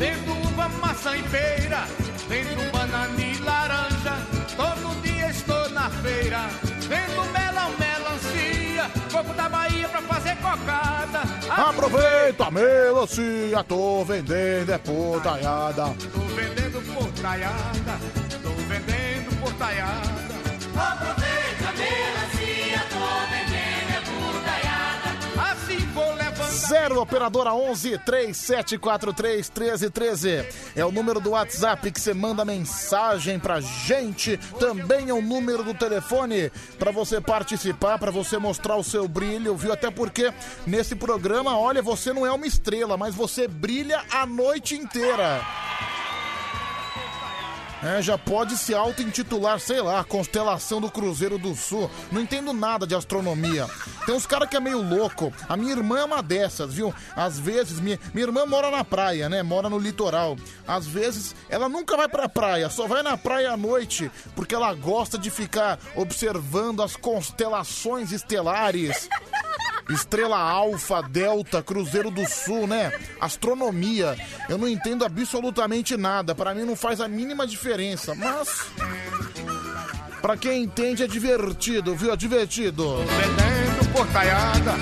[0.00, 1.86] Vendo uva, maçã e pera,
[2.26, 4.16] vendo banana e laranja.
[4.56, 6.48] Todo dia estou na feira,
[6.88, 11.20] vendo melão, melancia, coco da Bahia pra fazer cocada.
[11.50, 15.94] Aproveita a melancia, tô vendendo é putaiada.
[16.14, 18.00] Tô vendendo portaiada,
[18.42, 20.34] tô vendendo portaiada.
[20.78, 21.19] Aproveita
[26.70, 30.46] 0 operadora 11 3743 1313.
[30.76, 34.36] É o número do WhatsApp que você manda mensagem pra gente.
[34.60, 39.56] Também é o número do telefone para você participar, para você mostrar o seu brilho,
[39.56, 39.72] viu?
[39.72, 40.32] Até porque
[40.64, 45.44] nesse programa, olha, você não é uma estrela, mas você brilha a noite inteira.
[47.82, 51.90] É, já pode se auto-intitular, sei lá, Constelação do Cruzeiro do Sul.
[52.12, 53.66] Não entendo nada de astronomia.
[54.04, 55.32] Tem uns caras que é meio louco.
[55.48, 56.94] A minha irmã é uma dessas, viu?
[57.16, 59.42] Às vezes, minha, minha irmã mora na praia, né?
[59.42, 60.36] Mora no litoral.
[60.68, 64.74] Às vezes, ela nunca vai pra praia, só vai na praia à noite, porque ela
[64.74, 69.08] gosta de ficar observando as constelações estelares.
[69.90, 72.92] Estrela Alfa, Delta, Cruzeiro do Sul, né?
[73.20, 74.16] Astronomia.
[74.48, 76.34] Eu não entendo absolutamente nada.
[76.34, 78.14] Pra mim não faz a mínima diferença.
[78.14, 78.66] Mas.
[80.22, 82.12] Pra quem entende é divertido, viu?
[82.12, 82.98] É divertido.
[82.98, 84.72] Vendendo portaiada.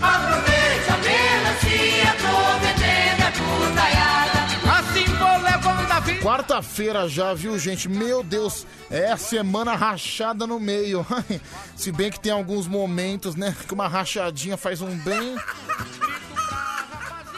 [0.00, 4.07] Aproveite a melancia, tô vendendo putaiada.
[6.22, 7.88] Quarta-feira já, viu, gente?
[7.88, 11.06] Meu Deus, é a semana rachada no meio.
[11.76, 13.54] Se bem que tem alguns momentos, né?
[13.66, 15.36] Que uma rachadinha faz um bem.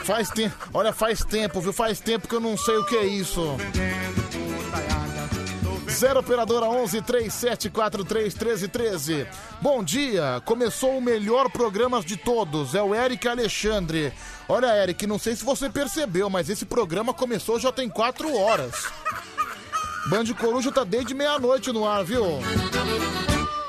[0.03, 1.73] Faz tempo, olha, faz tempo, viu?
[1.73, 3.57] Faz tempo que eu não sei o que é isso.
[6.01, 9.27] Zero operadora 11 3743 1313.
[9.61, 14.11] Bom dia, começou o melhor programa de todos, é o Eric Alexandre.
[14.49, 18.91] Olha, Eric, não sei se você percebeu, mas esse programa começou já tem quatro horas.
[20.07, 22.25] Band Coruja tá desde meia-noite no ar, viu?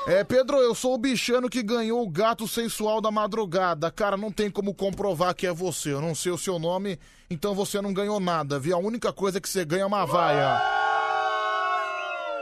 [0.06, 3.90] É, Pedro, eu sou o bichano que ganhou o gato sensual da madrugada.
[3.90, 5.92] Cara, não tem como comprovar que é você.
[5.92, 8.74] Eu não sei o seu nome, então você não ganhou nada, viu?
[8.74, 10.91] A única coisa que você ganha é uma vaia.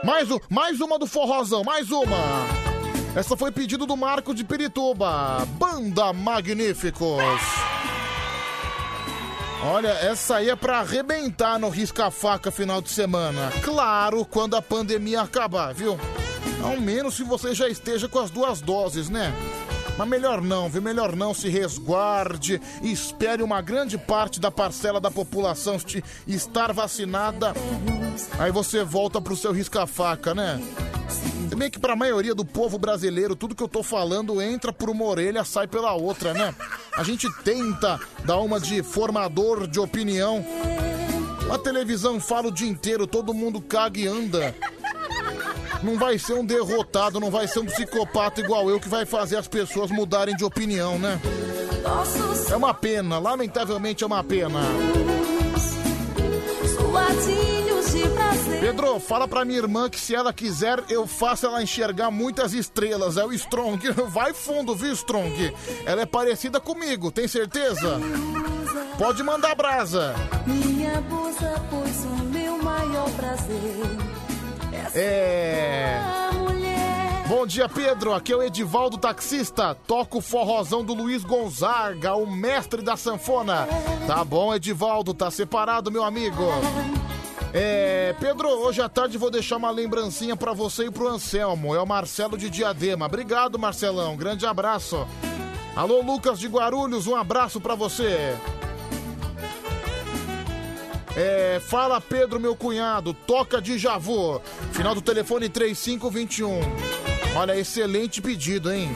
[0.03, 2.17] Mais, um, mais uma do forrozão, mais uma.
[3.15, 5.45] Essa foi pedido do Marco de Pirituba.
[5.59, 7.21] Banda Magníficos.
[9.63, 13.51] Olha, essa aí é pra arrebentar no risca-faca final de semana.
[13.61, 15.99] Claro, quando a pandemia acabar, viu?
[16.63, 19.31] Ao menos se você já esteja com as duas doses, né?
[20.01, 20.81] Mas melhor não, viu?
[20.81, 25.77] Melhor não se resguarde espere uma grande parte da parcela da população
[26.25, 27.53] estar vacinada.
[28.39, 30.59] Aí você volta pro seu risca-faca, né?
[31.07, 34.89] Se bem que pra maioria do povo brasileiro, tudo que eu tô falando entra por
[34.89, 36.55] uma orelha, sai pela outra, né?
[36.97, 40.43] A gente tenta dar uma de formador de opinião.
[41.53, 44.55] A televisão fala o dia inteiro, todo mundo caga e anda.
[45.83, 49.37] Não vai ser um derrotado, não vai ser um psicopata igual eu que vai fazer
[49.37, 51.19] as pessoas mudarem de opinião, né?
[52.51, 54.59] É uma pena, lamentavelmente é uma pena.
[58.59, 63.17] Pedro, fala pra minha irmã que se ela quiser, eu faço ela enxergar muitas estrelas.
[63.17, 63.91] É o Strong.
[64.07, 65.53] Vai fundo, viu, Strong?
[65.85, 67.99] Ela é parecida comigo, tem certeza?
[68.97, 70.13] Pode mandar brasa.
[70.45, 74.20] Minha blusa, pois o meu maior prazer.
[74.95, 75.99] É.
[77.27, 78.13] Bom dia, Pedro.
[78.13, 79.73] Aqui é o Edivaldo Taxista.
[79.87, 83.67] Toca o forrozão do Luiz Gonzaga, o mestre da sanfona.
[84.05, 86.43] Tá bom, Edivaldo, tá separado, meu amigo.
[87.53, 91.73] É, Pedro, hoje à tarde vou deixar uma lembrancinha pra você e pro Anselmo.
[91.73, 93.05] É o Marcelo de Diadema.
[93.05, 94.17] Obrigado, Marcelão.
[94.17, 95.07] Grande abraço.
[95.75, 98.35] Alô, Lucas de Guarulhos, um abraço pra você.
[101.15, 104.41] É, fala Pedro, meu cunhado, toca de Javu.
[104.71, 106.59] Final do telefone 3521.
[107.35, 108.89] Olha, excelente pedido, hein?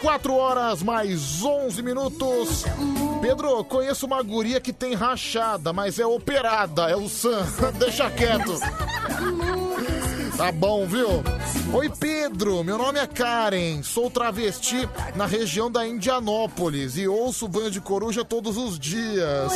[0.00, 2.64] 4 horas mais 11 minutos.
[3.20, 7.46] Pedro, conheço uma guria que tem rachada, mas é operada, é o Sam.
[7.78, 8.58] Deixa quieto.
[10.40, 11.22] Tá bom, viu?
[11.70, 12.64] Oi, Pedro.
[12.64, 13.82] Meu nome é Karen.
[13.82, 19.52] Sou travesti na região da Indianópolis e ouço o Band de Coruja todos os dias.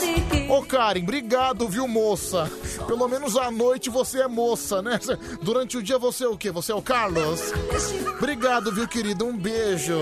[0.46, 2.52] Ô, Karen, obrigado, viu, moça?
[2.86, 5.00] Pelo menos à noite você é moça, né?
[5.40, 6.50] Durante o dia você é o quê?
[6.50, 7.40] Você é o Carlos?
[8.18, 9.24] Obrigado, viu, querido?
[9.24, 9.98] Um beijo.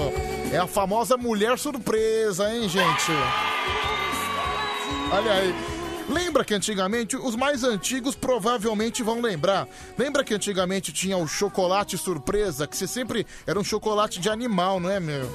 [0.50, 3.12] É a famosa mulher surpresa, hein, gente?
[5.12, 5.71] Olha aí.
[6.12, 9.66] Lembra que antigamente, os mais antigos provavelmente vão lembrar.
[9.96, 14.78] Lembra que antigamente tinha o chocolate surpresa, que você sempre era um chocolate de animal,
[14.78, 15.30] não é, meu?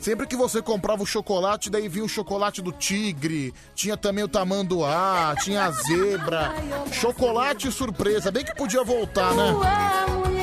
[0.00, 4.28] Sempre que você comprava o chocolate, daí vinha o chocolate do tigre, tinha também o
[4.28, 6.54] tamanduá, tinha a zebra.
[6.92, 10.35] Chocolate surpresa, bem que podia voltar, né?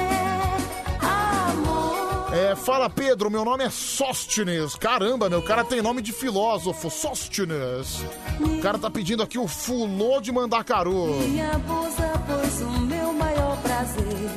[2.33, 4.75] É, fala Pedro, meu nome é Sóstenes.
[4.75, 8.03] Caramba, meu cara tem nome de filósofo, Sóstenes.
[8.39, 11.13] O cara tá pedindo aqui o fulô de Mandacaru.
[11.19, 14.31] Minha bolsa, pois o meu maior prazer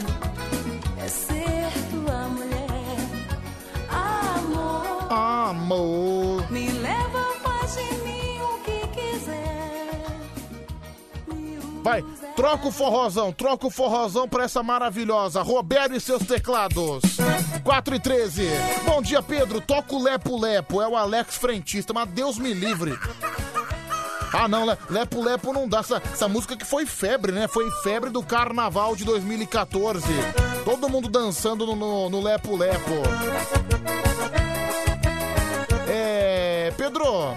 [0.98, 2.66] é ser tua mulher.
[3.88, 6.52] Amor, Amor.
[6.52, 10.20] me leva, faz de mim o que quiser.
[11.82, 12.04] Vai,
[12.36, 15.42] troca o forrozão, troca o forrozão pra essa maravilhosa.
[15.42, 17.02] Roberto e seus teclados.
[17.64, 18.48] 4 e 13.
[18.84, 19.60] Bom dia, Pedro.
[19.60, 20.80] Toca o Lepo Lepo.
[20.82, 22.98] É o Alex Frentista, mas Deus me livre.
[24.32, 25.78] Ah, não, Le- Lepo Lepo não dá.
[25.80, 27.48] Essa, essa música que foi febre, né?
[27.48, 30.04] Foi febre do carnaval de 2014.
[30.64, 32.90] Todo mundo dançando no, no, no Lepo Lepo.
[35.88, 36.72] É.
[36.76, 37.34] Pedro.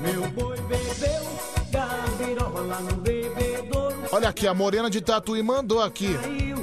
[0.00, 1.22] Meu boi bebeu,
[1.70, 3.01] gabirola no.
[4.12, 6.14] Olha aqui, a Morena de Tatuí mandou aqui.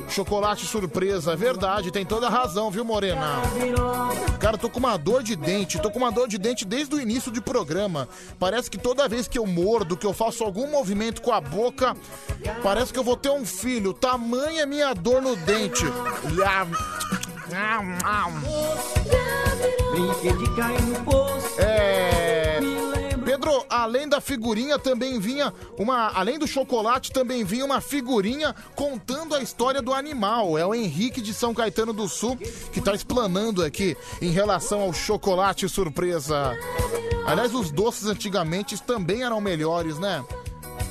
[0.08, 3.42] Chocolate surpresa, verdade, tem toda a razão, viu, Morena?
[4.40, 7.02] Cara, tô com uma dor de dente, tô com uma dor de dente desde o
[7.02, 8.08] início do programa.
[8.38, 11.98] Parece que toda vez que eu mordo, que eu faço algum movimento com a boca,
[12.62, 13.94] parece que eu vou ter um filho.
[13.94, 15.86] Tamanha minha dor no dente.
[21.58, 22.29] É.
[23.70, 29.42] Além da figurinha também vinha uma, além do chocolate também vinha uma figurinha contando a
[29.42, 30.58] história do animal.
[30.58, 32.38] É o Henrique de São Caetano do Sul
[32.72, 36.58] que tá explanando aqui em relação ao chocolate surpresa.
[37.26, 40.24] Aliás, os doces antigamente também eram melhores, né?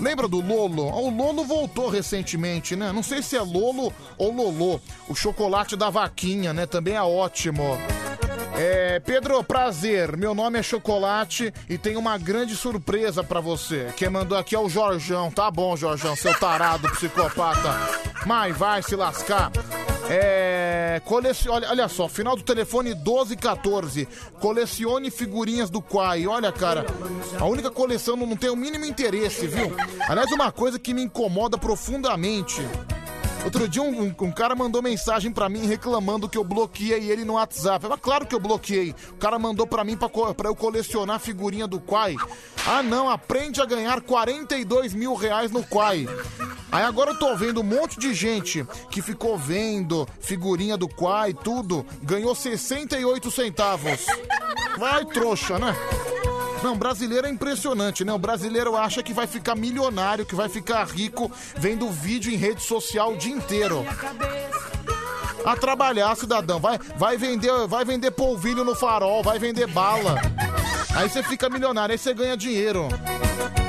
[0.01, 0.85] Lembra do Lolo?
[0.85, 2.93] O Lolo voltou recentemente, né?
[2.93, 4.81] Não sei se é Lolo ou Lolô.
[5.09, 6.67] O chocolate da vaquinha, né?
[6.67, 7.77] Também é ótimo.
[8.61, 10.17] É, Pedro, prazer.
[10.17, 13.93] Meu nome é Chocolate e tem uma grande surpresa pra você.
[13.97, 15.31] Quem mandou aqui é o Jorjão.
[15.31, 17.73] Tá bom, Jorjão, seu tarado psicopata.
[18.27, 19.53] Mas vai se lascar.
[20.11, 21.01] É.
[21.05, 21.67] Colecione.
[21.67, 24.09] Olha só, final do telefone 1214.
[24.41, 26.27] Colecione figurinhas do Quai.
[26.27, 26.85] Olha, cara,
[27.39, 29.73] a única coleção não tem o mínimo interesse, viu?
[30.09, 32.61] Aliás, uma coisa que me incomoda profundamente.
[33.49, 37.33] Outro dia um, um- cara mandou mensagem pra mim reclamando que eu bloqueei ele no
[37.33, 37.87] WhatsApp.
[37.89, 38.95] Mas claro que eu bloqueei.
[39.13, 40.11] O cara mandou pra mim pra
[40.51, 42.15] eu colecionar a figurinha do Quai.
[42.67, 46.07] Ah não, aprende a ganhar 42 mil reais no Quai.
[46.71, 51.33] Aí agora eu tô vendo um monte de gente que ficou vendo figurinha do Quai,
[51.33, 54.05] tudo, ganhou 68 centavos.
[54.77, 55.75] Vai, trouxa, né?
[56.63, 58.13] Não, brasileiro é impressionante, né?
[58.13, 62.63] O brasileiro acha que vai ficar milionário, que vai ficar rico vendo vídeo em rede
[62.63, 63.85] social o dia inteiro.
[65.45, 66.59] A trabalhar, cidadão.
[66.59, 70.17] Vai, vai vender, vai vender polvilho no farol, vai vender bala.
[70.95, 72.89] Aí você fica milionário, aí você ganha dinheiro.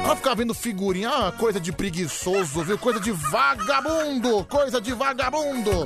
[0.05, 2.77] Vai ficar vendo figurinha, ah, coisa de preguiçoso, viu?
[2.77, 5.85] Coisa de vagabundo, coisa de vagabundo.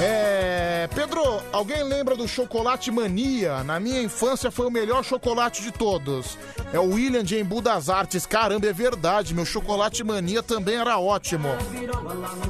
[0.00, 0.88] É.
[0.94, 3.62] Pedro, alguém lembra do chocolate mania?
[3.64, 6.36] Na minha infância foi o melhor chocolate de todos.
[6.72, 8.26] É o William de Embu das Artes.
[8.26, 9.34] Caramba, é verdade.
[9.34, 11.48] Meu chocolate mania também era ótimo.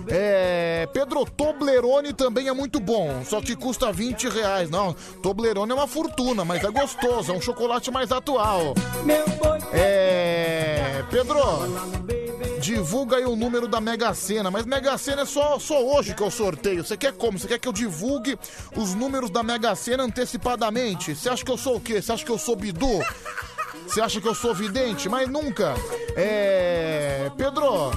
[0.09, 0.89] É.
[0.93, 3.23] Pedro, Toblerone também é muito bom.
[3.25, 4.71] Só que custa 20 reais.
[4.71, 7.33] Não, Toblerone é uma fortuna, mas é gostoso.
[7.33, 8.75] É um chocolate mais atual.
[9.73, 11.05] É.
[11.11, 11.41] Pedro.
[12.62, 16.23] Divulga aí o número da Mega Sena, mas Mega Sena é só, só hoje que
[16.23, 16.85] eu sorteio.
[16.85, 17.39] Você quer como?
[17.39, 18.39] Você quer que eu divulgue
[18.77, 21.15] os números da Mega Sena antecipadamente?
[21.15, 22.01] Você acha que eu sou o quê?
[22.01, 23.01] Você acha que eu sou Bidu?
[23.86, 25.09] Você acha que eu sou vidente?
[25.09, 25.75] Mas nunca.
[26.15, 27.31] É.
[27.36, 27.91] Pedro.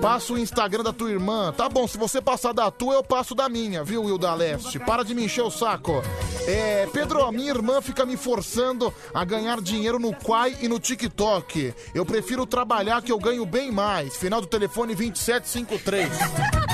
[0.00, 1.52] Passa o Instagram da tua irmã.
[1.56, 4.80] Tá bom, se você passar da tua, eu passo da minha, viu, Hilda Leste?
[4.80, 6.02] Para de me encher o saco.
[6.44, 11.72] É, Pedro, minha irmã fica me forçando a ganhar dinheiro no Quai e no TikTok.
[11.94, 14.16] Eu prefiro trabalhar que eu ganho bem mais.
[14.16, 16.71] Final do telefone 2753.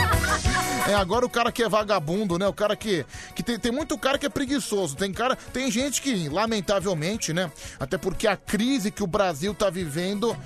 [0.87, 2.47] É, agora o cara que é vagabundo, né?
[2.47, 3.05] O cara que.
[3.35, 4.97] que tem, tem muito cara que é preguiçoso.
[4.97, 5.37] Tem cara.
[5.53, 7.51] Tem gente que, lamentavelmente, né?
[7.79, 10.37] Até porque a crise que o Brasil tá vivendo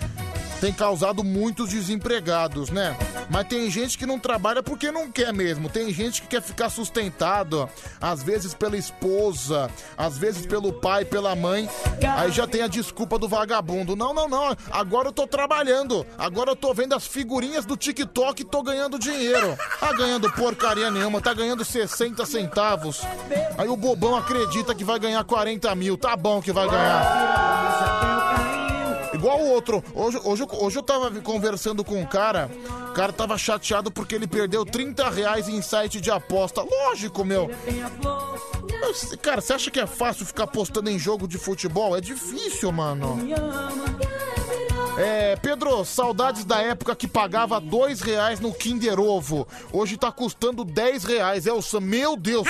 [0.63, 2.97] tem causado muitos desempregados, né?
[3.29, 5.69] Mas tem gente que não trabalha porque não quer mesmo.
[5.69, 7.69] Tem gente que quer ficar sustentado,
[8.01, 9.69] às vezes pela esposa,
[9.99, 11.69] às vezes pelo pai, pela mãe.
[12.17, 13.97] Aí já tem a desculpa do vagabundo.
[13.97, 14.57] Não, não, não.
[14.71, 16.07] Agora eu tô trabalhando.
[16.17, 19.59] Agora eu tô vendo as figurinhas do TikTok e tô ganhando dinheiro.
[19.81, 23.03] Tá ganhando porcaria nenhuma, tá ganhando 60 centavos.
[23.59, 25.97] Aí o bobão acredita que vai ganhar 40 mil.
[25.97, 28.22] Tá bom que vai ganhar.
[29.23, 29.85] Igual o outro.
[29.95, 32.51] Hoje, hoje, hoje eu tava conversando com um cara.
[32.91, 36.61] O cara tava chateado porque ele perdeu 30 reais em site de aposta.
[36.61, 37.49] Lógico, meu.
[38.81, 41.97] Mas, Cara, você acha que é fácil ficar apostando em jogo de futebol?
[41.97, 43.17] É difícil, mano.
[44.99, 49.47] É, Pedro, saudades da época que pagava dois reais no Kinder Ovo.
[49.73, 51.47] Hoje tá custando 10 reais.
[51.47, 51.61] É o.
[51.81, 52.49] Meu Deus!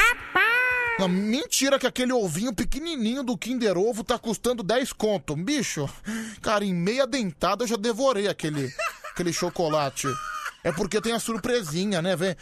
[1.02, 5.34] Não, mentira que aquele ovinho pequenininho do Kinder Ovo tá custando 10 conto.
[5.34, 5.88] Bicho,
[6.40, 8.72] cara, em meia dentada eu já devorei aquele,
[9.10, 10.06] aquele chocolate.
[10.62, 12.36] É porque tem a surpresinha, né, velho?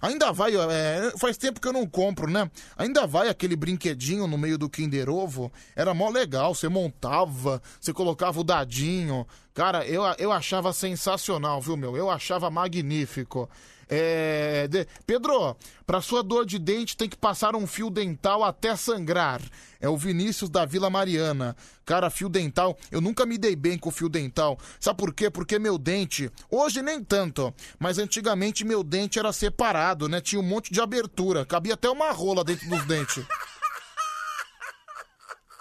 [0.00, 2.50] Ainda vai, é, faz tempo que eu não compro, né?
[2.78, 5.52] Ainda vai aquele brinquedinho no meio do Kinder Ovo.
[5.76, 9.26] Era mó legal, você montava, você colocava o dadinho.
[9.52, 11.94] Cara, eu, eu achava sensacional, viu, meu?
[11.94, 13.50] Eu achava magnífico.
[13.90, 18.76] É, de- Pedro, pra sua dor de dente tem que passar um fio dental até
[18.76, 19.40] sangrar.
[19.80, 21.56] É o Vinícius da Vila Mariana.
[21.86, 24.58] Cara, fio dental, eu nunca me dei bem com fio dental.
[24.78, 25.30] Sabe por quê?
[25.30, 30.20] Porque meu dente, hoje nem tanto, mas antigamente meu dente era separado, né?
[30.20, 33.24] Tinha um monte de abertura, cabia até uma rola dentro dos dentes.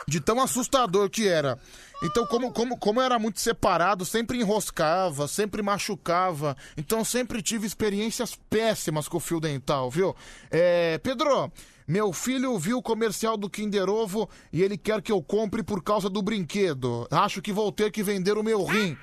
[0.07, 1.59] De tão assustador que era.
[2.03, 6.55] Então, como, como, como era muito separado, sempre enroscava, sempre machucava.
[6.77, 10.15] Então, sempre tive experiências péssimas com o fio dental, viu?
[10.51, 11.51] É, Pedro,
[11.87, 15.81] meu filho viu o comercial do Kinder Ovo e ele quer que eu compre por
[15.81, 17.07] causa do brinquedo.
[17.09, 18.95] Acho que vou ter que vender o meu rim.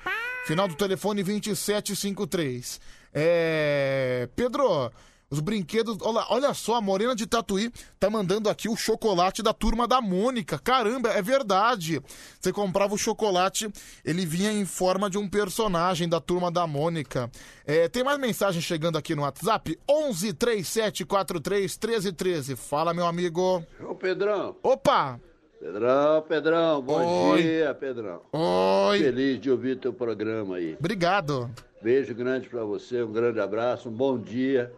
[0.45, 2.79] Final do telefone 2753.
[3.11, 4.29] É.
[4.35, 4.91] Pedro.
[5.35, 5.97] Os brinquedos.
[6.01, 9.99] Olha, olha só, a Morena de Tatuí tá mandando aqui o chocolate da turma da
[9.99, 10.57] Mônica.
[10.57, 12.01] Caramba, é verdade.
[12.39, 13.69] Você comprava o chocolate,
[14.05, 17.29] ele vinha em forma de um personagem da turma da Mônica.
[17.65, 19.77] É, tem mais mensagem chegando aqui no WhatsApp?
[19.89, 22.55] 11 37 43 13 13.
[22.55, 23.61] Fala, meu amigo.
[23.81, 24.55] Ô, Pedrão.
[24.63, 25.19] Opa!
[25.59, 27.41] Pedrão, Pedrão, bom Oi.
[27.41, 28.21] dia, Pedrão.
[28.31, 28.99] Oi.
[28.99, 30.77] Feliz de ouvir teu programa aí.
[30.79, 31.51] Obrigado.
[31.81, 34.71] Beijo grande pra você, um grande abraço, um bom dia.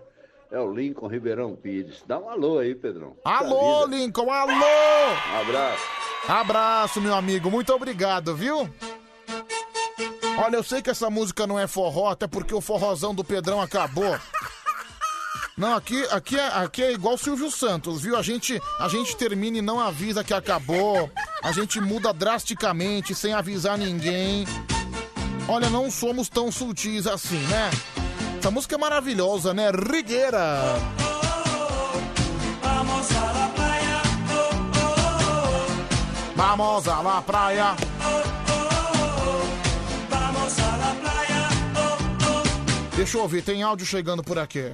[0.50, 2.04] É o Lincoln Ribeirão Pires.
[2.08, 3.18] Dá um alô aí, Pedrão.
[3.26, 4.54] Alô, Lincoln, alô!
[4.54, 5.84] Um abraço.
[6.28, 7.52] Abraço, meu amigo.
[7.52, 8.70] Muito obrigado, viu?
[10.38, 13.62] Olha, eu sei que essa música não é forró, até porque o forrozão do Pedrão
[13.62, 14.18] acabou.
[15.58, 18.16] Não, aqui, aqui, é, aqui é igual Silvio Santos, viu?
[18.16, 21.10] A gente, a gente termina e não avisa que acabou.
[21.44, 24.46] A gente muda drasticamente, sem avisar ninguém.
[25.50, 27.72] Olha, não somos tão sutis assim, né?
[28.40, 29.72] Essa música é maravilhosa, né?
[29.72, 30.62] Rigueira.
[36.36, 37.76] Vamos a la praia.
[42.96, 44.72] Deixa eu ouvir, tem áudio chegando por aqui.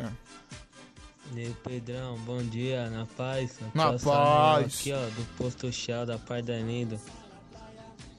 [1.36, 3.52] E Pedrão, bom dia, na paz.
[3.62, 4.80] Aqui Na paz.
[4.80, 7.00] Aqui, ó, do Posto Shell da Pardanido.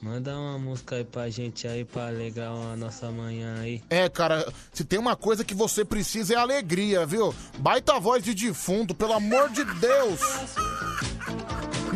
[0.05, 3.81] Manda uma música aí pra gente aí, pra alegrar a nossa manhã aí.
[3.89, 7.33] É, cara, se tem uma coisa que você precisa é alegria, viu?
[7.57, 10.19] Baita voz de defunto, pelo amor de Deus!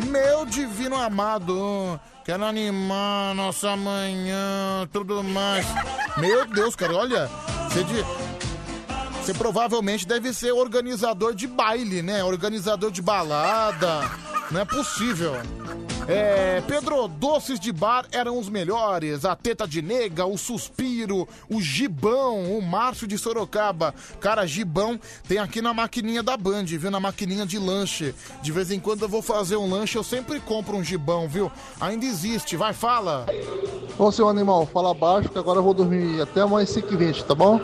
[0.08, 5.68] Meu divino amado, quero animar nossa manhã, tudo mais.
[6.18, 7.30] Meu Deus, cara, olha,
[7.70, 8.04] você de...
[9.22, 12.24] Você provavelmente deve ser organizador de baile, né?
[12.24, 14.10] Organizador de balada.
[14.50, 15.34] Não é possível.
[16.12, 19.26] É, Pedro, doces de bar eram os melhores.
[19.26, 23.94] A teta de nega, o suspiro, o gibão, o Márcio de Sorocaba.
[24.20, 26.90] Cara, gibão tem aqui na maquininha da Band, viu?
[26.90, 28.16] Na maquininha de lanche.
[28.42, 31.52] De vez em quando eu vou fazer um lanche, eu sempre compro um gibão, viu?
[31.80, 32.58] Ainda existe.
[32.58, 33.28] Vai, fala.
[33.96, 37.62] Ô, seu animal, fala baixo que agora eu vou dormir até mais 5h20, tá bom?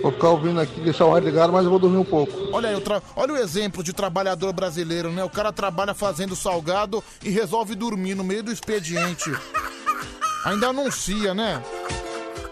[0.00, 2.32] Vou ficar ouvindo aqui, deixar o ar ligado, mas eu vou dormir um pouco.
[2.52, 5.24] Olha aí, tra- olha o exemplo de trabalhador brasileiro, né?
[5.24, 9.30] O cara trabalha fazendo salgado e resolve dormir no meio do expediente.
[10.44, 11.62] Ainda anuncia, né?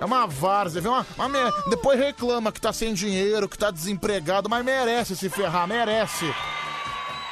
[0.01, 1.29] É uma várzea, vê uma, uma
[1.71, 6.27] depois reclama que tá sem dinheiro, que tá desempregado, mas merece se ferrar, merece.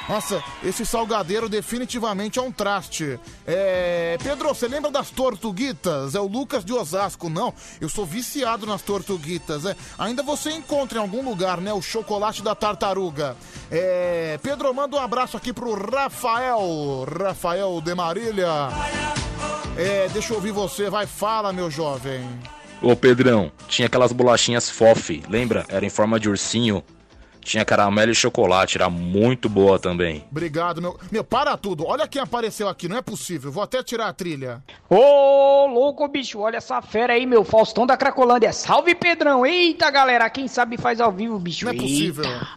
[0.09, 3.19] Nossa, esse salgadeiro definitivamente é um traste.
[3.47, 4.19] É.
[4.23, 6.15] Pedro, você lembra das tortuguitas?
[6.15, 7.31] É o Lucas de Osasco.
[7.31, 9.65] Não, eu sou viciado nas tortuguitas.
[9.65, 9.75] É.
[9.99, 11.73] Ainda você encontra em algum lugar, né?
[11.73, 13.37] O chocolate da tartaruga.
[13.71, 14.39] É.
[14.43, 17.07] Pedro, manda um abraço aqui pro Rafael.
[17.19, 18.69] Rafael de Marília.
[19.77, 22.23] É, deixa eu ouvir você, vai, fala, meu jovem.
[22.81, 25.65] Ô Pedrão, tinha aquelas bolachinhas FOF, lembra?
[25.69, 26.85] Era em forma de ursinho.
[27.45, 30.25] Tinha caramelo e chocolate, era muito boa também.
[30.31, 30.99] Obrigado, meu.
[31.13, 31.85] Meu, para tudo.
[31.87, 33.53] Olha quem apareceu aqui, não é possível.
[33.53, 34.63] Vou até tirar a trilha.
[34.89, 37.45] Ô, louco, bicho, olha essa fera aí, meu.
[37.45, 38.53] Faustão da Cracolândia.
[38.53, 39.45] Salve, Pedrão.
[39.45, 41.67] Eita, galera, quem sabe faz ao vivo, bicho.
[41.67, 42.25] Não é possível.
[42.25, 42.49] Eita.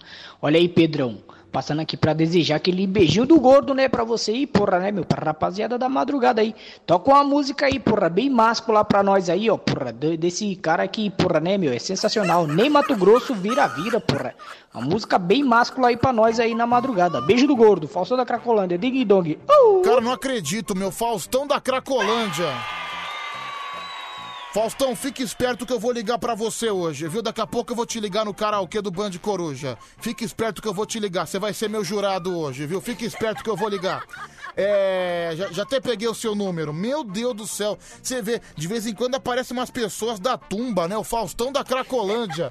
[0.41, 1.17] Olha aí, Pedrão.
[1.58, 5.03] Passando aqui pra desejar aquele beijinho do gordo, né, pra você aí, porra, né, meu?
[5.03, 6.53] Pra rapaziada da madrugada aí.
[6.86, 10.84] Toca uma música aí, porra, bem máscula pra nós aí, ó, porra, de- desse cara
[10.84, 11.74] aqui, porra, né, meu?
[11.74, 12.45] É sensacional.
[12.45, 14.36] Nem Mato Grosso vira-vira, porra.
[14.72, 17.19] Uma música bem máscula aí pra nós aí na madrugada.
[17.22, 19.40] Beijo do gordo, Faustão da Cracolândia, Dig Dong.
[19.84, 20.92] Cara, não acredito, meu.
[20.92, 22.53] Faustão da Cracolândia.
[24.58, 27.22] Faustão, fique esperto que eu vou ligar pra você hoje, viu?
[27.22, 29.77] Daqui a pouco eu vou te ligar no karaokê do Band Coruja.
[30.00, 31.27] Fique esperto que eu vou te ligar.
[31.27, 32.82] Você vai ser meu jurado hoje, viu?
[32.82, 34.03] Fique esperto que eu vou ligar.
[34.56, 35.32] É.
[35.38, 36.74] Já, já até peguei o seu número.
[36.74, 37.77] Meu Deus do céu.
[38.02, 40.98] Você vê, de vez em quando aparecem umas pessoas da tumba, né?
[40.98, 42.50] O Faustão da Cracolândia.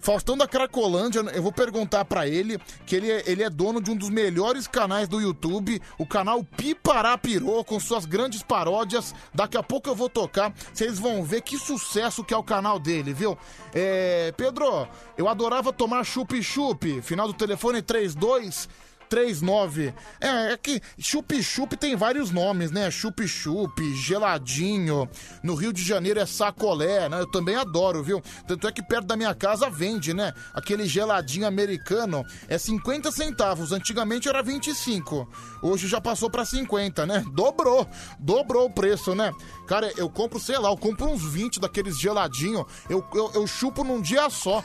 [0.00, 3.90] Faustão da Cracolândia, eu vou perguntar pra ele que ele é, ele é dono de
[3.90, 9.14] um dos melhores canais do YouTube, o canal Piparapirô, com suas grandes paródias.
[9.34, 12.78] Daqui a pouco eu vou tocar, vocês vão ver que sucesso que é o canal
[12.78, 13.36] dele, viu?
[13.74, 18.68] É, Pedro, eu adorava tomar chup-chup, final do telefone 32
[19.08, 19.94] 39.
[20.20, 22.90] É, é que chup-chup tem vários nomes, né?
[22.90, 25.08] Chup-chup, geladinho.
[25.42, 27.20] No Rio de Janeiro é sacolé, né?
[27.20, 28.22] Eu também adoro, viu?
[28.46, 30.32] Tanto é que perto da minha casa vende, né?
[30.54, 33.72] Aquele geladinho americano é 50 centavos.
[33.72, 35.28] Antigamente era 25.
[35.62, 37.24] Hoje já passou pra 50, né?
[37.32, 37.86] Dobrou.
[38.18, 39.32] Dobrou o preço, né?
[39.66, 42.64] Cara, eu compro, sei lá, eu compro uns 20 daqueles geladinhos.
[42.88, 44.62] Eu, eu, eu chupo num dia só.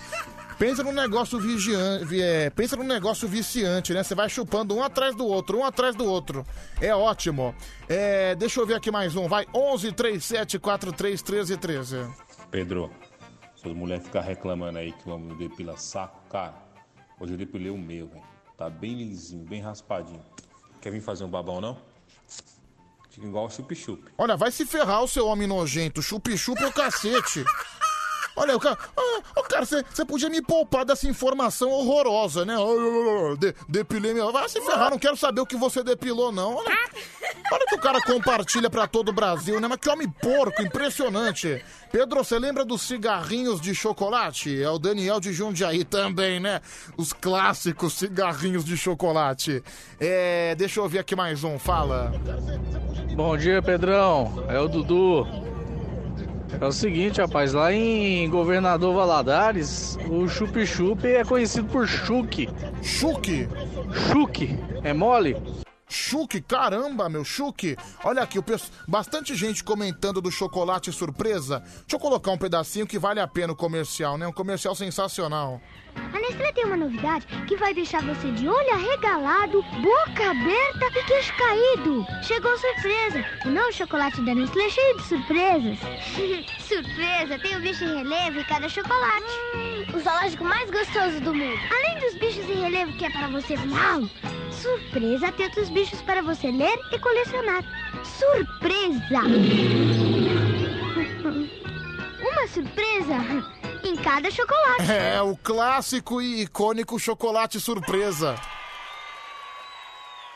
[0.63, 4.01] Pensa num negócio vigiante, é, pensa num negócio viciante, né?
[4.01, 6.47] Você vai chupando um atrás do outro, um atrás do outro.
[6.79, 7.53] É ótimo.
[7.89, 9.27] É, deixa eu ver aqui mais um.
[9.27, 12.07] Vai 11 37 43 13 13.
[12.49, 12.89] Pedro,
[13.55, 16.53] suas mulheres ficam reclamando aí que o homem depila saco, cara.
[17.19, 18.23] Hoje eu depilei o meu, velho.
[18.57, 20.23] Tá bem lisinho, bem raspadinho.
[20.79, 21.77] Quer vir fazer um babão, não?
[23.09, 24.01] Fica igual o chup-chup.
[24.17, 26.01] Olha, vai se ferrar o seu homem nojento.
[26.01, 27.43] Chup-chup é o cacete.
[28.35, 28.77] Olha, o cara.
[28.97, 32.55] Ah, ô, cara, você podia me poupar dessa informação horrorosa, né?
[32.57, 34.31] Ah, de- depilei meu.
[34.31, 36.55] Vai se ferrar, não quero saber o que você depilou, não.
[36.55, 36.77] Olha,
[37.51, 39.67] olha que o cara compartilha pra todo o Brasil, né?
[39.67, 41.63] Mas que homem porco, impressionante.
[41.91, 44.61] Pedro, você lembra dos cigarrinhos de chocolate?
[44.63, 46.59] É o Daniel de Jundiaí também, né?
[46.97, 49.63] Os clássicos cigarrinhos de chocolate.
[49.99, 50.55] É.
[50.55, 52.11] Deixa eu ver aqui mais um, fala.
[53.15, 54.43] Bom dia, Pedrão.
[54.49, 55.52] É o Dudu.
[56.59, 62.47] É o seguinte, rapaz, lá em Governador Valadares, o chup-chup é conhecido por chuque.
[62.81, 63.47] Chuque?
[64.11, 64.57] Chuque.
[64.83, 65.35] É mole?
[65.89, 67.77] Chuque, caramba, meu Chuque.
[68.03, 71.59] Olha aqui, o pesso- bastante gente comentando do chocolate surpresa.
[71.59, 74.25] Deixa eu colocar um pedacinho que vale a pena o comercial, né?
[74.25, 75.61] Um comercial sensacional.
[75.95, 81.03] A Nestlé tem uma novidade que vai deixar você de olho arregalado, boca aberta e
[81.05, 82.05] queixo caído.
[82.23, 83.25] Chegou surpresa!
[83.45, 85.79] O novo chocolate da Nestlé é cheio de surpresas.
[86.59, 87.39] surpresa!
[87.39, 89.25] Tem um bicho em relevo em cada chocolate.
[89.93, 91.59] o zoológico mais gostoso do mundo.
[91.71, 94.09] Além dos bichos em relevo que é para você uau,
[94.51, 97.63] surpresa tem outros bichos para você ler e colecionar.
[98.03, 99.21] Surpresa!
[102.43, 103.15] Uma surpresa
[103.85, 104.83] em cada chocolate.
[104.91, 108.35] É, o clássico e icônico chocolate surpresa.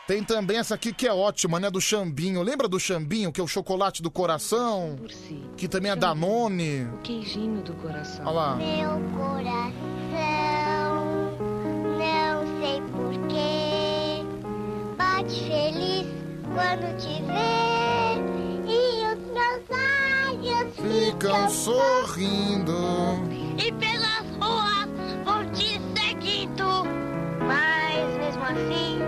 [0.06, 1.70] Tem também essa aqui que é ótima, né?
[1.70, 2.40] Do Xambinho.
[2.42, 4.98] Lembra do Xambinho, que é o chocolate do coração?
[5.54, 6.88] Que também é Danone.
[7.04, 8.24] Queijinho do coração.
[8.24, 8.56] Olha lá.
[8.56, 10.14] Meu coração,
[11.98, 14.24] não sei porquê,
[14.96, 16.06] bate feliz
[16.54, 18.16] quando te vê
[18.66, 19.87] e os meus olhos
[20.80, 22.72] Ficam sorrindo.
[23.58, 24.88] e pelas ruas
[25.24, 26.84] vou te seguindo,
[27.44, 29.00] mas mesmo assim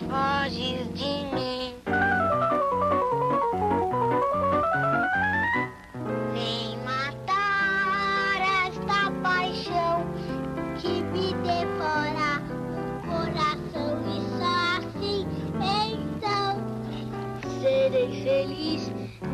[0.00, 1.74] foges de mim.
[6.32, 10.06] Vem matar esta paixão
[10.78, 15.26] que me devora o coração e só assim
[15.60, 16.50] então
[17.60, 18.88] serei feliz,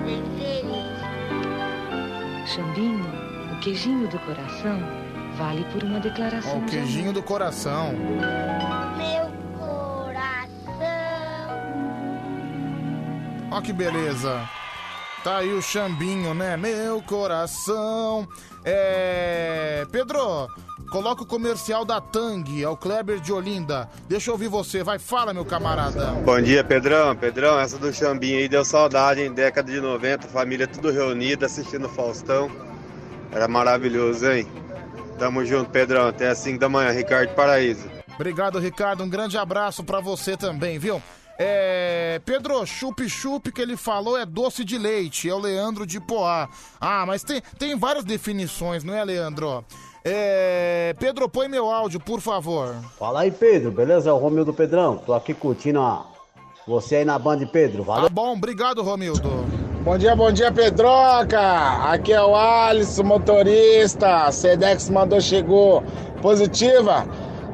[0.05, 0.80] bem feliz.
[2.61, 3.07] Xambinho,
[3.55, 4.79] o queijinho do coração
[5.39, 6.57] vale por uma declaração.
[6.57, 7.95] Ó, o de queijinho do coração.
[8.99, 10.51] Meu coração.
[13.51, 14.47] Ó que beleza.
[15.25, 16.59] Tá aí o Xambinho, né?
[16.59, 18.29] Meu coração.
[18.63, 19.87] É.
[19.91, 20.47] Pedro,
[20.91, 23.89] Coloca o comercial da Tang, é o Kleber de Olinda.
[24.09, 26.07] Deixa eu ouvir você, vai, fala, meu camarada.
[26.25, 27.15] Bom dia, Pedrão.
[27.15, 29.33] Pedrão, essa do Xambinho aí deu saudade, hein?
[29.33, 32.51] Década de 90, família tudo reunida assistindo o Faustão.
[33.31, 34.49] Era maravilhoso, hein?
[35.17, 36.09] Tamo junto, Pedrão.
[36.09, 37.89] Até às 5 da manhã, Ricardo Paraíso.
[38.17, 39.05] Obrigado, Ricardo.
[39.05, 41.01] Um grande abraço pra você também, viu?
[41.39, 46.49] É, Pedro, chup-chup que ele falou é doce de leite, é o Leandro de Poá.
[46.79, 49.65] Ah, mas tem, tem várias definições, não é, Leandro?
[50.05, 52.75] É, Pedro, põe meu áudio, por favor.
[52.99, 54.11] Fala aí, Pedro, beleza?
[54.11, 54.97] É o Romildo Pedrão.
[54.99, 56.05] Tô aqui curtindo ó,
[56.67, 57.83] você aí na banda, Pedro.
[57.83, 58.05] Valeu.
[58.05, 59.29] Tá bom, obrigado, Romildo.
[59.83, 61.41] Bom dia, bom dia, Pedroca.
[61.91, 64.31] Aqui é o Alisson, motorista.
[64.31, 65.83] Sedex mandou, chegou.
[66.21, 67.07] Positiva.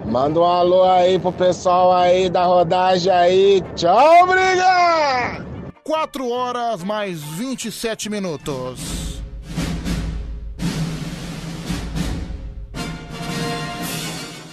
[0.05, 3.63] Manda um alô aí pro pessoal aí da rodagem aí.
[3.75, 5.45] Tchau, briga!
[5.83, 9.06] 4 horas mais 27 minutos.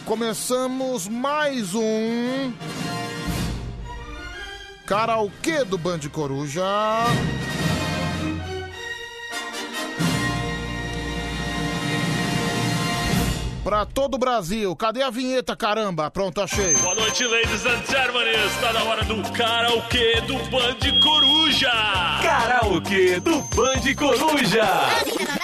[0.05, 2.51] Começamos mais um
[4.85, 6.61] karaokê do Band Coruja.
[13.63, 14.75] Pra todo o Brasil.
[14.75, 16.11] Cadê a vinheta, caramba?
[16.11, 16.73] Pronto, achei.
[16.75, 18.29] Boa noite, ladies and gentlemen.
[18.45, 21.71] Está na hora do karaokê do Band Coruja.
[22.21, 24.65] Karaokê do Band Coruja.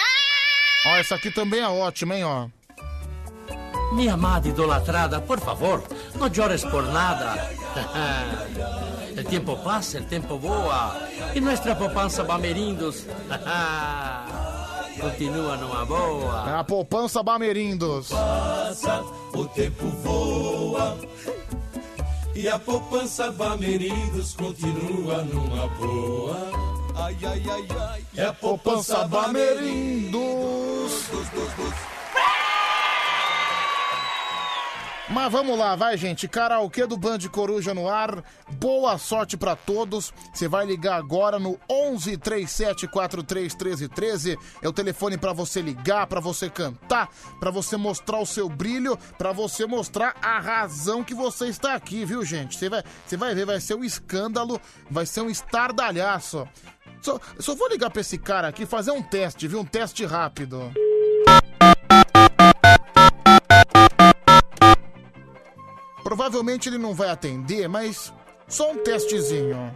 [0.85, 2.58] Ó, essa aqui também é ótima, hein, ó.
[3.91, 5.83] Mi amada idolatrada, por favor,
[6.17, 7.49] no llores por nada.
[9.15, 10.95] El tiempo pasa, el tiempo voa.
[11.35, 13.05] Y nuestra poupança Bamerindos
[15.01, 16.45] continua numa boa.
[16.47, 18.09] É a poupança Bamerindos.
[18.09, 19.03] Passa,
[19.33, 20.97] o tempo voa.
[22.33, 26.37] E a poupança Bamerindos continua numa boa.
[26.95, 28.05] Ai, ai, ai, ai.
[28.15, 30.19] É a poupança Bamerindos.
[35.11, 38.23] Mas vamos lá, vai gente, karaokê do Band Coruja no ar.
[38.59, 40.13] Boa sorte pra todos.
[40.31, 44.37] Você vai ligar agora no 11 37 43 13 13.
[44.61, 48.95] É o telefone pra você ligar, pra você cantar, pra você mostrar o seu brilho,
[49.17, 52.55] pra você mostrar a razão que você está aqui, viu, gente?
[52.55, 56.47] Você vai, você vai ver, vai ser um escândalo, vai ser um estardalhaço.
[57.01, 59.61] Só, só vou ligar pra esse cara aqui fazer um teste, viu?
[59.61, 60.71] Um teste rápido.
[66.09, 68.11] Provavelmente ele não vai atender, mas
[68.47, 69.71] só um testezinho.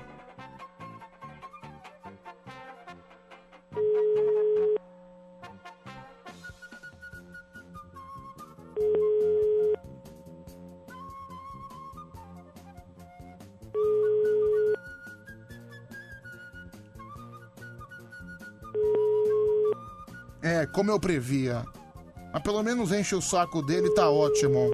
[20.41, 21.63] É, como eu previa.
[22.33, 24.73] Mas pelo menos enche o saco dele, tá ótimo.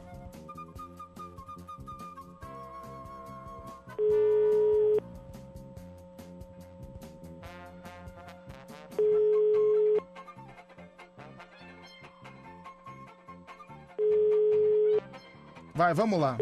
[15.90, 16.38] Vai, vamos lá.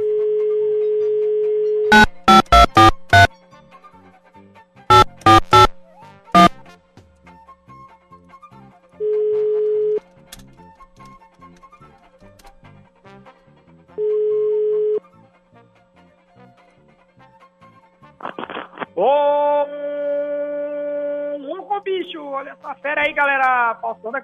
[18.96, 19.66] Ô,
[21.38, 22.22] louco, bicho!
[22.22, 23.76] Olha essa fera aí, galera!
[23.76, 24.22] Cracolândia na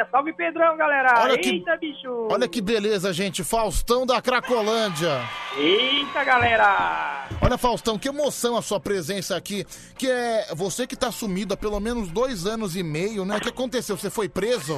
[0.00, 0.08] área.
[0.10, 1.20] Salve, Pedrão, galera!
[1.22, 2.28] Olha que- Eita, bicho!
[2.30, 3.44] Olha que beleza, gente.
[3.44, 5.20] Faustão da Cracolândia.
[5.56, 7.26] Eita, galera!
[7.42, 9.64] Olha, Faustão, que emoção a sua presença aqui.
[9.96, 13.36] Que é você que tá sumido há pelo menos dois anos e meio, né?
[13.36, 13.96] O que aconteceu?
[13.96, 14.76] Você foi preso?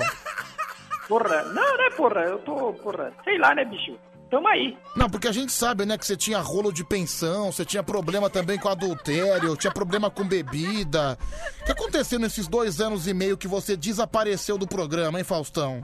[1.08, 2.20] Porra, não, né, porra?
[2.22, 3.96] Eu tô, porra, sei lá, né, bicho?
[4.32, 4.74] Tamo aí.
[4.96, 8.30] Não, porque a gente sabe, né, que você tinha rolo de pensão, você tinha problema
[8.30, 11.18] também com adultério, tinha problema com bebida.
[11.60, 15.82] O que aconteceu nesses dois anos e meio que você desapareceu do programa, hein, Faustão?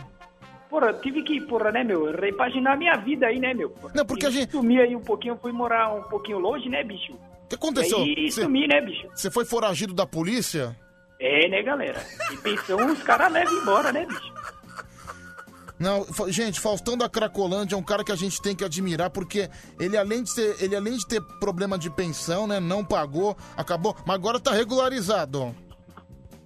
[0.71, 3.69] Porra, tive que, porra, né, meu, repaginar minha vida aí, né, meu?
[3.69, 3.93] Porra.
[3.95, 7.13] Não, porque a gente- Sumi aí um pouquinho, fui morar um pouquinho longe, né, bicho?
[7.13, 7.99] O que aconteceu?
[7.99, 9.09] E aí Você- sumi, né, bicho?
[9.15, 10.75] Você foi foragido da polícia?
[11.21, 12.01] É, né, galera?
[12.33, 14.38] E pensão os caras levam embora, né, bicho?
[15.79, 19.49] Não, gente, Faustão da Cracolândia é um cara que a gente tem que admirar porque
[19.79, 23.97] ele além de ser, ele além de ter problema de pensão, né, não pagou, acabou,
[24.05, 25.55] mas agora tá regularizado.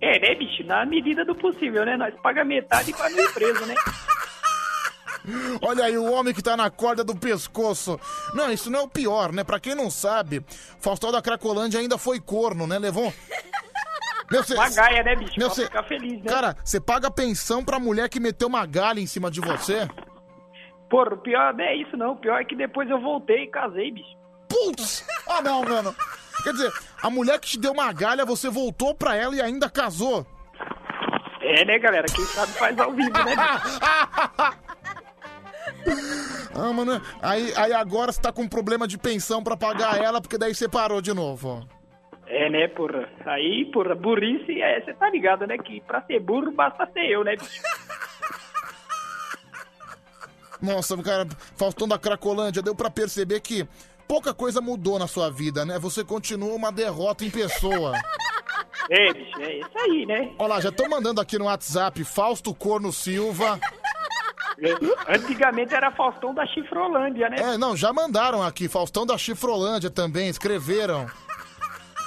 [0.00, 0.64] É, né, bicho?
[0.64, 1.96] Na medida do possível, né?
[1.96, 3.74] Nós paga metade não ir preso, né?
[5.62, 8.00] Olha aí o homem que tá na corda do pescoço.
[8.34, 9.44] Não, isso não é o pior, né?
[9.44, 10.44] Pra quem não sabe,
[10.80, 12.80] Faustão da Cracolândia ainda foi corno, né?
[12.80, 13.14] Levou
[14.32, 15.34] Meu, cê- Uma gaia, né, bicho?
[15.38, 16.30] Meu, pra cê- ficar feliz, né?
[16.30, 19.86] Cara, você paga pensão pra mulher que meteu uma galha em cima de você?
[20.90, 22.12] Porra, o pior não é isso não.
[22.12, 24.16] O pior é que depois eu voltei e casei, bicho.
[24.48, 25.04] Putz!
[25.28, 25.94] Ah, não, mano.
[26.44, 29.70] Quer dizer, a mulher que te deu uma galha, você voltou pra ela e ainda
[29.70, 30.26] casou.
[31.40, 32.06] É, né, galera?
[32.06, 33.34] Quem sabe faz ao vivo, né?
[36.54, 40.36] Ah, mano, aí, aí agora você tá com problema de pensão pra pagar ela, porque
[40.38, 41.66] daí você parou de novo.
[42.32, 43.06] É, né, porra?
[43.26, 45.58] Aí, porra, burrice, é, você tá ligado, né?
[45.58, 47.60] Que pra ser burro basta ser eu, né, bicho?
[50.62, 53.68] Nossa, cara, Faustão da Cracolândia, deu pra perceber que
[54.08, 55.78] pouca coisa mudou na sua vida, né?
[55.78, 57.92] Você continua uma derrota em pessoa.
[58.90, 60.32] É, bicho, é isso aí, né?
[60.38, 63.60] Olha lá, já tô mandando aqui no WhatsApp Fausto Corno Silva.
[64.58, 67.36] É, Antigamente era Faustão da Chifrolândia, né?
[67.38, 71.06] É, não, já mandaram aqui, Faustão da Chifrolândia também, escreveram.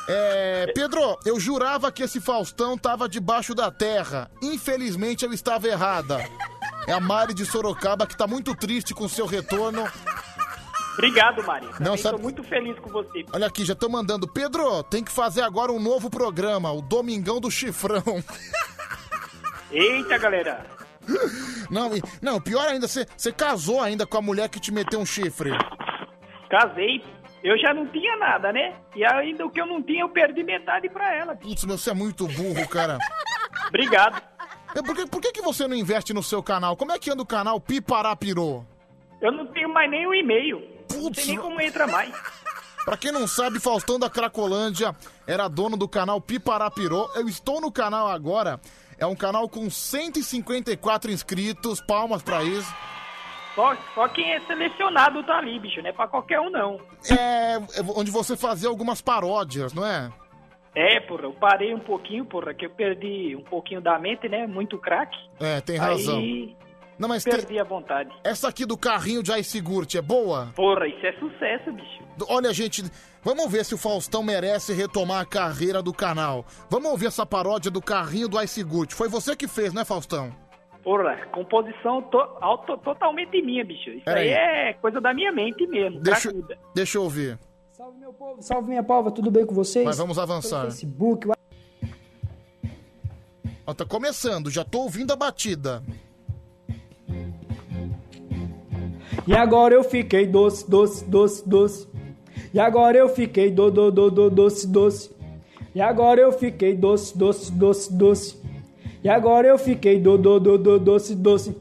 [0.07, 4.29] É, Pedro, eu jurava que esse Faustão tava debaixo da terra.
[4.41, 6.19] Infelizmente eu estava errada.
[6.87, 9.87] É a Mari de Sorocaba que tá muito triste com o seu retorno.
[10.93, 11.69] Obrigado, Maria.
[11.71, 13.25] Não, Também sabe- tô muito feliz com você.
[13.33, 14.27] Olha aqui, já tô mandando.
[14.27, 18.23] Pedro, tem que fazer agora um novo programa, o Domingão do Chifrão.
[19.71, 20.65] Eita, galera.
[21.69, 25.51] Não, não pior ainda, você casou ainda com a mulher que te meteu um chifre.
[26.49, 27.03] Casei.
[27.45, 28.73] Eu já não tinha nada, né?
[28.95, 31.35] E ainda o que eu não tinha, eu perdi metade pra ela.
[31.35, 32.97] Putz, meu, você é muito burro, cara.
[33.69, 34.19] Obrigado.
[34.75, 36.75] É, Por que, por que, que você não investe no seu canal?
[36.75, 38.65] Como é que anda o canal Piparapirô?
[39.21, 40.59] Eu não tenho mais nem o e-mail.
[40.91, 42.11] Não sei nem como entra mais.
[42.83, 44.95] Pra quem não sabe, Faustão da Cracolândia
[45.27, 47.11] era dono do canal Piparapirô.
[47.13, 48.59] Eu estou no canal agora.
[48.97, 51.79] É um canal com 154 inscritos.
[51.79, 52.73] Palmas pra isso.
[53.55, 55.81] Só, só quem é selecionado tá ali, bicho.
[55.81, 56.79] Não é pra qualquer um, não.
[57.09, 57.61] É, é
[57.95, 60.11] onde você fazia algumas paródias, não é?
[60.75, 64.45] É, porra, eu parei um pouquinho, porra, que eu perdi um pouquinho da mente, né?
[64.45, 65.17] Muito craque.
[65.39, 66.17] É, tem razão.
[66.17, 66.53] Aí
[66.99, 68.09] Não, mas perdi tem- a vontade.
[68.25, 70.51] essa aqui do carrinho de iSigurt é boa?
[70.53, 72.03] Porra, isso é sucesso, bicho.
[72.27, 72.83] Olha, gente,
[73.23, 76.45] vamos ver se o Faustão merece retomar a carreira do canal.
[76.69, 78.91] Vamos ouvir essa paródia do carrinho do iSigurt.
[78.93, 80.29] Foi você que fez, né, Faustão?
[80.85, 83.89] Porra, composição to- auto- totalmente minha, bicho.
[83.89, 84.69] Isso aí aí.
[84.69, 85.99] é coisa da minha mente mesmo.
[85.99, 86.57] Deixa, cracuda.
[86.75, 87.39] deixa eu ouvir.
[87.71, 88.41] Salve, meu povo.
[88.41, 89.09] Salve, minha pova.
[89.11, 89.83] Tudo bem com vocês?
[89.83, 90.59] Mas vamos avançar.
[90.61, 91.27] Pelo Facebook,
[93.67, 95.81] Ó, tá começando, já tô ouvindo a batida.
[99.27, 101.87] E agora eu fiquei doce, doce, doce, doce.
[102.53, 105.15] E agora eu fiquei do, do, do, do, doce, doce.
[105.73, 108.44] E agora eu fiquei doce, doce, doce, doce.
[109.05, 111.55] E agora eu fiquei do, do, do, do, doce, doce.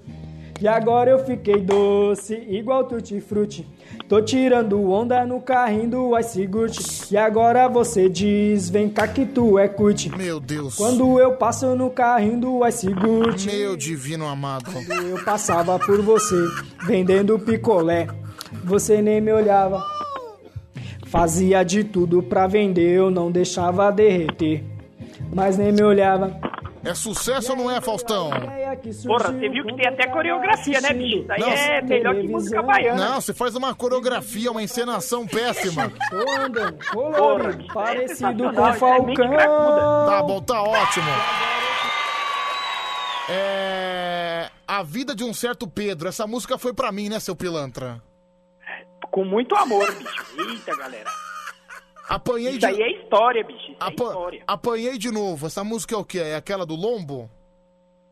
[0.63, 3.69] E agora eu fiquei doce, igual tutti frutti.
[4.09, 6.79] Tô tirando onda no carrinho do iSigurt.
[7.11, 10.09] E agora você diz, vem cá que tu é curte.
[10.17, 10.75] Meu Deus.
[10.75, 13.45] Quando eu passo no carrinho do iSigurt.
[13.45, 14.73] Meu divino amado.
[14.73, 16.49] Quando eu passava por você,
[16.87, 18.07] vendendo picolé,
[18.65, 19.85] você nem me olhava.
[21.09, 24.65] Fazia de tudo pra vender, eu não deixava derreter,
[25.31, 26.54] mas nem me olhava.
[26.85, 28.31] É sucesso ou não é, Faustão?
[29.07, 31.23] Porra, você viu que tem até coreografia, né, bicho?
[31.23, 33.09] Isso aí Não, é melhor que música baiana.
[33.11, 35.91] Não, você faz uma coreografia, uma encenação péssima.
[36.11, 39.37] Tô andando Porra, parecido com isso é Falcão.
[40.07, 41.11] Tá bom, tá ótimo.
[43.29, 44.51] É.
[44.67, 46.09] A vida de um certo Pedro.
[46.09, 48.03] Essa música foi pra mim, né, seu pilantra?
[49.11, 50.51] Com muito amor, bicho.
[50.51, 51.24] Eita, galera.
[52.09, 52.67] Apanhei Isso de.
[52.67, 53.59] aí é história, bicho.
[53.73, 54.43] Isso é Apa- história.
[54.47, 55.47] Apanhei de novo.
[55.47, 56.19] Essa música é o quê?
[56.21, 57.31] É aquela do lombo?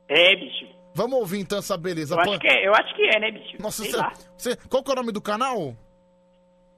[0.09, 0.67] É, bicho.
[0.95, 2.15] Vamos ouvir então essa beleza.
[2.15, 3.57] Eu Apan- acho que é, eu acho que é né, bicho?
[3.61, 4.13] Nossa, Sei lá.
[4.37, 5.75] você- Qual que é o nome do canal?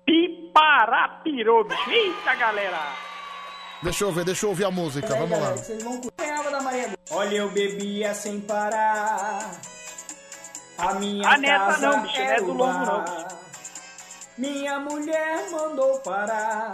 [0.07, 1.91] Piparapirô, bicho.
[1.91, 2.79] Eita, galera.
[3.83, 5.09] Deixa eu ver, deixa eu ouvir a música.
[5.15, 5.51] Vamos lá.
[5.53, 6.01] Vocês vão.
[7.11, 9.51] Olha, eu bebia sem parar.
[10.79, 13.29] A minha Ah, nessa casa não, bicho, não é do lombo, não, bar.
[14.39, 16.71] Minha mulher mandou parar.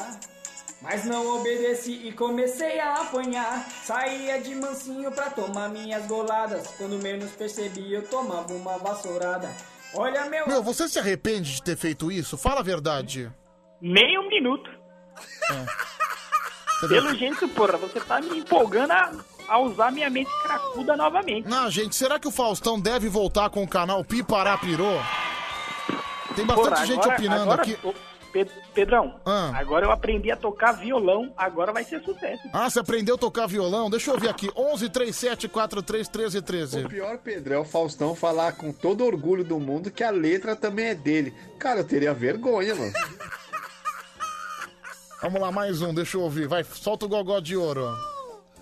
[0.83, 3.69] Mas não obedeci e comecei a apanhar.
[3.85, 6.69] Saía de mansinho pra tomar minhas goladas.
[6.79, 9.55] Quando menos percebi, eu tomava uma vassourada.
[9.95, 10.47] Olha, meu.
[10.49, 12.39] Meu, você se arrepende de ter feito isso?
[12.39, 13.31] Fala a verdade.
[13.81, 14.71] Nem um minuto.
[16.83, 19.13] Vê- Pelo jeito, porra, você tá me empolgando a,
[19.49, 21.47] a usar minha mente cracuda novamente.
[21.47, 24.93] Não, gente, será que o Faustão deve voltar com o canal Piparapirô?
[26.35, 27.79] Tem bastante Porra, gente agora- opinando agora- aqui.
[28.75, 29.53] Pedrão, Ah.
[29.55, 32.43] agora eu aprendi a tocar violão, agora vai ser sucesso.
[32.53, 33.91] Ah, você aprendeu a tocar violão?
[33.91, 34.51] Deixa eu ouvir aqui.
[34.57, 36.85] 11 37 43 13 13.
[36.85, 40.55] O pior, Pedro, é o Faustão falar com todo orgulho do mundo que a letra
[40.55, 41.35] também é dele.
[41.59, 42.93] Cara, eu teria vergonha, mano.
[45.23, 46.49] Vamos lá, mais um, deixa eu ouvir.
[46.49, 47.87] Vai, solta o gogó de ouro.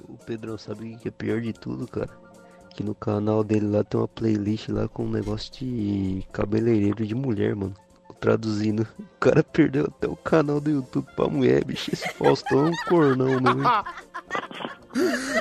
[0.09, 2.11] O Pedrão sabe o que é pior de tudo, cara?
[2.75, 7.13] que no canal dele lá tem uma playlist lá com um negócio de cabeleireiro de
[7.13, 7.75] mulher, mano.
[8.21, 11.91] Traduzindo, o cara perdeu até o canal do YouTube pra mulher, bicho.
[11.93, 13.53] Esse Faustão é um cornão, meu.
[13.53, 13.85] hein?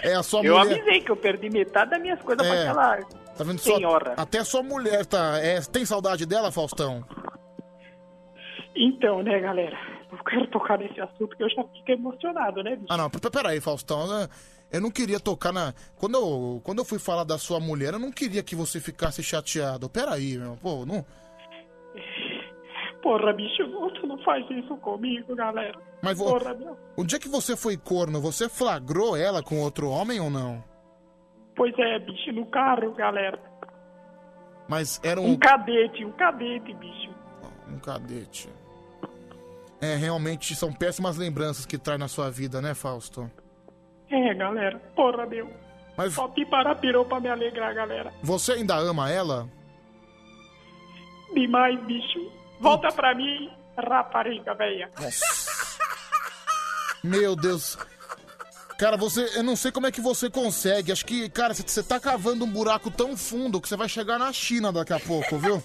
[0.03, 0.75] É a sua eu mulher.
[0.79, 2.61] avisei que eu perdi metade das minhas coisas pra É.
[2.69, 2.97] aquela
[3.35, 3.75] Tá vendo só?
[3.77, 4.13] senhora.
[4.15, 5.39] Até a sua mulher tá.
[5.39, 7.03] é, tem saudade dela, Faustão?
[8.75, 9.75] Então, né, galera?
[10.11, 12.85] Eu quero tocar nesse assunto que eu já fiquei emocionado, né, bicho?
[12.89, 14.07] Ah, não, p- peraí, Faustão.
[14.07, 14.27] né?
[14.71, 15.73] Eu não queria tocar na.
[15.97, 19.23] Quando eu, quando eu fui falar da sua mulher, eu não queria que você ficasse
[19.23, 19.89] chateado.
[19.89, 20.57] Peraí, meu.
[20.61, 21.03] Pô, não.
[23.01, 23.63] Porra, bicho,
[23.99, 25.79] tu não faz isso comigo, galera.
[26.01, 26.37] Mas vou.
[26.37, 26.77] Porra, meu.
[26.97, 30.63] O dia que você foi corno, você flagrou ela com outro homem ou não?
[31.55, 33.39] Pois é, bicho, no carro, galera.
[34.67, 37.09] Mas era um, Um cadete, um cadete, bicho.
[37.69, 38.49] um cadete.
[39.79, 43.29] É, realmente são péssimas lembranças que traz na sua vida, né, Fausto?
[44.09, 44.79] É, galera.
[44.95, 45.49] Porra, meu.
[45.95, 48.11] Mas- Só pipará pirou pra me alegrar, galera.
[48.23, 49.47] Você ainda ama ela?
[51.33, 52.31] Demais, bicho.
[52.59, 54.89] Volta pra mim, rapariga, velha.
[57.03, 57.77] Meu Deus.
[58.77, 59.31] Cara, você.
[59.35, 60.91] Eu não sei como é que você consegue.
[60.91, 64.31] Acho que, cara, você- tá cavando um buraco tão fundo que você vai chegar na
[64.31, 65.61] China daqui a pouco, viu?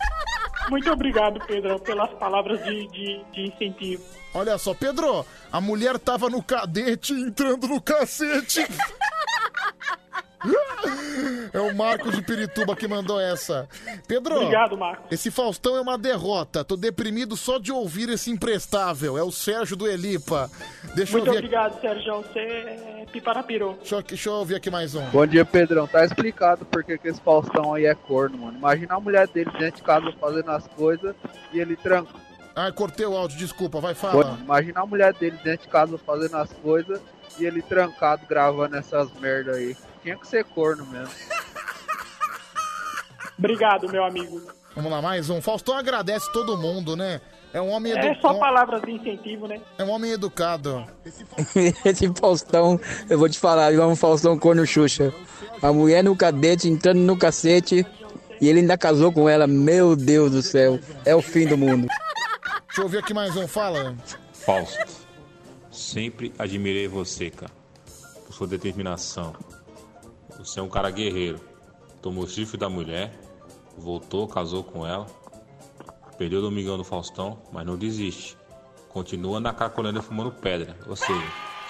[0.71, 4.03] Muito obrigado, Pedro, pelas palavras de, de, de incentivo.
[4.33, 8.65] Olha só, Pedro, a mulher tava no cadete entrando no cacete.
[11.53, 13.69] É o Marcos de Pirituba que mandou essa.
[14.09, 15.05] Pedro, Obrigado, Marcos.
[15.13, 16.65] esse Faustão é uma derrota.
[16.65, 19.19] Tô deprimido só de ouvir esse imprestável.
[19.19, 20.51] É o Sérgio do Elipa.
[20.95, 21.47] Deixa Muito eu ver aqui.
[21.47, 22.23] obrigado, Sérgio.
[22.23, 23.75] Você é pipará pirou.
[23.75, 25.05] Deixa eu, deixa eu ouvir aqui mais um.
[25.11, 25.87] Bom dia, Pedrão.
[25.87, 28.57] Tá explicado porque que esse Faustão aí é corno, mano.
[28.57, 31.15] Imagina a mulher dele dentro de casa fazendo as coisas
[31.53, 32.15] e ele tranca.
[32.57, 34.39] Ah, cortei o áudio, desculpa, vai falar.
[34.43, 36.99] Imagina a mulher dele dentro de casa fazendo as coisas
[37.39, 39.77] e ele trancado gravando essas merda aí.
[40.03, 41.15] Tinha que ser corno mesmo.
[43.39, 44.41] Obrigado, meu amigo.
[44.75, 45.41] Vamos lá, mais um.
[45.41, 47.21] Faustão agradece todo mundo, né?
[47.53, 48.21] É um homem É educado.
[48.23, 49.61] só palavras de incentivo, né?
[49.77, 50.87] É um homem educado.
[51.85, 55.13] Esse Faustão, eu vou te falar, ele é um Faustão corno Xuxa.
[55.61, 57.87] A mulher no cadete entrando no cacete
[58.41, 59.47] e ele ainda casou com ela.
[59.47, 61.87] Meu Deus do céu, é o fim do mundo.
[62.67, 63.95] Deixa eu ouvir aqui mais um, fala.
[64.33, 64.79] Fausto,
[65.71, 67.53] sempre admirei você, cara.
[68.27, 69.35] Por sua determinação.
[70.45, 71.41] Você é um cara guerreiro.
[72.01, 73.13] Tomou chifre da mulher,
[73.79, 75.07] voltou, casou com ela,
[76.19, 78.37] perdeu o Domingão do Faustão, mas não desiste.
[78.89, 80.77] Continua na Cracolândia fumando pedra.
[80.87, 81.23] Ou seja,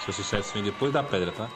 [0.03, 1.49] seu sucesso vem depois da pedra, tá?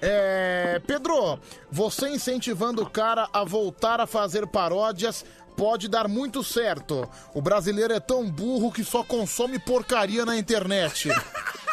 [0.00, 0.80] É.
[0.86, 1.38] Pedro,
[1.70, 5.24] você incentivando o cara a voltar a fazer paródias
[5.56, 7.08] pode dar muito certo.
[7.32, 11.08] O brasileiro é tão burro que só consome porcaria na internet.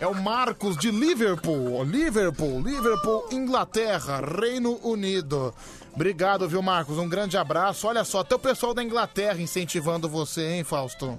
[0.00, 1.84] É o Marcos de Liverpool.
[1.84, 5.54] Liverpool, Liverpool, Inglaterra, Reino Unido.
[5.94, 6.98] Obrigado, viu, Marcos?
[6.98, 7.86] Um grande abraço.
[7.86, 11.18] Olha só, até o pessoal da Inglaterra incentivando você, hein, Fausto?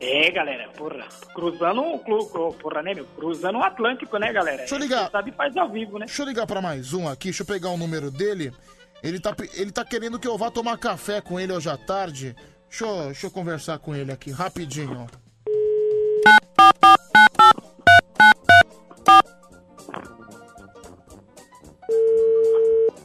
[0.00, 1.06] É, galera, porra.
[1.34, 3.04] Cruzando o porra, né, meu?
[3.16, 4.58] Cruzando o Atlântico, né, galera?
[4.58, 5.04] Deixa eu ligar.
[5.06, 6.06] Você sabe faz ao vivo, né?
[6.06, 8.52] Deixa eu ligar pra mais um aqui, deixa eu pegar o número dele.
[9.02, 12.34] Ele tá, ele tá querendo que eu vá tomar café com ele hoje à tarde.
[12.68, 15.06] Deixa eu, deixa eu conversar com ele aqui, rapidinho.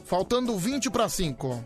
[0.04, 1.64] Faltando 20 para 5.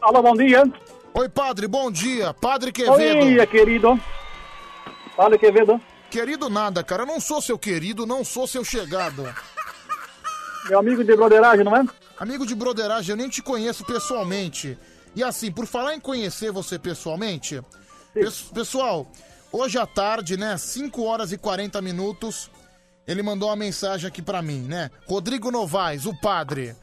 [0.00, 0.62] Alô, bom dia.
[1.14, 2.34] Oi, padre, bom dia.
[2.34, 3.46] Padre Quevedo.
[3.50, 4.00] querido.
[5.16, 5.80] Fala, Quevedo.
[6.10, 7.02] Querido nada, cara.
[7.02, 9.22] Eu não sou seu querido, não sou seu chegado.
[10.68, 11.84] Meu amigo de broderagem, não é?
[12.18, 14.78] Amigo de broderagem, eu nem te conheço pessoalmente.
[15.14, 17.83] E assim, por falar em conhecer você pessoalmente, pes-
[18.52, 19.06] pessoal,
[19.52, 22.50] hoje à tarde, né, 5 horas e 40 minutos,
[23.06, 24.90] ele mandou uma mensagem aqui pra mim, né?
[25.06, 26.76] Rodrigo Novaes, o padre.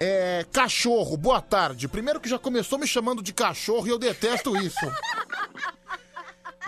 [0.00, 1.88] É, cachorro, boa tarde.
[1.88, 4.86] Primeiro que já começou me chamando de cachorro e eu detesto isso.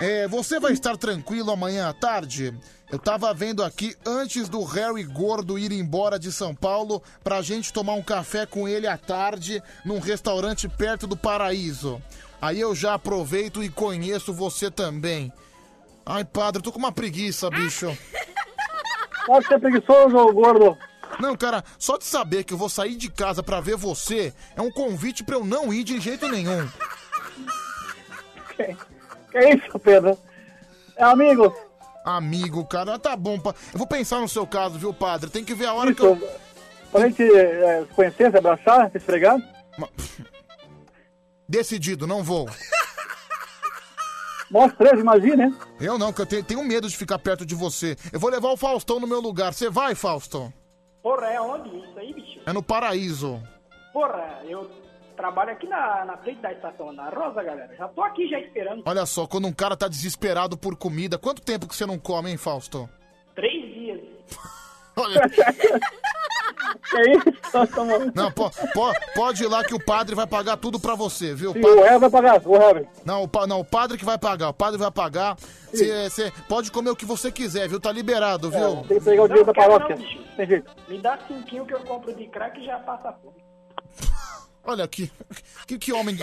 [0.00, 2.54] É, você vai estar tranquilo amanhã à tarde?
[2.90, 7.72] Eu tava vendo aqui antes do Harry Gordo ir embora de São Paulo pra gente
[7.72, 12.02] tomar um café com ele à tarde num restaurante perto do Paraíso.
[12.40, 15.32] Aí eu já aproveito e conheço você também.
[16.06, 17.96] Ai, padre, eu tô com uma preguiça, bicho.
[19.26, 20.76] Pode ser preguiçoso, gordo.
[21.18, 24.62] Não, cara, só de saber que eu vou sair de casa pra ver você é
[24.62, 26.66] um convite pra eu não ir de jeito nenhum.
[28.56, 28.76] Que,
[29.30, 30.16] que isso, Pedro?
[30.96, 31.54] É amigo.
[32.04, 33.38] Amigo, cara, tá bom.
[33.38, 35.28] pa- Eu vou pensar no seu caso, viu, padre?
[35.28, 36.16] Tem que ver a hora que eu.
[36.90, 39.36] Pra gente é, se conhecer, se abraçar, se esfregar.
[41.50, 42.48] Decidido, não vou.
[44.48, 45.56] Nós três, imagina, hein?
[45.80, 47.96] Eu não, que eu tenho, tenho medo de ficar perto de você.
[48.12, 49.52] Eu vou levar o Faustão no meu lugar.
[49.52, 50.52] Você vai, Fausto?
[51.02, 52.40] Porra, é onde isso aí, bicho?
[52.46, 53.42] É no paraíso.
[53.92, 54.70] Porra, eu
[55.16, 57.74] trabalho aqui na, na frente da estação na Rosa, galera.
[57.76, 58.84] Já tô aqui já esperando.
[58.86, 62.30] Olha só, quando um cara tá desesperado por comida, quanto tempo que você não come,
[62.30, 62.88] hein, Fausto?
[63.34, 64.00] Três dias.
[64.96, 65.20] Olha.
[66.90, 68.12] Isso?
[68.14, 71.52] Não, po- po- pode ir lá que o padre vai pagar tudo pra você, viu?
[71.52, 72.88] Sim, o Hever vai pagar, o Hever.
[73.04, 75.36] Não, o, pa- não, o padre que vai pagar, o padre vai pagar.
[75.72, 77.78] Você pode comer o que você quiser, viu?
[77.80, 78.60] Tá liberado, viu?
[78.80, 79.96] É, tem que pegar o dinheiro da paróquia.
[80.36, 80.70] Tem jeito.
[80.88, 83.40] Me dá cinquinho que eu compro de crack e já passa fome.
[84.64, 85.10] Olha aqui,
[85.66, 86.16] que, que homem.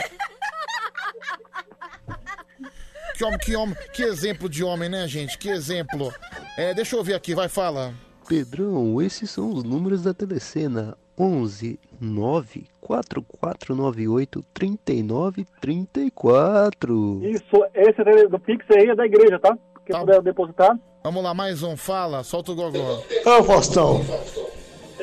[3.16, 5.38] Que homem, que homem, que exemplo de homem, né, gente?
[5.38, 6.14] Que exemplo.
[6.56, 7.94] É, deixa eu ver aqui, vai, fala.
[8.28, 10.98] Pedrão, esses são os números da telecena.
[11.18, 17.22] 11 9 4498 39 34.
[17.24, 19.58] Isso, esse é do Pix aí é da igreja, tá?
[19.86, 20.78] Quem puder depositar.
[21.04, 23.02] Vamos lá, mais um, fala, solta o gogó.
[23.26, 24.02] Ô Faustão,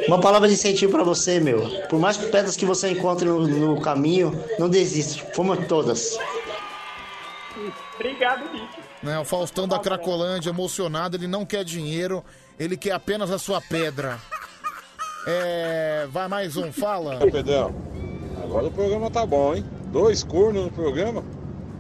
[0.07, 1.69] uma palavra de incentivo pra você, meu.
[1.89, 5.25] Por mais pedras que você encontre no, no caminho, não desista.
[5.35, 6.17] Fuma todas.
[7.94, 8.85] Obrigado, bicho.
[9.03, 12.25] Né, o Faustão da Cracolândia, emocionado, ele não quer dinheiro,
[12.58, 14.18] ele quer apenas a sua pedra.
[15.26, 16.07] É.
[16.10, 17.18] Vai mais um, fala.
[17.18, 17.74] Pedrão,
[18.42, 19.65] agora o programa tá bom, hein?
[19.86, 21.24] Dois cornos no programa.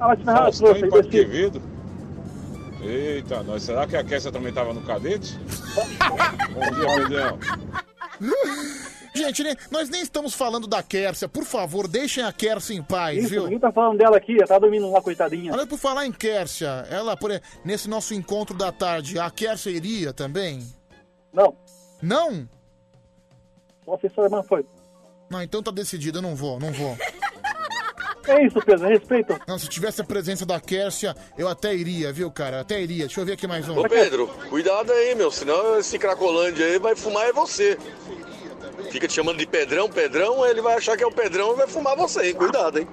[0.00, 1.08] Ah, vai te ferrar, Faustão e Padre.
[1.10, 1.62] Quevedo.
[2.82, 5.38] Eita, nós, será que a Kessia também tava no cadete?
[6.52, 7.38] Bom dia, Pedrão.
[9.14, 11.28] Gente, né, nós nem estamos falando da Kércia.
[11.28, 13.44] Por favor, deixem a Kércia em paz, Isso, viu?
[13.44, 15.52] ninguém tá falando dela aqui, ela tá dormindo lá, coitadinha.
[15.52, 17.30] Olha, por falar em Kércia, ela, por,
[17.64, 20.66] nesse nosso encontro da tarde, a Kércia iria também?
[21.32, 21.56] Não.
[22.02, 22.48] Não?
[23.84, 24.66] Só se sua irmã foi.
[25.30, 26.96] Não, então tá decidido, eu não vou, não vou.
[28.26, 29.38] É isso, Pedro, respeito.
[29.46, 32.60] Não, se tivesse a presença da Kércia, eu até iria, viu, cara?
[32.60, 33.04] Até iria.
[33.04, 33.78] Deixa eu ver aqui mais um.
[33.78, 37.76] Ô Pedro, cuidado aí, meu, senão esse Cracolândia aí vai fumar é você.
[38.90, 41.66] Fica te chamando de Pedrão, Pedrão, ele vai achar que é o Pedrão e vai
[41.66, 42.34] fumar você, hein?
[42.34, 42.88] Cuidado, hein?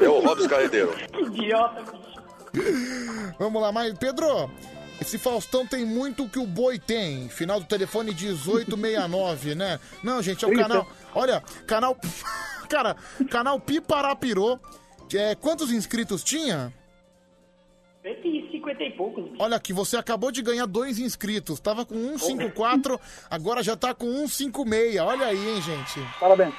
[0.00, 0.94] É o Robson Carreteiro.
[1.12, 3.34] Que idiota, bicho.
[3.38, 3.92] Vamos lá, mais.
[3.98, 4.50] Pedro,
[5.00, 7.28] esse Faustão tem muito o que o boi tem.
[7.28, 9.80] Final do telefone 1869, né?
[10.02, 10.86] Não, gente, é o canal.
[11.14, 11.96] Olha, canal.
[12.68, 12.96] Cara,
[13.30, 14.58] canal Piparapirô.
[15.14, 16.72] É, quantos inscritos tinha?
[18.64, 19.24] 150 e poucos.
[19.38, 21.60] Olha aqui, você acabou de ganhar dois inscritos.
[21.60, 22.98] Tava com 154,
[23.30, 25.00] agora já tá com 156.
[25.00, 26.00] Olha aí, hein, gente.
[26.18, 26.54] Parabéns.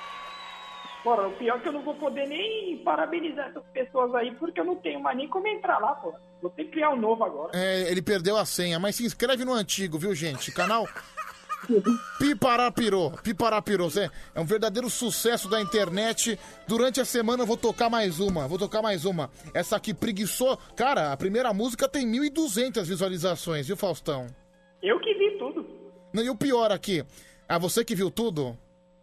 [1.04, 4.60] Porra, o pior é que eu não vou poder nem parabenizar essas pessoas aí, porque
[4.60, 6.12] eu não tenho mais nem como entrar lá, pô.
[6.42, 7.52] Vou ter que criar um novo agora.
[7.54, 10.52] É, ele perdeu a senha, mas se inscreve no antigo, viu, gente?
[10.52, 10.88] Canal
[12.20, 13.12] Piparapirô.
[13.24, 13.90] Piparapirô.
[13.90, 16.40] Zé, É um verdadeiro sucesso da internet.
[16.68, 18.48] Durante a semana eu vou tocar mais uma.
[18.48, 19.30] Vou tocar mais uma.
[19.54, 20.58] Essa aqui, preguiçou.
[20.76, 24.28] Cara, a primeira música tem 1.200 visualizações, viu, Faustão?
[24.82, 25.66] Eu que vi tudo.
[26.14, 27.04] Não, e o pior aqui.
[27.48, 28.58] Ah, você que viu tudo?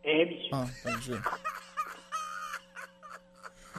[0.04, 0.48] É, bicho.
[0.52, 1.12] Ah, entendi.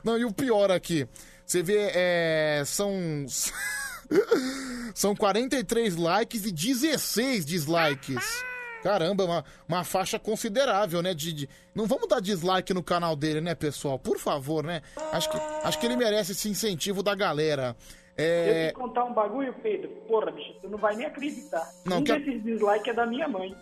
[0.03, 1.08] Não, e o pior aqui.
[1.45, 2.64] Você vê, é.
[2.66, 2.92] São.
[4.94, 8.44] São 43 likes e 16 dislikes.
[8.84, 11.14] Caramba, uma, uma faixa considerável, né?
[11.14, 13.98] De, de- Não vamos dar dislike no canal dele, né, pessoal?
[13.98, 14.82] Por favor, né?
[15.12, 17.76] Acho que, acho que ele merece esse incentivo da galera.
[18.16, 18.68] Deixa eu É.
[18.68, 19.90] te contar um bagulho, Pedro.
[20.08, 21.68] Porra, bicho, tu não vai nem acreditar.
[21.86, 23.56] Não, um que desses dislikes é da minha mãe.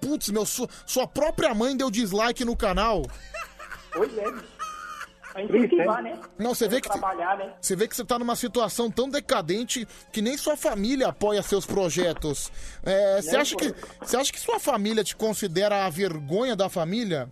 [0.00, 3.02] Putz, meu, su- sua própria mãe deu dislike no canal.
[3.92, 4.59] Pois é, bicho.
[5.32, 6.18] Pra Triste, né?
[6.38, 6.88] Não, você vê que.
[6.88, 7.52] Trabalhar, né?
[7.60, 11.64] Você vê que você tá numa situação tão decadente que nem sua família apoia seus
[11.64, 12.50] projetos.
[12.82, 16.68] É, você Não, acha que você acha que sua família te considera a vergonha da
[16.68, 17.30] família?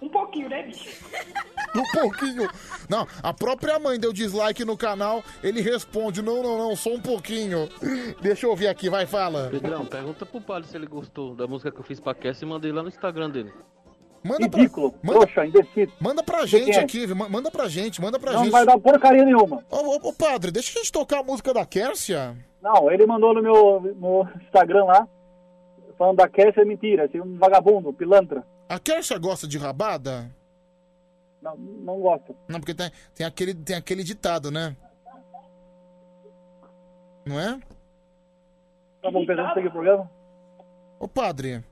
[0.00, 0.88] Um pouquinho, né, bicho?
[1.72, 2.50] Um pouquinho.
[2.88, 7.00] Não, a própria mãe deu dislike no canal, ele responde: "Não, não, não, só um
[7.00, 7.68] pouquinho".
[8.20, 9.48] Deixa eu ouvir aqui, vai, fala.
[9.52, 12.44] Pedrão, pergunta pro padre se ele gostou da música que eu fiz pra Cass e
[12.46, 13.52] mandei lá no Instagram dele.
[14.22, 15.92] Manda Ridículo, manda- trouxa, indeciso.
[15.98, 16.80] Manda pra gente é?
[16.80, 18.52] aqui, manda pra gente, manda pra Não gente.
[18.52, 19.64] vai dar porcaria nenhuma.
[19.70, 22.36] Ô, ô, ô, padre, deixa a gente tocar a música da Kércia.
[22.60, 25.08] Não, ele mandou no meu no Instagram lá,
[25.96, 28.46] falando da Kessia é mentira, esse um vagabundo, pilantra.
[28.68, 30.30] A Kércia gosta de rabada?
[31.40, 32.34] Não, não gosta.
[32.46, 34.76] Não, porque tem, tem, aquele, tem aquele ditado, né?
[37.24, 37.58] Não é?
[39.02, 40.10] Tá bom, seguir o programa?
[40.98, 41.64] Ô, padre.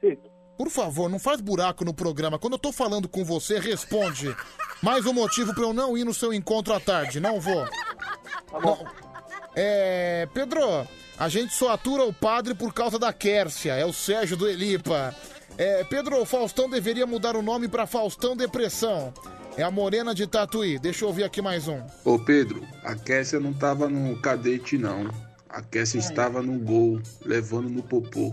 [0.00, 0.16] Sim.
[0.60, 2.38] Por favor, não faz buraco no programa.
[2.38, 4.36] Quando eu tô falando com você, responde.
[4.82, 7.18] Mais um motivo pra eu não ir no seu encontro à tarde.
[7.18, 7.66] Não vou.
[8.52, 8.86] Não.
[9.56, 10.28] É.
[10.34, 10.86] Pedro,
[11.18, 13.72] a gente só atura o padre por causa da Quércia.
[13.72, 15.14] É o Sérgio do Elipa.
[15.56, 19.14] É, Pedro, o Faustão deveria mudar o nome pra Faustão Depressão.
[19.56, 20.78] É a Morena de Tatuí.
[20.78, 21.80] Deixa eu ouvir aqui mais um.
[22.04, 25.08] Ô Pedro, a Kessia não tava no cadete, não.
[25.48, 28.30] A Kessia estava no gol, levando no popô.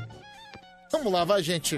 [0.92, 1.78] Vamos lá, vai, gente.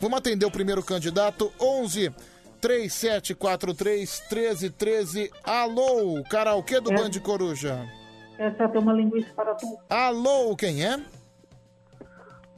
[0.00, 1.52] Vamos atender o primeiro candidato.
[1.60, 2.12] 11
[2.60, 5.30] 3743 1313.
[5.44, 6.96] Alô, karaokê do É.
[6.96, 7.86] Band Coruja.
[8.38, 9.78] Essa tem uma linguiça para tu.
[9.88, 10.98] Alô, quem é?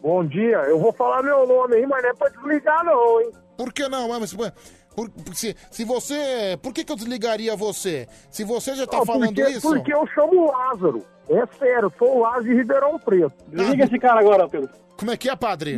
[0.00, 3.30] Bom dia, eu vou falar meu nome aí, mas não é pra desligar não, hein?
[3.56, 4.14] Por que não?
[4.14, 4.52] É, mas, por-
[5.34, 6.56] se, se você.
[6.62, 8.08] Por que, que eu desligaria você?
[8.30, 9.60] Se você já tá Não, falando porque, isso.
[9.68, 11.04] Porque eu chamo Lázaro.
[11.28, 13.32] É sério, sou o Lázaro de Ribeirão Preto.
[13.48, 14.70] Desliga esse cara agora, Pedro.
[14.96, 15.76] Como é que é, padre?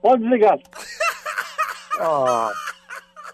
[0.00, 0.58] Pode desligar.
[2.00, 2.50] ah,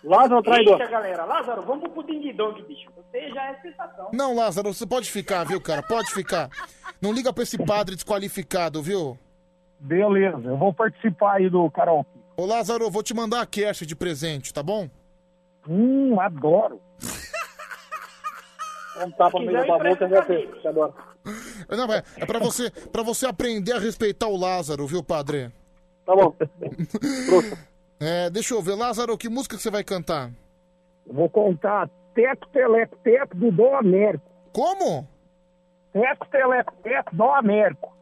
[0.06, 0.80] Lázaro traidor.
[0.80, 1.24] Eita, galera.
[1.24, 2.88] Lázaro, vamos pro pudim de dong, bicho.
[2.96, 4.08] Você já é sensação.
[4.12, 5.82] Não, Lázaro, você pode ficar, viu, cara?
[5.82, 6.48] Pode ficar.
[7.00, 9.18] Não liga pra esse padre desqualificado, viu?
[9.78, 12.08] Beleza, eu vou participar aí do karaokê.
[12.36, 14.88] Ô, Lázaro, eu vou te mandar a cash de presente, tá bom?
[15.68, 16.80] Hum, adoro.
[19.04, 20.48] Um tapa no meio da boca já fez.
[20.64, 20.94] Adora.
[21.68, 25.52] Não, é, é pra você, pra você aprender a respeitar o Lázaro, viu, padre?
[26.06, 26.34] Tá bom.
[28.00, 30.30] É, deixa eu ver, Lázaro, que música que você vai cantar?
[31.06, 34.24] Vou contar Teco Teleco Teco do Dom Américo.
[34.52, 35.06] Como?
[35.92, 37.96] Teco Teleco Teco Dom Américo.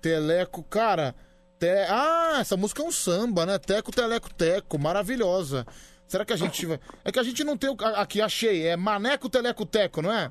[0.00, 1.14] Teleco, cara.
[1.58, 3.58] te- Ah, essa música é um samba, né?
[3.58, 5.66] Teco, teleco, teco, maravilhosa.
[6.06, 6.78] Será que a gente vai.
[7.04, 7.76] É que a gente não tem o.
[7.96, 8.66] Aqui, achei.
[8.66, 10.30] É maneco, teleco, teco, não é?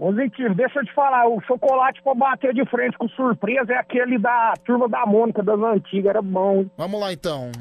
[0.00, 4.18] Positivo, deixa eu te falar, o chocolate pra bater de frente com surpresa é aquele
[4.18, 6.64] da turma da Mônica das antigas, era bom.
[6.74, 7.52] Vamos lá então.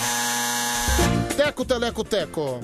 [1.36, 2.62] Teco, teleco, teco.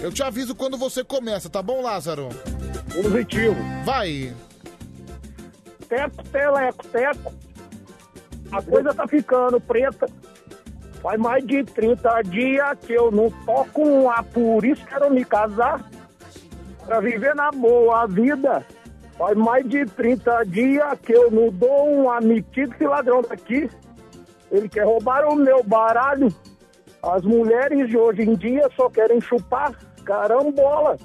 [0.00, 2.28] Eu te aviso quando você começa, tá bom, Lázaro?
[2.94, 3.56] Positivo.
[3.84, 4.32] Vai.
[5.88, 7.32] Teco, teleco, teco.
[8.52, 10.06] A coisa tá ficando preta.
[11.02, 15.24] Faz mais de 30 dias que eu não toco um A, por isso quero me
[15.24, 15.84] casar.
[16.84, 18.64] Pra viver na boa vida.
[19.16, 23.70] Faz mais de 30 dias que eu não dou um amitido esse ladrão daqui.
[24.50, 26.28] Ele quer roubar o meu baralho.
[27.02, 29.72] As mulheres de hoje em dia só querem chupar
[30.04, 30.96] carambola.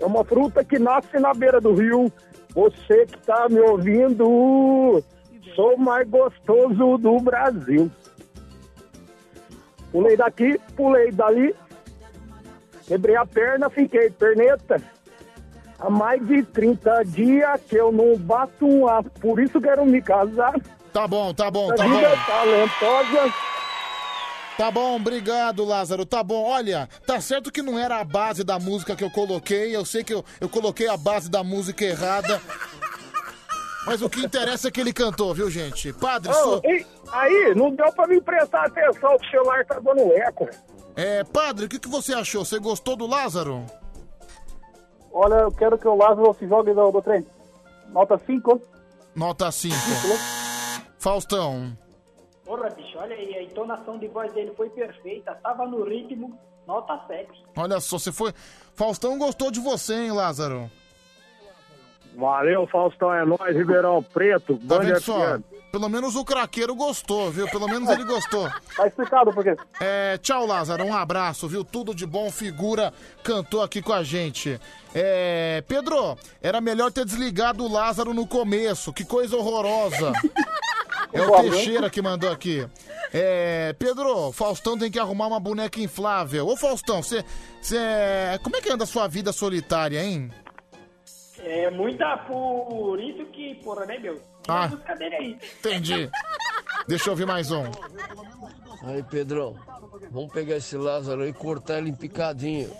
[0.00, 2.12] É uma fruta que nasce na beira do rio.
[2.54, 5.02] Você que tá me ouvindo,
[5.54, 7.90] sou mais gostoso do Brasil.
[9.90, 11.54] Pulei daqui, pulei dali,
[12.86, 14.76] quebrei a perna, fiquei perneta.
[15.78, 20.00] Há mais de 30 dias que eu não bato um A, por isso quero me
[20.00, 20.54] casar.
[20.92, 21.98] Tá bom, tá bom, tá bom.
[21.98, 23.34] é talentosa.
[24.56, 26.06] Tá bom, obrigado, Lázaro.
[26.06, 26.44] Tá bom.
[26.44, 29.74] Olha, tá certo que não era a base da música que eu coloquei.
[29.74, 32.40] Eu sei que eu, eu coloquei a base da música errada.
[33.84, 35.92] Mas o que interessa é que ele cantou, viu, gente?
[35.92, 36.62] Padre, Ô, sou...
[36.64, 40.48] e aí, não deu pra me prestar atenção que o celular tá dando eco.
[40.96, 42.44] É, padre, o que, que você achou?
[42.44, 43.66] Você gostou do Lázaro?
[45.14, 47.24] Olha, eu quero que o Lázaro se jogue do, do trem.
[47.90, 48.60] Nota 5.
[49.14, 49.74] Nota 5.
[50.98, 51.78] Faustão.
[52.44, 56.36] Porra, bicho, olha aí, a entonação de voz dele foi perfeita, tava no ritmo,
[56.66, 57.30] nota 7.
[57.56, 58.32] Olha só, você foi.
[58.74, 60.68] Faustão gostou de você, hein, Lázaro?
[62.16, 65.38] Valeu, Faustão, é nóis, Ribeirão Preto, Tá vendo só?
[65.74, 67.48] Pelo menos o craqueiro gostou, viu?
[67.48, 68.48] Pelo menos ele gostou.
[68.76, 69.56] Tá explicado por quê.
[69.80, 70.84] É, tchau, Lázaro.
[70.84, 71.64] Um abraço, viu?
[71.64, 72.30] Tudo de bom.
[72.30, 72.92] Figura
[73.24, 74.60] cantou aqui com a gente.
[74.94, 78.92] É, Pedro, era melhor ter desligado o Lázaro no começo.
[78.92, 80.12] Que coisa horrorosa.
[81.12, 82.66] É o Teixeira que mandou aqui.
[83.12, 86.48] É, Pedro, Faustão tem que arrumar uma boneca inflável.
[86.48, 87.24] Ô, Faustão, você.
[87.60, 87.78] você-
[88.42, 90.32] Como é que anda a sua vida solitária, hein?
[91.38, 94.20] É muita por isso que, porra, né, meu?
[94.48, 94.70] Ah.
[95.18, 95.38] aí.
[95.58, 96.10] Entendi.
[96.86, 97.64] Deixa eu ouvir mais um.
[98.84, 99.56] Aí, Pedrão,
[100.10, 102.70] vamos pegar esse Lázaro aí e cortar ele em picadinho.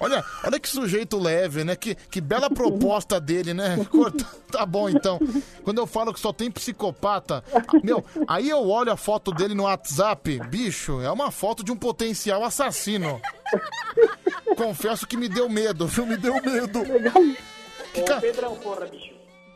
[0.00, 1.76] Olha, olha que sujeito leve, né?
[1.76, 3.76] Que, que bela proposta dele, né?
[3.90, 5.20] Corta- Tá bom, então.
[5.62, 7.44] Quando eu falo que só tem psicopata,
[7.84, 11.76] meu, aí eu olho a foto dele no WhatsApp, bicho, é uma foto de um
[11.76, 13.20] potencial assassino.
[14.56, 16.04] Confesso que me deu medo, viu?
[16.06, 16.80] Me deu medo.
[16.80, 19.09] Ô, Pedrão, porra, bicho.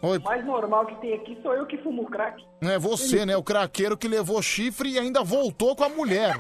[0.05, 0.19] Oi.
[0.19, 2.45] O mais normal que tem aqui sou eu que fumo crack.
[2.61, 3.35] Não é você, né?
[3.39, 6.39] O craqueiro que levou chifre e ainda voltou com a mulher.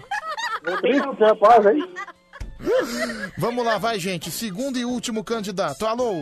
[0.82, 1.80] Triste rapaz aí.
[3.38, 4.30] Vamos lá, vai, gente.
[4.30, 5.86] Segundo e último candidato.
[5.86, 6.12] Alô?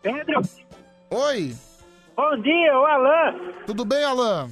[0.00, 0.40] Pedro.
[1.10, 1.54] Oi.
[2.16, 3.34] Bom dia, o Alan.
[3.66, 4.48] Tudo bem, Alan?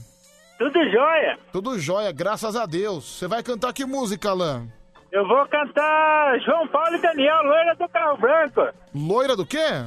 [0.58, 1.38] Tudo jóia.
[1.50, 3.04] Tudo jóia, graças a Deus.
[3.18, 4.68] Você vai cantar que música, Alan?
[5.10, 8.60] Eu vou cantar João Paulo e Daniel, loira do carro branco.
[8.94, 9.86] Loira do quê?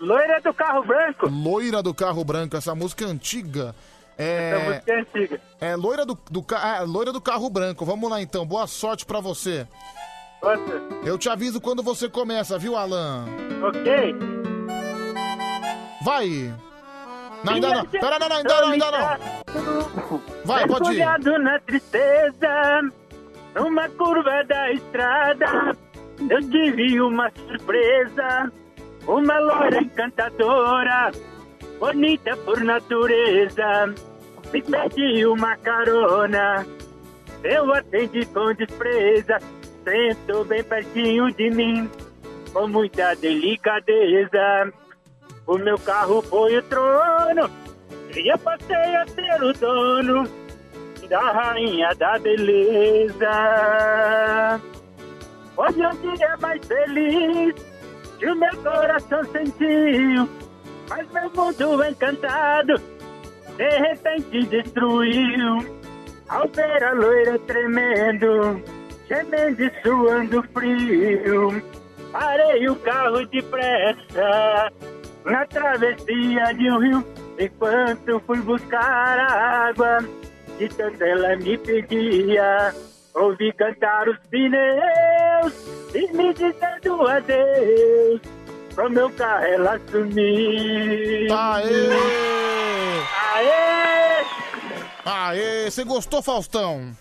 [0.00, 1.28] Loira do carro branco.
[1.28, 3.74] Loira do Carro Branco, essa música é antiga.
[4.18, 5.40] É, Essa música é antiga.
[5.60, 7.84] é loira do, do, ah, loira do carro branco.
[7.84, 9.66] Vamos lá então, boa sorte pra você.
[10.40, 10.80] Você.
[11.04, 13.24] Eu te aviso quando você começa, viu, Alan?
[13.62, 14.14] Ok.
[16.04, 16.54] Vai!
[17.44, 17.86] Não, ainda não.
[17.86, 20.20] Pera, não, não, ainda não, ainda não.
[20.44, 21.38] Vai, pode ir.
[21.38, 22.82] Na tristeza,
[23.54, 25.76] numa curva da estrada,
[26.30, 28.52] eu tive uma surpresa.
[29.06, 31.12] Uma loira encantadora,
[31.78, 33.94] bonita por natureza,
[34.52, 36.66] me pediu uma carona.
[37.44, 39.38] Eu atendi com despreza,
[39.84, 41.88] sentou bem pertinho de mim,
[42.52, 44.72] com muita delicadeza.
[45.46, 47.48] O meu carro foi o trono,
[48.12, 50.28] e eu passei a ser o dono
[51.08, 53.30] da rainha da beleza.
[55.56, 57.75] Hoje é o dia mais feliz
[58.18, 60.28] que o meu coração sentiu,
[60.88, 62.96] mas meu mundo encantado
[63.56, 65.76] de repente destruiu.
[66.28, 68.60] Ao ver a loira tremendo,
[69.08, 71.62] gemendo e suando frio,
[72.10, 74.72] parei o carro depressa
[75.24, 77.06] na travessia de um rio,
[77.38, 79.98] enquanto fui buscar água,
[80.58, 82.74] de tanto ela me pedia.
[83.16, 85.54] Ouvi cantar os pneus
[85.94, 88.20] e me dizendo adeus.
[88.74, 91.34] Com meu carro ela sumiu.
[91.34, 91.90] Aê!
[93.34, 94.26] Aê!
[95.06, 96.94] Aê, você gostou, Faustão?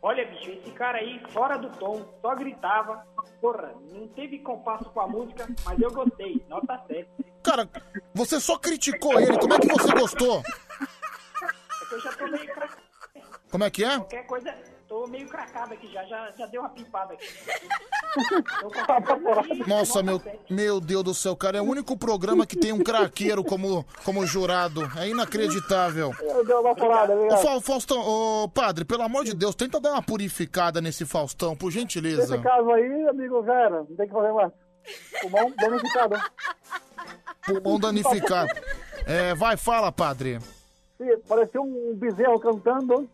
[0.00, 3.04] Olha, bicho, esse cara aí, fora do tom, só gritava.
[3.40, 6.40] Porra, não teve compasso com a música, mas eu gostei.
[6.48, 7.08] Nota 7.
[7.42, 7.68] Cara,
[8.14, 10.40] você só criticou ele, como é que você gostou?
[10.40, 12.48] É que eu já tô meio.
[13.50, 13.96] Como é que é?
[13.96, 14.54] Qualquer coisa,
[14.88, 17.26] tô meio cracado aqui já, já, já deu uma pipada aqui.
[19.66, 23.44] Nossa, meu, meu Deus do céu, cara, é o único programa que tem um craqueiro
[23.44, 24.82] como, como jurado.
[24.98, 26.12] É inacreditável.
[26.20, 27.36] Eu dei uma falada, Ô.
[27.36, 31.70] Fa- Faustão, ô, padre, pelo amor de Deus, tenta dar uma purificada nesse Faustão, por
[31.70, 32.36] gentileza.
[32.36, 33.78] Nesse caso aí, amigo, já era.
[33.80, 34.52] Não tem o que fazer mais.
[35.20, 36.16] Pulmão danificado.
[37.44, 38.50] Pulmão danificado.
[39.06, 40.38] É, vai, fala, padre.
[40.96, 43.08] Sim, pareceu um bezerro cantando.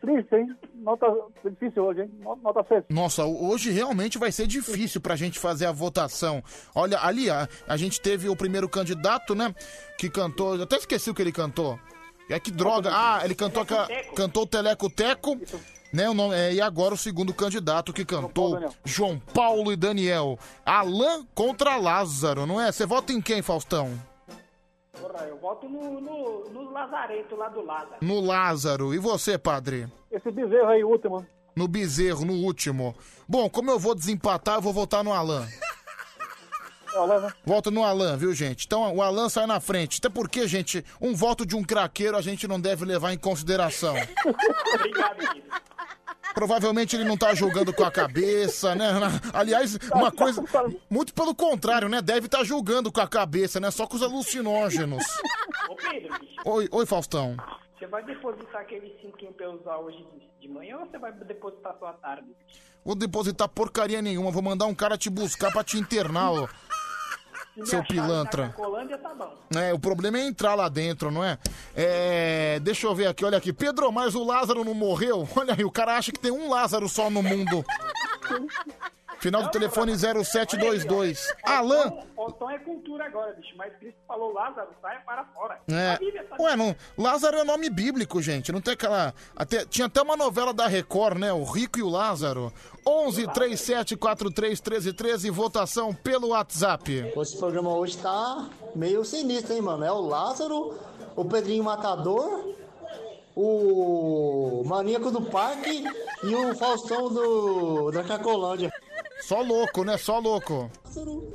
[0.00, 0.56] Triste, hein?
[0.76, 1.06] Nota
[1.44, 2.10] difícil hoje, hein?
[2.42, 2.84] Nota- 6.
[2.88, 6.42] Nossa, hoje realmente vai ser difícil pra gente fazer a votação.
[6.74, 9.54] Olha, ali, a, a gente teve o primeiro candidato, né?
[9.98, 10.56] Que cantou.
[10.56, 11.78] Eu até esqueci o que ele cantou.
[12.30, 12.90] É que droga.
[12.92, 15.38] Ah, ele cantou, aquela- cantou o Teleco Teco.
[15.92, 20.38] Né, o nome, é, e agora o segundo candidato que cantou, João Paulo e Daniel.
[20.64, 22.70] Alan contra Lázaro, não é?
[22.70, 23.90] Você vota em quem, Faustão?
[24.92, 27.96] Porra, eu volto no, no, no Lazareto lá do Lázaro.
[28.02, 28.94] No Lázaro.
[28.94, 29.86] E você, padre?
[30.10, 31.26] Esse bezerro aí, último.
[31.54, 32.94] No bezerro, no último.
[33.28, 35.46] Bom, como eu vou desempatar, eu vou votar no Alan.
[36.94, 37.32] Olha, né?
[37.44, 38.66] Voto no Alan, viu, gente?
[38.66, 39.98] Então o Alan sai na frente.
[39.98, 43.94] Até porque, gente, um voto de um craqueiro a gente não deve levar em consideração.
[44.74, 45.20] Obrigado.
[46.34, 48.90] Provavelmente ele não tá julgando com a cabeça, né?
[49.32, 50.42] Aliás, uma coisa.
[50.88, 52.00] Muito pelo contrário, né?
[52.00, 53.70] Deve estar julgando com a cabeça, né?
[53.70, 55.04] Só com os alucinógenos.
[55.68, 57.36] Ô Pedro, Oi, oi, Faustão.
[57.78, 60.04] você vai depositar aquele cinquinho pra eu usar hoje
[60.40, 62.28] de, manhã ou você vai depositar à tarde?
[62.84, 64.30] Vou depositar porcaria nenhuma.
[64.30, 66.48] Vou mandar um cara te buscar pra te internar, ó.
[67.64, 68.52] Seu pilantra.
[68.56, 69.10] Colândia tá.
[69.56, 71.38] É, o problema é entrar lá dentro, não é?
[71.74, 72.60] É.
[72.60, 73.52] Deixa eu ver aqui, olha aqui.
[73.52, 75.28] Pedro, mas o Lázaro não morreu?
[75.36, 77.64] Olha aí, o cara acha que tem um Lázaro só no mundo.
[79.20, 81.34] Final do telefone 0722.
[81.44, 81.92] Alan.
[82.16, 85.60] O tom é cultura agora, bicho, mas Cristo falou Lázaro, saia para fora.
[85.68, 85.96] É.
[86.22, 88.50] Tá- Ué, não, Lázaro é nome bíblico, gente.
[88.50, 89.14] Não tem aquela.
[89.36, 91.32] Até, tinha até uma novela da Record, né?
[91.32, 92.52] O Rico e o Lázaro.
[92.86, 97.12] 11 37 43 13 13, votação pelo WhatsApp.
[97.14, 99.84] Esse programa hoje tá meio sinistro, hein, mano?
[99.84, 100.78] É o Lázaro,
[101.14, 102.54] o Pedrinho Matador,
[103.36, 105.84] o Maníaco do Parque
[106.24, 108.72] e o Faustão do, da Cacolândia.
[109.22, 109.96] Só louco, né?
[109.96, 110.70] Só louco.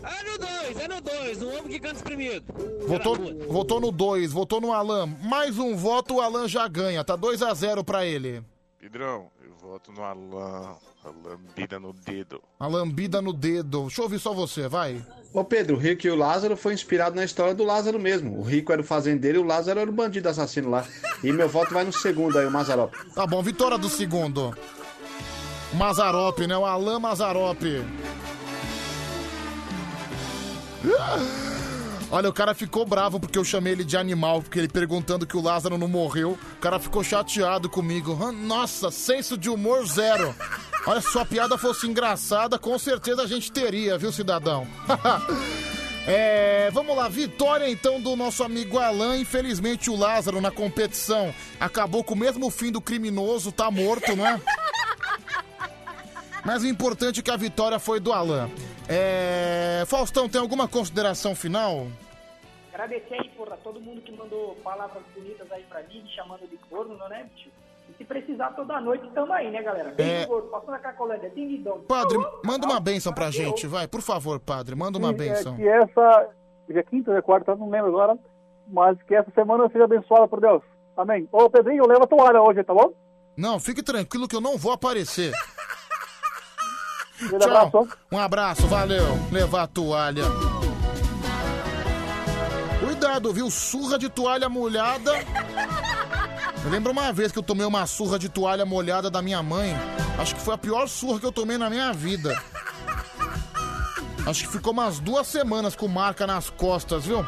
[0.03, 2.45] É no 2, é no 2, no homem que canta espremido.
[2.87, 3.15] Votou,
[3.47, 5.07] votou no 2, votou no Alan.
[5.21, 7.03] Mais um voto, o Alan já ganha.
[7.03, 8.43] Tá 2 a 0 pra ele.
[8.79, 10.75] Pedrão, eu voto no Alan.
[11.05, 12.41] A lambida no dedo.
[12.59, 13.83] A lambida no dedo.
[13.83, 15.05] Deixa eu ouvir só você, vai.
[15.31, 18.39] Ô Pedro, o Rico e o Lázaro foi inspirado na história do Lázaro mesmo.
[18.39, 20.83] O Rico era o fazendeiro e o Lázaro era o bandido assassino lá.
[21.23, 22.91] E meu voto vai no segundo aí, o Mazarop.
[23.13, 24.57] Tá bom, vitória do segundo.
[25.75, 26.57] Mazarop, né?
[26.57, 27.61] O Alan Mazarop.
[32.11, 35.35] Olha, o cara ficou bravo porque eu chamei ele de animal, porque ele perguntando que
[35.35, 36.37] o Lázaro não morreu.
[36.57, 38.15] O cara ficou chateado comigo.
[38.31, 40.33] Nossa, senso de humor zero.
[40.87, 44.67] Olha, se sua piada fosse engraçada, com certeza a gente teria, viu, cidadão?
[46.07, 49.17] É, vamos lá, vitória então do nosso amigo Alan.
[49.17, 54.23] Infelizmente o Lázaro na competição acabou com o mesmo fim do criminoso, tá morto, não
[54.23, 54.39] é?
[56.45, 58.49] Mas o importante é que a vitória foi do Alan.
[58.87, 61.87] É, Faustão, tem alguma consideração final?
[62.71, 66.57] Agradecer aí, porra, todo mundo que mandou palavras bonitas aí pra mim, me chamando de
[66.69, 67.49] corno, não é, bicho?
[67.89, 69.95] E se precisar toda noite, tamo aí, né, galera?
[69.97, 70.25] É.
[70.25, 71.83] gordo, passando a Cacolândia, ding dong.
[71.87, 75.53] Padre, manda uma benção pra gente, vai, por favor, padre, manda uma E, benção.
[75.53, 76.29] É, que essa.
[76.69, 78.17] Hoje é quinta, hoje é quarta, não lembro agora.
[78.67, 80.61] Mas que essa semana seja abençoada por Deus.
[80.97, 81.27] Amém.
[81.31, 82.91] Ô, Pedrinho, leva a toalha hoje, tá bom?
[83.37, 85.31] Não, fique tranquilo que eu não vou aparecer.
[87.21, 87.87] Aquele abraço.
[88.11, 89.05] Um abraço, valeu.
[89.31, 90.23] Levar a toalha.
[92.79, 93.49] Cuidado, viu?
[93.49, 95.11] Surra de toalha molhada.
[96.63, 99.75] Eu lembro uma vez que eu tomei uma surra de toalha molhada da minha mãe.
[100.17, 102.35] Acho que foi a pior surra que eu tomei na minha vida.
[104.25, 107.23] Acho que ficou umas duas semanas com marca nas costas, viu?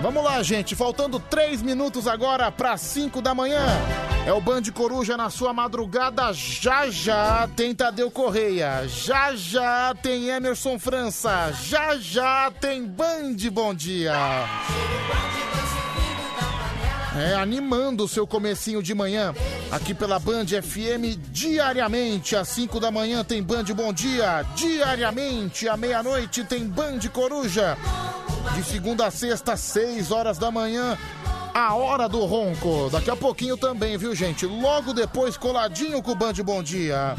[0.00, 0.76] Vamos lá, gente.
[0.76, 3.64] Faltando três minutos agora para 5 da manhã.
[4.24, 6.32] É o Band Coruja na sua madrugada.
[6.32, 8.86] Já já tem Tadeu Correia.
[8.86, 11.52] Já já tem Emerson França.
[11.64, 14.14] Já já tem Band Bom Dia.
[17.16, 19.34] É, animando o seu comecinho de manhã.
[19.72, 24.44] Aqui pela Band FM, diariamente, às 5 da manhã tem Band Bom Dia.
[24.54, 27.76] Diariamente, à meia-noite, tem Band Coruja.
[28.54, 30.98] De segunda a sexta, 6 horas da manhã,
[31.54, 32.88] a hora do ronco.
[32.90, 34.46] Daqui a pouquinho também, viu, gente?
[34.46, 37.16] Logo depois, coladinho com o Band Bom Dia.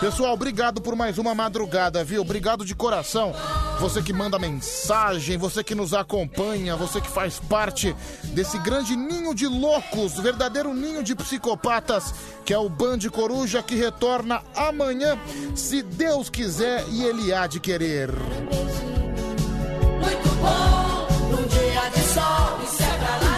[0.00, 2.20] Pessoal, obrigado por mais uma madrugada, viu?
[2.20, 3.32] Obrigado de coração.
[3.80, 9.34] Você que manda mensagem, você que nos acompanha, você que faz parte desse grande ninho
[9.34, 12.14] de loucos, verdadeiro ninho de psicopatas,
[12.44, 15.18] que é o Band Coruja, que retorna amanhã,
[15.54, 18.10] se Deus quiser e Ele há de querer.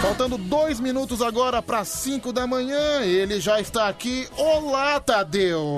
[0.01, 4.27] Faltando dois minutos agora para 5 da manhã, ele já está aqui.
[4.37, 5.77] Olá, Tadeu!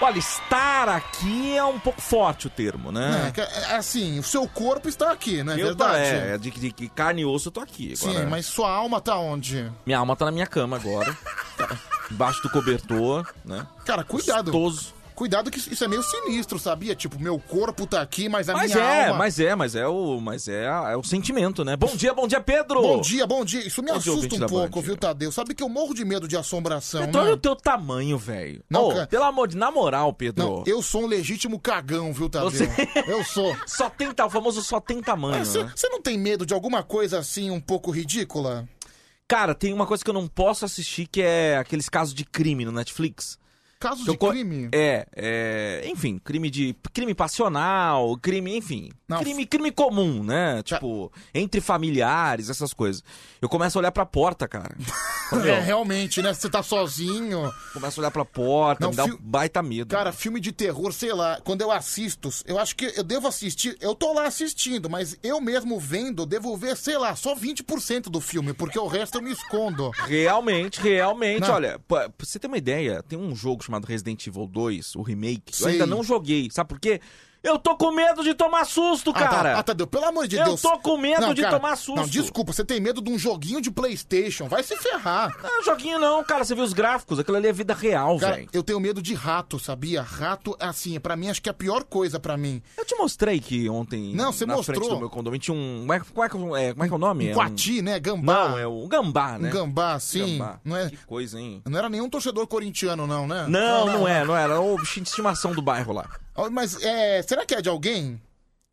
[0.00, 3.26] Olha, estar aqui é um pouco forte o termo, né?
[3.28, 6.16] É, que- é, assim, o seu corpo está aqui, não é Eu tá, verdade?
[6.16, 7.94] é, de, de, de carne e osso eu tô aqui.
[7.96, 8.26] Sim, agora.
[8.30, 9.70] mas sua alma tá onde?
[9.84, 11.14] Minha alma tá na minha cama agora.
[11.58, 11.76] tá
[12.10, 13.66] embaixo do cobertor, né?
[13.84, 14.50] Cara, cuidado.
[14.50, 14.94] Gostoso.
[15.20, 16.94] Cuidado que isso é meio sinistro, sabia?
[16.96, 19.18] Tipo, meu corpo tá aqui, mas a Mas minha é, alma...
[19.18, 21.76] mas é, mas é o, mas é, é o sentimento, né?
[21.76, 22.80] Bom dia, bom dia, Pedro!
[22.80, 23.60] Bom dia, bom dia.
[23.60, 25.30] Isso me Bom dia, assusta ouvinte um pouco, viu, Tadeu?
[25.30, 27.34] Sabe que eu morro de medo de assombração, Pedro, olha né?
[27.34, 28.64] o teu tamanho, velho.
[28.70, 29.06] Não, cara.
[29.08, 29.58] Pelo amor de...
[29.58, 30.42] Na moral, Pedro.
[30.42, 32.50] Não, eu sou um legítimo cagão, viu, Tadeu?
[32.50, 32.70] Você-
[33.06, 33.54] Eu sou.
[33.68, 35.70] Só tem, ta- o famoso só tem tamanho, Mas Você né?
[35.76, 38.66] você não tem medo de alguma coisa assim um pouco ridícula?
[39.28, 42.64] Cara, tem uma coisa que eu não posso assistir que é aqueles casos de crime
[42.64, 43.38] no Netflix.
[43.80, 44.68] Casos de co- crime?
[44.72, 49.18] É, é, enfim, crime de crime passional, crime, enfim, Não.
[49.20, 50.62] crime crime comum, né?
[50.62, 53.02] Tipo, entre familiares, essas coisas.
[53.40, 54.76] Eu começo a olhar pra porta, cara.
[55.46, 56.34] É, realmente, né?
[56.34, 57.52] Você tá sozinho.
[57.72, 59.86] Começo a olhar pra porta, Não, me dá fi- um baita medo.
[59.94, 63.76] Cara, filme de terror, sei lá, quando eu assisto, eu acho que eu devo assistir,
[63.80, 68.20] eu tô lá assistindo, mas eu mesmo vendo, devo ver, sei lá, só 20% do
[68.20, 69.90] filme, porque o resto eu me escondo.
[70.04, 71.54] Realmente, realmente, Não.
[71.54, 75.02] olha, pra, pra você ter uma ideia, tem um jogo chamado Resident Evil 2, o
[75.02, 75.52] remake.
[75.52, 75.72] Eu Sei.
[75.72, 77.00] ainda não joguei, sabe por quê?
[77.42, 79.28] Eu tô com medo de tomar susto, Ah, tá.
[79.28, 79.58] cara.
[79.58, 80.60] Ah, Tadeu, pelo amor de Eu Deus.
[80.60, 81.96] tô com medo Não, de cara, tomar susto.
[81.96, 85.34] Não, desculpa, você tem medo de um joguinho de Playstation, vai se ferrar.
[85.42, 86.44] Não, joguinho não, cara.
[86.44, 87.18] Você viu os gráficos?
[87.18, 88.46] Aquilo ali é vida real, velho.
[88.52, 90.02] eu tenho medo de rato, sabia?
[90.02, 92.62] Rato, assim, pra mim, acho que é a pior coisa pra mim.
[92.76, 94.14] Eu te mostrei que ontem.
[94.14, 94.76] Não, você na mostrou.
[94.78, 95.80] frente do meu condomínio tinha um.
[95.80, 96.36] Como é, como é, que-
[96.66, 97.28] é, como é que é o nome?
[97.28, 97.98] Um É coati, né?
[97.98, 98.48] Gambá.
[98.50, 99.48] Não, é o gambá, né?
[99.48, 100.36] Um gambá, sim.
[100.36, 100.60] Gambá.
[100.62, 101.62] Não, é, Que coisa, hein?
[101.66, 103.46] não era nenhum torcedor corintiano, não, né?
[103.48, 104.60] Não, não é, não era.
[104.60, 106.06] O bichinho de estimação do bairro lá.
[106.48, 108.20] Mas, é, será que é de alguém?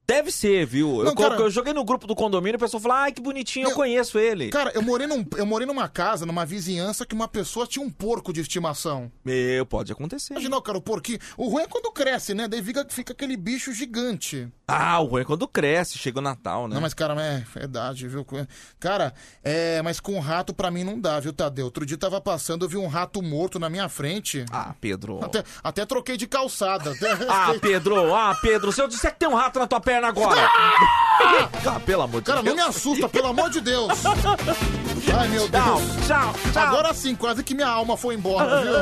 [0.10, 1.04] Deve ser, viu?
[1.04, 3.22] Não, eu, cara- eu joguei no grupo do condomínio e o pessoal falou: ai, que
[3.22, 4.48] bonitinho, eu conheço ele.
[4.50, 7.90] Cara, eu morei, num, eu morei numa casa, numa vizinhança, que uma pessoa tinha um
[7.90, 9.12] porco de estimação.
[9.26, 10.32] Meu, pode acontecer.
[10.32, 11.20] Imagina, cara, o porquinho.
[11.36, 12.48] O ruim é quando cresce, né?
[12.48, 14.48] Daí fica, fica aquele bicho gigante.
[14.66, 16.76] Ah, o ruim é quando cresce, chega o Natal, né?
[16.76, 18.26] Não, mas, cara, é verdade, viu?
[18.80, 19.14] Cara,
[19.44, 19.82] é.
[19.82, 21.66] Mas com rato pra mim não dá, viu, Tadeu?
[21.66, 24.46] Outro dia eu tava passando, eu vi um rato morto na minha frente.
[24.52, 25.20] Ah, Pedro.
[25.22, 26.94] Até, até troquei de calçada.
[27.28, 30.50] Ah, Pedro, ah, Pedro, se eu disser que tem um rato na tua perna agora.
[31.66, 32.56] Ah, pelo amor de Cara, Deus.
[32.56, 33.92] não me assusta, pelo amor de Deus.
[35.20, 36.08] Ai, meu Deus.
[36.08, 36.64] Tchau, tchau, tchau.
[36.64, 38.74] Agora sim, quase que minha alma foi embora, viu?